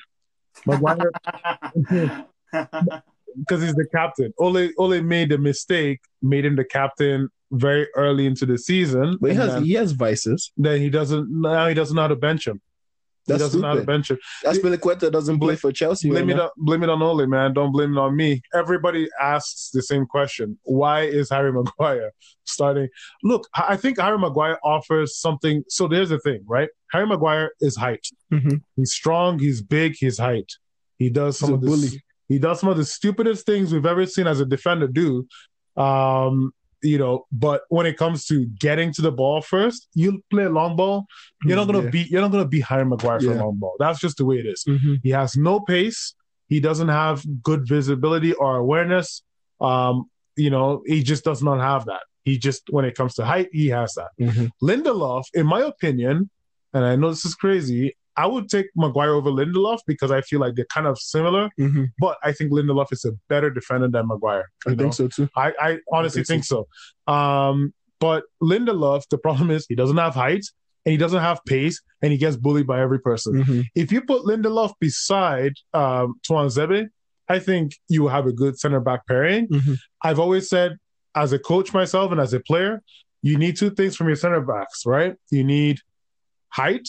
Maguire 0.65 1.11
because 3.37 3.61
he's 3.61 3.75
the 3.75 3.87
captain. 3.93 4.33
Ole 4.39 4.69
Ole 4.77 5.01
made 5.01 5.29
the 5.29 5.37
mistake, 5.37 5.99
made 6.21 6.45
him 6.45 6.55
the 6.55 6.65
captain 6.65 7.29
very 7.51 7.87
early 7.95 8.25
into 8.25 8.45
the 8.45 8.57
season. 8.57 9.17
But 9.21 9.31
he 9.31 9.37
has 9.37 9.53
then, 9.53 9.63
he 9.63 9.73
has 9.73 9.91
vices. 9.93 10.51
then 10.57 10.81
he 10.81 10.89
doesn't 10.89 11.29
now 11.29 11.67
he 11.67 11.73
doesn't 11.73 11.95
know 11.95 12.01
how 12.03 12.07
to 12.09 12.15
bench 12.15 12.47
him. 12.47 12.61
That's 13.25 13.41
he 13.41 13.45
doesn't 13.45 13.61
know 13.61 13.67
how 13.67 13.75
to 13.75 13.81
bench 13.83 14.09
him. 14.11 14.17
Azpilicueta 14.45 15.11
doesn't 15.11 15.37
play 15.39 15.47
Blame- 15.47 15.57
for 15.57 15.71
Chelsea. 15.73 16.09
Blame 16.09 16.27
right 16.27 16.37
it 16.37 16.41
on 16.41 16.49
blame 16.57 16.83
it 16.83 16.89
on 16.89 17.01
Ole, 17.01 17.25
man. 17.27 17.53
Don't 17.53 17.71
blame 17.73 17.91
it 17.95 17.99
on 17.99 18.15
me. 18.15 18.41
Everybody 18.53 19.09
asks 19.21 19.69
the 19.73 19.81
same 19.81 20.05
question. 20.05 20.57
Why 20.63 21.01
is 21.01 21.29
Harry 21.29 21.51
Maguire 21.51 22.11
starting? 22.45 22.87
Look, 23.23 23.47
I 23.53 23.75
think 23.75 23.99
Harry 23.99 24.17
Maguire 24.17 24.57
offers 24.63 25.17
something. 25.17 25.63
So 25.67 25.87
there's 25.89 26.09
the 26.09 26.19
thing, 26.19 26.43
right? 26.47 26.69
Harry 26.91 27.05
Maguire 27.05 27.51
is 27.59 27.75
height. 27.75 28.07
Mhm. 28.33 28.61
He's 28.77 28.93
strong, 28.93 29.39
he's 29.39 29.61
big, 29.61 29.95
he's 29.99 30.17
height. 30.17 30.51
He 30.97 31.09
does 31.09 31.37
some 31.37 31.49
He's 31.49 31.51
a 31.51 31.55
of 31.55 31.61
the 31.61 31.67
bully. 31.67 32.03
He 32.27 32.39
does 32.39 32.59
some 32.59 32.69
of 32.69 32.77
the 32.77 32.85
stupidest 32.85 33.45
things 33.45 33.71
we've 33.73 33.85
ever 33.85 34.05
seen 34.05 34.27
as 34.27 34.39
a 34.39 34.45
defender 34.45 34.87
do. 34.87 35.27
Um, 35.75 36.51
you 36.83 36.97
know, 36.97 37.25
but 37.31 37.61
when 37.69 37.85
it 37.85 37.97
comes 37.97 38.25
to 38.27 38.45
getting 38.59 38.93
to 38.93 39.01
the 39.01 39.11
ball 39.11 39.41
first, 39.41 39.87
you 39.95 40.21
play 40.29 40.43
a 40.43 40.49
long 40.49 40.75
ball. 40.75 41.07
You're 41.43 41.55
not 41.55 41.65
gonna 41.65 41.83
Yeah. 41.85 41.89
beat 41.89 42.09
you're 42.11 42.21
not 42.21 42.31
gonna 42.31 42.47
beat 42.47 42.63
Harry 42.65 42.85
Maguire 42.85 43.19
for 43.19 43.25
Yeah. 43.27 43.41
a 43.41 43.43
long 43.45 43.57
ball. 43.57 43.75
That's 43.79 43.99
just 43.99 44.17
the 44.17 44.25
way 44.25 44.37
it 44.37 44.45
is. 44.45 44.63
Mhm. 44.67 44.99
He 45.03 45.09
has 45.09 45.35
no 45.35 45.59
pace. 45.59 46.13
He 46.47 46.59
doesn't 46.59 46.87
have 46.89 47.23
good 47.43 47.67
visibility 47.67 48.33
or 48.33 48.57
awareness. 48.57 49.23
Um, 49.59 50.05
you 50.35 50.49
know, 50.51 50.83
he 50.85 51.01
just 51.03 51.23
does 51.23 51.41
not 51.41 51.59
have 51.59 51.85
that. 51.85 52.01
He 52.23 52.37
just, 52.37 52.69
when 52.69 52.85
it 52.85 52.93
comes 52.95 53.15
to 53.15 53.25
height, 53.25 53.49
he 53.51 53.67
has 53.69 53.93
that. 53.95 54.09
Mhm. 54.19 54.51
Lindelof, 54.61 55.23
in 55.33 55.47
my 55.47 55.61
opinion, 55.61 56.29
and 56.73 56.85
I 56.85 56.95
know 56.95 57.09
this 57.09 57.25
is 57.25 57.33
crazy, 57.35 57.95
I 58.17 58.25
would 58.25 58.49
take 58.49 58.65
Maguire 58.75 59.11
over 59.13 59.29
Lindelof 59.29 59.79
because 59.85 60.11
I 60.11 60.21
feel 60.21 60.39
like 60.39 60.55
they're 60.55 60.65
kind 60.73 60.87
of 60.87 60.97
similar, 60.97 61.49
Mhm. 61.59 61.89
but 61.99 62.17
I 62.23 62.31
think 62.33 62.51
Lindelof 62.51 62.91
is 62.91 63.05
a 63.05 63.11
better 63.29 63.49
defender 63.51 63.87
than 63.87 64.07
Maguire. 64.07 64.49
I 64.65 64.71
know? 64.71 64.75
think 64.83 64.93
so 64.95 65.07
too. 65.07 65.29
I, 65.35 65.53
I 65.59 65.77
honestly 65.93 66.21
I 66.21 66.23
think 66.23 66.43
think 66.43 66.45
so. 66.45 66.67
Um, 67.13 67.73
but 67.99 68.23
Lindelof, 68.41 69.03
the 69.09 69.17
problem 69.19 69.51
is 69.51 69.65
he 69.69 69.75
doesn't 69.75 69.97
have 69.97 70.15
height 70.15 70.45
and 70.85 70.91
he 70.91 70.97
doesn't 70.97 71.21
have 71.21 71.39
pace 71.45 71.81
and 72.01 72.11
he 72.11 72.17
gets 72.17 72.35
bullied 72.37 72.65
by 72.67 72.81
every 72.81 72.99
person 72.99 73.43
Mhm. 73.43 73.65
if 73.75 73.91
you 73.91 74.01
put 74.01 74.23
Lindelof 74.23 74.73
beside 74.79 75.53
um, 75.73 76.15
Tuanzebe, 76.27 76.87
I 77.29 77.39
think 77.39 77.73
you 77.89 78.01
will 78.03 78.09
have 78.09 78.25
a 78.25 78.31
good 78.33 78.57
center 78.57 78.79
back 78.79 79.05
pairing. 79.05 79.47
Mhm. 79.47 79.77
I've 80.03 80.19
always 80.19 80.49
said, 80.49 80.77
as 81.13 81.33
a 81.33 81.39
coach 81.39 81.73
myself 81.73 82.11
and 82.11 82.21
as 82.21 82.33
a 82.33 82.39
player, 82.39 82.81
you 83.21 83.37
need 83.37 83.57
two 83.57 83.69
things 83.71 83.95
from 83.95 84.07
your 84.07 84.15
center 84.15 84.41
backs, 84.41 84.85
right? 84.85 85.15
You 85.31 85.43
need 85.43 85.79
height 86.49 86.87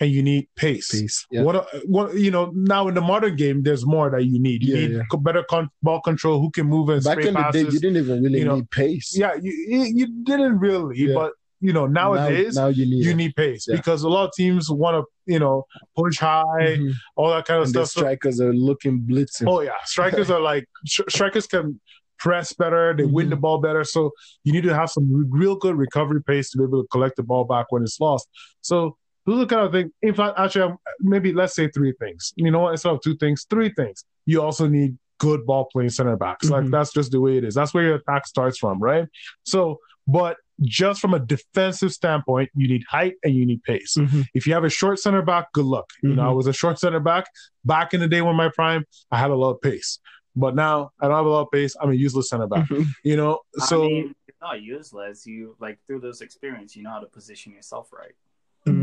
and 0.00 0.10
you 0.10 0.22
need 0.22 0.48
pace. 0.56 0.90
Peace. 0.90 1.26
Yeah. 1.30 1.42
What, 1.42 1.66
what 1.86 2.14
you 2.14 2.30
know 2.30 2.50
now 2.54 2.88
in 2.88 2.94
the 2.94 3.00
modern 3.00 3.36
game, 3.36 3.62
there's 3.62 3.84
more 3.84 4.10
that 4.10 4.24
you 4.24 4.38
need. 4.40 4.62
You 4.62 4.74
Yeah, 4.76 4.86
need 4.88 4.96
yeah. 4.96 5.18
better 5.20 5.42
con- 5.50 5.70
ball 5.82 6.00
control, 6.00 6.40
who 6.40 6.50
can 6.50 6.66
move 6.66 6.88
and 6.88 7.02
Back 7.02 7.18
in 7.18 7.34
the 7.34 7.40
passes. 7.40 7.64
day, 7.66 7.70
you 7.72 7.80
didn't 7.80 7.96
even 8.04 8.22
really 8.22 8.38
you 8.40 8.44
know, 8.44 8.56
need 8.56 8.70
pace. 8.70 9.16
yeah, 9.16 9.34
you, 9.40 9.52
you 9.52 10.06
didn't 10.24 10.58
really, 10.58 11.12
but 11.12 11.32
you 11.60 11.72
know 11.72 11.88
nowadays 11.88 12.54
now, 12.54 12.62
now 12.62 12.68
you 12.68 12.86
need 12.86 13.04
you 13.04 13.10
it. 13.10 13.16
need 13.16 13.34
pace 13.34 13.66
Yeah. 13.68 13.74
because 13.74 14.04
a 14.04 14.08
lot 14.08 14.26
of 14.28 14.32
teams 14.34 14.70
want 14.70 14.94
to 14.96 15.02
you 15.32 15.40
know 15.40 15.64
push 15.96 16.18
high, 16.18 16.44
Mhm. 16.60 16.92
all 17.16 17.30
that 17.30 17.46
kind 17.46 17.58
of 17.60 17.66
and 17.66 17.74
the 17.74 17.84
stuff. 17.84 18.02
Strikers 18.02 18.40
are 18.40 18.52
looking 18.54 19.00
blitzing. 19.00 19.48
Oh 19.48 19.60
yeah, 19.62 19.72
strikers 19.84 20.30
are 20.30 20.40
like 20.40 20.66
sh- 20.86 21.00
strikers 21.08 21.48
can 21.48 21.80
press 22.20 22.52
better, 22.52 22.94
they 22.96 23.04
win 23.04 23.26
Mhm. 23.26 23.30
the 23.30 23.36
ball 23.36 23.58
better. 23.58 23.82
So 23.84 24.12
you 24.44 24.52
need 24.52 24.62
to 24.64 24.74
have 24.74 24.90
some 24.90 25.12
re- 25.12 25.24
real 25.28 25.56
good 25.56 25.76
recovery 25.76 26.22
pace 26.22 26.50
to 26.50 26.58
be 26.58 26.64
able 26.64 26.82
to 26.82 26.88
collect 26.88 27.16
the 27.16 27.22
ball 27.24 27.44
back 27.44 27.66
when 27.70 27.82
it's 27.82 27.98
lost. 28.00 28.28
So 28.60 28.96
those 29.28 29.36
are 29.40 29.44
the 29.44 29.54
kind 29.54 29.66
of 29.66 29.72
thing. 29.72 29.92
In 30.02 30.14
fact, 30.14 30.38
actually, 30.38 30.62
I'm- 30.62 30.78
maybe 31.00 31.32
let's 31.32 31.54
say 31.54 31.68
three 31.68 31.92
things. 32.00 32.32
You 32.36 32.50
know 32.50 32.60
what? 32.60 32.70
Instead 32.72 32.92
of 32.94 33.00
two 33.02 33.16
things, 33.16 33.46
three 33.50 33.68
things. 33.70 34.04
You 34.26 34.40
also 34.42 34.66
need 34.66 34.96
good 35.18 35.44
ball 35.44 35.66
playing 35.72 35.90
center 35.90 36.16
backs. 36.16 36.48
Like 36.48 36.64
Mhm. 36.64 36.70
that's 36.70 36.92
just 36.92 37.10
the 37.12 37.20
way 37.20 37.36
it 37.36 37.44
is. 37.44 37.54
That's 37.54 37.74
where 37.74 37.84
your 37.84 37.96
attack 37.96 38.26
starts 38.26 38.56
from, 38.58 38.78
right? 38.80 39.06
So, 39.44 39.78
but 40.06 40.36
just 40.62 41.00
from 41.00 41.12
a 41.14 41.18
defensive 41.18 41.92
standpoint, 41.92 42.50
you 42.54 42.68
need 42.68 42.84
height 42.88 43.14
and 43.22 43.34
you 43.34 43.44
need 43.44 43.62
pace. 43.64 43.96
Mhm. 43.98 44.24
If 44.34 44.46
you 44.46 44.54
have 44.54 44.64
a 44.64 44.70
short 44.70 44.98
center 44.98 45.22
back, 45.22 45.52
good 45.52 45.64
luck. 45.66 45.90
You 46.02 46.14
know, 46.14 46.22
I 46.22 46.32
Mhm. 46.32 46.36
was 46.36 46.46
a 46.46 46.52
short 46.52 46.78
center 46.78 47.00
back 47.00 47.26
back 47.64 47.92
in 47.94 48.00
the 48.00 48.08
day 48.08 48.22
when 48.22 48.34
my 48.36 48.48
prime. 48.54 48.84
I 49.10 49.18
had 49.18 49.30
a 49.30 49.34
lot 49.36 49.50
of 49.50 49.60
pace, 49.60 49.98
but 50.36 50.54
now 50.54 50.90
I 51.00 51.06
don't 51.08 51.16
have 51.16 51.26
a 51.26 51.28
lot 51.28 51.42
of 51.42 51.50
pace. 51.52 51.76
I'm 51.80 51.90
a 51.90 51.94
useless 51.94 52.28
center 52.30 52.46
back. 52.46 52.68
Mhm. 52.68 52.86
You 53.04 53.16
know, 53.16 53.40
so 53.66 53.84
I 53.84 53.88
mean, 53.88 54.14
it's 54.28 54.40
not 54.40 54.62
useless. 54.62 55.26
You 55.26 55.56
like 55.60 55.78
through 55.86 56.00
those 56.00 56.20
experience, 56.22 56.74
you 56.76 56.82
know 56.84 56.90
how 56.90 57.00
to 57.00 57.06
position 57.06 57.52
yourself 57.52 57.92
right. 57.92 58.14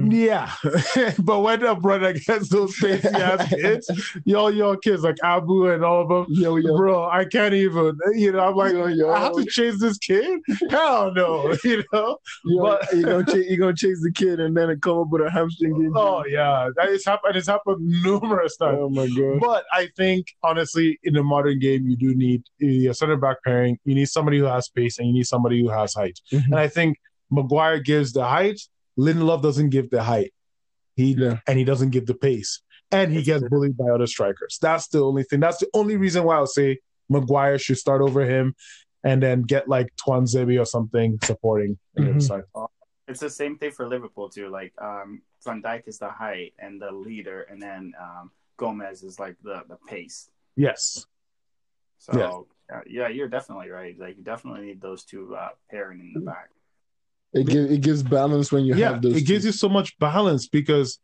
Mhm. 0.09 0.25
yeah. 0.25 1.13
but 1.23 1.41
when 1.41 1.65
I'm 1.65 1.81
running 1.81 2.15
against 2.15 2.51
those 2.51 2.75
crazy 2.75 3.07
ass 3.07 3.47
kids, 3.53 3.89
y'all, 4.25 4.51
y'all 4.51 4.75
kids 4.77 5.03
like 5.03 5.17
Abu 5.23 5.69
and 5.69 5.83
all 5.83 6.01
of 6.03 6.09
them, 6.09 6.25
Yo, 6.29 6.55
yo. 6.57 6.75
bro, 6.77 7.09
I 7.09 7.25
can't 7.25 7.53
even. 7.53 7.97
You 8.13 8.31
know, 8.33 8.39
I'm 8.39 8.55
like, 8.55 8.73
Yo, 8.73 8.87
yo. 8.87 9.11
I 9.11 9.19
have 9.19 9.33
to 9.35 9.45
chase 9.45 9.79
this 9.79 9.97
kid. 9.97 10.39
Hell 10.69 11.13
no, 11.13 11.53
you 11.63 11.83
know. 11.93 12.17
Yo, 12.45 12.61
But- 12.63 12.93
you 12.93 13.03
gonna 13.03 13.25
chase, 13.25 13.49
you 13.49 13.57
gonna 13.57 13.75
chase 13.75 14.01
the 14.01 14.11
kid 14.11 14.39
and 14.39 14.55
then 14.55 14.69
it 14.69 14.81
come 14.81 14.99
up 14.99 15.07
with 15.09 15.21
a 15.21 15.29
hamstring 15.29 15.75
injury. 15.75 15.91
Oh 15.95 16.23
yeah, 16.27 16.69
that 16.75 16.89
is 16.89 17.05
happened. 17.05 17.35
It's 17.35 17.47
happened 17.47 17.77
numerous 18.03 18.57
times. 18.57 18.77
Oh 18.79 18.89
my 18.89 19.07
god. 19.07 19.39
But 19.39 19.65
I 19.73 19.89
think 19.97 20.27
honestly, 20.43 20.99
in 21.03 21.13
the 21.13 21.23
modern 21.23 21.59
game, 21.59 21.87
you 21.87 21.95
do 21.97 22.15
need 22.15 22.43
a 22.61 22.93
center 22.93 23.17
back 23.17 23.37
pairing. 23.43 23.77
You 23.85 23.95
need 23.95 24.05
somebody 24.09 24.39
who 24.39 24.45
has 24.45 24.69
pace, 24.69 24.97
and 24.99 25.07
you 25.07 25.13
need 25.13 25.25
somebody 25.27 25.61
who 25.61 25.69
has 25.69 25.93
height. 25.93 26.19
Mhm. 26.31 26.45
And 26.45 26.55
I 26.55 26.67
think 26.67 26.97
Maguire 27.31 27.79
gives 27.79 28.13
the 28.13 28.23
height. 28.25 28.59
Lindelof 28.99 29.41
doesn't 29.41 29.69
give 29.69 29.89
the 29.89 30.03
height. 30.03 30.33
He 30.95 31.13
Yeah. 31.13 31.39
and 31.47 31.59
he 31.59 31.65
doesn't 31.65 31.89
give 31.89 32.05
the 32.05 32.13
pace, 32.15 32.61
and 32.91 33.11
he 33.11 33.21
gets 33.21 33.43
bullied 33.49 33.75
by 33.75 33.89
other 33.89 34.07
strikers. 34.07 34.57
That's 34.61 34.87
the 34.87 35.01
only 35.03 35.23
thing. 35.23 35.41
That's 35.41 35.57
the 35.57 35.69
only 35.73 35.97
reason 35.97 36.23
why 36.23 36.35
I'll 36.37 36.47
say 36.47 36.79
Maguire 37.09 37.57
should 37.59 37.77
start 37.77 38.01
over 38.01 38.25
him, 38.25 38.55
and 39.03 39.21
then 39.21 39.41
get 39.41 39.67
like 39.67 39.93
Tuanzebe 39.97 40.59
or 40.59 40.65
something 40.65 41.19
supporting 41.23 41.77
on 41.97 42.05
the 42.05 42.11
other 42.11 42.47
Mhm. 42.55 42.69
It's 43.07 43.19
the 43.19 43.29
same 43.29 43.57
thing 43.57 43.71
for 43.71 43.87
Liverpool 43.87 44.29
too. 44.29 44.47
Like 44.49 44.73
um, 44.81 45.21
Van 45.43 45.61
Dijk 45.61 45.87
is 45.87 45.99
the 45.99 46.09
height 46.09 46.53
and 46.57 46.81
the 46.81 46.91
leader, 46.91 47.41
and 47.43 47.61
then 47.61 47.93
um, 48.01 48.31
Gomez 48.57 49.03
is 49.03 49.19
like 49.19 49.35
the 49.43 49.63
the 49.67 49.75
pace. 49.87 50.31
Yes. 50.55 51.05
So 51.99 52.17
Yeah. 52.17 52.41
yeah, 52.69 52.83
yeah 52.87 53.07
you're 53.09 53.27
definitely 53.27 53.69
right. 53.69 53.99
Like 53.99 54.17
you 54.17 54.23
definitely 54.23 54.65
need 54.67 54.81
those 54.81 55.03
two 55.03 55.35
uh, 55.35 55.49
pairing 55.69 55.99
in 55.99 56.13
the 56.13 56.21
back. 56.21 56.49
It 57.33 57.47
gives 57.47 57.71
it 57.71 57.81
gives 57.81 58.03
balance 58.03 58.51
when 58.51 58.65
you 58.65 58.75
yeah, 58.75 58.91
have 58.93 59.01
those. 59.01 59.17
it 59.17 59.25
gives 59.25 59.45
you 59.45 59.51
so 59.51 59.67
much 59.67 59.97
balance 59.99 60.47
because 60.47 60.99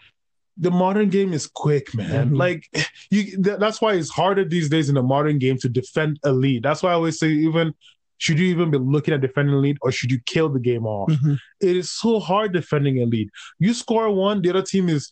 the 0.57 0.72
modern 0.72 1.09
game 1.09 1.34
is 1.34 1.47
quick, 1.47 1.93
man. 1.95 2.32
Mhm. 2.32 2.38
Like 2.38 2.67
you, 3.11 3.24
th- 3.43 3.57
that's 3.59 3.82
why 3.82 3.93
it's 3.93 4.09
harder 4.09 4.45
these 4.45 4.69
days 4.69 4.89
in 4.89 4.95
the 4.95 5.03
modern 5.03 5.39
game 5.39 5.57
to 5.57 5.69
defend 5.69 6.19
a 6.24 6.32
lead. 6.32 6.63
That's 6.63 6.84
why 6.84 6.91
I 6.91 6.93
always 6.93 7.19
say, 7.19 7.30
even 7.30 7.74
should 8.17 8.38
you 8.38 8.45
even 8.47 8.69
be 8.69 8.78
looking 8.78 9.13
at 9.15 9.22
defending 9.22 9.55
a 9.55 9.57
lead 9.57 9.78
or 9.82 9.91
should 9.91 10.11
you 10.11 10.19
kill 10.28 10.47
the 10.49 10.59
game 10.59 10.86
off? 10.86 11.09
Mhm. 11.09 11.38
It 11.59 11.76
is 11.76 11.91
so 11.91 12.19
hard 12.19 12.53
defending 12.53 13.01
a 13.01 13.05
lead. 13.05 13.30
You 13.59 13.74
score 13.74 14.11
one, 14.11 14.41
the 14.41 14.51
other 14.51 14.61
team 14.61 14.89
is, 14.89 15.09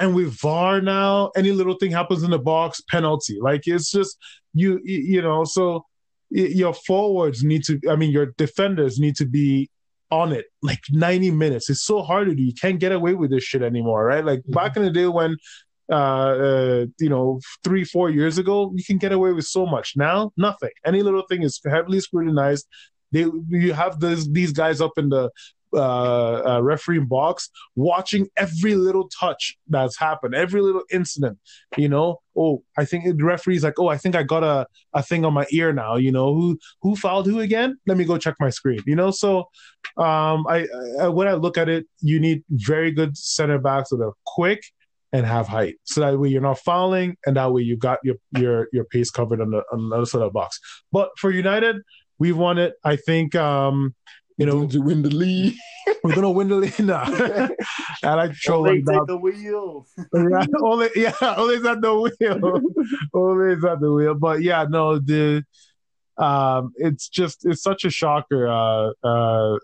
and 0.00 0.14
with 0.14 0.38
VAR 0.40 0.80
now, 0.80 1.30
any 1.36 1.52
little 1.52 1.76
thing 1.76 1.92
happens 1.92 2.24
in 2.24 2.30
the 2.30 2.38
box, 2.38 2.82
penalty. 2.90 3.38
Like 3.40 3.62
it's 3.66 3.90
just 3.90 4.18
you 4.54 4.80
you 4.84 5.22
know. 5.22 5.44
So 5.44 5.84
your 6.30 6.74
forwards 6.74 7.44
need 7.44 7.62
to. 7.64 7.80
I 7.88 7.94
mean, 7.96 8.10
your 8.10 8.26
defenders 8.36 8.98
need 8.98 9.16
to 9.16 9.24
be 9.24 9.70
on 10.10 10.32
it 10.32 10.46
like 10.62 10.80
90 10.90 11.30
minutes. 11.32 11.68
It's 11.70 11.82
so 11.82 12.02
hard 12.02 12.28
to 12.28 12.34
do. 12.34 12.42
You 12.42 12.54
can't 12.54 12.80
get 12.80 12.92
away 12.92 13.14
with 13.14 13.30
this 13.30 13.44
shit 13.44 13.62
anymore, 13.62 14.04
right? 14.04 14.24
Like 14.24 14.40
Mhm. 14.40 14.52
back 14.54 14.76
in 14.76 14.82
the 14.82 14.90
day 14.90 15.06
when 15.06 15.36
uh, 15.90 15.94
uh, 15.94 16.86
you 17.00 17.08
know, 17.08 17.40
three, 17.64 17.82
four 17.82 18.10
years 18.10 18.36
ago, 18.36 18.70
you 18.74 18.84
can 18.84 18.98
get 18.98 19.10
away 19.10 19.32
with 19.32 19.46
so 19.46 19.64
much. 19.64 19.94
Now, 19.96 20.32
nothing. 20.36 20.68
Any 20.84 21.02
little 21.02 21.22
thing 21.30 21.42
is 21.42 21.58
heavily 21.64 22.00
scrutinized. 22.00 22.66
They, 23.10 23.24
you 23.48 23.72
have 23.72 23.98
this, 23.98 24.28
these 24.28 24.52
guys 24.52 24.82
up 24.82 24.92
in 24.98 25.08
the 25.08 25.30
uh, 25.74 26.56
uh, 26.56 26.60
referee 26.62 27.00
box 27.00 27.50
watching 27.76 28.28
every 28.36 28.74
little 28.74 29.08
touch 29.08 29.56
that's 29.68 29.98
happened, 29.98 30.34
every 30.34 30.60
little 30.60 30.82
incident. 30.90 31.38
You 31.76 31.88
know, 31.88 32.20
oh, 32.36 32.62
I 32.76 32.84
think 32.84 33.04
the 33.04 33.24
referee's 33.24 33.64
like, 33.64 33.78
oh, 33.78 33.88
I 33.88 33.96
think 33.98 34.14
I 34.14 34.22
got 34.22 34.44
a, 34.44 34.66
a 34.94 35.02
thing 35.02 35.24
on 35.24 35.34
my 35.34 35.46
ear 35.50 35.72
now. 35.72 35.96
You 35.96 36.12
know, 36.12 36.34
who 36.34 36.58
who 36.82 36.96
fouled 36.96 37.26
who 37.26 37.40
again? 37.40 37.78
Let 37.86 37.96
me 37.98 38.04
go 38.04 38.18
check 38.18 38.36
my 38.40 38.50
screen. 38.50 38.80
You 38.86 38.96
know, 38.96 39.10
so 39.10 39.40
um, 39.96 40.46
I, 40.48 40.66
I 41.00 41.08
when 41.08 41.28
I 41.28 41.34
look 41.34 41.58
at 41.58 41.68
it, 41.68 41.86
you 42.00 42.20
need 42.20 42.44
very 42.50 42.90
good 42.90 43.16
center 43.16 43.58
backs 43.58 43.90
that 43.90 44.00
are 44.00 44.14
quick 44.26 44.62
and 45.12 45.24
have 45.26 45.48
height, 45.48 45.76
so 45.84 46.00
that 46.00 46.18
way 46.18 46.28
you're 46.28 46.42
not 46.42 46.58
fouling, 46.58 47.16
and 47.26 47.36
that 47.36 47.52
way 47.52 47.62
you 47.62 47.76
got 47.76 47.98
your 48.04 48.16
your 48.38 48.68
your 48.72 48.84
pace 48.84 49.10
covered 49.10 49.40
on 49.40 49.50
the 49.50 49.62
on 49.72 49.90
the 49.90 49.96
other 49.96 50.06
side 50.06 50.22
of 50.22 50.28
the 50.28 50.32
box. 50.32 50.60
But 50.92 51.10
for 51.18 51.30
United, 51.30 51.76
we've 52.18 52.36
won 52.36 52.58
it. 52.58 52.74
I 52.84 52.96
think. 52.96 53.34
um 53.34 53.94
you 54.38 54.46
know, 54.46 54.66
to 54.66 54.80
win 54.80 55.02
the 55.02 55.10
league. 55.10 55.54
we're 56.02 56.14
gonna 56.14 56.30
win 56.30 56.48
the 56.48 56.54
league 56.54 56.78
now. 56.78 57.02
And 57.04 57.52
I 58.02 58.14
like 58.14 58.32
trolling 58.34 58.84
take 58.86 59.06
the 59.06 59.16
wheel. 59.16 59.86
right? 60.12 60.48
Only, 60.62 60.88
yeah, 60.94 61.12
always 61.20 61.64
at 61.64 61.80
the 61.80 61.94
wheel. 61.94 62.60
always 63.12 63.64
at 63.64 63.80
the 63.80 63.92
wheel. 63.92 64.14
But 64.14 64.42
yeah, 64.42 64.64
no, 64.68 64.98
the 64.98 65.44
um, 66.16 66.72
it's 66.76 67.08
just 67.08 67.44
it's 67.44 67.62
such 67.62 67.84
a 67.84 67.90
shocker. 67.90 68.48
Uh, 68.48 68.92
uh, 69.04 69.58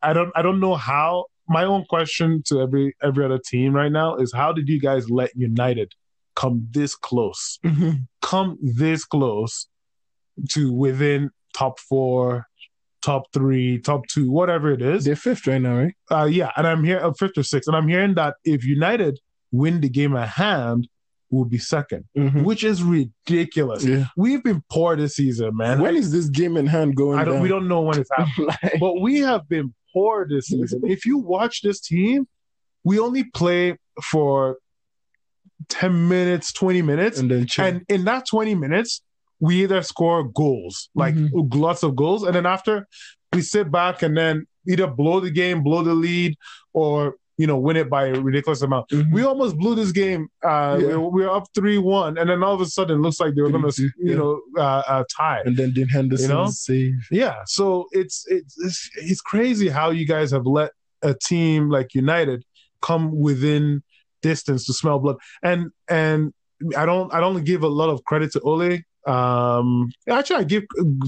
I 0.00 0.12
don't 0.12 0.32
I 0.34 0.42
don't 0.42 0.60
know 0.60 0.76
how. 0.76 1.26
My 1.48 1.64
own 1.64 1.84
question 1.86 2.44
to 2.46 2.60
every 2.60 2.94
every 3.02 3.24
other 3.24 3.40
team 3.44 3.74
right 3.74 3.90
now 3.90 4.14
is 4.14 4.32
how 4.32 4.52
did 4.52 4.68
you 4.68 4.78
guys 4.78 5.10
let 5.10 5.34
United 5.34 5.92
come 6.36 6.68
this 6.70 6.94
close? 6.94 7.58
Mm-hmm. 7.64 8.02
Come 8.22 8.56
this 8.62 9.04
close 9.04 9.66
to 10.50 10.72
within 10.72 11.30
top 11.52 11.80
four, 11.80 12.46
top 13.02 13.24
three, 13.32 13.78
top 13.78 14.06
two, 14.08 14.30
whatever 14.30 14.70
it 14.70 14.82
is. 14.82 15.04
They're 15.04 15.16
fifth 15.16 15.46
right 15.46 15.60
now, 15.60 15.76
right? 15.78 15.94
Uh, 16.10 16.24
yeah, 16.24 16.50
and 16.56 16.66
I'm 16.66 16.84
here 16.84 17.00
uh, 17.02 17.12
fifth 17.12 17.38
or 17.38 17.42
sixth, 17.42 17.68
and 17.68 17.76
I'm 17.76 17.88
hearing 17.88 18.14
that 18.14 18.36
if 18.44 18.64
United 18.64 19.18
win 19.52 19.80
the 19.80 19.88
game 19.88 20.14
at 20.16 20.28
hand, 20.28 20.88
will 21.32 21.44
be 21.44 21.58
2nd 21.58 22.02
Mhm. 22.18 22.42
which 22.42 22.64
is 22.64 22.82
ridiculous. 22.82 23.84
Yeah. 23.84 24.06
We've 24.16 24.42
been 24.42 24.64
poor 24.68 24.96
this 24.96 25.14
season, 25.14 25.56
man. 25.56 25.80
When 25.80 25.94
is 25.94 26.10
this 26.10 26.28
game 26.28 26.56
in 26.56 26.66
hand 26.66 26.96
going 26.96 27.20
I 27.20 27.24
don't. 27.24 27.34
down? 27.34 27.42
We 27.44 27.48
don't 27.48 27.68
know 27.68 27.82
when 27.82 28.00
it's 28.00 28.10
happening, 28.16 28.48
Like, 28.62 28.80
but 28.80 29.00
we 29.00 29.18
have 29.20 29.48
been 29.48 29.72
poor 29.92 30.26
this 30.28 30.46
season. 30.48 30.80
If 30.84 31.06
you 31.06 31.18
watch 31.18 31.62
this 31.62 31.80
team, 31.80 32.26
we 32.82 32.98
only 32.98 33.22
play 33.24 33.76
for 34.10 34.56
ten 35.68 36.08
minutes, 36.08 36.52
twenty 36.52 36.82
minutes, 36.82 37.20
and 37.20 37.30
then 37.30 37.46
chill. 37.46 37.64
and 37.64 37.82
in 37.88 38.04
that 38.06 38.26
20 38.26 38.54
minutes, 38.56 39.02
we 39.40 39.62
either 39.62 39.82
score 39.82 40.24
goals, 40.24 40.90
like 40.94 41.14
Mhm. 41.14 41.54
lots 41.54 41.82
of 41.82 41.96
goals, 41.96 42.22
and 42.22 42.34
then 42.34 42.46
after 42.46 42.86
we 43.34 43.40
sit 43.42 43.70
back 43.70 44.02
and 44.02 44.16
then 44.16 44.46
either 44.68 44.86
blow 44.86 45.20
the 45.20 45.30
game, 45.30 45.62
blow 45.62 45.82
the 45.82 45.94
lead, 45.94 46.36
or 46.72 47.16
you 47.38 47.46
know 47.46 47.56
win 47.56 47.76
it 47.76 47.88
by 47.88 48.06
a 48.08 48.20
ridiculous 48.20 48.60
amount. 48.60 48.86
Mhm. 48.90 49.12
We 49.12 49.22
almost 49.24 49.56
blew 49.56 49.74
this 49.74 49.92
game. 49.92 50.28
Uh, 50.44 50.76
Yeah. 50.80 50.96
we, 50.96 51.08
we 51.14 51.22
were 51.24 51.30
up 51.30 51.46
three 51.54 51.78
one, 51.78 52.18
and 52.18 52.28
then 52.28 52.42
all 52.42 52.52
of 52.54 52.60
a 52.60 52.66
sudden, 52.66 52.98
it 52.98 53.02
looks 53.02 53.18
like 53.18 53.34
they 53.34 53.40
were 53.40 53.50
going 53.50 53.62
to, 53.62 53.68
3-2, 53.68 53.82
you 53.82 54.10
yeah. 54.10 54.14
know, 54.16 54.40
uh, 54.58 54.82
uh, 54.86 55.04
tie. 55.16 55.40
and 55.46 55.56
then 55.56 55.72
Dean 55.72 55.88
Henderson 55.88 56.28
You 56.30 56.34
know? 56.36 56.46
save. 56.50 57.06
Yeah, 57.10 57.36
so 57.46 57.86
it's, 57.92 58.26
it's 58.28 58.54
it's 58.58 58.90
it's 58.96 59.20
crazy 59.22 59.68
how 59.70 59.88
you 59.90 60.06
guys 60.06 60.30
have 60.32 60.44
let 60.44 60.72
a 61.02 61.14
team 61.14 61.70
like 61.70 61.94
United 61.94 62.44
come 62.82 63.04
within 63.18 63.82
distance 64.20 64.66
to 64.66 64.74
smell 64.74 64.98
blood, 64.98 65.16
and 65.42 65.70
and 65.88 66.34
I 66.76 66.84
don't 66.84 67.08
I 67.14 67.20
don't 67.20 67.42
give 67.44 67.62
a 67.62 67.68
lot 67.68 67.88
of 67.88 68.04
credit 68.04 68.32
to 68.32 68.40
Ole. 68.40 68.80
Um, 69.06 69.90
actually, 70.08 70.36
I 70.36 70.44
give 70.44 70.64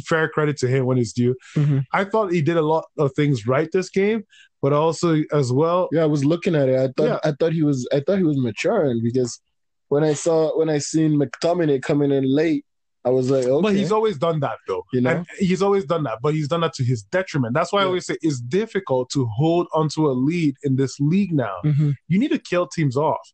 fair 0.06 0.28
credit 0.28 0.56
to 0.58 0.68
him 0.68 0.86
when 0.86 0.98
it's 0.98 1.12
due. 1.12 1.34
Mhm. 1.56 1.84
I 1.92 2.04
thought 2.04 2.32
he 2.32 2.42
did 2.42 2.56
a 2.56 2.62
lot 2.62 2.84
of 2.98 3.12
things 3.14 3.46
right 3.46 3.68
this 3.72 3.90
game, 3.90 4.24
but 4.60 4.72
also 4.72 5.22
as 5.32 5.52
well, 5.52 5.88
Yeah, 5.92 6.02
I 6.02 6.06
was 6.06 6.24
looking 6.24 6.54
at 6.54 6.68
it. 6.68 6.76
I 6.76 6.88
thought 6.96 7.06
Yeah. 7.06 7.18
I 7.24 7.32
thought 7.32 7.52
he 7.52 7.62
was 7.62 7.86
I 7.92 8.00
thought 8.00 8.18
he 8.18 8.24
was 8.24 8.38
maturing 8.38 9.00
because 9.02 9.40
when 9.88 10.04
I 10.04 10.14
saw 10.14 10.56
when 10.58 10.70
I 10.70 10.78
seen 10.78 11.18
McTominay 11.18 11.82
coming 11.82 12.10
in 12.12 12.24
late, 12.24 12.64
I 13.04 13.10
was 13.10 13.30
like, 13.30 13.44
okay. 13.44 13.62
But 13.62 13.74
he's 13.74 13.92
always 13.92 14.16
done 14.16 14.40
that 14.40 14.58
though. 14.68 14.84
You 14.92 15.00
know? 15.02 15.10
And 15.10 15.26
he's 15.38 15.60
always 15.60 15.84
done 15.84 16.04
that, 16.04 16.20
but 16.22 16.34
he's 16.34 16.48
done 16.48 16.60
that 16.62 16.72
to 16.74 16.84
his 16.84 17.02
detriment. 17.02 17.52
That's 17.52 17.72
why 17.72 17.82
I 17.82 17.84
always 17.84 18.06
say 18.06 18.16
it's 18.22 18.40
difficult 18.40 19.10
to 19.10 19.26
hold 19.26 19.66
onto 19.74 20.06
a 20.08 20.12
lead 20.12 20.54
in 20.62 20.76
this 20.76 20.98
league 21.00 21.32
now. 21.32 21.56
Mhm. 21.64 21.94
You 22.08 22.18
need 22.18 22.30
to 22.30 22.38
kill 22.38 22.66
teams 22.68 22.96
off. 22.96 23.32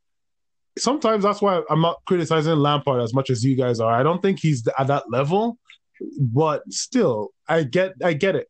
Sometimes 0.78 1.24
that's 1.24 1.40
why 1.42 1.62
I'm 1.70 1.80
not 1.80 1.96
criticizing 2.06 2.56
Lampard 2.56 3.02
as 3.02 3.12
much 3.14 3.30
as 3.30 3.44
you 3.44 3.54
guys 3.56 3.80
are. 3.80 3.92
I 3.92 4.02
don't 4.02 4.22
think 4.22 4.38
he's 4.40 4.66
at 4.78 4.86
that 4.88 5.10
level, 5.10 5.58
but 6.20 6.62
still, 6.72 7.30
I 7.48 7.64
get 7.64 7.92
I 8.02 8.12
get 8.12 8.36
it. 8.36 8.48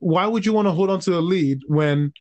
Why 0.00 0.26
would 0.26 0.46
you 0.46 0.52
want 0.52 0.66
to 0.66 0.72
hold 0.72 0.90
on 0.90 1.00
to 1.00 1.18
a 1.18 1.20
lead 1.20 1.60
when 1.66 2.12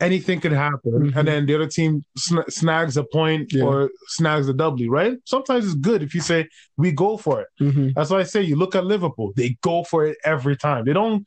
anything 0.00 0.40
could 0.40 0.52
happen 0.52 0.92
Mhm. 1.12 1.16
and 1.16 1.28
then 1.28 1.46
the 1.46 1.54
other 1.54 1.68
team 1.68 2.02
sn- 2.18 2.48
snags 2.50 2.96
a 2.96 3.04
point 3.04 3.52
Yeah. 3.52 3.62
or 3.64 3.90
snags 4.08 4.48
a 4.48 4.52
W, 4.52 4.90
right? 4.90 5.16
Sometimes 5.24 5.64
it's 5.64 5.74
good 5.76 6.02
if 6.02 6.14
you 6.14 6.20
say 6.20 6.48
we 6.76 6.90
go 6.92 7.16
for 7.16 7.40
it. 7.42 7.48
Mhm. 7.60 7.94
That's 7.94 8.10
why 8.10 8.18
I 8.18 8.24
say 8.24 8.42
you 8.42 8.56
look 8.56 8.74
at 8.74 8.84
Liverpool; 8.84 9.32
they 9.36 9.56
go 9.62 9.84
for 9.84 10.04
it 10.06 10.18
every 10.24 10.56
time. 10.56 10.84
They 10.84 10.92
don't. 10.92 11.24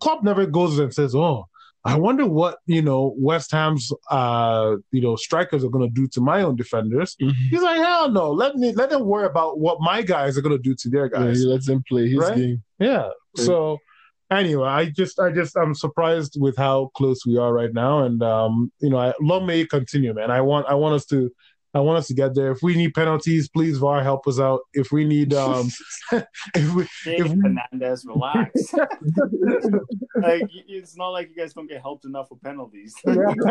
Klopp 0.00 0.24
never 0.24 0.46
goes 0.46 0.78
and 0.78 0.92
says, 0.92 1.14
"Oh, 1.14 1.44
I 1.86 1.96
wonder 1.96 2.26
what 2.26 2.58
you 2.66 2.82
know 2.82 3.14
West 3.18 3.50
Ham's 3.52 3.92
uh 4.10 4.76
you 4.92 5.00
know 5.00 5.16
strikers 5.16 5.64
are 5.64 5.68
going 5.68 5.88
to 5.88 5.94
do 5.94 6.06
to 6.08 6.20
my 6.20 6.42
own 6.42 6.56
defenders." 6.56 7.16
Mhm. 7.20 7.32
He's 7.50 7.62
like, 7.62 7.78
"Hell 7.78 8.10
no! 8.10 8.32
Let 8.32 8.56
me 8.56 8.72
let 8.72 8.90
them 8.90 9.04
worry 9.04 9.26
about 9.26 9.58
what 9.60 9.80
my 9.80 10.02
guys 10.02 10.36
are 10.36 10.42
going 10.42 10.56
to 10.56 10.62
do 10.62 10.74
to 10.74 10.88
their 10.90 11.06
Yeah, 11.12 11.18
guys." 11.20 11.40
he 11.40 11.46
lets 11.46 11.66
them 11.66 11.82
play 11.88 12.08
his 12.08 12.18
Right? 12.18 12.36
game. 12.36 12.62
Yeah. 12.78 13.08
So 13.36 13.78
anyway, 14.30 14.68
I 14.68 14.86
just 14.90 15.18
I 15.20 15.30
just 15.30 15.56
I'm 15.56 15.74
surprised 15.74 16.36
with 16.40 16.56
how 16.56 16.90
close 16.96 17.24
we 17.26 17.36
are 17.38 17.52
right 17.52 17.72
now, 17.72 18.04
and 18.04 18.22
um 18.22 18.72
you 18.80 18.90
know 18.90 18.98
I, 18.98 19.12
long 19.20 19.46
may 19.46 19.60
it 19.60 19.70
continue, 19.70 20.12
man. 20.14 20.30
I 20.30 20.40
want 20.40 20.66
I 20.68 20.74
want 20.74 20.94
us 20.94 21.06
to. 21.06 21.30
I 21.76 21.80
want 21.80 21.98
us 21.98 22.06
to 22.06 22.14
get 22.14 22.34
there. 22.34 22.52
If 22.52 22.62
we 22.62 22.74
need 22.74 22.94
penalties, 22.94 23.50
please 23.50 23.76
VAR 23.76 24.02
help 24.02 24.26
us 24.26 24.40
out. 24.40 24.60
If 24.72 24.92
we 24.92 25.04
need 25.04 25.34
um 25.34 25.68
if 26.54 26.74
we 26.74 26.84
Hey, 27.04 27.16
If 27.18 27.28
we- 27.28 27.40
Fernandez, 27.42 28.06
relax. 28.06 28.72
like 30.22 30.42
it's 30.68 30.96
not 30.96 31.08
like 31.08 31.28
you 31.28 31.36
guys 31.36 31.52
don't 31.52 31.68
get 31.68 31.82
helped 31.82 32.06
enough 32.06 32.28
with 32.30 32.40
penalties. 32.40 32.94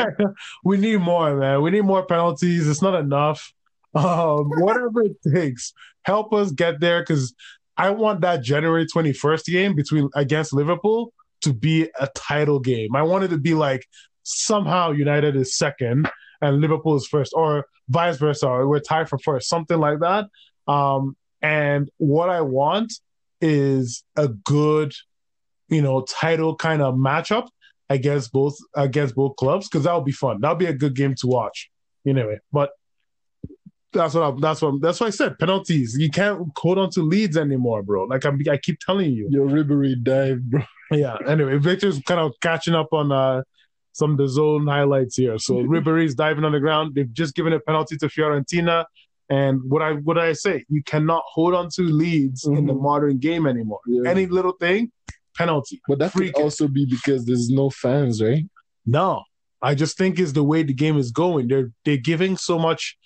we 0.63 0.77
need 0.77 1.01
more, 1.01 1.35
man. 1.37 1.61
We 1.61 1.69
need 1.69 1.85
more 1.85 2.03
penalties. 2.03 2.67
It's 2.67 2.81
not 2.81 2.95
enough. 2.99 3.53
Um, 3.93 4.49
whatever 4.57 5.03
it 5.03 5.17
takes, 5.31 5.73
help 6.01 6.33
us 6.33 6.51
get 6.51 6.79
there 6.79 7.01
because 7.01 7.35
I 7.77 7.91
want 7.91 8.21
that 8.21 8.41
January 8.41 8.87
21st 8.87 9.45
game 9.45 9.75
between 9.75 10.09
against 10.15 10.51
Liverpool 10.51 11.13
to 11.41 11.53
be 11.53 11.89
a 11.99 12.09
title 12.15 12.59
game. 12.59 12.95
I 12.95 13.03
want 13.03 13.23
it 13.23 13.27
to 13.27 13.37
be 13.37 13.53
like 13.53 13.85
somehow 14.23 14.91
United 14.91 15.35
is 15.35 15.55
second 15.55 16.09
and 16.45 16.61
Liverpool 16.61 16.95
is 16.95 17.07
first, 17.07 17.33
or 17.35 17.65
vice 17.89 18.17
versa, 18.17 18.47
or 18.47 18.67
we're 18.67 18.79
tied 18.79 19.09
for 19.09 19.17
first, 19.19 19.49
something 19.49 19.79
like 19.79 19.99
that. 19.99 20.27
Um, 20.67 21.15
and 21.41 21.89
what 21.97 22.29
I 22.29 22.41
want 22.41 22.93
is 23.41 24.03
a 24.15 24.27
good, 24.27 24.93
you 25.69 25.81
know, 25.81 26.01
title 26.01 26.55
kind 26.55 26.81
of 26.81 26.95
matchup 26.95 27.47
against 27.89 28.31
both 28.31 28.57
against 28.75 29.15
both 29.15 29.35
clubs 29.35 29.67
because 29.67 29.83
that 29.83 29.93
would 29.93 30.05
be 30.05 30.11
fun. 30.11 30.41
That'll 30.41 30.57
be 30.57 30.65
a 30.65 30.73
good 30.73 30.95
game 30.95 31.15
to 31.15 31.27
watch. 31.27 31.69
Anyway, 32.07 32.39
but 32.51 32.71
that's 33.93 34.13
what 34.13 34.23
I, 34.23 34.39
that's 34.39 34.61
what 34.61 34.81
that's 34.81 34.99
what 34.99 35.07
I 35.07 35.11
said. 35.11 35.39
Penalties. 35.39 35.97
You 35.97 36.09
can't 36.09 36.51
hold 36.57 36.77
on 36.77 36.89
to 36.91 37.01
leads 37.01 37.37
anymore, 37.37 37.83
bro. 37.83 38.03
Like 38.03 38.25
I'm, 38.25 38.39
I 38.49 38.57
keep 38.57 38.79
telling 38.79 39.11
you. 39.11 39.27
Your 39.29 39.47
Ribery 39.47 40.01
dive, 40.01 40.41
bro. 40.43 40.63
Yeah. 40.91 41.17
Anyway, 41.27 41.57
Victor's 41.57 41.99
kind 42.01 42.19
of 42.19 42.33
catching 42.41 42.75
up 42.75 42.89
on 42.91 43.11
uh, 43.11 43.41
some 43.95 44.11
of 44.11 44.17
the 44.17 44.27
zone 44.27 44.67
highlights 44.67 45.15
here. 45.15 45.37
So 45.39 45.61
Ribery's 45.75 46.15
diving 46.15 46.43
on 46.43 46.51
the 46.51 46.59
ground. 46.59 46.95
They've 46.95 47.11
just 47.13 47.33
given 47.35 47.53
a 47.53 47.59
penalty 47.59 47.95
to 47.97 48.07
Fiorentina. 48.07 48.85
And 49.29 49.61
what 49.71 49.81
I 49.81 49.93
what 50.07 50.17
I 50.17 50.33
say, 50.33 50.65
you 50.69 50.83
cannot 50.83 51.23
hold 51.35 51.53
on 51.55 51.69
to 51.77 51.81
leads 51.81 52.45
in 52.45 52.65
the 52.67 52.73
Mhm. 52.73 52.81
modern 52.89 53.17
game 53.17 53.47
anymore. 53.47 53.79
Yeah. 53.87 54.09
Any 54.13 54.25
little 54.27 54.51
thing, 54.65 54.91
penalty. 55.35 55.81
But 55.87 55.97
that 55.99 56.11
could 56.13 56.35
also 56.35 56.67
be 56.67 56.85
because 56.85 57.25
there's 57.25 57.49
no 57.49 57.69
fans, 57.69 58.21
right? 58.21 58.45
No, 58.85 59.23
I 59.61 59.73
just 59.73 59.97
think 59.97 60.19
is 60.19 60.33
the 60.33 60.43
way 60.43 60.61
the 60.61 60.73
game 60.73 60.97
is 60.97 61.09
going. 61.11 61.47
They're 61.47 61.71
they're 61.85 61.97
giving 62.11 62.37
so 62.37 62.59
much 62.59 62.97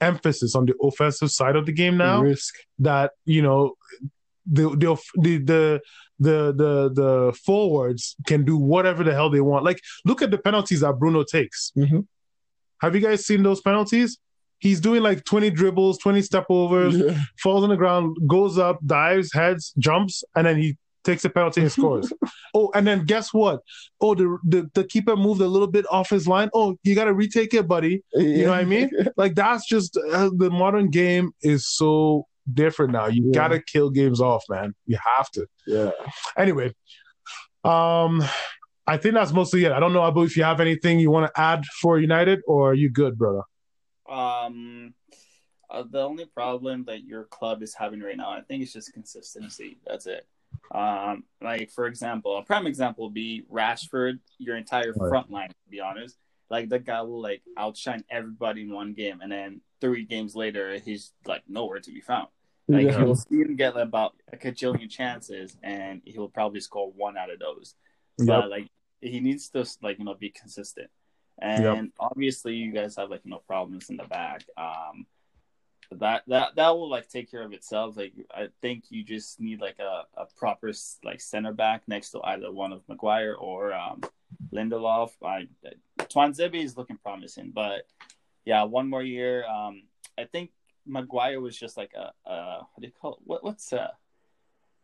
emphasis 0.00 0.54
on 0.54 0.64
the 0.66 0.74
offensive 0.82 1.30
side 1.30 1.56
of 1.56 1.66
the 1.66 1.72
game 1.72 1.96
now 1.96 2.22
Risk. 2.22 2.54
that 2.78 3.10
you 3.24 3.42
know 3.42 3.74
the 4.50 4.70
the 4.82 4.96
the 5.24 5.38
the 5.50 5.80
the 6.18 6.52
the, 6.54 6.90
the 6.92 7.38
forwards 7.44 8.16
can 8.26 8.44
do 8.44 8.56
whatever 8.56 9.04
the 9.04 9.12
hell 9.14 9.30
they 9.30 9.40
want. 9.40 9.64
Like 9.64 9.80
look 10.04 10.22
at 10.22 10.30
the 10.30 10.38
penalties 10.38 10.80
that 10.80 10.98
Bruno 10.98 11.22
takes. 11.24 11.72
Mhm. 11.76 12.06
Have 12.80 12.94
you 12.94 13.00
guys 13.00 13.26
seen 13.26 13.42
those 13.42 13.60
penalties? 13.60 14.18
He's 14.60 14.80
doing 14.80 15.02
like 15.02 15.24
20 15.24 15.50
dribbles, 15.50 15.98
20 15.98 16.20
step 16.22 16.46
overs, 16.50 16.96
Yeah. 16.96 17.16
falls 17.40 17.62
on 17.62 17.70
the 17.70 17.76
ground, 17.76 18.16
goes 18.26 18.58
up, 18.58 18.78
dives, 18.84 19.32
heads, 19.32 19.72
jumps, 19.78 20.24
and 20.36 20.46
then 20.46 20.58
he 20.58 20.76
takes 21.04 21.24
a 21.24 21.30
penalty 21.30 21.60
and 21.62 21.72
scores. 21.72 22.12
oh, 22.54 22.70
and 22.74 22.86
then 22.86 23.04
guess 23.04 23.32
what? 23.32 23.60
Oh, 24.00 24.14
the, 24.14 24.36
the 24.44 24.70
the 24.74 24.84
keeper 24.84 25.16
moved 25.16 25.40
a 25.40 25.46
little 25.48 25.68
bit 25.68 25.86
off 25.90 26.10
his 26.10 26.26
line. 26.28 26.50
Oh, 26.54 26.76
you 26.82 26.94
got 26.94 27.04
to 27.04 27.14
retake 27.14 27.54
it, 27.54 27.66
buddy. 27.66 28.02
You 28.14 28.44
know 28.44 28.50
what 28.50 28.60
I 28.60 28.64
mean? 28.64 28.90
Like 29.16 29.34
that's 29.34 29.66
just 29.66 29.96
uh, 29.96 30.30
the 30.36 30.50
modern 30.50 30.90
game 30.90 31.30
is 31.42 31.66
so 31.66 32.26
different 32.54 32.92
now. 32.92 33.06
You 33.06 33.26
yeah. 33.26 33.32
got 33.32 33.48
to 33.48 33.62
kill 33.62 33.90
games 33.90 34.20
off, 34.20 34.44
man. 34.48 34.74
You 34.86 34.98
have 35.16 35.30
to. 35.32 35.46
Yeah. 35.66 35.90
Anyway, 36.36 36.74
um, 37.64 38.22
I 38.86 38.96
think 38.96 39.14
that's 39.14 39.32
mostly 39.32 39.64
it. 39.64 39.72
I 39.72 39.80
don't 39.80 39.92
know, 39.92 40.06
Abu, 40.06 40.22
if 40.22 40.36
you 40.36 40.44
have 40.44 40.60
anything 40.60 40.98
you 40.98 41.10
want 41.10 41.32
to 41.32 41.40
add 41.40 41.64
for 41.80 41.98
United, 41.98 42.40
or 42.46 42.70
are 42.70 42.74
you 42.74 42.88
good, 42.88 43.18
brother? 43.18 43.42
Um, 44.08 44.94
uh, 45.70 45.84
the 45.88 46.00
only 46.00 46.24
problem 46.24 46.84
that 46.86 47.04
your 47.04 47.24
club 47.24 47.62
is 47.62 47.74
having 47.74 48.00
right 48.00 48.16
now, 48.16 48.30
I 48.30 48.40
think, 48.40 48.62
is 48.62 48.72
just 48.72 48.92
consistency. 48.92 49.78
That's 49.86 50.06
it. 50.06 50.26
Um, 50.74 51.24
like 51.42 51.70
for 51.70 51.86
example, 51.86 52.38
a 52.38 52.42
prime 52.42 52.66
example 52.66 53.04
would 53.04 53.14
be 53.14 53.44
Rashford. 53.52 54.18
Your 54.38 54.56
entire 54.56 54.92
right. 54.92 55.08
front 55.08 55.30
line, 55.30 55.48
to 55.48 55.70
be 55.70 55.80
honest, 55.80 56.16
like 56.50 56.68
the 56.68 56.78
guy 56.78 57.02
will 57.02 57.20
like 57.20 57.42
outshine 57.56 58.04
everybody 58.10 58.62
in 58.62 58.72
one 58.72 58.94
game, 58.94 59.20
and 59.20 59.30
then 59.30 59.60
three 59.80 60.04
games 60.04 60.34
later, 60.34 60.78
he's 60.78 61.12
like 61.26 61.42
nowhere 61.48 61.80
to 61.80 61.90
be 61.92 62.00
found. 62.00 62.28
Like 62.68 62.86
yeah. 62.86 63.00
you'll 63.00 63.16
see 63.16 63.36
him 63.36 63.56
get 63.56 63.76
about 63.76 64.14
a 64.32 64.36
cajillion 64.36 64.90
chances, 64.90 65.56
and 65.62 66.02
he'll 66.04 66.28
probably 66.28 66.60
score 66.60 66.92
one 66.92 67.16
out 67.16 67.30
of 67.30 67.38
those. 67.38 67.74
Yep. 68.18 68.26
But 68.26 68.50
like 68.50 68.68
he 69.00 69.20
needs 69.20 69.48
to 69.50 69.66
like 69.82 69.98
you 69.98 70.04
know 70.04 70.14
be 70.14 70.30
consistent. 70.30 70.90
And 71.40 71.64
yep. 71.64 71.84
obviously, 71.98 72.54
you 72.54 72.72
guys 72.72 72.96
have 72.96 73.10
like 73.10 73.24
no 73.24 73.38
problems 73.38 73.90
in 73.90 73.96
the 73.96 74.04
back. 74.04 74.44
Um, 74.56 75.06
that 75.92 76.24
that 76.26 76.56
that 76.56 76.70
will 76.70 76.90
like 76.90 77.08
take 77.08 77.30
care 77.30 77.42
of 77.42 77.52
itself. 77.52 77.96
Like 77.96 78.12
I 78.34 78.48
think 78.60 78.84
you 78.90 79.02
just 79.02 79.40
need 79.40 79.60
like 79.60 79.78
a, 79.78 80.02
a 80.20 80.26
proper 80.36 80.72
like 81.04 81.20
center 81.20 81.52
back 81.52 81.82
next 81.86 82.10
to 82.10 82.20
either 82.22 82.52
one 82.52 82.72
of 82.72 82.82
Maguire 82.88 83.34
or 83.34 83.72
um, 83.72 84.02
Lindelof. 84.52 85.10
I 85.24 85.48
Tuanzebe 86.00 86.62
is 86.62 86.76
looking 86.76 86.98
promising, 86.98 87.52
but 87.54 87.86
yeah, 88.44 88.64
one 88.64 88.90
more 88.90 89.02
year. 89.02 89.46
Um, 89.46 89.84
I 90.18 90.24
think 90.24 90.50
Maguire 90.88 91.40
was 91.40 91.56
just 91.56 91.76
like 91.76 91.92
a, 91.94 92.12
a 92.28 92.58
what 92.74 92.80
do 92.80 92.86
you 92.86 92.92
call 93.00 93.14
it? 93.14 93.20
What 93.24 93.44
what's 93.44 93.72
uh 93.72 93.88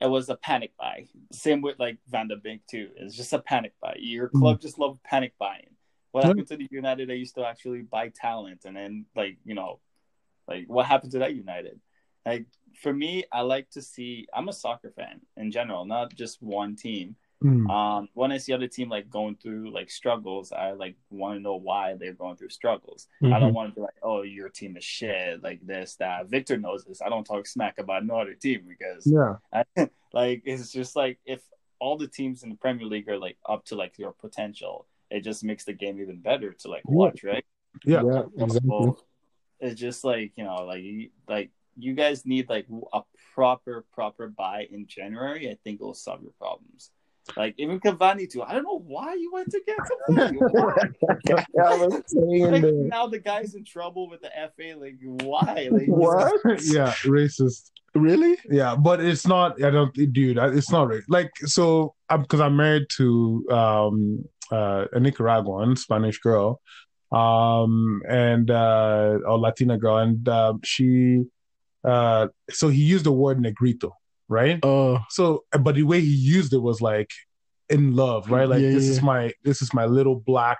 it 0.00 0.08
was 0.08 0.28
a 0.28 0.36
panic 0.36 0.72
buy. 0.78 1.06
Same 1.32 1.62
with 1.62 1.78
like 1.78 1.98
Van 2.08 2.28
de 2.28 2.36
Beek 2.36 2.66
too. 2.66 2.90
It's 2.96 3.16
just 3.16 3.32
a 3.32 3.38
panic 3.38 3.72
buy. 3.80 3.96
Your 3.98 4.28
hmm. 4.28 4.38
club 4.38 4.58
mm. 4.58 4.62
just 4.62 4.78
love 4.78 4.98
panic 5.02 5.32
buying. 5.38 5.70
What 6.12 6.24
happened 6.24 6.46
to 6.48 6.56
the 6.56 6.68
United? 6.70 7.08
They 7.08 7.16
used 7.16 7.34
to 7.34 7.44
actually 7.44 7.82
buy 7.82 8.08
talent, 8.08 8.60
and 8.64 8.76
then 8.76 9.06
like 9.16 9.38
you 9.44 9.54
know, 9.54 9.80
like 10.46 10.66
what 10.68 10.86
happened 10.86 11.12
to 11.12 11.18
that 11.20 11.34
United? 11.34 11.80
Like 12.24 12.46
for 12.80 12.92
me, 12.92 13.24
I 13.32 13.40
like 13.40 13.70
to 13.70 13.82
see. 13.82 14.28
I'm 14.32 14.48
a 14.48 14.52
soccer 14.52 14.92
fan 14.94 15.20
in 15.36 15.50
general, 15.50 15.84
not 15.84 16.14
just 16.14 16.40
one 16.40 16.76
team. 16.76 17.16
Mm. 17.42 17.68
Um, 17.68 18.08
when 18.14 18.32
I 18.32 18.38
see 18.38 18.52
other 18.52 18.68
team 18.68 18.88
like 18.88 19.10
going 19.10 19.36
through 19.36 19.72
like 19.72 19.90
struggles, 19.90 20.52
I 20.52 20.72
like 20.72 20.96
want 21.10 21.36
to 21.36 21.42
know 21.42 21.56
why 21.56 21.94
they're 21.94 22.14
going 22.14 22.36
through 22.36 22.50
struggles. 22.50 23.08
Mm-hmm. 23.22 23.34
I 23.34 23.38
don't 23.38 23.48
mm-hmm. 23.48 23.56
want 23.56 23.70
to 23.70 23.74
be 23.74 23.80
like, 23.82 23.96
oh, 24.02 24.22
your 24.22 24.48
team 24.48 24.76
is 24.76 24.84
shit, 24.84 25.42
like 25.42 25.60
this, 25.66 25.96
that. 25.96 26.28
Victor 26.28 26.56
knows 26.56 26.84
this. 26.84 27.02
I 27.02 27.08
don't 27.08 27.24
talk 27.24 27.46
smack 27.46 27.78
about 27.78 28.06
no 28.06 28.20
other 28.20 28.34
team 28.34 28.62
because 28.68 29.06
yeah, 29.06 29.36
I, 29.52 29.64
like 30.12 30.42
it's 30.44 30.72
just 30.72 30.96
like 30.96 31.18
if 31.26 31.42
all 31.80 31.98
the 31.98 32.08
teams 32.08 32.42
in 32.42 32.50
the 32.50 32.56
Premier 32.56 32.86
League 32.86 33.08
are 33.08 33.18
like 33.18 33.36
up 33.46 33.64
to 33.66 33.76
like 33.76 33.98
your 33.98 34.12
potential, 34.12 34.86
it 35.10 35.20
just 35.20 35.44
makes 35.44 35.64
the 35.64 35.72
game 35.72 36.00
even 36.00 36.20
better 36.20 36.52
to 36.52 36.68
like 36.68 36.88
watch, 36.88 37.22
right? 37.24 37.44
Yeah, 37.84 38.02
yeah 38.04 38.22
exactly. 38.38 38.92
it's 39.60 39.78
just 39.78 40.04
like 40.04 40.32
you 40.36 40.44
know, 40.44 40.64
like 40.64 40.82
like 41.28 41.50
you 41.76 41.94
guys 41.94 42.24
need 42.24 42.48
like 42.48 42.66
a 42.92 43.02
proper 43.34 43.84
proper 43.92 44.28
buy 44.28 44.66
in 44.70 44.86
January. 44.86 45.50
I 45.50 45.58
think 45.62 45.80
it'll 45.80 45.94
solve 45.94 46.22
your 46.22 46.32
problems. 46.38 46.90
Like 47.36 47.54
even 47.58 47.80
Cavani 47.80 48.30
too. 48.30 48.42
I 48.42 48.52
don't 48.52 48.64
know 48.64 48.78
why 48.78 49.14
you 49.14 49.32
went 49.32 49.50
to 49.50 49.60
get 49.66 49.78
Cavani. 50.10 50.38
like, 52.50 52.64
now 52.64 53.06
the 53.06 53.18
guy's 53.18 53.54
in 53.54 53.64
trouble 53.64 54.08
with 54.08 54.20
the 54.20 54.30
FA. 54.56 54.78
Like 54.78 54.96
why? 55.02 55.68
Like, 55.70 55.88
what? 55.88 56.32
yeah, 56.62 56.92
racist. 57.04 57.70
Really? 57.94 58.36
Yeah, 58.50 58.74
but 58.74 59.00
it's 59.00 59.26
not. 59.26 59.62
I 59.62 59.70
don't, 59.70 59.94
dude. 59.94 60.36
It's 60.38 60.70
not 60.70 60.88
right. 60.88 61.02
Like 61.08 61.30
so, 61.38 61.94
because 62.10 62.40
I'm, 62.40 62.52
I'm 62.52 62.56
married 62.56 62.86
to 62.96 63.46
um 63.50 64.24
uh, 64.50 64.86
a 64.92 65.00
Nicaraguan 65.00 65.76
Spanish 65.76 66.18
girl, 66.18 66.60
um, 67.12 68.02
and 68.08 68.50
uh, 68.50 69.18
a 69.26 69.36
Latina 69.36 69.78
girl, 69.78 69.98
and 69.98 70.28
uh, 70.28 70.54
she, 70.64 71.24
uh, 71.84 72.28
so 72.50 72.68
he 72.68 72.82
used 72.82 73.04
the 73.04 73.12
word 73.12 73.40
negrito, 73.40 73.96
right? 74.28 74.58
Oh, 74.62 75.00
so 75.10 75.44
but 75.58 75.74
the 75.74 75.82
way 75.82 76.00
he 76.00 76.14
used 76.14 76.52
it 76.52 76.58
was 76.58 76.80
like 76.80 77.10
in 77.68 77.94
love, 77.96 78.30
right? 78.30 78.48
Like 78.48 78.62
yeah, 78.62 78.70
this 78.70 78.84
yeah. 78.84 78.90
is 78.90 79.02
my 79.02 79.32
this 79.42 79.62
is 79.62 79.72
my 79.74 79.86
little 79.86 80.16
black 80.16 80.58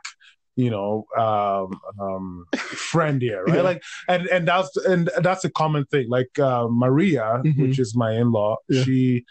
you 0.56 0.70
know 0.70 1.04
um, 1.16 1.80
um, 2.00 2.44
friend 2.56 3.20
here 3.20 3.42
right 3.44 3.56
yeah. 3.56 3.62
like 3.62 3.82
and 4.08 4.26
and 4.28 4.46
that's 4.46 4.76
and 4.76 5.10
that's 5.20 5.44
a 5.44 5.50
common 5.50 5.84
thing 5.86 6.08
like 6.08 6.38
uh, 6.38 6.66
maria 6.70 7.40
mm-hmm. 7.44 7.60
which 7.60 7.78
is 7.78 7.96
my 7.96 8.12
in-law 8.12 8.56
yeah. 8.68 8.82
she 8.82 9.24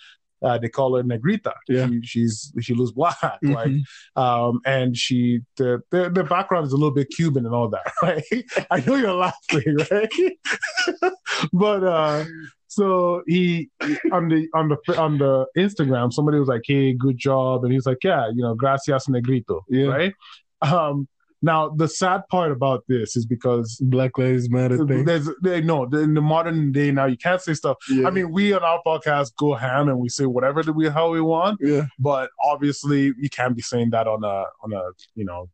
uh, 0.44 0.58
they 0.58 0.70
call 0.70 0.96
her 0.96 1.04
Negrita. 1.04 1.54
Yeah. 1.68 1.88
She, 1.88 2.02
she's 2.04 2.54
she 2.62 2.74
looks 2.74 2.92
black, 2.92 3.18
mm-hmm. 3.22 3.54
like, 3.54 3.72
um, 4.16 4.60
and 4.66 4.96
she 4.96 5.42
the, 5.58 5.82
the, 5.92 6.10
the 6.10 6.24
background 6.24 6.68
is 6.68 6.74
a 6.74 6.78
little 6.78 6.94
bit 6.94 7.10
Cuban 7.16 7.46
and 7.46 7.56
all 7.56 7.70
that, 7.70 7.92
right? 8.04 8.66
I 8.70 8.80
know 8.82 8.96
you're 8.96 9.14
laughing, 9.14 9.78
right? 9.92 11.14
but 11.54 11.84
uh, 11.84 12.26
so 12.68 13.24
he 13.28 13.70
on 14.12 14.30
the 14.30 14.48
on 14.54 14.70
the 14.70 14.98
on 15.00 15.18
the 15.18 15.46
Instagram, 15.58 16.12
somebody 16.12 16.40
was 16.40 16.50
like, 16.50 16.64
"Hey, 16.66 16.94
good 16.94 17.18
job," 17.18 17.64
and 17.64 17.74
he's 17.74 17.86
like, 17.86 18.04
"Yeah, 18.04 18.28
you 18.30 18.42
know, 18.42 18.56
gracias 18.56 19.08
Negrito," 19.08 19.64
yeah. 19.70 19.88
right? 19.88 20.14
Um, 20.62 21.08
now, 21.44 21.68
the 21.68 21.90
sad 21.90 22.22
part 22.30 22.54
about 22.54 22.86
this 22.88 23.18
is 23.18 23.26
because 23.26 23.78
Black 23.82 24.18
Lives 24.18 24.50
Matter 24.50 24.78
thing. 24.88 25.04
There's, 25.04 25.30
they, 25.42 25.60
no, 25.60 25.84
in 25.84 26.14
the 26.14 26.22
modern 26.22 26.72
day 26.72 26.90
now, 26.90 27.06
you 27.06 27.18
can't 27.18 27.42
say 27.42 27.54
stuff. 27.54 27.76
Yeah. 27.90 28.08
I 28.08 28.12
mean, 28.12 28.32
we 28.32 28.54
on 28.54 28.64
our 28.64 28.82
podcast 28.88 29.36
go 29.36 29.54
ham 29.54 29.90
and 29.90 30.00
we 30.00 30.08
say 30.08 30.26
whatever 30.26 30.64
we 30.72 30.88
how 30.88 31.12
we 31.12 31.20
want. 31.20 31.60
Yeah. 31.62 31.88
But 32.00 32.30
obviously, 32.42 33.12
you 33.20 33.30
can't 33.30 33.58
be 33.58 33.62
saying 33.62 33.90
that 33.90 34.08
on 34.08 34.24
a 34.24 34.46
on 34.64 34.72
a 34.72 34.92
you 35.16 35.26
know 35.26 35.50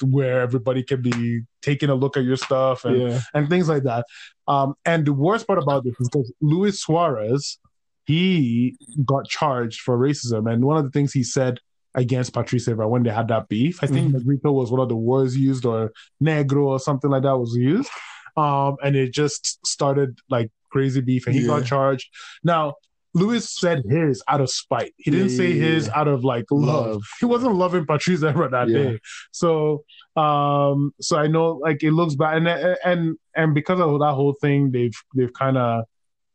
where 0.00 0.40
everybody 0.40 0.84
can 0.84 1.02
be 1.02 1.42
taking 1.60 1.90
a 1.90 1.94
look 1.96 2.16
at 2.16 2.22
your 2.22 2.36
stuff 2.36 2.84
and 2.84 3.02
yeah. 3.02 3.20
and 3.34 3.48
things 3.48 3.68
like 3.68 3.82
that. 3.82 4.06
Um, 4.46 4.74
and 4.84 5.04
the 5.04 5.12
worst 5.12 5.48
part 5.48 5.58
about 5.58 5.82
this 5.82 5.96
is 5.98 6.08
because 6.08 6.32
Luis 6.40 6.80
Suarez, 6.80 7.58
he 8.04 8.76
got 9.04 9.26
charged 9.26 9.80
for 9.80 9.98
racism, 9.98 10.48
and 10.48 10.64
one 10.64 10.76
of 10.76 10.84
the 10.84 10.90
things 10.90 11.12
he 11.12 11.24
said 11.24 11.58
against 11.96 12.32
Patrice 12.34 12.68
Evra 12.68 12.88
when 12.88 13.02
they 13.02 13.10
had 13.10 13.28
that 13.28 13.48
beef. 13.48 13.82
I 13.82 13.86
think 13.86 14.08
mm-hmm. 14.08 14.18
Negrito 14.18 14.52
was 14.52 14.70
one 14.70 14.80
of 14.80 14.88
the 14.88 14.96
words 14.96 15.36
used, 15.36 15.64
or 15.64 15.92
Negro 16.22 16.66
or 16.66 16.78
something 16.78 17.10
like 17.10 17.22
that 17.22 17.36
was 17.36 17.56
used. 17.56 17.90
Um, 18.36 18.76
and 18.84 18.94
it 18.94 19.12
just 19.12 19.66
started 19.66 20.18
like 20.28 20.50
crazy 20.70 21.00
beef, 21.00 21.26
and 21.26 21.34
he 21.34 21.40
yeah. 21.40 21.46
got 21.48 21.64
charged. 21.64 22.08
Now, 22.44 22.74
Lewis 23.14 23.50
said 23.50 23.82
his 23.88 24.22
out 24.28 24.42
of 24.42 24.50
spite. 24.50 24.92
He 24.98 25.10
didn't 25.10 25.30
yeah, 25.30 25.36
say 25.38 25.52
his 25.54 25.88
out 25.88 26.06
of 26.06 26.22
like 26.22 26.44
love. 26.50 26.86
love. 26.86 27.02
He 27.18 27.24
wasn't 27.24 27.54
loving 27.54 27.86
Patrice 27.86 28.20
Evra 28.20 28.50
that 28.50 28.68
yeah. 28.68 28.78
day. 28.78 28.98
So, 29.32 29.84
um, 30.16 30.92
so 31.00 31.16
I 31.16 31.26
know 31.26 31.52
like 31.54 31.82
it 31.82 31.92
looks 31.92 32.14
bad, 32.14 32.36
and 32.36 32.48
and 32.84 33.16
and 33.34 33.54
because 33.54 33.80
of 33.80 33.98
that 34.00 34.12
whole 34.12 34.34
thing, 34.34 34.70
they've 34.70 34.94
they've 35.14 35.32
kind 35.32 35.56
of 35.56 35.84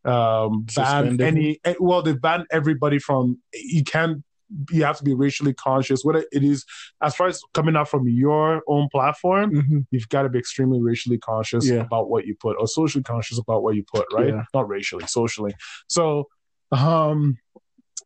um 0.03 0.65
banned 0.75 1.21
any 1.21 1.59
eh, 1.63 1.75
well 1.79 2.01
they've 2.01 2.19
banned 2.19 2.47
everybody 2.49 2.97
from 2.97 3.37
you 3.53 3.83
can't 3.83 4.23
you 4.69 4.83
have 4.83 4.97
to 4.97 5.03
be 5.03 5.13
racially 5.13 5.53
conscious. 5.53 6.03
What 6.03 6.15
it 6.15 6.43
is 6.43 6.65
as 7.01 7.15
far 7.15 7.27
as 7.27 7.41
coming 7.53 7.75
out 7.75 7.89
from 7.89 8.07
your 8.07 8.61
own 8.67 8.89
platform, 8.91 9.51
mm-hmm. 9.53 9.79
you've 9.91 10.09
got 10.09 10.23
to 10.23 10.29
be 10.29 10.39
extremely 10.39 10.81
racially 10.81 11.17
conscious 11.17 11.69
yeah. 11.69 11.77
about 11.77 12.09
what 12.09 12.25
you 12.25 12.35
put, 12.35 12.57
or 12.59 12.67
socially 12.67 13.03
conscious 13.03 13.39
about 13.39 13.63
what 13.63 13.75
you 13.75 13.83
put, 13.83 14.05
right? 14.13 14.29
Yeah. 14.29 14.43
Not 14.53 14.67
racially, 14.67 15.07
socially. 15.07 15.53
So, 15.87 16.27
um, 16.71 17.37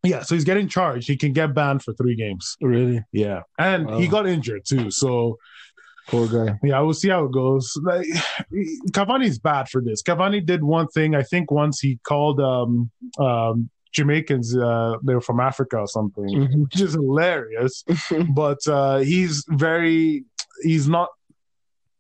yeah, 0.04 0.22
so 0.22 0.36
he's 0.36 0.44
getting 0.44 0.68
charged. 0.68 1.08
He 1.08 1.18
can 1.18 1.34
get 1.34 1.54
banned 1.54 1.84
for 1.84 1.94
three 1.94 2.16
games. 2.16 2.58
Really? 2.62 3.04
Yeah, 3.12 3.42
and 3.58 3.88
wow. 3.88 3.98
he 3.98 4.08
got 4.08 4.28
injured 4.28 4.66
too. 4.66 4.92
So. 4.92 5.38
Poor 6.08 6.28
guy. 6.28 6.60
Yeah, 6.62 6.82
we'll 6.82 6.94
see 6.94 7.10
how 7.10 7.26
it 7.26 7.32
goes. 7.32 7.76
Like, 7.82 8.06
Cavani's 8.92 9.40
bad 9.40 9.68
for 9.70 9.82
this. 9.82 10.04
Cavani 10.04 10.46
did 10.46 10.64
one 10.64 10.88
thing. 10.90 11.16
I 11.16 11.24
think 11.24 11.50
once 11.50 11.80
he 11.80 11.98
called 12.04 12.40
um, 12.40 12.92
um, 13.18 13.72
Jamaicans, 13.96 14.56
uh, 14.56 14.98
they're 15.02 15.22
from 15.22 15.40
Africa 15.40 15.78
or 15.78 15.88
something, 15.88 16.26
mm-hmm. 16.26 16.64
which 16.64 16.80
is 16.82 16.94
hilarious. 16.94 17.84
but 18.30 18.60
uh, 18.68 19.00
he's 19.00 19.44
very, 19.48 20.26
he's 20.62 20.88
not. 20.88 21.10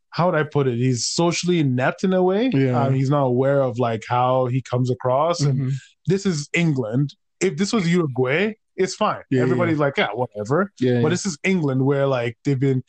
How 0.09 0.27
would 0.27 0.35
I 0.35 0.43
put 0.43 0.67
it? 0.67 0.77
He's 0.77 1.05
socially 1.05 1.59
inept 1.59 2.05
in 2.05 2.13
a 2.13 2.23
way. 2.23 2.49
Yeah. 2.53 2.83
Um, 2.83 2.93
he's 2.93 3.09
not 3.09 3.23
aware 3.23 3.61
of 3.61 3.79
like 3.79 4.03
how 4.07 4.45
he 4.45 4.61
comes 4.61 4.89
across. 4.89 5.41
Mm-hmm. 5.41 5.61
And 5.61 5.71
this 6.07 6.25
is 6.25 6.49
England. 6.53 7.15
If 7.41 7.57
this 7.57 7.73
was 7.73 7.91
Uruguay, 7.91 8.53
it's 8.77 8.95
fine. 8.95 9.23
Yeah, 9.29 9.41
Everybody's 9.41 9.77
yeah. 9.77 9.85
like, 9.85 9.97
yeah, 9.97 10.09
whatever. 10.13 10.71
Yeah, 10.79 11.01
but 11.01 11.09
this 11.09 11.25
is 11.25 11.37
England 11.43 11.85
where 11.85 12.07
like 12.07 12.37
they've 12.45 12.59
been, 12.59 12.81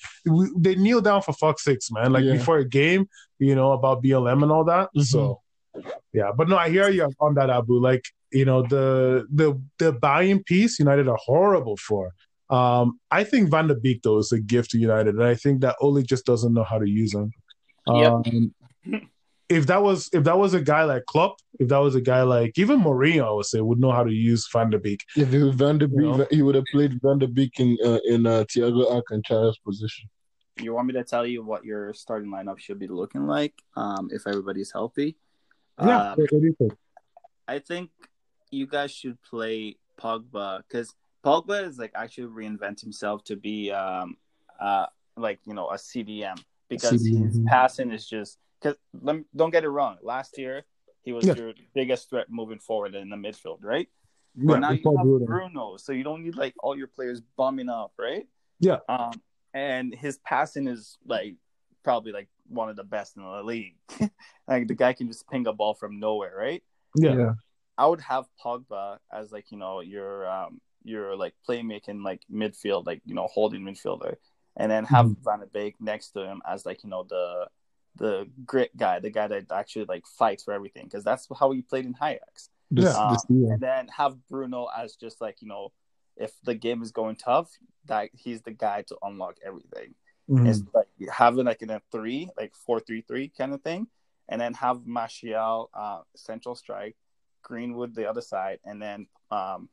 they 0.56 0.76
kneel 0.76 1.00
down 1.00 1.22
for 1.22 1.32
fuck's 1.32 1.64
sakes, 1.64 1.90
man. 1.90 2.12
Like 2.12 2.24
before 2.24 2.58
a 2.58 2.68
game, 2.68 3.08
you 3.38 3.54
know, 3.56 3.72
about 3.72 4.04
BLM 4.04 4.42
and 4.42 4.52
all 4.52 4.64
that. 4.64 4.88
Mm-hmm. 4.88 5.02
So, 5.02 5.42
yeah. 6.12 6.30
But 6.36 6.48
no, 6.48 6.56
I 6.56 6.70
hear 6.70 6.88
you 6.90 7.10
on 7.20 7.34
that, 7.34 7.50
Abu. 7.50 7.80
Like 7.80 8.04
You 8.38 8.44
know, 8.50 8.60
the 8.74 9.26
the 9.40 9.48
the 9.82 9.90
buying 10.08 10.40
piece, 10.50 10.72
United 10.86 11.06
are 11.12 11.20
horrible 11.30 11.76
for. 11.88 12.04
Um, 12.58 12.86
I 13.10 13.22
think 13.30 13.50
Van 13.50 13.66
de 13.70 13.74
Beek 13.84 14.02
though 14.02 14.18
is 14.24 14.30
a 14.38 14.40
gift 14.54 14.68
to 14.72 14.78
United, 14.78 15.14
and 15.18 15.24
I 15.34 15.36
think 15.42 15.56
that 15.62 15.76
Ole 15.80 16.02
just 16.02 16.24
doesn't 16.30 16.54
know 16.56 16.66
how 16.72 16.78
to 16.84 16.88
use 17.02 17.12
him. 17.18 17.28
Yep. 17.88 18.12
Um, 18.12 18.52
if 19.48 19.66
that 19.70 19.82
was 19.82 19.98
if 20.12 20.22
that 20.24 20.38
was 20.44 20.52
a 20.54 20.60
guy 20.60 20.84
like 20.92 21.04
Klopp, 21.06 21.34
if 21.62 21.68
that 21.68 21.78
was 21.78 21.94
a 21.94 22.00
guy 22.12 22.22
like 22.22 22.52
even 22.58 22.80
Mourinho, 22.80 23.24
I 23.30 23.32
would 23.36 23.46
say 23.46 23.60
would 23.60 23.80
know 23.84 23.92
how 23.98 24.04
to 24.04 24.12
use 24.12 24.42
Van 24.52 24.70
de 24.70 24.78
Beek. 24.78 25.00
If 25.16 25.32
it 25.32 25.42
was 25.42 25.54
Van 25.54 25.78
de 25.78 25.86
Beek, 25.88 26.00
You 26.00 26.16
know? 26.18 26.26
he 26.30 26.42
would 26.42 26.56
have 26.60 26.68
played 26.72 26.92
Van 27.02 27.18
de 27.18 27.28
Beek 27.28 27.54
in 27.58 27.70
uh, 27.84 28.00
in 28.12 28.26
uh, 28.26 28.44
Thiago 28.50 28.82
Alcantara's 28.96 29.58
position. 29.68 30.04
You 30.64 30.74
want 30.74 30.86
me 30.88 30.94
to 30.94 31.04
tell 31.04 31.26
you 31.26 31.44
what 31.44 31.64
your 31.64 31.82
starting 31.94 32.30
lineup 32.30 32.58
should 32.58 32.78
be 32.78 32.88
looking 32.88 33.24
like 33.36 33.54
um, 33.76 34.08
if 34.16 34.26
everybody's 34.26 34.72
healthy? 34.72 35.16
Yeah, 35.80 35.98
Uh, 35.98 36.14
what 36.16 36.30
do 36.30 36.46
you 36.50 36.56
think? 36.58 36.72
I 37.46 37.58
think 37.70 37.90
you 38.50 38.66
guys 38.66 38.90
should 38.90 39.20
play 39.22 39.76
Pogba 40.00 40.62
because 40.68 40.94
Pogba 41.24 41.66
is 41.66 41.78
like 41.78 41.92
actually 41.94 42.28
reinvent 42.28 42.80
himself 42.80 43.24
to 43.24 43.36
be 43.36 43.70
um 43.72 44.16
uh 44.60 44.86
like 45.16 45.40
you 45.46 45.54
know 45.54 45.68
a 45.68 45.76
CDM 45.76 46.38
because 46.68 47.02
CDM, 47.02 47.24
his 47.26 47.40
passing 47.46 47.90
is 47.90 48.06
just 48.06 48.38
because 48.60 48.76
don't 49.34 49.50
get 49.50 49.64
it 49.64 49.68
wrong. 49.68 49.96
Last 50.02 50.38
year 50.38 50.64
he 51.02 51.12
was 51.12 51.26
Yeah. 51.26 51.34
your 51.34 51.54
biggest 51.74 52.10
threat 52.10 52.26
moving 52.30 52.58
forward 52.58 52.94
in 52.94 53.08
the 53.08 53.16
midfield, 53.16 53.58
right? 53.62 53.88
Yeah, 54.34 54.46
But 54.46 54.58
now 54.60 54.70
you 54.72 54.82
have 54.96 55.06
Bruno. 55.06 55.26
Bruno, 55.26 55.76
so 55.78 55.92
you 55.92 56.04
don't 56.04 56.22
need 56.24 56.36
like 56.36 56.54
all 56.58 56.76
your 56.76 56.88
players 56.88 57.22
bumming 57.36 57.68
up, 57.68 57.92
right? 57.98 58.26
Yeah. 58.60 58.78
Um, 58.88 59.12
and 59.54 59.94
his 59.94 60.18
passing 60.18 60.66
is 60.68 60.98
like 61.06 61.36
probably 61.82 62.12
like 62.12 62.28
one 62.48 62.68
of 62.68 62.76
the 62.76 62.84
best 62.84 63.16
in 63.16 63.22
the 63.22 63.42
league. 63.42 63.76
like 64.48 64.66
the 64.68 64.74
guy 64.74 64.92
can 64.92 65.08
just 65.08 65.28
ping 65.30 65.46
a 65.46 65.52
ball 65.52 65.74
from 65.74 65.98
nowhere, 66.00 66.34
right? 66.36 66.62
Yeah, 66.96 67.32
I 67.78 67.86
would 67.86 68.00
have 68.00 68.26
Pogba 68.42 68.98
as 69.12 69.32
like 69.32 69.50
you 69.50 69.58
know 69.58 69.80
your 69.80 70.28
um 70.28 70.60
your 70.84 71.16
like 71.16 71.34
playmaking 71.48 72.04
like 72.04 72.22
midfield 72.32 72.86
like 72.86 73.02
you 73.04 73.14
know 73.14 73.26
holding 73.26 73.62
midfielder, 73.62 74.16
and 74.56 74.70
then 74.70 74.84
have 74.84 75.06
Mhm. 75.06 75.16
Van 75.24 75.40
de 75.40 75.46
Beek 75.46 75.74
next 75.80 76.10
to 76.10 76.24
him 76.26 76.40
as 76.46 76.64
like 76.66 76.82
you 76.84 76.90
know 76.90 77.02
the 77.04 77.48
the 77.96 78.28
grit 78.44 78.76
guy, 78.76 79.00
the 79.00 79.10
guy 79.10 79.26
that 79.26 79.50
actually 79.50 79.86
like 79.86 80.06
fights 80.06 80.44
for 80.44 80.52
everything 80.52 80.84
because 80.84 81.02
that's 81.02 81.26
how 81.40 81.50
he 81.52 81.62
played 81.62 81.86
in 81.86 81.94
Ajax. 82.02 82.50
yeah, 82.70 82.88
Um, 82.90 83.14
just- 83.14 83.26
yeah. 83.30 83.52
And 83.52 83.60
then 83.60 83.88
have 83.88 84.26
Bruno 84.28 84.66
as 84.76 84.96
just 84.96 85.20
like 85.20 85.40
you 85.42 85.48
know 85.48 85.72
if 86.16 86.32
the 86.44 86.54
game 86.54 86.82
is 86.82 86.92
going 86.92 87.16
tough, 87.16 87.50
that 87.86 88.10
he's 88.14 88.40
the 88.42 88.50
guy 88.52 88.82
to 88.82 88.96
unlock 89.02 89.36
everything. 89.44 89.94
Mhm. 90.30 90.48
It's 90.48 90.62
like 90.74 90.88
having 91.10 91.44
like 91.46 91.62
in 91.62 91.70
a 91.70 91.80
three, 91.92 92.28
like 92.36 92.54
four 92.54 92.80
three 92.80 93.02
three 93.02 93.28
kind 93.28 93.52
of 93.54 93.62
thing, 93.62 93.86
and 94.28 94.40
then 94.40 94.54
have 94.54 94.86
Martial 94.86 95.70
uh, 95.74 96.02
central 96.14 96.54
strike, 96.54 96.96
Greenwood 97.46 97.94
the 97.94 98.08
other 98.10 98.20
side, 98.20 98.58
and 98.64 98.82
then 98.82 99.06
um, 99.30 99.68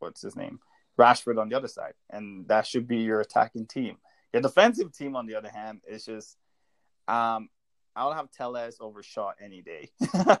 what's 0.00 0.20
his 0.20 0.34
name, 0.34 0.58
Rashford 0.98 1.40
on 1.40 1.48
the 1.48 1.56
other 1.56 1.68
side, 1.68 1.94
and 2.10 2.48
that 2.48 2.66
should 2.66 2.88
be 2.88 2.98
your 2.98 3.20
attacking 3.20 3.66
team. 3.66 3.98
Your 4.32 4.42
defensive 4.42 4.92
team, 4.92 5.14
on 5.14 5.26
the 5.26 5.36
other 5.36 5.48
hand, 5.48 5.82
is 5.86 6.04
just 6.04 6.36
um, 7.06 7.48
I'll 7.94 8.12
have 8.12 8.32
Telles 8.32 8.78
over 8.80 9.02
Shaw 9.02 9.32
any 9.40 9.62
day. 9.62 9.90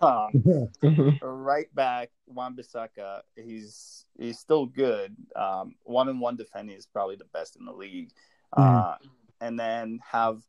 Um, 0.00 0.68
right 1.22 1.72
back, 1.74 2.10
Wan 2.26 2.56
Bissaka, 2.56 3.20
he's 3.36 4.04
he's 4.18 4.40
still 4.40 4.66
good. 4.66 5.14
Um, 5.36 5.76
one 5.84 6.08
on 6.08 6.18
one 6.18 6.36
defending 6.36 6.76
is 6.76 6.86
probably 6.86 7.16
the 7.16 7.26
best 7.32 7.56
in 7.56 7.64
the 7.64 7.72
league. 7.72 8.10
Uh, 8.52 8.96
and 9.40 9.58
then 9.58 10.00
have 10.10 10.42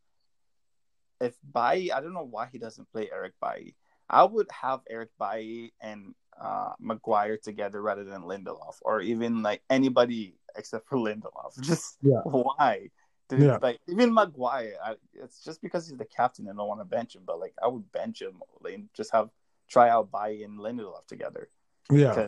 if 1.22 1.36
Bailly, 1.54 1.92
I 1.92 2.02
don't 2.02 2.14
know 2.14 2.28
why 2.30 2.48
he 2.52 2.58
doesn't 2.58 2.92
play 2.92 3.10
Eric 3.12 3.34
Bailly. 3.42 3.76
I 4.10 4.24
would 4.24 4.48
have 4.52 4.82
Eric 4.90 5.10
Bailly 5.20 5.74
and 5.82 6.14
uh, 6.40 6.74
Maguire 6.80 7.38
together 7.38 7.82
rather 7.82 8.04
than 8.04 8.24
Lindelof, 8.24 8.76
or 8.82 9.02
even 9.02 9.42
like 9.42 9.62
anybody 9.70 10.36
except 10.56 10.88
for 10.88 10.98
Lindelof. 10.98 11.60
Just 11.62 11.98
Yeah. 12.02 12.22
why? 12.24 12.90
Dude, 13.30 13.42
Yeah. 13.42 13.58
Like 13.62 13.80
even 13.88 14.14
Maguire, 14.14 14.76
I, 14.84 14.96
it's 15.14 15.44
just 15.44 15.62
because 15.62 15.88
he's 15.88 15.98
the 15.98 16.06
captain 16.06 16.48
and 16.48 16.58
I 16.58 16.62
don't 16.62 16.68
want 16.68 16.82
to 16.82 16.86
bench 16.86 17.16
him. 17.16 17.24
But 17.26 17.40
like 17.40 17.54
I 17.64 17.68
would 17.68 17.92
bench 17.92 18.22
him, 18.22 18.42
like, 18.62 18.80
just 18.94 19.12
have 19.12 19.30
try 19.68 19.90
out 19.90 20.12
Bailly 20.12 20.44
and 20.44 20.60
Lindelof 20.60 21.08
together. 21.08 21.50
yeah, 21.90 22.28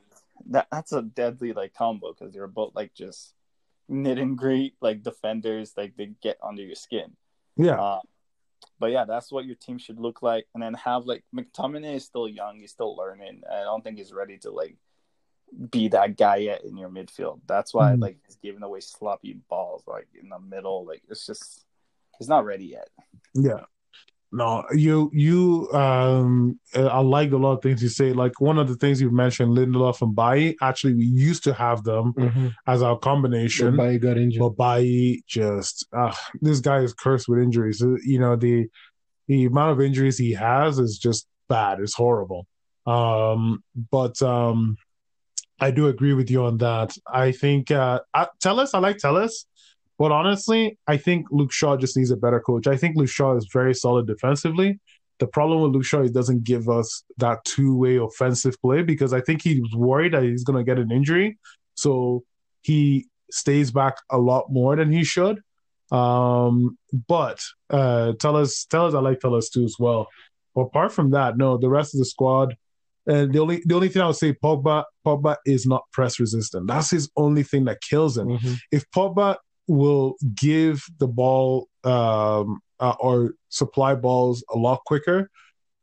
that 0.49 0.67
that's 0.71 0.91
a 0.93 1.01
deadly 1.03 1.53
like 1.53 1.73
combo 1.73 2.13
because 2.13 2.33
they're 2.33 2.47
both 2.47 2.73
like 2.75 2.93
just 2.95 3.33
knit 3.87 4.17
and 4.17 4.37
greet 4.37 4.73
like 4.81 5.03
defenders, 5.03 5.73
like 5.77 5.95
they 5.97 6.07
get 6.21 6.37
under 6.43 6.63
your 6.63 6.75
skin. 6.75 7.15
yeah. 7.55 7.79
Uh, 7.79 7.99
but 8.79 8.91
yeah, 8.91 9.05
that's 9.05 9.31
what 9.31 9.45
your 9.45 9.55
team 9.55 9.77
should 9.77 9.99
look 9.99 10.21
like, 10.21 10.47
and 10.53 10.61
then 10.61 10.73
have 10.75 11.05
like 11.05 11.23
McTominay 11.35 11.95
is 11.95 12.05
still 12.05 12.27
young, 12.27 12.59
he's 12.59 12.71
still 12.71 12.95
learning. 12.95 13.41
I 13.51 13.63
don't 13.63 13.83
think 13.83 13.97
he's 13.97 14.13
ready 14.13 14.37
to 14.39 14.51
like 14.51 14.75
be 15.71 15.87
that 15.89 16.17
guy 16.17 16.37
yet 16.37 16.63
in 16.65 16.75
your 16.77 16.89
midfield. 16.89 17.39
That's 17.47 17.73
why 17.73 17.93
Mhm. 17.93 18.01
like 18.01 18.17
he's 18.25 18.35
giving 18.35 18.63
away 18.63 18.81
sloppy 18.81 19.33
balls 19.49 19.83
like 19.87 20.07
in 20.19 20.29
the 20.29 20.39
middle. 20.39 20.85
Like 20.85 21.03
it's 21.09 21.25
just 21.25 21.65
he's 22.17 22.27
not 22.27 22.45
ready 22.45 22.65
yet. 22.65 22.89
Yeah. 23.33 23.65
No, 24.31 24.65
you 24.73 25.09
you 25.13 25.69
um 25.71 26.59
I 26.75 26.99
liked 26.99 27.31
a 27.31 27.37
lot 27.37 27.53
of 27.53 27.61
things 27.61 27.81
you 27.81 27.87
say. 27.87 28.11
Like 28.11 28.41
one 28.41 28.57
of 28.57 28.67
the 28.67 28.75
things 28.75 28.99
you 28.99 29.09
mentioned, 29.09 29.55
Lindelof 29.57 30.01
and 30.01 30.13
Bailly. 30.13 30.57
Actually, 30.61 30.95
we 30.95 31.05
used 31.05 31.43
to 31.45 31.53
have 31.53 31.83
them 31.83 32.13
Mm-hmm. 32.17 32.47
as 32.67 32.81
our 32.81 32.97
combination. 32.99 33.67
Somebody 33.67 33.99
got 33.99 34.17
injured. 34.17 34.41
But 34.41 34.57
Bailly 34.57 35.23
just 35.27 35.87
uh, 35.95 36.13
this 36.41 36.59
guy 36.59 36.79
is 36.79 36.93
cursed 36.93 37.29
with 37.29 37.39
injuries. 37.39 37.81
Uh, 37.81 37.95
You 38.03 38.19
know, 38.19 38.35
the 38.35 38.67
the 39.27 39.45
amount 39.45 39.71
of 39.71 39.81
injuries 39.81 40.17
he 40.17 40.33
has 40.33 40.77
is 40.77 40.97
just 40.97 41.25
bad. 41.47 41.79
It's 41.79 41.93
horrible. 41.93 42.47
Um, 42.85 43.63
but 43.91 44.21
um 44.21 44.75
I 45.59 45.71
do 45.71 45.87
agree 45.87 46.13
with 46.13 46.29
you 46.29 46.43
on 46.43 46.57
that. 46.57 46.97
I 47.11 47.31
think 47.31 47.71
uh 47.71 48.01
I, 48.13 48.27
Telles, 48.41 48.73
I 48.73 48.79
like 48.79 48.97
Telles. 48.97 49.45
But 49.97 50.11
honestly, 50.11 50.77
I 50.87 50.97
think 50.97 51.27
Luke 51.31 51.51
Shaw 51.51 51.75
just 51.77 51.97
needs 51.97 52.11
a 52.11 52.17
better 52.17 52.39
coach. 52.39 52.67
I 52.67 52.77
think 52.77 52.95
Luke 52.95 53.09
Shaw 53.09 53.35
is 53.35 53.47
very 53.51 53.73
solid 53.73 54.05
defensively. 54.07 54.79
The 55.19 55.27
problem 55.27 55.61
with 55.61 55.71
Luke 55.71 55.85
Shaw 55.85 56.01
is 56.01 56.09
he 56.09 56.13
doesn't 56.13 56.43
give 56.43 56.69
us 56.69 57.03
that 57.17 57.43
two-way 57.45 57.97
offensive 57.97 58.55
play 58.61 58.83
because 58.83 59.11
I 59.13 59.21
think 59.21 59.41
he's 59.41 59.59
worried 59.75 60.13
that 60.13 60.21
he's 60.23 60.43
going 60.43 60.57
to 60.57 60.63
get 60.63 60.77
an 60.77 60.91
injury. 60.91 61.39
So 61.73 62.23
he 62.61 63.07
stays 63.31 63.71
back 63.71 63.95
a 64.11 64.19
lot 64.19 64.51
more 64.51 64.75
than 64.75 64.91
he 64.91 65.03
should. 65.03 65.41
Um, 65.91 66.77
but 67.07 67.43
uh, 67.69 68.13
Telles, 68.19 68.65
tell 68.69 68.85
us, 68.87 68.93
I 68.93 68.99
like 68.99 69.19
Telles 69.19 69.49
too 69.49 69.63
as 69.63 69.75
well. 69.79 70.07
But 70.53 70.61
apart 70.63 70.91
from 70.91 71.11
that, 71.11 71.37
no, 71.37 71.57
the 71.57 71.69
rest 71.69 71.95
of 71.95 71.99
the 71.99 72.05
squad. 72.05 72.55
And 73.07 73.31
the 73.31 73.39
only 73.39 73.61
the 73.65 73.73
only 73.73 73.87
thing 73.87 74.01
I 74.01 74.07
would 74.07 74.17
say, 74.17 74.33
Pogba, 74.33 74.83
Pogba 75.05 75.37
is 75.45 75.65
not 75.65 75.83
press 75.93 76.19
resistant. 76.19 76.67
That's 76.67 76.91
his 76.91 77.09
only 77.15 77.41
thing 77.43 77.63
that 77.65 77.79
kills 77.81 78.17
him 78.17 78.27
Mhm. 78.27 78.57
if 78.71 78.83
Pogba 78.91 79.37
will 79.67 80.15
give 80.35 80.83
the 80.97 81.07
ball 81.07 81.67
um, 81.83 82.59
uh, 82.79 82.95
or 82.99 83.33
supply 83.49 83.95
balls 83.95 84.43
a 84.53 84.57
lot 84.57 84.81
quicker 84.85 85.29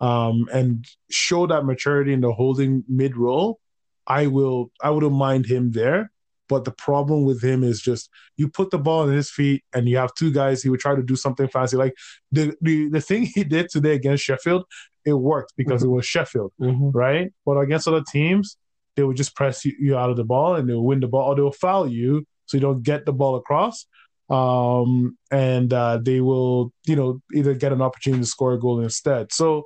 um, 0.01 0.49
and 0.53 0.85
show 1.11 1.47
that 1.47 1.65
maturity 1.65 2.13
in 2.13 2.21
the 2.21 2.33
holding 2.33 2.85
mid 2.89 3.17
roll, 3.17 3.59
I 4.07 4.27
will 4.27 4.71
I 4.83 4.91
wouldn't 4.91 5.13
mind 5.15 5.47
him 5.47 5.73
there. 5.73 6.11
But 6.47 6.67
the 6.67 6.73
problem 6.73 7.25
with 7.25 7.43
him 7.43 7.65
is 7.65 7.81
just 7.81 8.11
you 8.37 8.49
put 8.49 8.71
the 8.71 8.79
ball 8.79 9.09
in 9.09 9.15
his 9.15 9.31
feet 9.31 9.65
and 9.73 9.89
you 9.89 9.97
have 9.97 10.13
two 10.15 10.31
guys. 10.31 10.63
He 10.63 10.69
would 10.69 10.81
try 10.81 10.95
to 10.95 11.03
do 11.03 11.17
something 11.17 11.49
fancy, 11.49 11.79
like 11.79 11.95
the 12.31 12.55
the, 12.61 12.91
the 12.91 13.01
thing 13.01 13.23
he 13.35 13.45
did 13.45 13.71
today 13.71 13.95
against 13.95 14.25
Sheffield. 14.25 14.65
It 15.07 15.15
worked 15.15 15.55
because 15.57 15.83
it 15.83 15.89
was 15.89 16.07
Sheffield 16.07 16.53
Mhm. 16.61 16.91
right? 16.95 17.33
But 17.47 17.59
against 17.59 17.89
other 17.89 18.03
teams, 18.11 18.57
they 18.97 19.05
would 19.05 19.17
just 19.17 19.35
press 19.35 19.65
you, 19.65 19.73
you 19.79 19.97
out 19.97 20.11
of 20.11 20.17
the 20.17 20.25
ball 20.25 20.55
and 20.57 20.69
they'll 20.69 20.85
win 20.85 21.01
the 21.01 21.09
ball 21.09 21.33
or 21.33 21.35
they'll 21.37 21.51
foul 21.53 21.87
you 21.89 22.27
so 22.47 22.57
you 22.57 22.61
don't 22.61 22.83
get 22.83 23.07
the 23.07 23.13
ball 23.13 23.37
across. 23.37 23.87
Um, 24.31 25.19
and 25.31 25.73
uh, 25.73 25.99
they 26.03 26.21
will, 26.21 26.73
you 26.87 26.97
know, 26.97 27.21
either 27.35 27.55
get 27.55 27.73
an 27.73 27.83
opportunity 27.83 28.23
to 28.23 28.29
score 28.29 28.55
a 28.55 28.59
goal 28.59 28.81
instead. 28.81 29.33
So 29.33 29.65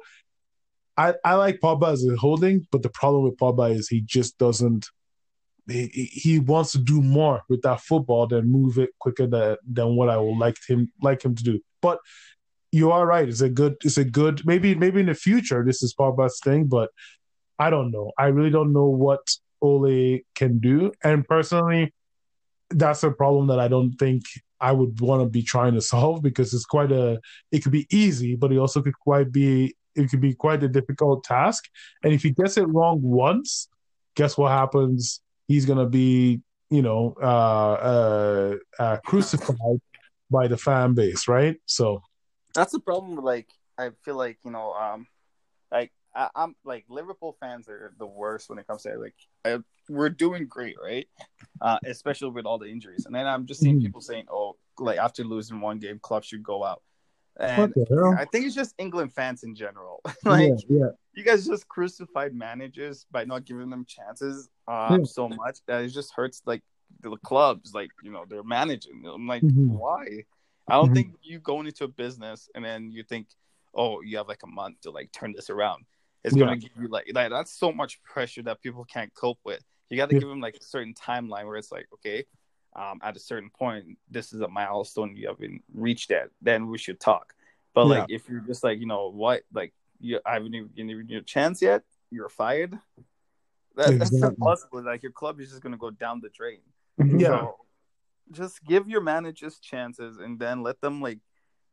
I, 0.97 1.15
I 1.25 1.35
like 1.35 1.61
Pogba 1.61 1.93
as 1.93 2.05
a 2.05 2.17
holding, 2.17 2.67
but 2.73 2.83
the 2.83 2.89
problem 2.89 3.23
with 3.23 3.37
Pogba 3.37 3.75
is 3.75 3.89
he 3.89 4.01
just 4.01 4.37
doesn't. 4.39 4.87
He, 5.69 5.87
he 6.13 6.39
wants 6.39 6.73
to 6.73 6.79
do 6.79 7.03
more 7.03 7.43
with 7.49 7.63
that 7.63 7.81
football 7.81 8.27
than 8.27 8.51
move 8.51 8.79
it 8.79 8.91
quicker 8.99 9.27
than, 9.27 9.59
than 9.71 9.97
what 9.97 10.09
I 10.09 10.17
would 10.17 10.39
like 10.39 10.57
him 10.67 10.91
like 11.03 11.23
him 11.23 11.37
to 11.37 11.45
do. 11.45 11.61
But 11.81 12.01
you 12.73 12.91
are 12.91 13.07
right. 13.07 13.29
It's 13.29 13.43
a 13.43 13.49
good. 13.49 13.77
It's 13.85 13.99
a 13.99 14.05
good. 14.05 14.45
Maybe 14.45 14.75
maybe 14.75 15.01
in 15.01 15.07
the 15.07 15.15
future 15.15 15.65
this 15.65 15.83
is 15.83 15.95
Pogba's 15.95 16.41
thing, 16.43 16.67
but 16.67 16.91
I 17.59 17.71
don't 17.71 17.93
know. 17.93 18.13
I 18.19 18.27
really 18.27 18.51
don't 18.51 18.73
know 18.73 18.87
what 18.87 19.21
Ole 19.61 20.21
can 20.35 20.59
do. 20.59 20.93
And 21.05 21.25
personally, 21.27 21.93
that's 22.71 23.03
a 23.03 23.11
problem 23.11 23.47
that 23.49 23.61
I 23.61 23.69
don't 23.69 23.93
think 23.93 24.25
I 24.61 24.73
would 24.73 25.01
want 25.01 25.23
to 25.23 25.29
be 25.29 25.43
trying 25.43 25.75
to 25.75 25.81
solve 25.95 26.23
because 26.23 26.53
it's 26.55 26.65
quite 26.65 26.93
a. 26.93 27.21
It 27.53 27.63
could 27.63 27.73
be 27.73 27.87
easy, 27.91 28.37
but 28.37 28.53
it 28.53 28.59
also 28.59 28.83
could 28.83 28.99
quite 28.99 29.33
be. 29.33 29.75
It 29.95 30.11
could 30.11 30.21
be 30.21 30.35
quite 30.35 30.63
a 30.63 30.69
difficult 30.69 31.25
task. 31.25 31.65
And 32.05 32.13
if 32.13 32.23
he 32.23 32.31
gets 32.31 32.57
it 32.57 32.69
wrong 32.69 33.01
once, 33.03 33.69
guess 34.15 34.39
what 34.39 34.53
happens? 34.53 35.21
He's 35.49 35.67
gonna 35.67 35.89
be, 35.89 36.41
you 36.71 36.83
know, 36.83 37.15
uh, 37.21 37.73
uh, 37.73 38.55
uh, 38.79 38.97
crucified 38.99 39.81
by 40.31 40.47
the 40.47 40.57
fan 40.57 40.95
base, 40.95 41.27
right? 41.27 41.57
So 41.67 42.03
That's 42.55 42.73
the 42.73 42.81
problem. 42.81 43.17
Like 43.17 43.49
I 43.77 43.91
feel 44.05 44.17
like 44.17 44.39
you 44.45 44.51
know, 44.51 44.73
um, 44.73 45.07
like 45.73 45.93
I, 46.19 46.43
am 46.43 46.57
like 46.65 46.85
Liverpool 46.89 47.37
fans 47.39 47.69
are 47.69 47.93
the 47.99 48.07
worst 48.07 48.49
when 48.49 48.59
it 48.59 48.67
comes 48.67 48.83
to 48.83 48.99
like 48.99 49.15
I, 49.45 49.59
we're 49.89 50.11
doing 50.11 50.47
great, 50.47 50.77
right? 50.83 51.07
Uh, 51.61 51.79
especially 51.85 52.31
with 52.31 52.45
all 52.45 52.59
the 52.59 52.67
injuries, 52.67 53.07
and 53.07 53.15
then 53.15 53.27
I'm 53.27 53.47
just 53.47 53.61
seeing 53.61 53.79
mm. 53.79 53.83
people 53.83 54.01
saying, 54.01 54.27
"Oh, 54.31 54.57
like 54.79 54.99
after 54.99 55.25
losing 55.25 55.61
one 55.61 55.79
game, 55.79 55.99
Klopp 56.03 56.25
should 56.25 56.43
go 56.43 56.65
out." 56.65 56.83
And 57.41 57.73
I 58.19 58.25
think 58.25 58.47
it's 58.47 58.55
just 58.55 58.75
England 58.79 59.13
fans 59.13 59.45
in 59.45 59.55
general. 59.55 60.01
like, 60.25 60.55
yeah, 60.69 60.79
yeah, 60.81 60.89
you 61.15 61.23
guys 61.23 61.47
just 61.47 61.69
crucified 61.69 62.35
managers 62.35 63.07
by 63.13 63.25
not 63.25 63.45
giving 63.45 63.71
them 63.71 63.85
chances 63.87 64.49
um, 64.67 65.01
yeah. 65.01 65.05
so 65.05 65.29
much 65.29 65.59
that 65.67 65.85
it 65.85 65.89
just 65.89 66.13
hurts 66.15 66.43
like 66.47 66.63
the 67.01 67.17
clubs. 67.19 67.73
Like, 67.75 67.91
you 68.03 68.11
know, 68.11 68.25
they're 68.29 68.43
managing. 68.43 69.05
I'm 69.07 69.29
like, 69.29 69.43
mm-hmm. 69.43 69.71
why? 69.71 70.25
I 70.69 70.75
don't 70.75 70.87
mm-hmm. 70.87 70.95
think 70.95 71.15
you 71.23 71.39
going 71.39 71.67
into 71.67 71.85
a 71.85 71.89
business 71.89 72.49
and 72.55 72.65
then 72.65 72.91
you 72.91 73.05
think, 73.05 73.29
oh, 73.75 74.01
you 74.01 74.17
have 74.17 74.29
like 74.29 74.43
a 74.43 74.49
month 74.49 74.81
to 74.83 74.91
like 74.91 75.13
turn 75.13 75.33
this 75.33 75.49
around. 75.49 75.85
It's 76.25 76.35
gonna 76.35 76.57
give 76.57 76.71
you 76.81 76.89
like, 76.89 77.11
like 77.15 77.31
that's 77.31 77.53
so 77.53 77.73
much 77.73 78.03
pressure 78.03 78.43
that 78.43 78.61
people 78.61 78.85
can't 78.85 79.13
cope 79.15 79.39
with. 79.45 79.63
You 79.91 79.97
got 79.97 80.11
to 80.11 80.19
give 80.19 80.29
them 80.29 80.41
like 80.41 80.57
a 80.57 80.63
certain 80.63 80.93
timeline 80.95 81.47
where 81.47 81.57
it's 81.57 81.73
like, 81.73 81.89
okay, 81.95 82.25
um, 82.77 83.01
at 83.03 83.17
a 83.17 83.21
certain 83.21 83.51
point, 83.51 83.97
this 84.11 84.33
is 84.33 84.41
a 84.43 84.49
milestone 84.49 85.17
you 85.17 85.29
haven't 85.29 85.63
reached 85.73 86.11
that, 86.11 86.29
then 86.43 86.69
we 86.69 86.77
should 86.77 87.01
talk. 87.01 87.33
But 87.75 87.87
yeah. 87.87 88.01
like, 88.01 88.11
if 88.11 88.29
you're 88.29 88.41
just 88.41 88.63
like, 88.63 88.81
you 88.81 88.87
know, 88.87 89.11
what, 89.11 89.43
like, 89.53 89.73
you 90.01 90.21
I 90.27 90.35
haven't 90.35 90.55
even 90.55 90.71
given 90.77 91.09
you 91.09 91.19
a 91.19 91.23
chance 91.23 91.63
yet, 91.63 91.85
you're 92.11 92.29
fired. 92.29 92.79
That, 93.77 93.91
exactly. 93.91 94.21
That's 94.21 94.31
impossible. 94.33 94.83
Like, 94.85 95.03
your 95.03 95.13
club 95.13 95.41
is 95.41 95.51
just 95.51 95.63
gonna 95.63 95.79
go 95.79 95.91
down 95.91 96.21
the 96.21 96.29
drain. 96.29 96.61
Yeah. 96.99 97.29
So, 97.29 97.57
just 98.31 98.63
give 98.65 98.89
your 98.89 99.01
managers 99.01 99.59
chances, 99.59 100.19
and 100.19 100.39
then 100.39 100.63
let 100.63 100.81
them 100.83 101.01
like 101.01 101.21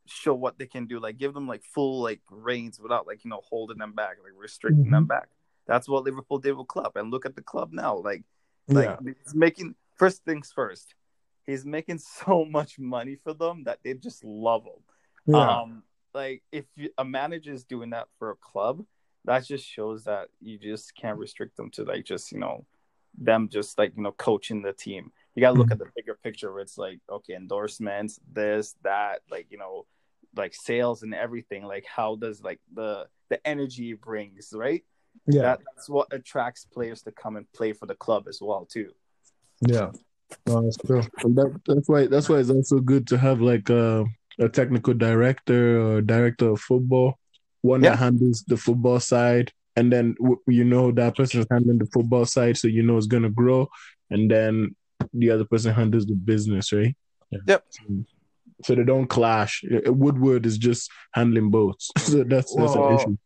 show 0.06 0.34
what 0.34 0.58
they 0.58 0.66
can 0.66 0.86
do. 0.86 1.00
Like, 1.00 1.18
give 1.18 1.34
them 1.34 1.48
like 1.48 1.64
full 1.64 2.02
like 2.02 2.22
reins 2.30 2.80
without 2.80 3.08
like 3.08 3.24
you 3.24 3.30
know 3.30 3.42
holding 3.50 3.78
them 3.78 3.94
back, 3.94 4.18
like 4.24 4.34
restricting 4.36 4.86
mm-hmm. 4.86 4.94
them 4.94 5.06
back. 5.06 5.30
That's 5.68 5.90
what 5.90 6.04
Liverpool 6.04 6.40
did 6.40 6.54
with 6.54 6.68
Klopp, 6.68 6.96
and 6.96 7.12
look 7.12 7.26
at 7.26 7.36
the 7.36 7.42
club 7.42 7.72
now. 7.72 7.98
Like, 7.98 8.24
like 8.68 8.86
yeah. 8.86 9.12
it's 9.22 9.34
making 9.34 9.76
first 9.96 10.24
things 10.24 10.52
first, 10.54 10.94
he's 11.46 11.66
making 11.66 11.98
so 12.26 12.46
much 12.46 12.80
money 12.80 13.16
for 13.16 13.34
them 13.34 13.64
that 13.66 13.80
they 13.84 13.94
just 13.94 14.24
love 14.24 14.66
him. 14.66 14.84
Yeah. 15.34 15.62
Um, 15.62 15.84
like 16.14 16.44
if 16.52 16.66
you, 16.76 16.90
a 16.98 17.06
manager 17.06 17.52
is 17.52 17.64
doing 17.64 17.90
that 17.92 18.08
for 18.18 18.32
a 18.32 18.36
club, 18.36 18.84
that 19.26 19.46
just 19.46 19.66
shows 19.66 20.04
that 20.06 20.30
you 20.40 20.58
just 20.58 20.96
can't 20.96 21.18
restrict 21.18 21.58
them 21.58 21.72
to 21.72 21.84
like 21.84 22.06
just 22.06 22.32
you 22.32 22.40
know 22.40 22.66
them 23.18 23.50
just 23.50 23.78
like 23.78 23.94
you 23.96 24.04
know 24.04 24.12
coaching 24.12 24.62
the 24.62 24.74
team. 24.74 25.12
You 25.34 25.42
gotta 25.42 25.58
look 25.58 25.68
mm-hmm. 25.68 25.74
at 25.74 25.80
the 25.80 25.92
bigger 25.96 26.18
picture 26.24 26.52
where 26.52 26.62
it's 26.62 26.78
like 26.78 27.00
okay 27.10 27.36
endorsements, 27.36 28.20
this, 28.32 28.76
that, 28.84 29.22
like 29.30 29.48
you 29.50 29.58
know, 29.58 29.86
like 30.36 30.54
sales 30.54 31.04
and 31.04 31.14
everything. 31.14 31.64
Like 31.64 31.86
how 31.86 32.16
does 32.16 32.42
like 32.42 32.60
the 32.74 33.08
the 33.30 33.46
energy 33.48 33.92
it 33.92 34.02
brings, 34.02 34.54
right? 34.54 34.84
Yeah, 35.28 35.42
that, 35.42 35.60
that's 35.76 35.90
what 35.90 36.08
attracts 36.12 36.66
players 36.66 37.02
to 37.04 37.12
come 37.12 37.38
and 37.38 37.52
play 37.54 37.74
for 37.74 37.86
the 37.86 37.96
club 37.96 38.28
as 38.28 38.40
well 38.42 38.66
too. 38.66 38.92
Yeah, 39.62 39.92
no, 40.48 40.62
that's 40.62 40.78
true. 40.78 41.02
That, 41.24 41.60
that's 41.66 41.90
why 41.90 42.08
that's 42.08 42.30
why 42.30 42.38
it's 42.38 42.50
also 42.50 42.80
good 42.80 43.08
to 43.08 43.18
have 43.18 43.42
like 43.42 43.70
a, 43.70 44.06
a 44.40 44.50
technical 44.50 44.94
director 44.94 45.82
or 45.82 46.02
director 46.02 46.50
of 46.50 46.62
football, 46.62 47.18
one 47.62 47.84
yeah. 47.84 47.92
that 47.92 48.00
handles 48.00 48.44
the 48.48 48.58
football 48.58 49.00
side, 49.00 49.52
and 49.76 49.92
then 49.92 50.16
you 50.48 50.64
know 50.64 50.92
that 50.92 51.16
person 51.16 51.42
is 51.42 51.48
handling 51.50 51.80
the 51.80 51.88
football 51.88 52.26
side, 52.26 52.58
so 52.58 52.68
you 52.68 52.84
know 52.84 52.98
it's 52.98 53.08
gonna 53.08 53.30
grow, 53.30 53.70
and 54.10 54.30
then 54.30 54.76
the 55.14 55.32
other 55.32 55.46
person 55.46 55.74
handles 55.74 56.06
the 56.06 56.16
business, 56.16 56.72
right? 56.74 56.96
Yeah. 57.32 57.40
Yep. 57.48 57.66
Mm. 57.90 58.06
So 58.64 58.76
they 58.76 58.84
don't 58.84 59.08
clash. 59.08 59.64
Woodward 59.86 60.46
is 60.46 60.58
just 60.58 60.90
handling 61.14 61.50
both, 61.50 61.78
so 61.98 62.24
that's 62.24 62.54
that's 62.56 62.76
well, 62.76 62.90
an 62.90 62.96
issue 62.96 63.18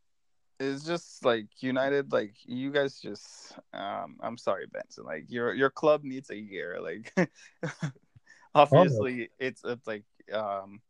it's 0.60 0.84
just 0.84 1.24
like 1.24 1.48
United, 1.62 2.12
like 2.12 2.36
you 2.46 2.72
guys 2.72 3.00
just 3.00 3.56
um 3.74 4.18
I'm 4.22 4.38
sorry, 4.38 4.66
Benson. 4.68 5.06
Like 5.06 5.26
your 5.30 5.54
your 5.54 5.70
club 5.70 6.04
needs 6.04 6.30
a 6.30 6.36
year. 6.36 6.80
Like 6.82 7.14
obviously 8.56 9.30
it's 9.40 9.62
it's 9.64 9.88
like 9.88 10.04
um 10.34 10.82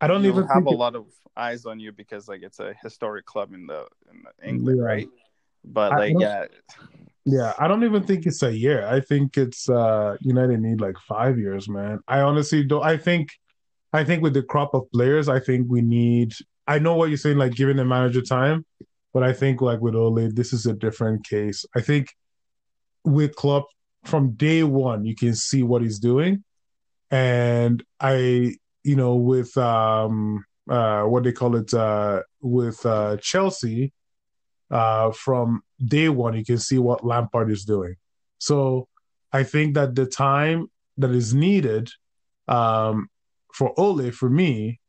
I 0.00 0.06
don't 0.08 0.26
even 0.26 0.46
have 0.48 0.66
a 0.66 0.70
it... 0.70 0.76
lot 0.76 0.96
of 0.96 1.06
eyes 1.36 1.66
on 1.66 1.78
you 1.80 1.92
because 1.92 2.28
like 2.28 2.42
it's 2.42 2.58
a 2.58 2.74
historic 2.82 3.26
club 3.26 3.54
in 3.54 3.66
the 3.66 3.86
in 4.10 4.48
England, 4.48 4.78
yeah. 4.78 4.84
right? 4.84 5.08
But 5.64 5.92
like 5.92 6.16
yeah. 6.18 6.46
Yeah, 7.26 7.54
I 7.58 7.68
don't 7.68 7.84
even 7.84 8.02
think 8.02 8.26
it's 8.26 8.42
a 8.42 8.54
year. 8.54 8.86
I 8.86 9.00
think 9.00 9.38
it's 9.38 9.68
uh 9.68 10.16
United 10.20 10.60
need 10.60 10.80
like 10.80 10.96
five 10.98 11.38
years, 11.38 11.68
man. 11.68 12.00
I 12.06 12.20
honestly 12.20 12.64
don't 12.64 12.84
I 12.84 12.96
think 12.96 13.30
I 13.92 14.04
think 14.04 14.22
with 14.22 14.34
the 14.34 14.42
crop 14.42 14.74
of 14.74 14.90
players, 14.92 15.28
I 15.28 15.40
think 15.40 15.66
we 15.70 15.80
need 15.80 16.34
I 16.66 16.78
know 16.78 16.94
what 16.96 17.08
you're 17.08 17.18
saying, 17.18 17.38
like 17.38 17.54
giving 17.54 17.76
the 17.76 17.84
manager 17.84 18.22
time, 18.22 18.64
but 19.12 19.22
I 19.22 19.32
think 19.32 19.60
like 19.60 19.80
with 19.80 19.94
Ole, 19.94 20.28
this 20.32 20.52
is 20.52 20.66
a 20.66 20.74
different 20.74 21.26
case. 21.26 21.64
I 21.74 21.80
think 21.80 22.14
with 23.04 23.36
Klopp 23.36 23.66
from 24.04 24.32
day 24.32 24.62
one, 24.62 25.04
you 25.04 25.14
can 25.14 25.34
see 25.34 25.62
what 25.62 25.82
he's 25.82 25.98
doing, 25.98 26.44
and 27.10 27.82
I, 28.00 28.56
you 28.82 28.96
know, 28.96 29.14
with 29.16 29.56
um, 29.56 30.44
uh, 30.68 31.02
what 31.02 31.24
they 31.24 31.32
call 31.32 31.56
it, 31.56 31.72
uh, 31.72 32.22
with 32.40 32.84
uh, 32.84 33.18
Chelsea, 33.18 33.92
uh, 34.70 35.12
from 35.12 35.62
day 35.84 36.08
one, 36.08 36.34
you 36.34 36.44
can 36.44 36.58
see 36.58 36.78
what 36.78 37.04
Lampard 37.04 37.50
is 37.50 37.64
doing. 37.64 37.96
So 38.38 38.88
I 39.32 39.42
think 39.42 39.74
that 39.74 39.94
the 39.94 40.06
time 40.06 40.70
that 40.98 41.10
is 41.10 41.34
needed 41.34 41.90
um, 42.48 43.08
for 43.52 43.72
Ole, 43.78 44.10
for 44.10 44.28
me, 44.28 44.80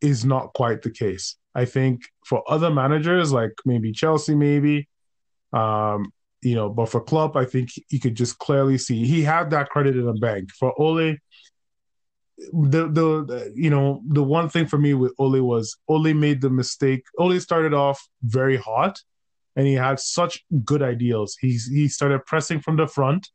is 0.00 0.24
not 0.24 0.52
quite 0.54 0.82
the 0.82 0.90
case. 0.90 1.36
I 1.54 1.64
think 1.64 2.02
for 2.26 2.42
other 2.50 2.70
managers, 2.70 3.32
like 3.32 3.52
maybe 3.64 3.92
Chelsea, 3.92 4.34
maybe, 4.34 4.88
um, 5.52 6.12
you 6.42 6.54
know, 6.54 6.68
but 6.68 6.86
for 6.86 7.00
Klopp, 7.00 7.36
I 7.36 7.44
think 7.44 7.70
you 7.88 8.00
could 8.00 8.16
just 8.16 8.38
clearly 8.38 8.78
see 8.78 9.06
he 9.06 9.22
had 9.22 9.50
that 9.50 9.68
credit 9.68 9.96
in 9.96 10.06
the 10.06 10.14
bank. 10.14 10.50
For 10.58 10.72
Ole, 10.80 11.16
the, 12.52 12.88
the, 12.88 13.24
the 13.24 13.52
you 13.54 13.70
know 13.70 14.02
the 14.08 14.22
one 14.22 14.48
thing 14.48 14.66
for 14.66 14.78
me 14.78 14.94
with 14.94 15.14
Ole 15.18 15.40
was 15.42 15.76
Ole 15.88 16.12
made 16.14 16.40
the 16.40 16.50
mistake. 16.50 17.04
Ole 17.18 17.38
started 17.38 17.74
off 17.74 18.02
very 18.22 18.56
hot, 18.56 18.98
and 19.56 19.66
he 19.66 19.74
had 19.74 20.00
such 20.00 20.44
good 20.64 20.82
ideals. 20.82 21.36
He 21.40 21.58
he 21.70 21.88
started 21.88 22.24
pressing 22.26 22.60
from 22.60 22.76
the 22.76 22.86
front, 22.86 23.28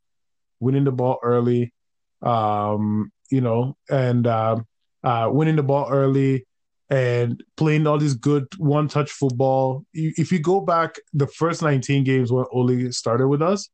winning 0.59 0.83
the 0.83 0.91
ball 0.91 1.19
early, 1.23 1.73
um, 2.21 3.11
you 3.29 3.41
know, 3.41 3.77
and 3.89 4.25
uh, 4.25 4.57
uh, 5.03 5.29
winning 5.31 5.55
the 5.55 5.63
ball 5.63 5.87
early, 5.91 6.45
and 6.89 7.43
playing 7.55 7.87
all 7.87 7.97
this 7.97 8.13
good 8.13 8.47
one 8.57 8.87
touch 8.87 9.11
football. 9.11 9.85
If 9.93 10.31
you 10.31 10.39
go 10.39 10.61
back 10.61 10.95
the 11.13 11.27
first 11.27 11.61
19 11.61 12.03
games 12.03 12.31
when 12.31 12.45
Ole 12.51 12.91
started 12.91 13.27
with 13.27 13.41
us, 13.41 13.69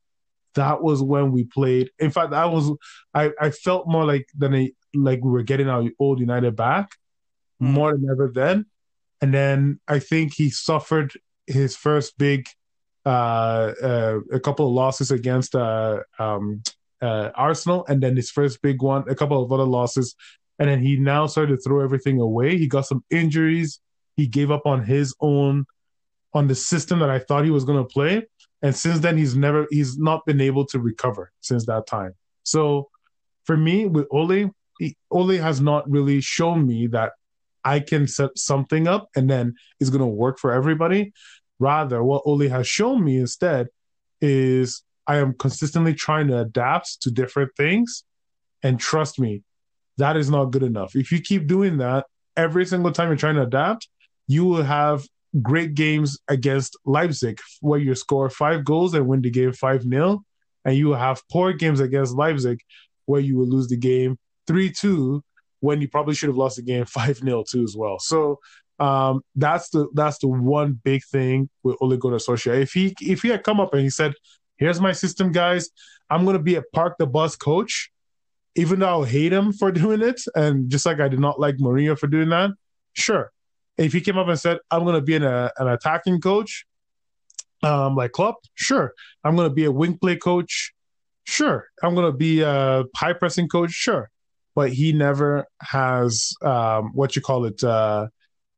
that 0.55 0.81
was 0.81 1.01
when 1.01 1.31
we 1.31 1.43
played. 1.45 1.91
In 1.99 2.11
fact, 2.11 2.31
that 2.31 2.51
was 2.51 2.71
I, 3.13 3.31
I 3.39 3.51
felt 3.51 3.87
more 3.87 4.05
like 4.05 4.27
than 4.37 4.55
a, 4.55 4.71
like 4.93 5.23
we 5.23 5.31
were 5.31 5.43
getting 5.43 5.69
our 5.69 5.83
old 5.99 6.19
United 6.19 6.55
back 6.55 6.89
mm. 7.61 7.67
more 7.67 7.93
than 7.93 8.07
ever 8.09 8.31
then. 8.33 8.65
And 9.21 9.33
then 9.33 9.79
I 9.87 9.99
think 9.99 10.33
he 10.33 10.49
suffered 10.49 11.13
his 11.47 11.75
first 11.75 12.17
big 12.17 12.47
uh, 13.05 13.73
uh, 13.83 14.19
a 14.31 14.39
couple 14.39 14.67
of 14.67 14.73
losses 14.73 15.11
against 15.11 15.55
uh, 15.55 15.99
um, 16.19 16.63
uh, 17.01 17.31
Arsenal, 17.35 17.85
and 17.87 18.01
then 18.01 18.15
his 18.15 18.31
first 18.31 18.61
big 18.61 18.81
one, 18.81 19.03
a 19.09 19.15
couple 19.15 19.43
of 19.43 19.51
other 19.51 19.65
losses 19.65 20.15
and 20.59 20.69
then 20.69 20.81
he 20.81 20.97
now 20.97 21.25
started 21.25 21.55
to 21.55 21.61
throw 21.61 21.81
everything 21.81 22.19
away. 22.19 22.57
He 22.57 22.67
got 22.67 22.85
some 22.85 23.03
injuries. 23.09 23.79
He 24.15 24.27
gave 24.27 24.51
up 24.51 24.65
on 24.65 24.83
his 24.83 25.15
own 25.19 25.65
on 26.33 26.47
the 26.47 26.55
system 26.55 26.99
that 26.99 27.09
I 27.09 27.19
thought 27.19 27.43
he 27.43 27.51
was 27.51 27.65
going 27.65 27.79
to 27.79 27.87
play. 27.87 28.25
And 28.61 28.75
since 28.75 28.99
then, 28.99 29.17
he's 29.17 29.35
never 29.35 29.67
he's 29.71 29.97
not 29.97 30.25
been 30.25 30.41
able 30.41 30.65
to 30.67 30.79
recover 30.79 31.31
since 31.41 31.65
that 31.65 31.87
time. 31.87 32.13
So 32.43 32.89
for 33.43 33.57
me, 33.57 33.87
with 33.87 34.07
Ole, 34.11 34.51
he, 34.79 34.95
Ole 35.11 35.37
has 35.37 35.59
not 35.59 35.89
really 35.89 36.21
shown 36.21 36.65
me 36.65 36.87
that 36.87 37.13
I 37.63 37.79
can 37.79 38.07
set 38.07 38.37
something 38.37 38.87
up 38.87 39.09
and 39.15 39.29
then 39.29 39.55
it's 39.79 39.89
going 39.89 40.01
to 40.01 40.07
work 40.07 40.39
for 40.39 40.51
everybody. 40.51 41.13
Rather, 41.59 42.03
what 42.03 42.23
Ole 42.25 42.49
has 42.49 42.67
shown 42.67 43.03
me 43.03 43.17
instead 43.17 43.67
is 44.21 44.83
I 45.07 45.17
am 45.17 45.33
consistently 45.33 45.93
trying 45.93 46.27
to 46.27 46.39
adapt 46.39 47.01
to 47.01 47.11
different 47.11 47.51
things. 47.55 48.03
And 48.61 48.79
trust 48.79 49.19
me, 49.19 49.43
that 49.97 50.17
is 50.17 50.29
not 50.29 50.45
good 50.45 50.63
enough. 50.63 50.95
If 50.95 51.11
you 51.11 51.21
keep 51.21 51.47
doing 51.47 51.77
that 51.77 52.05
every 52.35 52.65
single 52.65 52.91
time 52.91 53.09
you're 53.09 53.17
trying 53.17 53.35
to 53.35 53.43
adapt, 53.43 53.87
you 54.27 54.45
will 54.45 54.63
have 54.63 55.05
great 55.41 55.73
games 55.73 56.19
against 56.27 56.77
Leipzig 56.85 57.39
where 57.61 57.79
you 57.79 57.95
score 57.95 58.29
five 58.29 58.63
goals 58.63 58.93
and 58.93 59.07
win 59.07 59.21
the 59.21 59.29
game 59.29 59.51
5 59.51 59.83
0. 59.83 60.23
And 60.65 60.77
you 60.77 60.87
will 60.87 60.95
have 60.95 61.21
poor 61.29 61.53
games 61.53 61.79
against 61.79 62.13
Leipzig 62.13 62.59
where 63.05 63.21
you 63.21 63.37
will 63.37 63.47
lose 63.47 63.67
the 63.67 63.77
game 63.77 64.17
3 64.47 64.71
2 64.71 65.23
when 65.63 65.79
you 65.79 65.87
probably 65.87 66.13
should 66.13 66.27
have 66.27 66.35
lost 66.35 66.57
the 66.57 66.61
game 66.61 66.83
5 66.99 67.19
0 67.19 67.43
too 67.49 67.63
as 67.63 67.75
well. 67.75 67.97
So 67.97 68.39
um, 68.79 69.21
that's 69.35 69.69
the 69.69 69.87
that's 69.93 70.17
the 70.17 70.27
one 70.27 70.79
big 70.83 71.03
thing 71.05 71.49
with 71.63 71.77
Ole 71.79 71.95
Gunnar 71.95 72.17
Solskjaer. 72.17 72.61
If 72.61 72.73
he 72.73 72.93
if 72.99 73.21
he 73.21 73.29
had 73.29 73.43
come 73.43 73.61
up 73.61 73.73
and 73.73 73.81
he 73.81 73.89
said, 73.89 74.13
"Here's 74.57 74.81
my 74.81 74.91
system, 74.91 75.31
guys. 75.31 75.69
I'm 76.09 76.25
to 76.25 76.39
be 76.39 76.55
a 76.55 76.63
park 76.73 76.95
the 76.99 77.07
bus 77.07 77.37
coach," 77.37 77.91
even 78.55 78.79
though 78.79 78.87
I'll 78.87 79.03
hate 79.03 79.31
him 79.31 79.53
for 79.53 79.71
doing 79.81 80.01
it, 80.01 80.19
and 80.35 80.69
just 80.69 80.85
like 80.85 80.99
I 80.99 81.07
did 81.07 81.19
not 81.19 81.39
like 81.39 81.57
Mourinho 81.57 81.97
for 81.97 82.07
doing 82.07 82.29
that, 82.29 82.51
sure. 82.91 83.31
if 83.77 83.93
he 83.93 84.01
came 84.01 84.17
up 84.17 84.27
and 84.27 84.39
said, 84.39 84.57
"I'm 84.69 84.85
to 84.85 85.01
be 85.01 85.15
an, 85.15 85.23
a, 85.23 85.49
an 85.59 85.69
attacking 85.69 86.19
coach," 86.19 86.65
um, 87.61 87.95
like 87.95 88.11
Klopp, 88.11 88.35
sure. 88.55 88.93
I'm 89.23 89.37
to 89.37 89.49
be 89.49 89.63
a 89.63 89.71
wing 89.71 89.97
play 89.97 90.17
coach, 90.17 90.73
sure. 91.23 91.67
I'm 91.81 91.95
to 91.95 92.11
be 92.11 92.41
a 92.41 92.83
high 92.97 93.13
pressing 93.13 93.47
coach, 93.47 93.71
sure. 93.71 94.09
But 94.55 94.71
he 94.71 94.93
never 94.93 95.45
has 95.61 96.33
um, 96.43 96.91
what 96.93 97.15
you 97.15 97.21
call 97.21 97.45
it 97.45 97.63
uh, 97.63 98.07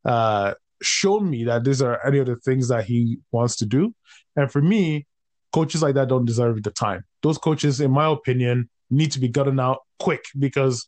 uh, 0.04 0.54
shown 0.82 1.30
me 1.30 1.46
that 1.46 1.64
these 1.64 1.82
are 1.82 2.06
any 2.06 2.20
of 2.20 2.26
the 2.26 2.36
things 2.38 2.68
that 2.68 2.86
he 2.86 3.18
wants 3.32 3.56
to 3.58 3.66
do. 3.66 3.94
And 4.36 4.52
for 4.52 4.62
me, 4.62 5.08
coaches 5.54 5.82
like 5.82 5.96
that 5.96 6.10
don't 6.10 6.26
deserve 6.26 6.62
the 6.64 6.72
time. 6.72 7.06
Those 7.24 7.38
coaches, 7.38 7.80
in 7.80 7.92
my 7.92 8.08
opinion, 8.08 8.70
need 8.90 9.12
to 9.14 9.20
be 9.20 9.30
gotten 9.30 9.60
out 9.60 9.80
quick 10.00 10.26
because 10.38 10.86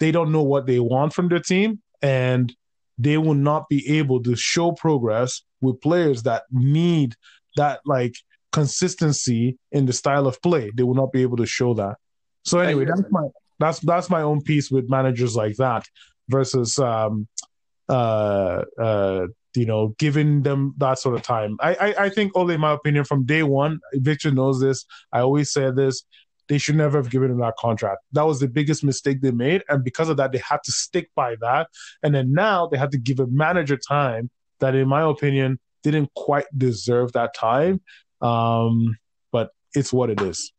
they 0.00 0.10
don't 0.10 0.32
know 0.32 0.42
what 0.42 0.66
they 0.66 0.80
want 0.80 1.12
from 1.12 1.28
their 1.28 1.40
team 1.40 1.80
and 2.02 2.54
they 2.98 3.16
will 3.16 3.34
not 3.34 3.68
be 3.68 3.98
able 3.98 4.22
to 4.22 4.34
show 4.34 4.72
progress 4.72 5.42
with 5.60 5.80
players 5.80 6.24
that 6.24 6.44
need 6.50 7.14
that 7.56 7.80
like 7.86 8.14
consistency 8.52 9.56
in 9.72 9.86
the 9.86 9.92
style 9.92 10.26
of 10.26 10.40
play. 10.42 10.70
They 10.74 10.82
will 10.82 10.94
not 10.94 11.12
be 11.12 11.22
able 11.22 11.36
to 11.38 11.46
show 11.46 11.74
that. 11.74 11.96
So 12.44 12.58
anyway, 12.58 12.86
that's 12.86 13.02
my 13.10 13.28
that's 13.58 13.80
that's 13.80 14.10
my 14.10 14.22
own 14.22 14.42
piece 14.42 14.70
with 14.70 14.88
managers 14.88 15.34
like 15.36 15.56
that 15.56 15.84
versus 16.28 16.78
um 16.78 17.26
uh 17.88 18.64
uh 18.78 19.26
you 19.54 19.66
know, 19.66 19.94
giving 19.98 20.42
them 20.42 20.74
that 20.78 20.98
sort 20.98 21.14
of 21.14 21.22
time. 21.22 21.56
I, 21.60 21.74
I, 21.74 22.04
I 22.04 22.08
think 22.10 22.32
only 22.34 22.54
in 22.54 22.60
my 22.60 22.72
opinion, 22.72 23.04
from 23.04 23.24
day 23.24 23.42
one, 23.42 23.80
Victor 23.94 24.30
knows 24.30 24.60
this. 24.60 24.84
I 25.12 25.20
always 25.20 25.50
say 25.50 25.70
this. 25.70 26.04
They 26.48 26.58
should 26.58 26.76
never 26.76 26.96
have 26.96 27.10
given 27.10 27.30
him 27.30 27.40
that 27.40 27.56
contract. 27.58 28.02
That 28.12 28.22
was 28.22 28.40
the 28.40 28.48
biggest 28.48 28.82
mistake 28.84 29.20
they 29.20 29.32
made. 29.32 29.64
And 29.68 29.84
because 29.84 30.08
of 30.08 30.16
that, 30.16 30.32
they 30.32 30.38
had 30.38 30.60
to 30.64 30.72
stick 30.72 31.10
by 31.14 31.36
that. 31.40 31.68
And 32.02 32.14
then 32.14 32.32
now 32.32 32.68
they 32.68 32.78
had 32.78 32.92
to 32.92 32.98
give 32.98 33.20
a 33.20 33.26
manager 33.26 33.76
time 33.76 34.30
that, 34.60 34.74
in 34.74 34.88
my 34.88 35.02
opinion, 35.02 35.58
didn't 35.82 36.12
quite 36.14 36.46
deserve 36.56 37.12
that 37.12 37.34
time. 37.34 37.80
Um, 38.22 38.96
but 39.30 39.50
it's 39.74 39.92
what 39.92 40.08
it 40.08 40.22
is. 40.22 40.52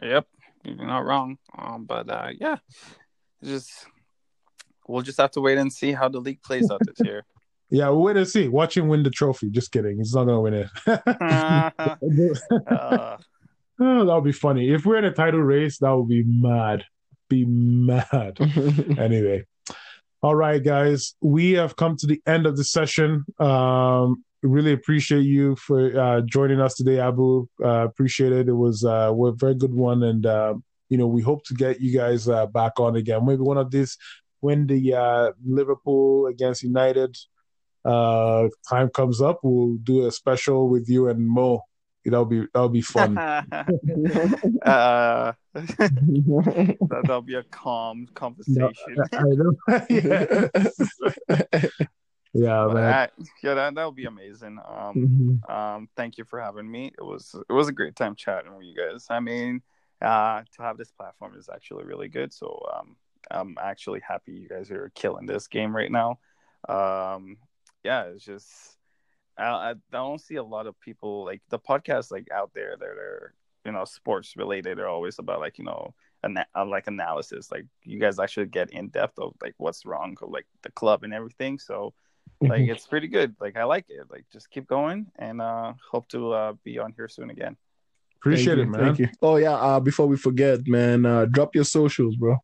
Yep. 0.00 0.26
You're 0.64 0.86
not 0.86 1.04
wrong. 1.04 1.38
Um, 1.56 1.84
but 1.84 2.08
uh, 2.08 2.28
yeah, 2.38 2.56
just 3.42 3.86
we'll 4.86 5.02
just 5.02 5.18
have 5.18 5.30
to 5.32 5.40
wait 5.40 5.58
and 5.58 5.72
see 5.72 5.92
how 5.92 6.08
the 6.08 6.20
league 6.20 6.42
plays 6.42 6.70
out 6.70 6.80
this 6.86 7.06
year. 7.06 7.24
Yeah, 7.72 7.88
we'll 7.90 8.02
wait 8.02 8.16
and 8.16 8.26
see. 8.26 8.48
Watch 8.48 8.76
him 8.76 8.88
win 8.88 9.04
the 9.04 9.10
trophy. 9.10 9.48
Just 9.48 9.70
kidding. 9.70 9.98
He's 9.98 10.12
not 10.12 10.24
gonna 10.24 10.40
win 10.40 10.54
it. 10.54 10.68
uh, 10.88 11.70
oh, 13.80 14.04
that'll 14.04 14.20
be 14.22 14.32
funny. 14.32 14.72
If 14.72 14.84
we're 14.84 14.96
in 14.96 15.04
a 15.04 15.12
title 15.12 15.38
race, 15.38 15.78
that 15.78 15.92
would 15.92 16.08
be 16.08 16.24
mad. 16.24 16.84
Be 17.28 17.44
mad. 17.44 18.38
anyway. 18.98 19.44
All 20.20 20.34
right, 20.34 20.60
guys. 20.60 21.14
We 21.20 21.52
have 21.52 21.76
come 21.76 21.96
to 21.98 22.08
the 22.08 22.20
end 22.26 22.46
of 22.46 22.56
the 22.56 22.64
session. 22.64 23.24
Um, 23.38 24.24
really 24.42 24.72
appreciate 24.72 25.22
you 25.22 25.56
for 25.56 25.98
uh, 25.98 26.20
joining 26.22 26.60
us 26.60 26.74
today, 26.74 26.98
Abu. 26.98 27.48
Uh, 27.62 27.84
appreciate 27.84 28.32
it. 28.32 28.48
It 28.48 28.54
was 28.54 28.84
uh, 28.84 29.12
a 29.14 29.32
very 29.32 29.54
good 29.54 29.74
one, 29.74 30.02
and 30.02 30.24
uh, 30.26 30.54
you 30.88 30.98
know 30.98 31.06
we 31.06 31.22
hope 31.22 31.44
to 31.44 31.54
get 31.54 31.80
you 31.80 31.96
guys 31.96 32.28
uh, 32.28 32.46
back 32.46 32.80
on 32.80 32.96
again. 32.96 33.26
Maybe 33.26 33.42
one 33.42 33.58
of 33.58 33.70
these 33.70 33.96
when 34.40 34.66
the 34.66 34.94
uh, 34.94 35.32
Liverpool 35.44 36.26
against 36.26 36.62
United 36.62 37.16
uh, 37.84 38.48
time 38.68 38.88
comes 38.90 39.20
up, 39.20 39.40
we'll 39.42 39.76
do 39.76 40.06
a 40.06 40.10
special 40.10 40.68
with 40.68 40.88
you 40.88 41.08
and 41.08 41.26
Mo. 41.26 41.62
That'll 42.04 42.24
be 42.24 42.46
that'll 42.54 42.70
be 42.70 42.80
fun. 42.80 43.18
uh, 43.18 43.42
that, 45.54 47.04
will 47.06 47.20
be 47.20 47.34
a 47.34 47.42
calm 47.42 48.08
conversation. 48.14 48.72
No, 48.96 49.04
I 49.12 49.24
know. 51.28 51.86
Yeah, 52.32 52.66
man. 52.66 52.74
That, 52.74 53.12
yeah, 53.42 53.54
that 53.54 53.74
that 53.74 53.84
would 53.84 53.96
be 53.96 54.04
amazing. 54.04 54.58
Um, 54.66 54.94
mm-hmm. 55.46 55.52
um, 55.52 55.88
thank 55.96 56.18
you 56.18 56.24
for 56.24 56.40
having 56.40 56.70
me. 56.70 56.92
It 56.96 57.04
was 57.04 57.34
it 57.48 57.52
was 57.52 57.68
a 57.68 57.72
great 57.72 57.96
time 57.96 58.14
chatting 58.14 58.56
with 58.56 58.66
you 58.66 58.74
guys. 58.76 59.06
I 59.10 59.20
mean, 59.20 59.62
uh, 60.00 60.42
to 60.56 60.62
have 60.62 60.76
this 60.76 60.90
platform 60.92 61.34
is 61.36 61.48
actually 61.52 61.84
really 61.84 62.08
good. 62.08 62.32
So 62.32 62.64
um, 62.74 62.96
I'm 63.30 63.56
actually 63.60 64.00
happy 64.06 64.32
you 64.32 64.48
guys 64.48 64.70
are 64.70 64.92
killing 64.94 65.26
this 65.26 65.48
game 65.48 65.74
right 65.74 65.90
now. 65.90 66.18
Um, 66.68 67.36
yeah, 67.82 68.04
it's 68.04 68.24
just 68.24 68.76
I, 69.36 69.70
I 69.70 69.74
don't 69.90 70.20
see 70.20 70.36
a 70.36 70.42
lot 70.42 70.66
of 70.66 70.78
people 70.80 71.24
like 71.24 71.42
the 71.48 71.58
podcasts 71.58 72.10
like 72.10 72.28
out 72.32 72.52
there 72.54 72.76
that 72.78 72.86
are 72.86 73.34
you 73.64 73.72
know 73.72 73.84
sports 73.84 74.36
related 74.36 74.78
are 74.78 74.88
always 74.88 75.18
about 75.18 75.40
like 75.40 75.58
you 75.58 75.64
know 75.64 75.94
ana- 76.24 76.46
uh, 76.54 76.64
like 76.64 76.86
analysis 76.86 77.50
like 77.50 77.66
you 77.84 77.98
guys 77.98 78.18
actually 78.18 78.46
get 78.46 78.70
in 78.70 78.88
depth 78.88 79.18
of 79.18 79.34
like 79.42 79.54
what's 79.58 79.84
wrong 79.84 80.16
of 80.22 80.30
like 80.30 80.46
the 80.62 80.70
club 80.72 81.02
and 81.02 81.12
everything 81.12 81.58
so 81.58 81.92
like 82.40 82.62
it's 82.68 82.86
pretty 82.86 83.08
good 83.08 83.34
like 83.40 83.56
i 83.56 83.64
like 83.64 83.86
it 83.88 84.10
like 84.10 84.24
just 84.32 84.50
keep 84.50 84.66
going 84.66 85.06
and 85.16 85.40
uh 85.40 85.72
hope 85.90 86.08
to 86.08 86.32
uh 86.32 86.52
be 86.64 86.78
on 86.78 86.92
here 86.96 87.08
soon 87.08 87.30
again 87.30 87.56
appreciate 88.16 88.56
thank 88.56 88.66
it 88.66 88.70
man 88.70 88.80
thank 88.80 88.98
you 88.98 89.08
oh 89.22 89.36
yeah 89.36 89.54
uh 89.54 89.80
before 89.80 90.06
we 90.06 90.16
forget 90.16 90.66
man 90.66 91.06
uh 91.06 91.24
drop 91.26 91.54
your 91.54 91.64
socials 91.64 92.16
bro 92.16 92.36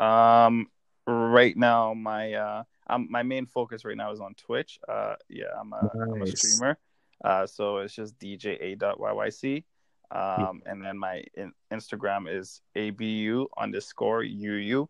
um 0.00 0.66
right 1.06 1.56
now 1.56 1.94
my 1.94 2.34
uh 2.34 2.62
um, 2.88 3.08
my 3.10 3.22
main 3.22 3.46
focus 3.46 3.84
right 3.84 3.96
now 3.96 4.12
is 4.12 4.20
on 4.20 4.34
Twitch. 4.34 4.78
Uh, 4.88 5.16
yeah, 5.28 5.46
I'm 5.58 5.72
a, 5.72 5.82
nice. 5.82 6.08
I'm 6.12 6.22
a 6.22 6.26
streamer. 6.26 6.78
Uh, 7.24 7.46
so 7.46 7.78
it's 7.78 7.94
just 7.94 8.18
dja.yyc. 8.18 9.64
Um, 10.08 10.62
and 10.66 10.84
then 10.84 10.96
my 10.98 11.24
in- 11.34 11.52
Instagram 11.72 12.32
is 12.32 12.60
abu 12.76 13.48
underscore 13.58 14.22
uu. 14.22 14.88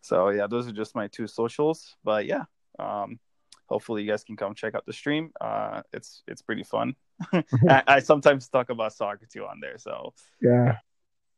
So 0.00 0.28
yeah, 0.28 0.46
those 0.46 0.68
are 0.68 0.72
just 0.72 0.94
my 0.94 1.08
two 1.08 1.26
socials. 1.26 1.96
But 2.04 2.26
yeah, 2.26 2.44
um, 2.78 3.18
hopefully 3.66 4.02
you 4.02 4.10
guys 4.10 4.24
can 4.24 4.36
come 4.36 4.54
check 4.54 4.74
out 4.74 4.86
the 4.86 4.92
stream. 4.92 5.30
Uh, 5.40 5.82
it's 5.92 6.22
it's 6.26 6.42
pretty 6.42 6.64
fun. 6.64 6.94
I, 7.32 7.82
I 7.86 7.98
sometimes 8.00 8.48
talk 8.48 8.70
about 8.70 8.92
soccer 8.92 9.26
too 9.30 9.44
on 9.44 9.60
there. 9.60 9.78
So 9.78 10.12
yeah, 10.40 10.78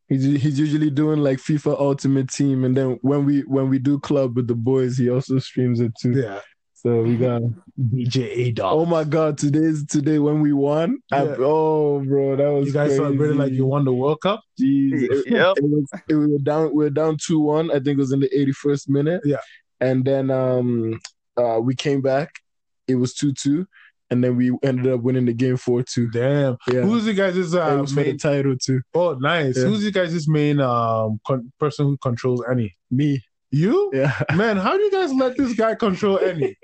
He's 0.09 0.23
he's 0.23 0.59
usually 0.59 0.91
doing 0.91 1.19
like 1.19 1.39
FIFA 1.39 1.81
Ultimate 1.81 2.31
Team, 2.31 2.65
and 2.65 2.77
then 2.77 2.99
when 3.03 3.25
we 3.25 3.41
when 3.41 3.69
we 3.69 3.81
do 3.81 3.99
club 3.99 4.37
with 4.37 4.47
the 4.47 4.55
boys, 4.55 4.97
he 4.97 5.11
also 5.11 5.41
streams 5.41 5.81
it 5.81 5.93
too. 6.01 6.13
Yeah. 6.13 6.41
So 6.75 7.03
we 7.03 7.17
got 7.17 7.43
DJ 7.81 8.19
A 8.37 8.53
Dog. 8.53 8.73
Oh 8.73 8.87
my 8.87 9.03
God! 9.03 9.37
Today's 9.37 9.85
today 9.85 10.21
when 10.21 10.41
we 10.43 10.53
won. 10.53 10.99
Yeah. 11.11 11.23
I, 11.23 11.37
oh, 11.41 12.05
bro, 12.07 12.37
that 12.37 12.53
was 12.53 12.69
you 12.69 12.73
guys 12.73 12.95
celebrated 12.95 13.37
like 13.37 13.53
you 13.53 13.67
won 13.67 13.85
the 13.85 13.93
World 13.93 14.21
Cup. 14.21 14.43
Jeez, 14.61 15.11
it, 15.11 15.27
yep. 15.27 15.55
it 15.57 15.65
was, 15.65 15.89
it 16.09 16.15
was 16.15 16.41
down. 16.43 16.67
We 16.73 16.85
were 16.85 16.91
down 16.91 17.17
two 17.21 17.41
one. 17.41 17.73
I 17.73 17.81
think 17.81 17.89
it 17.89 17.99
was 17.99 18.13
in 18.13 18.21
the 18.21 18.39
eighty 18.39 18.53
first 18.53 18.89
minute. 18.89 19.23
Yeah, 19.25 19.39
and 19.81 20.05
then 20.05 20.31
um, 20.31 21.01
uh, 21.37 21.61
we 21.61 21.75
came 21.75 22.01
back. 22.01 22.41
It 22.89 22.97
was 22.97 23.15
two 23.15 23.33
two 23.33 23.67
and 24.11 24.23
then 24.23 24.37
we 24.37 24.53
ended 24.63 24.93
up 24.93 25.01
winning 25.01 25.27
the 25.27 25.33
game 25.33 25.57
four 25.57 25.83
two. 25.83 26.09
Damn. 26.11 26.57
Yeah. 26.71 26.83
Who's 26.83 27.07
you 27.07 27.15
guys' 27.15 27.55
uh, 27.55 27.77
main... 27.77 27.87
for 27.87 28.05
the 28.05 28.17
title 28.17 28.57
too? 28.57 28.81
Oh, 28.95 29.15
nice. 29.15 29.57
Yeah. 29.57 29.65
Who's 29.65 29.85
you 29.85 29.93
guys' 29.93 30.29
main 30.29 30.61
um 30.61 31.21
con- 31.27 31.53
person 31.59 31.87
who 31.87 31.97
controls 31.99 32.43
any? 32.51 32.77
Me. 32.91 33.23
You? 33.51 33.91
Yeah. 33.93 34.19
Man, 34.35 34.57
how 34.57 34.77
do 34.77 34.83
you 34.83 34.91
guys 34.91 35.13
let 35.13 35.37
this 35.37 35.55
guy 35.55 35.75
control 35.75 36.19
any? 36.19 36.57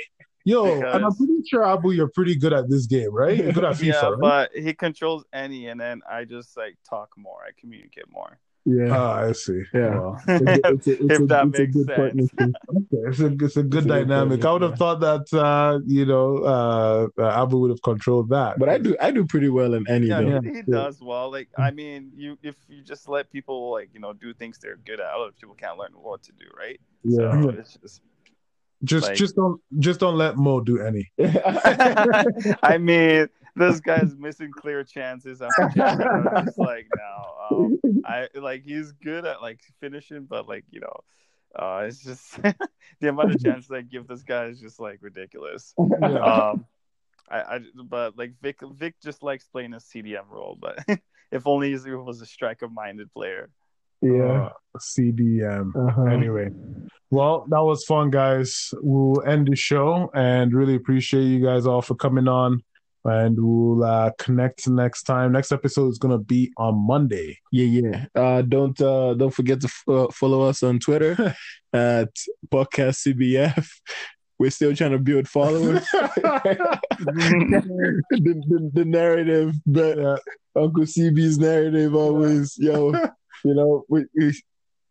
Yo, 0.45 0.65
because... 0.65 0.95
and 0.95 1.05
I'm 1.05 1.15
pretty 1.15 1.43
sure 1.49 1.65
Abu, 1.65 1.93
you're 1.93 2.11
pretty 2.11 2.37
good 2.37 2.53
at 2.53 2.69
this 2.69 2.87
game, 2.87 3.13
right? 3.13 3.37
You're 3.37 3.53
good 3.53 3.65
at 3.65 3.75
FIFA, 3.77 3.87
yeah, 3.87 4.09
right? 4.09 4.21
but 4.21 4.51
he 4.55 4.75
controls 4.75 5.25
any, 5.33 5.69
and 5.69 5.81
then 5.81 6.01
I 6.11 6.25
just 6.25 6.57
like 6.57 6.77
talk 6.89 7.11
more. 7.17 7.43
I 7.47 7.51
communicate 7.59 8.11
more. 8.11 8.39
Yeah, 8.65 8.97
oh, 8.97 9.29
I 9.29 9.33
see. 9.33 9.63
Yeah, 9.75 9.99
well, 9.99 10.23
it's 10.29 10.87
a, 10.87 10.93
it's 10.93 11.01
if 11.01 11.21
a, 11.21 11.27
that 11.27 11.49
makes 11.49 11.75
sense. 11.75 12.55
okay, 12.71 13.03
it's 13.09 13.21
a 13.21 13.27
it's 13.27 13.57
a 13.57 13.63
good 13.65 13.79
it's 13.79 13.87
dynamic. 13.87 14.45
A 14.45 14.49
I 14.49 14.53
would 14.53 14.63
have 14.63 14.79
thought 14.79 15.01
that 15.01 15.33
uh, 15.33 15.81
you 15.85 16.07
know 16.07 16.39
uh, 16.39 17.09
uh, 17.19 17.43
Abu 17.43 17.59
would 17.59 17.71
have 17.71 17.83
controlled 17.83 18.29
that, 18.29 18.61
but 18.61 18.69
I 18.69 18.79
do 18.79 18.97
I 19.01 19.11
do 19.11 19.25
pretty 19.25 19.49
well 19.49 19.75
in 19.75 19.89
any. 19.89 20.07
Yeah, 20.07 20.21
yeah. 20.21 20.41
he 20.43 20.63
does 20.63 21.01
well. 21.03 21.31
Like 21.33 21.49
I 21.59 21.73
mean, 21.73 22.13
you 22.15 22.39
if 22.45 22.55
you 22.69 22.83
just 22.83 23.09
let 23.09 23.33
people 23.33 23.73
like 23.73 23.91
you 23.93 23.99
know 23.99 24.13
do 24.13 24.33
things 24.33 24.59
they're 24.59 24.77
good 24.77 25.01
at, 25.01 25.07
other 25.07 25.33
people 25.33 25.57
can't 25.57 25.77
learn 25.77 25.91
what 25.95 26.23
to 26.25 26.33
do, 26.33 26.47
right? 26.57 26.81
Yeah, 27.03 27.43
so 27.43 27.49
it's 27.51 27.77
just 27.83 28.03
just 28.85 29.09
like, 29.09 29.17
just 29.17 29.37
don't 29.37 29.61
just 29.79 30.01
don't 30.01 30.17
let 30.17 30.37
Mo 30.37 30.61
do 30.61 30.81
any. 30.81 31.11
I 32.63 32.79
mean, 32.79 33.29
this 33.57 33.81
guy's 33.81 34.17
missing 34.17 34.51
clear 34.51 34.85
chances 34.85 35.43
I'm 35.43 35.51
just 35.75 36.59
like 36.59 36.87
now. 36.97 37.35
Um, 37.51 37.79
I 38.05 38.29
like 38.35 38.65
he's 38.65 38.93
good 38.93 39.25
at 39.25 39.43
like 39.43 39.61
finishing, 39.81 40.25
but 40.25 40.49
like 40.49 40.65
you 40.71 40.81
know, 40.81 40.97
uh, 41.55 41.85
it's 41.87 42.03
just 42.03 42.41
the 43.01 43.09
amount 43.09 43.35
of 43.35 43.43
chances 43.43 43.71
I 43.71 43.83
give 43.83 44.07
this 44.07 44.23
guy 44.23 44.47
is 44.47 44.61
just 44.61 44.81
like 44.81 44.99
ridiculous. 45.03 45.75
Yeah. 45.79 46.19
Um, 46.19 46.67
I, 47.31 47.41
I 47.41 47.61
but 47.85 48.17
like 48.17 48.35
Vic 48.41 48.61
Vic 48.63 48.95
just 49.03 49.23
likes 49.23 49.47
playing 49.49 49.75
a 49.75 49.79
CDM 49.79 50.29
role, 50.31 50.57
but 50.61 50.79
if 51.31 51.47
only 51.47 51.77
he 51.77 51.91
was 51.91 52.21
a 52.21 52.27
striker 52.27 52.69
minded 52.69 53.13
player. 53.13 53.51
Yeah, 54.01 54.49
uh, 54.49 54.79
CDM. 54.79 55.71
Uh-huh. 55.77 56.07
Anyway, 56.07 56.49
well, 57.11 57.47
that 57.51 57.63
was 57.63 57.85
fun, 57.85 58.11
guys. 58.11 58.71
We'll 58.81 59.23
end 59.25 59.47
the 59.47 59.55
show 59.55 60.11
and 60.13 60.53
really 60.53 60.75
appreciate 60.75 61.23
you 61.23 61.39
guys 61.39 61.67
all 61.67 61.83
for 61.83 61.95
coming 61.95 62.27
on 62.27 62.65
and 63.05 63.37
we'll 63.39 63.83
uh, 63.85 64.11
connect 64.19 64.69
next 64.69 65.05
time. 65.05 65.33
Next 65.33 65.53
episode 65.53 65.89
is 65.89 65.99
gonna 65.99 66.19
be 66.19 66.53
on 66.57 66.75
Monday. 66.87 67.39
Yeah, 67.51 67.81
yeah. 67.81 68.07
Uh, 68.15 68.43
don't 68.43 68.81
uh, 68.81 69.15
don't 69.15 69.35
forget 69.35 69.61
to 69.61 69.67
f- 69.67 69.85
uh, 69.89 70.07
follow 70.13 70.43
us 70.43 70.63
on 70.63 70.79
Twitter 70.79 71.35
at 71.73 72.15
podcast 72.53 73.07
CBF. 73.07 73.69
we're 74.39 74.51
still 74.51 74.75
trying 74.75 74.93
to 74.93 74.99
build 74.99 75.29
followers. 75.29 75.87
the, 75.93 76.83
the, 78.11 78.71
the, 78.73 78.85
narrative, 78.85 79.55
but 79.67 79.99
uh, 79.99 80.19
Uncle 80.57 80.85
CB's 80.85 81.39
narrative 81.39 81.95
always, 81.95 82.57
yo, 82.59 82.93
you 83.45 83.55
know, 83.55 83.85
we, 83.89 84.05
we 84.17 84.33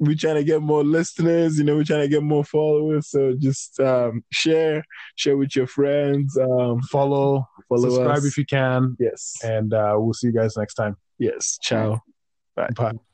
we're 0.01 0.15
trying 0.15 0.35
to 0.35 0.43
get 0.43 0.63
more 0.63 0.83
listeners, 0.83 1.59
you 1.59 1.63
know, 1.63 1.75
we're 1.75 1.83
trying 1.83 2.01
to 2.01 2.07
get 2.07 2.23
more 2.23 2.43
followers. 2.43 3.09
So 3.09 3.35
just 3.37 3.79
um, 3.79 4.23
share, 4.31 4.83
share 5.15 5.37
with 5.37 5.55
your 5.55 5.67
friends, 5.67 6.35
um, 6.37 6.81
follow, 6.81 7.47
follow 7.69 7.89
subscribe 7.89 8.17
us. 8.17 8.25
if 8.25 8.37
you 8.37 8.45
can. 8.45 8.97
Yes. 8.99 9.35
And 9.43 9.73
uh, 9.73 9.93
we'll 9.97 10.13
see 10.13 10.27
you 10.27 10.33
guys 10.33 10.57
next 10.57 10.73
time. 10.73 10.97
Yes. 11.19 11.59
Ciao. 11.61 12.01
Bye. 12.55 12.69
Bye. 12.75 13.10